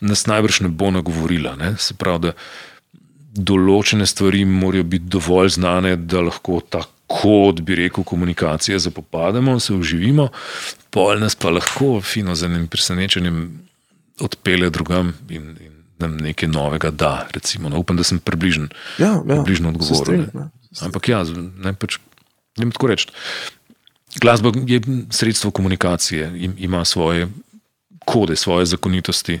nas 0.00 0.24
najbrž 0.24 0.62
ne 0.64 0.70
bo 0.72 0.88
nagovorila. 0.94 1.58
Ne. 1.60 1.74
Se 1.76 1.92
pravi, 1.98 2.30
da 2.30 2.32
določene 3.34 4.06
stvari 4.06 4.44
morajo 4.48 4.86
biti 4.94 5.10
dovolj 5.12 5.56
znane, 5.58 5.96
da 5.96 6.22
lahko 6.24 6.60
tako, 6.62 7.52
bi 7.60 7.76
rekel, 7.82 8.06
komunikacije 8.06 8.78
zapopademo, 8.78 9.58
se 9.60 9.74
uživimo, 9.74 10.30
pol 10.94 11.20
nas 11.20 11.36
pa 11.36 11.52
lahko 11.52 11.98
fino 12.00 12.34
z 12.34 12.48
enim 12.48 12.68
presenečenjem 12.70 13.44
odpele 14.24 14.70
drugam 14.70 15.12
in, 15.28 15.56
in 15.60 15.72
nam 15.98 16.16
nekaj 16.16 16.48
novega 16.48 16.90
da. 16.90 17.26
Recimo, 17.34 17.68
no, 17.68 17.82
upam, 17.82 17.96
da 17.96 18.06
sem 18.06 18.18
približen, 18.18 18.70
ja, 18.98 19.18
ja, 19.18 19.22
približno 19.26 19.74
odgovoril. 19.74 20.28
Ampak 20.82 21.08
ja, 21.08 21.22
ne 21.64 21.74
pač, 21.78 21.98
ne 22.58 22.70
tako 22.70 22.90
reči. 22.90 23.10
Glasba 24.20 24.52
je 24.66 24.80
sredstvo 25.10 25.50
komunikacije, 25.50 26.32
ima 26.58 26.84
svoje 26.84 27.28
kode, 28.04 28.36
svoje 28.36 28.66
zakonitosti, 28.66 29.40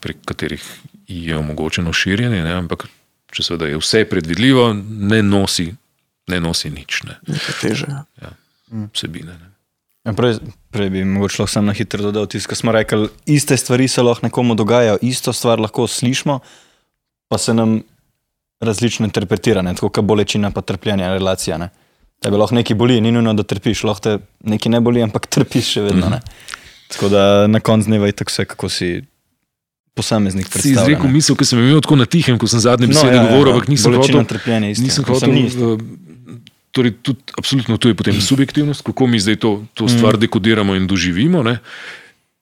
prek 0.00 0.16
katerih 0.24 0.64
je 1.08 1.36
omogočeno 1.36 1.92
širjenje. 1.92 2.42
Ne? 2.44 2.52
Ampak, 2.52 2.86
če 3.32 3.42
se 3.42 3.56
da 3.56 3.68
je 3.70 3.78
vse 3.80 4.04
predvidljivo, 4.08 4.72
ne 5.12 5.22
nosi, 5.22 5.70
ne 6.28 6.40
nosi 6.40 6.70
nič. 6.70 7.02
Ne. 7.08 7.18
Teže. 7.60 7.86
Ja. 7.88 8.04
Ja, 8.22 8.34
vsebine. 8.92 9.38
Ja, 10.02 10.12
prej, 10.18 10.40
prej 10.74 10.90
bi 10.90 11.04
lahko 11.06 11.46
samo 11.46 11.70
na 11.70 11.76
hitro 11.78 12.02
dodal, 12.02 12.26
da 12.26 12.56
smo 12.58 12.72
rekli, 12.74 13.08
iste 13.26 13.56
stvari 13.56 13.88
se 13.88 14.02
lahko 14.02 14.26
nekomu 14.26 14.54
dogajajo, 14.58 14.98
isto 15.02 15.32
stvar 15.32 15.60
lahko 15.62 15.86
slišimo, 15.86 16.40
pa 17.28 17.38
se 17.38 17.54
nam 17.54 17.80
različno 18.62 19.06
interpretira, 19.06 19.62
ne? 19.62 19.74
tako 19.74 19.88
kot 19.88 20.04
bolečina, 20.04 20.50
pa 20.50 20.60
trpljenje, 20.62 21.08
relacija. 21.08 21.58
Ne? 21.58 21.68
Tebe 22.22 22.36
lahko 22.38 22.54
nekaj 22.54 22.76
boli, 22.78 23.00
ni 23.00 23.12
nujno, 23.12 23.34
da 23.34 23.42
trpiš, 23.42 23.84
lahko 23.88 24.00
te 24.06 24.18
nekaj 24.46 24.72
ne 24.72 24.80
boli, 24.80 25.02
ampak 25.02 25.26
trpiš 25.34 25.72
še 25.76 25.86
vedno. 25.88 26.10
Ne? 26.14 26.20
Tako 26.92 27.08
da 27.08 27.46
na 27.46 27.60
koncu 27.60 27.90
dneva 27.90 28.06
je 28.06 28.18
tako 28.22 28.30
vse, 28.30 28.44
kako 28.44 28.68
si 28.68 28.90
posameznik 29.94 30.46
Si 30.46 30.52
predstavlja. 30.52 30.82
izrekel 30.82 31.06
ne. 31.06 31.12
misel, 31.12 31.36
ki 31.36 31.44
sem 31.44 31.58
jo 31.58 31.66
imel 31.66 31.82
tako 31.84 31.96
na 32.00 32.06
tihem, 32.08 32.38
ko 32.40 32.48
sem 32.48 32.60
zadnje 32.60 32.86
besede 32.88 33.12
ja, 33.12 33.22
ja, 33.22 33.28
govoril, 33.28 33.52
ja. 33.52 33.56
ampak 33.58 33.68
nisem 33.68 33.92
Bolečina, 33.92 34.22
hotel. 34.22 34.28
trpljenje, 34.28 34.70
isto. 34.70 34.84
Nisem 34.84 35.04
hotel. 35.04 35.32
ni 35.32 35.42
eh, 35.46 35.84
Torej, 36.72 36.94
tudi, 37.04 37.20
absolutno, 37.36 37.76
to 37.76 37.90
je 37.90 37.94
potem 37.94 38.16
subjektivnost, 38.16 38.80
kako 38.80 39.06
mi 39.06 39.18
zdaj 39.20 39.36
to, 39.36 39.50
to 39.76 39.88
stvar 39.88 40.16
dekodiramo 40.16 40.72
in 40.74 40.86
doživimo. 40.88 41.42
Ne? 41.44 41.58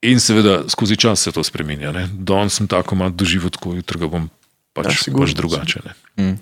In 0.07 0.21
seveda 0.23 0.69
skozi 0.71 0.95
čas 0.97 1.27
se 1.27 1.33
to 1.33 1.43
spremenja. 1.43 1.91
ne. 1.91 2.07
Danes 2.15 2.55
sem 2.55 2.69
tako 2.71 2.95
malo 2.95 3.11
doživel, 3.11 3.51
tako 3.51 3.75
jutri 3.75 3.99
ga 3.99 4.07
bom 4.07 4.29
pač, 4.77 5.09
Ja, 5.09 5.15
pač 5.17 5.35
drugače. 5.39 5.83
Ne? 5.87 6.37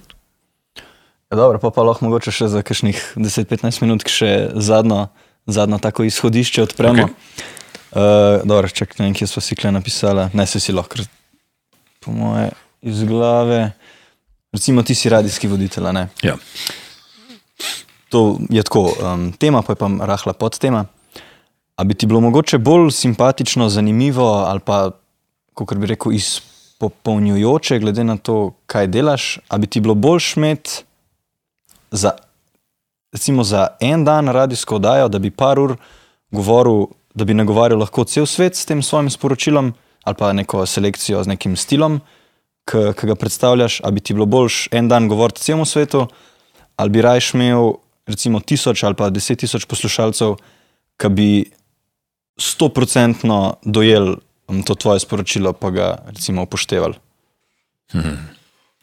Ja, 1.28 1.36
dobro, 1.36 1.60
pa, 1.60 1.70
pa 1.70 1.84
lahko 1.84 2.08
mogoče 2.08 2.32
še 2.32 2.48
za 2.48 2.64
kakšnih 2.64 2.96
10-15 3.20 3.84
minut 3.84 4.06
še 4.08 4.50
zadnjo, 4.56 5.08
zadnjo 5.44 5.80
tako 5.84 6.08
izhodišče 6.08 6.64
odpremo. 6.64 7.08
Okay. 7.08 7.46
Uh, 7.88 8.44
dobro, 8.48 8.68
čak, 8.68 8.96
ne 9.00 9.08
vem, 9.08 9.16
kje 9.16 9.28
smo 9.28 9.44
si 9.44 9.56
kle 9.56 9.72
napisali, 9.72 10.28
ne 10.36 10.44
se 10.48 10.60
si 10.60 10.72
lahko, 10.72 11.04
po 12.04 12.12
moje 12.12 12.52
iz 12.80 13.04
glave. 13.04 13.72
Recimo, 14.52 14.82
ti 14.82 14.96
si 14.96 15.12
radijski 15.12 15.48
voditelj, 15.48 15.92
ne? 15.92 16.08
Ja. 16.24 16.36
To 18.08 18.38
je 18.48 18.62
tako, 18.64 18.92
um, 18.96 19.32
tema 19.36 19.60
pa 19.62 19.76
je 19.76 19.80
pa 19.80 19.88
rahla 20.08 20.32
podtema. 20.32 20.86
A 21.76 21.84
bi 21.84 21.94
ti 21.94 22.08
bilo 22.08 22.20
mogoče 22.20 22.58
bolj 22.58 22.90
simpatično, 22.90 23.68
zanimivo 23.68 24.48
ali 24.48 24.60
pa, 24.64 24.90
kako 25.54 25.74
bi 25.74 25.92
rekel, 25.92 26.16
izpopolnjujoče, 26.78 27.78
glede 27.78 28.04
na 28.04 28.16
to, 28.16 28.52
kaj 28.66 28.86
delaš, 28.86 29.38
a 29.48 29.58
bi 29.58 29.66
ti 29.66 29.80
bilo 29.80 29.94
bolj 29.94 30.20
šmet 30.20 30.84
za, 31.90 32.12
recimo 33.12 33.44
za 33.44 33.66
en 33.80 34.04
dan 34.04 34.28
radijsko 34.28 34.76
oddajo, 34.76 35.08
da 35.08 35.18
bi 35.18 35.30
par 35.30 35.58
ur 35.58 35.76
govoril, 36.30 36.86
da 37.14 37.24
bi 37.24 37.34
nagovarjal 37.34 37.80
lahko 37.80 38.04
cel 38.04 38.26
svet 38.26 38.56
s 38.56 38.66
tem 38.66 38.82
svojim 38.82 39.10
sporočilom 39.10 39.74
ali 40.04 40.16
pa 40.16 40.32
neko 40.32 40.66
selekcijo 40.66 41.22
z 41.24 41.28
nekim 41.28 41.56
stilom, 41.56 42.00
ki 42.70 43.06
ga 43.06 43.14
predstavljaš, 43.14 43.80
a 43.84 43.90
bi 43.90 44.00
ti 44.00 44.14
bilo 44.14 44.26
boljš 44.26 44.68
en 44.72 44.88
dan 44.88 45.08
govoriti 45.08 45.40
celemu 45.40 45.64
svetu, 45.64 46.06
ali 46.76 46.90
bi 46.90 47.02
rajš 47.02 47.34
imel 47.34 47.72
recimo 48.06 48.40
tisoč 48.40 48.82
ali 48.82 48.94
pa 48.94 49.10
deset 49.10 49.38
tisoč 49.38 49.66
poslušalcev, 49.66 50.36
ki 50.96 51.08
bi 51.08 51.44
stoprocentno 52.38 53.56
dojel 53.64 54.08
um, 54.08 54.27
to 54.66 54.74
tvoje 54.74 55.00
sporočilo, 55.00 55.52
pa 55.52 55.70
ga 55.70 55.86
recimo 56.06 56.42
upoštevali. 56.42 56.94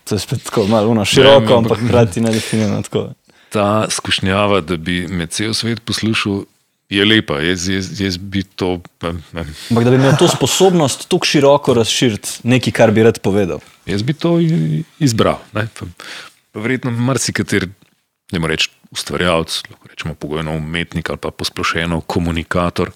To 0.03 0.15
je 0.15 0.19
spet 0.19 0.43
tako 0.43 0.67
malo 0.67 0.89
uno, 0.89 1.05
široko, 1.05 1.53
ampak- 1.53 1.57
ampak 1.57 1.79
hkrati 1.79 2.21
nedefinirano. 2.21 2.81
tako. 2.81 3.13
Ta 3.49 3.85
skušnjava, 3.89 4.61
da 4.61 4.77
bi 4.77 5.07
me 5.07 5.27
cel 5.27 5.53
svet 5.53 5.81
poslušal, 5.81 6.43
je 6.89 7.05
lepa. 7.05 7.39
Jaz, 7.41 7.67
jaz, 7.69 8.01
jaz 8.01 8.17
bi 8.17 8.43
to. 8.43 8.81
Ne, 9.01 9.13
ne, 9.33 9.45
Ampak 9.69 9.83
da 9.83 9.89
bi 9.89 9.95
imel 9.95 10.13
to 10.19 10.27
sposobnost 10.27 11.07
tako 11.09 11.25
široko 11.25 11.73
razširiti 11.73 12.29
nekaj, 12.43 12.73
kar 12.73 12.91
bi 12.91 13.03
rad 13.03 13.19
povedal. 13.19 13.59
Jaz 13.85 14.03
bi 14.03 14.13
to 14.13 14.37
izbral. 14.99 15.39
Ne? 15.53 15.67
Pa, 15.79 15.85
pa 16.51 16.59
verjetno 16.59 16.91
marsikateri, 16.91 17.67
ne 18.31 18.39
morem 18.39 18.53
reči, 18.53 18.69
ustvarjalec, 18.91 19.61
lahko 19.71 19.87
rečemo 19.87 20.13
pogojno 20.13 20.53
umetnik 20.57 21.09
ali 21.09 21.17
pa 21.17 21.31
posplošeno 21.31 22.01
komunikator, 22.01 22.91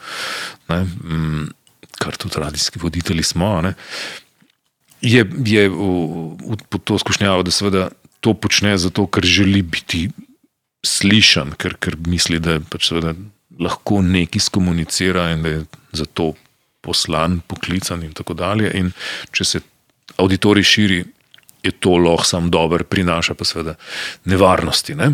ne? 0.70 0.86
Kar 2.00 2.18
tudi 2.18 2.40
radijski 2.40 2.80
voditelji 2.82 3.24
smo. 3.28 3.60
Ne? 3.62 3.74
Je, 5.02 5.24
je 5.46 5.66
v, 5.70 5.90
v, 6.40 6.60
pod 6.72 6.84
to 6.88 7.00
skušnjavo, 7.00 7.44
da 7.44 7.52
seveda 7.52 7.90
to 8.20 8.34
počne 8.34 8.78
zato, 8.78 9.06
ker 9.08 9.24
želi 9.24 9.62
biti 9.64 10.08
slišan, 10.86 11.56
ker, 11.60 11.76
ker 11.80 11.98
misli, 12.08 12.40
da 12.44 12.60
pač 12.60 12.90
seveda 12.90 13.14
lahko 13.60 14.02
nekaj 14.04 14.44
skomunicira 14.48 15.30
in 15.34 15.44
da 15.44 15.54
je 15.54 15.64
zato 16.00 16.34
poslan, 16.82 17.40
poklican 17.48 18.04
in 18.04 18.14
tako 18.16 18.36
dalje. 18.40 18.72
In 18.80 18.92
če 19.36 19.46
se 19.46 19.62
auditorij 20.20 20.68
širi, 20.68 21.00
je 21.64 21.72
to 21.72 21.98
lahko 21.98 22.26
sam 22.26 22.50
dober, 22.52 22.84
prinaša 22.84 23.34
pa 23.34 23.46
seveda 23.46 23.74
nevarnosti. 24.26 24.96
Ne? 24.96 25.12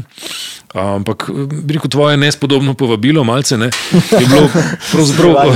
Ampak, 0.74 1.30
bi 1.64 1.74
rekel, 1.74 1.90
tvoje 1.90 2.18
nespodobno 2.18 2.74
povabilo, 2.74 3.24
malce 3.24 3.58
ne, 3.58 3.70
je 4.12 4.26
bilo 4.28 4.50
pravzaprav. 4.92 5.56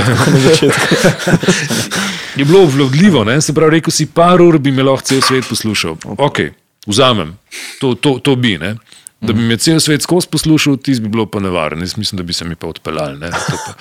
je 2.36 2.44
bilo 2.44 2.64
vlodljivo, 2.64 3.24
ne? 3.24 3.40
se 3.40 3.54
pravi, 3.54 3.70
rekel 3.78 3.90
si, 3.94 4.06
par 4.06 4.42
ur 4.42 4.58
bi 4.58 4.72
me 4.72 4.82
lahko 4.82 5.06
cel 5.06 5.22
svet 5.22 5.48
poslušal. 5.48 5.96
Ok, 6.18 6.40
vzamem, 6.86 7.36
to, 7.80 7.94
to, 7.94 8.18
to 8.18 8.36
bi. 8.36 8.58
Ne? 8.58 8.74
Da 9.20 9.34
bi 9.36 9.42
me 9.44 9.56
cel 9.60 9.80
svet 9.84 10.02
skozi 10.02 10.28
poslušal, 10.32 10.78
ti 10.80 10.94
bi 11.00 11.08
bilo 11.08 11.26
pa 11.28 11.40
nevarno. 11.44 11.84
Jaz 11.84 11.96
mislim, 12.00 12.16
da 12.16 12.22
bi 12.22 12.32
se 12.32 12.44
mi 12.44 12.54
pa 12.56 12.66
odpeljali. 12.66 13.18
ne. 13.18 13.30
To 13.30 13.56
pa, 13.66 13.72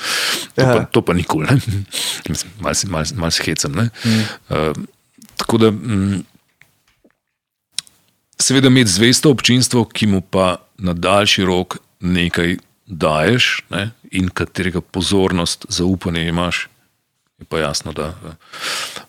to 0.56 0.64
pa, 0.66 0.86
to 0.86 1.02
pa 1.02 1.14
nikoli. 1.14 1.48
si- 2.74 2.88
malo 2.88 3.06
malo 3.16 3.32
si 3.32 3.44
hecam. 3.44 3.72
ne. 3.72 3.90
Uh, 4.50 4.76
tako 5.38 5.58
da, 5.58 5.72
mm, 5.72 6.24
seveda, 8.42 8.68
imeti 8.68 8.92
zvesto 8.92 9.32
občinstvo, 9.32 9.86
ki 9.86 10.08
mu 10.08 10.22
pa 10.22 10.58
na 10.78 10.94
daljši 10.94 11.46
rok 11.46 11.78
nekaj 12.00 12.58
daješ 12.86 13.64
ne, 13.70 13.92
in 14.12 14.30
katerega 14.30 14.82
pozornost, 14.82 15.66
zaupanje 15.70 16.28
imaš, 16.28 16.68
je 17.40 17.46
pa 17.46 17.60
jasno, 17.60 17.94
da 17.94 18.08
eh, 18.08 19.04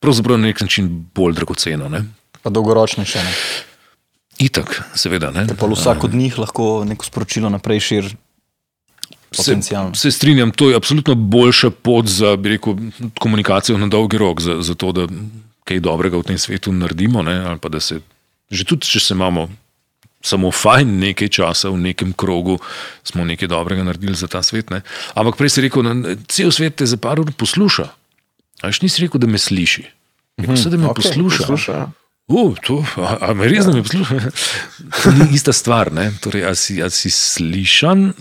pravzaprav 0.00 0.38
na 0.38 0.46
nek 0.46 0.60
način 0.60 1.06
bolj 1.14 1.34
dragoceno. 1.34 1.88
Ne. 1.88 2.04
Pa 2.42 2.50
dolgoročnejše. 2.50 3.18
Ne? 3.18 3.32
Itak, 4.38 4.82
seveda. 4.94 5.30
Ne. 5.30 5.46
Pa 5.58 5.66
vsak 5.66 6.04
od 6.04 6.14
njih 6.14 6.38
lahko 6.38 6.84
neko 6.84 7.04
sporočilo 7.04 7.50
naprej 7.50 7.80
širi. 7.80 8.14
Se, 9.32 9.56
se 9.94 10.10
strinjam, 10.10 10.50
to 10.50 10.70
je 10.70 10.76
absolutno 10.76 11.14
boljša 11.14 11.70
pot 11.70 12.06
za 12.06 12.36
rekel, 12.44 12.74
komunikacijo 13.18 13.78
na 13.78 13.86
dolgi 13.86 14.18
rok, 14.18 14.40
za, 14.40 14.58
za 14.60 14.74
to, 14.74 14.92
da 14.92 15.06
kaj 15.64 15.80
dobrega 15.80 16.18
v 16.18 16.22
tem 16.22 16.38
svetu 16.38 16.72
naredimo. 16.72 17.22
Ne, 17.22 17.38
ali 17.40 17.58
pa 17.58 17.68
da 17.68 17.80
se, 17.80 18.00
že 18.52 18.68
tudi, 18.68 18.86
če 18.86 19.00
se 19.00 19.16
imamo 19.16 19.48
samo 20.22 20.52
fajn 20.54 20.98
nekaj 21.02 21.28
časa 21.34 21.72
v 21.72 21.80
nekem 21.82 22.12
krogu, 22.14 22.58
smo 23.02 23.24
nekaj 23.26 23.50
dobrega 23.50 23.82
naredili 23.82 24.14
za 24.14 24.30
ta 24.30 24.42
svet. 24.42 24.70
Ne. 24.70 24.82
Ampak 25.18 25.36
prej 25.40 25.56
si 25.56 25.64
rekel, 25.66 25.82
da 25.82 26.14
cel 26.30 26.54
svet 26.54 26.78
te 26.78 26.86
za 26.86 26.96
par 26.96 27.20
ur 27.20 27.32
posluša. 27.34 27.88
A 28.62 28.70
veš, 28.70 28.84
nisi 28.84 29.02
rekel, 29.02 29.18
da 29.18 29.26
me 29.26 29.40
sliši. 29.42 29.82
Rekel, 30.38 30.56
se, 30.56 30.70
da 30.70 30.78
me 30.78 30.86
okay, 30.86 31.02
posluša. 31.02 31.42
posluša 31.42 31.72
ja. 31.74 31.90
Uh, 32.30 32.54
to, 32.62 32.78
a, 33.02 33.16
a 33.28 33.32
me 33.34 33.50
res 33.50 33.66
ne 33.66 33.82
posluša? 33.82 34.30
To 35.02 35.10
ni 35.18 35.26
ista 35.34 35.52
stvar. 35.52 35.90
Ne? 35.92 36.12
Torej, 36.22 36.46
ali, 36.46 36.56
si, 36.56 36.78
ali 36.78 36.94
si 36.94 37.10
slišan, 37.10 38.12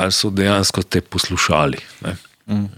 ali 0.00 0.16
so 0.16 0.32
dejansko 0.32 0.82
te 0.88 1.04
poslušali. 1.04 1.82
Ne? 2.08 2.16
Mm. 2.48 2.70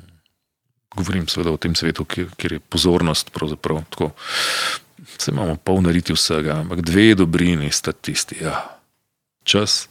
Govorim 0.95 1.31
seveda 1.31 1.55
o 1.55 1.59
tem 1.59 1.75
svetu, 1.79 2.05
kjer, 2.05 2.35
kjer 2.39 2.59
je 2.59 2.65
pozornost. 2.67 3.31
Tako, 3.31 4.11
se 5.19 5.31
imamo 5.31 5.57
pol 5.57 5.83
nariti 5.83 6.13
vsega, 6.13 6.59
ampak 6.61 6.81
dve 6.81 7.15
dobrini 7.15 7.71
sta 7.73 7.93
tisti. 7.93 8.45
Ja. 8.45 8.81
Čas 9.45 9.89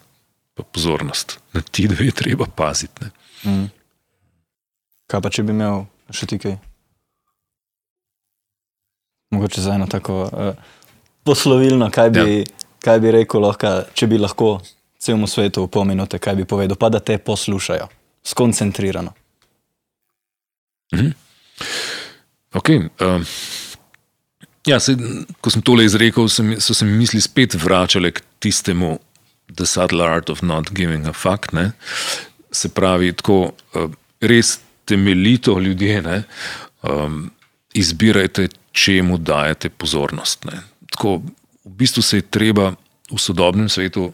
pa 0.54 0.64
pozornost. 0.64 1.40
Na 1.54 1.62
ti 1.62 1.88
dve 1.88 2.12
treba 2.12 2.46
paziti. 2.46 3.04
Ne? 3.04 3.10
Mm. 3.52 3.72
Kaj 5.08 5.22
pa 5.22 5.30
če 5.30 5.44
bi 5.44 5.54
imel 5.54 5.86
še 6.14 6.30
ti 6.30 6.40
kaj? 6.42 6.58
Mogoče 9.34 9.62
za 9.62 9.74
eno 9.76 9.88
tako 9.90 10.24
uh, 10.30 10.54
poslovilno, 11.26 11.90
kaj 11.92 12.10
bi, 12.14 12.38
ja. 12.44 12.70
kaj 12.86 13.00
bi 13.02 13.12
rekel, 13.18 13.42
lahko, 13.42 13.74
če 13.98 14.08
bi 14.08 14.22
lahko 14.22 14.60
celemu 15.02 15.28
svetu 15.28 15.66
v 15.66 15.72
pol 15.74 15.88
minute, 15.90 16.20
kaj 16.22 16.38
bi 16.38 16.46
povedal, 16.48 16.78
pa 16.80 16.92
da 16.94 17.02
te 17.02 17.18
poslušajo, 17.18 17.90
skoncentrirano. 18.24 19.14
Okay, 22.54 22.86
um, 23.02 23.26
ja, 24.68 24.80
se, 24.80 24.96
ko 25.42 25.52
sem 25.54 25.64
tole 25.66 25.86
izrekel, 25.88 26.30
sem, 26.32 26.56
so 26.62 26.76
se 26.76 26.86
mi 26.88 26.98
misli 26.98 27.22
spet 27.22 27.58
vračale 27.60 28.14
k 28.16 28.24
tistemu 28.44 28.98
The 29.54 29.68
Subtle 29.68 30.06
Art 30.08 30.30
of 30.30 30.42
Not 30.42 30.72
Giving 30.74 31.08
a 31.08 31.14
Fuck. 31.14 31.52
Ne? 31.54 31.72
Se 32.52 32.70
pravi, 32.70 33.14
tako 33.18 33.40
uh, 33.52 33.92
res 34.22 34.58
temeljito 34.86 35.58
ljudje 35.60 36.02
ne, 36.02 36.24
um, 36.82 37.32
izbirajte, 37.74 38.50
čemu 38.74 39.18
dajete 39.18 39.70
pozornost. 39.70 40.46
Ne? 40.50 40.64
Tako, 40.92 41.22
v 41.64 41.76
bistvu 41.80 42.02
se 42.02 42.20
je 42.20 42.28
treba 42.28 42.74
v 43.12 43.20
sodobnem 43.20 43.70
svetu 43.70 44.12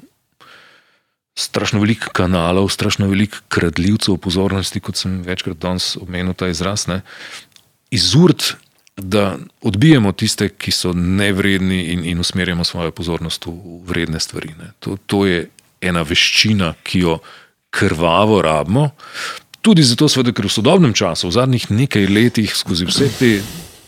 strašno 1.40 1.80
veliko 1.80 2.12
kanalov, 2.12 2.68
strašno 2.74 3.08
veliko 3.08 3.40
kradljivcev 3.48 4.18
pozornosti, 4.20 4.82
kot 4.84 5.00
sem 5.00 5.22
večkrat 5.24 5.58
danes 5.62 5.94
omenil 6.02 6.36
ta 6.36 6.50
izraz, 6.52 6.88
ne, 6.92 7.00
izurt, 7.96 8.58
da 9.02 9.38
odbijemo 9.62 10.12
tiste, 10.12 10.50
ki 10.50 10.72
so 10.72 10.94
nevredni 10.94 11.84
in, 11.94 12.06
in 12.06 12.20
usmerjamo 12.20 12.64
svojo 12.64 12.92
pozornost 12.92 13.46
v 13.46 13.80
vredne 13.88 14.20
stvari. 14.20 14.54
Ne. 14.60 14.72
To, 14.80 14.98
to 15.06 15.26
je 15.26 15.48
ena 15.82 16.04
veščina, 16.04 16.74
ki 16.84 17.06
jo 17.06 17.20
krvavo 17.70 18.42
rabimo. 18.42 18.90
Tudi 19.62 19.84
zato, 19.84 20.08
seveda, 20.10 20.32
ker 20.36 20.48
v 20.48 20.54
sodobnem 20.54 20.94
času, 20.96 21.28
v 21.28 21.36
zadnjih 21.36 21.72
nekaj 21.72 22.08
letih, 22.08 22.56
skozi 22.56 22.88
vse 22.88 23.10
te 23.20 23.34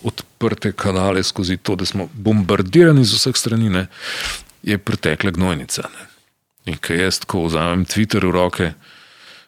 od 0.04 0.24
odprte 0.42 0.72
kanale 0.72 1.24
skozi 1.24 1.58
to, 1.58 1.76
da 1.76 1.86
smo 1.86 2.10
bombardirani 2.14 3.06
z 3.06 3.14
vseh 3.14 3.38
strani, 3.38 3.70
ne, 3.70 3.88
je 4.64 4.78
pretekla 4.78 5.32
gnojnica. 5.32 5.82
Ne. 5.82 6.08
In 6.66 6.78
ko 6.78 6.94
jaz 6.94 7.20
tako 7.20 7.46
vzamem 7.46 7.86
Twitter 7.86 8.26
v 8.26 8.32
roke 8.32 8.74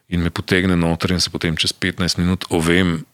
in 0.10 0.22
me 0.22 0.30
potegne 0.30 0.76
noter, 0.78 1.12
in 1.12 1.22
se 1.22 1.30
potem 1.30 1.58
čez 1.58 1.74
15 1.74 2.18
minut 2.18 2.46
ovem, 2.50 3.06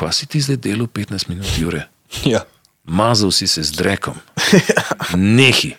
kaj 0.00 0.16
si 0.16 0.26
ti 0.26 0.40
zdaj 0.40 0.56
delal 0.64 0.88
15 0.88 1.28
minut, 1.28 1.48
Jure. 1.58 1.84
Ja. 2.24 2.44
Mazal 2.84 3.32
si 3.36 3.46
se 3.46 3.62
z 3.62 3.76
drekom, 3.76 4.16
nehi. 5.38 5.74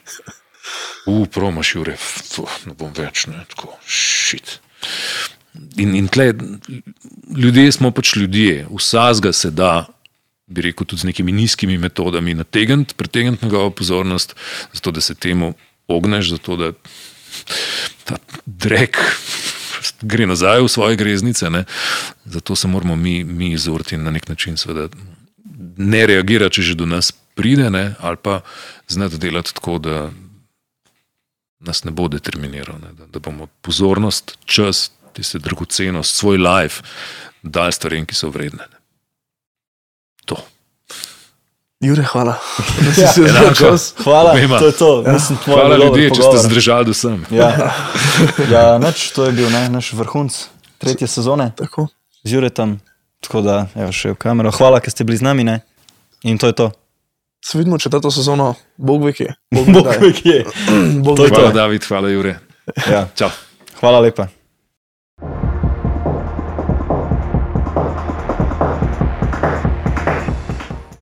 Upromaš, 1.09 1.75
Jure, 1.75 1.95
Fuh, 1.97 2.51
ne 2.69 2.75
bom 2.77 2.93
več, 2.93 3.25
ne, 3.31 3.41
tako, 3.49 3.73
šit. 3.85 4.59
In, 5.81 5.95
in 5.97 6.07
tle, 6.07 6.29
ljudje 7.35 7.71
smo 7.75 7.91
pač 7.91 8.13
ljudje, 8.15 8.67
vsazga 8.69 9.33
se 9.35 9.51
da, 9.51 9.89
bi 10.47 10.67
rekel, 10.69 10.85
tudi 10.85 11.01
z 11.01 11.09
nekimi 11.09 11.33
nizkimi 11.35 11.79
metodami 11.81 12.37
nategniti, 12.37 12.95
pritegniti 12.95 13.45
njegovo 13.45 13.73
pozornost, 13.81 14.35
zato 14.73 14.93
da 14.95 15.01
se 15.01 15.15
temu 15.15 15.53
ogneš, 15.87 16.35
zato 16.37 16.55
da 16.59 16.71
ta 18.05 18.21
drek 18.45 19.01
gre 20.01 20.27
nazaj 20.27 20.61
v 20.61 20.67
svoje 20.67 20.95
greznice. 20.95 21.49
Ne? 21.49 21.63
Zato 22.25 22.55
se 22.55 22.67
moramo 22.67 22.95
mi, 22.95 23.23
mi 23.23 23.51
izurti 23.51 23.95
in 23.95 24.03
na 24.03 24.11
nek 24.11 24.29
način 24.29 24.57
seveda 24.57 24.87
ne 25.77 26.05
reagirati, 26.07 26.55
če 26.55 26.61
že 26.61 26.75
do 26.75 26.85
nas 26.85 27.11
pride, 27.35 27.69
ne? 27.69 27.93
ali 27.99 28.17
pa 28.17 28.41
znati 28.87 29.17
delati 29.17 29.53
tako, 29.53 29.77
da 29.77 30.11
nas 31.59 31.83
ne 31.83 31.91
bo 31.91 32.07
determiniral, 32.07 32.79
ne? 32.81 32.93
Da, 32.97 33.05
da 33.05 33.19
bomo 33.19 33.47
pozornost, 33.61 34.37
čas, 34.45 34.91
tiste 35.13 35.39
dragocenost, 35.39 36.15
svoj 36.15 36.37
life 36.37 36.83
dali 37.43 37.73
stvarem, 37.73 38.05
ki 38.05 38.15
so 38.15 38.29
vredne. 38.29 38.65
Ne? 38.71 38.79
To. 40.25 40.37
Jure, 41.81 42.03
hvala. 42.03 42.37
Ja, 42.97 43.07
Si 43.07 43.13
se 43.13 43.21
enako. 43.21 43.45
začel. 43.47 43.77
Hvala, 44.03 44.31
Obema. 44.31 44.59
to 44.59 44.65
je 44.65 44.71
to. 44.71 45.03
Mislim, 45.07 45.37
tvoj 45.37 45.55
Hvala 45.55 45.75
ljudje, 45.77 46.09
če 46.09 46.15
ste 46.15 46.21
pogovor. 46.23 46.45
zdržali 46.45 46.85
do 46.85 46.93
sem. 46.93 47.25
Ja, 47.31 47.49
ja 48.53 48.77
nač, 48.77 49.09
to 49.11 49.25
je 49.25 49.31
bil 49.31 49.49
ne, 49.49 49.69
naš 49.69 49.93
vrhunc 49.93 50.37
tretje 50.77 51.07
sezone 51.07 51.51
Tako. 51.57 51.87
z 52.23 52.31
Juretom. 52.31 52.79
Tako 53.21 53.41
da, 53.41 53.65
evo, 53.75 53.91
še 53.91 54.13
v 54.13 54.17
kamero. 54.17 54.51
Hvala, 54.51 54.79
ker 54.79 54.89
ste 54.89 55.03
bili 55.03 55.17
z 55.17 55.21
nami. 55.21 55.43
Ne? 55.43 55.59
In 56.23 56.37
to 56.37 56.47
je 56.47 56.53
to. 56.53 56.71
Se 57.41 57.57
vidimo 57.57 57.77
četrto 57.77 58.11
sezono, 58.11 58.53
Bog 58.77 59.03
ve 59.03 59.13
kje. 59.13 59.33
Bog 59.55 59.65
ve 60.01 60.11
kje. 60.13 60.45
Bog 61.01 61.17
ve 61.19 61.25
je 61.25 61.29
kje. 61.29 61.37
Hvala, 61.37 61.51
David, 61.51 61.85
hvala, 61.85 62.09
Jure. 62.09 62.37
Ja. 62.85 63.07
Čau. 63.15 63.29
Hvala 63.79 63.99
lepa. 63.99 64.27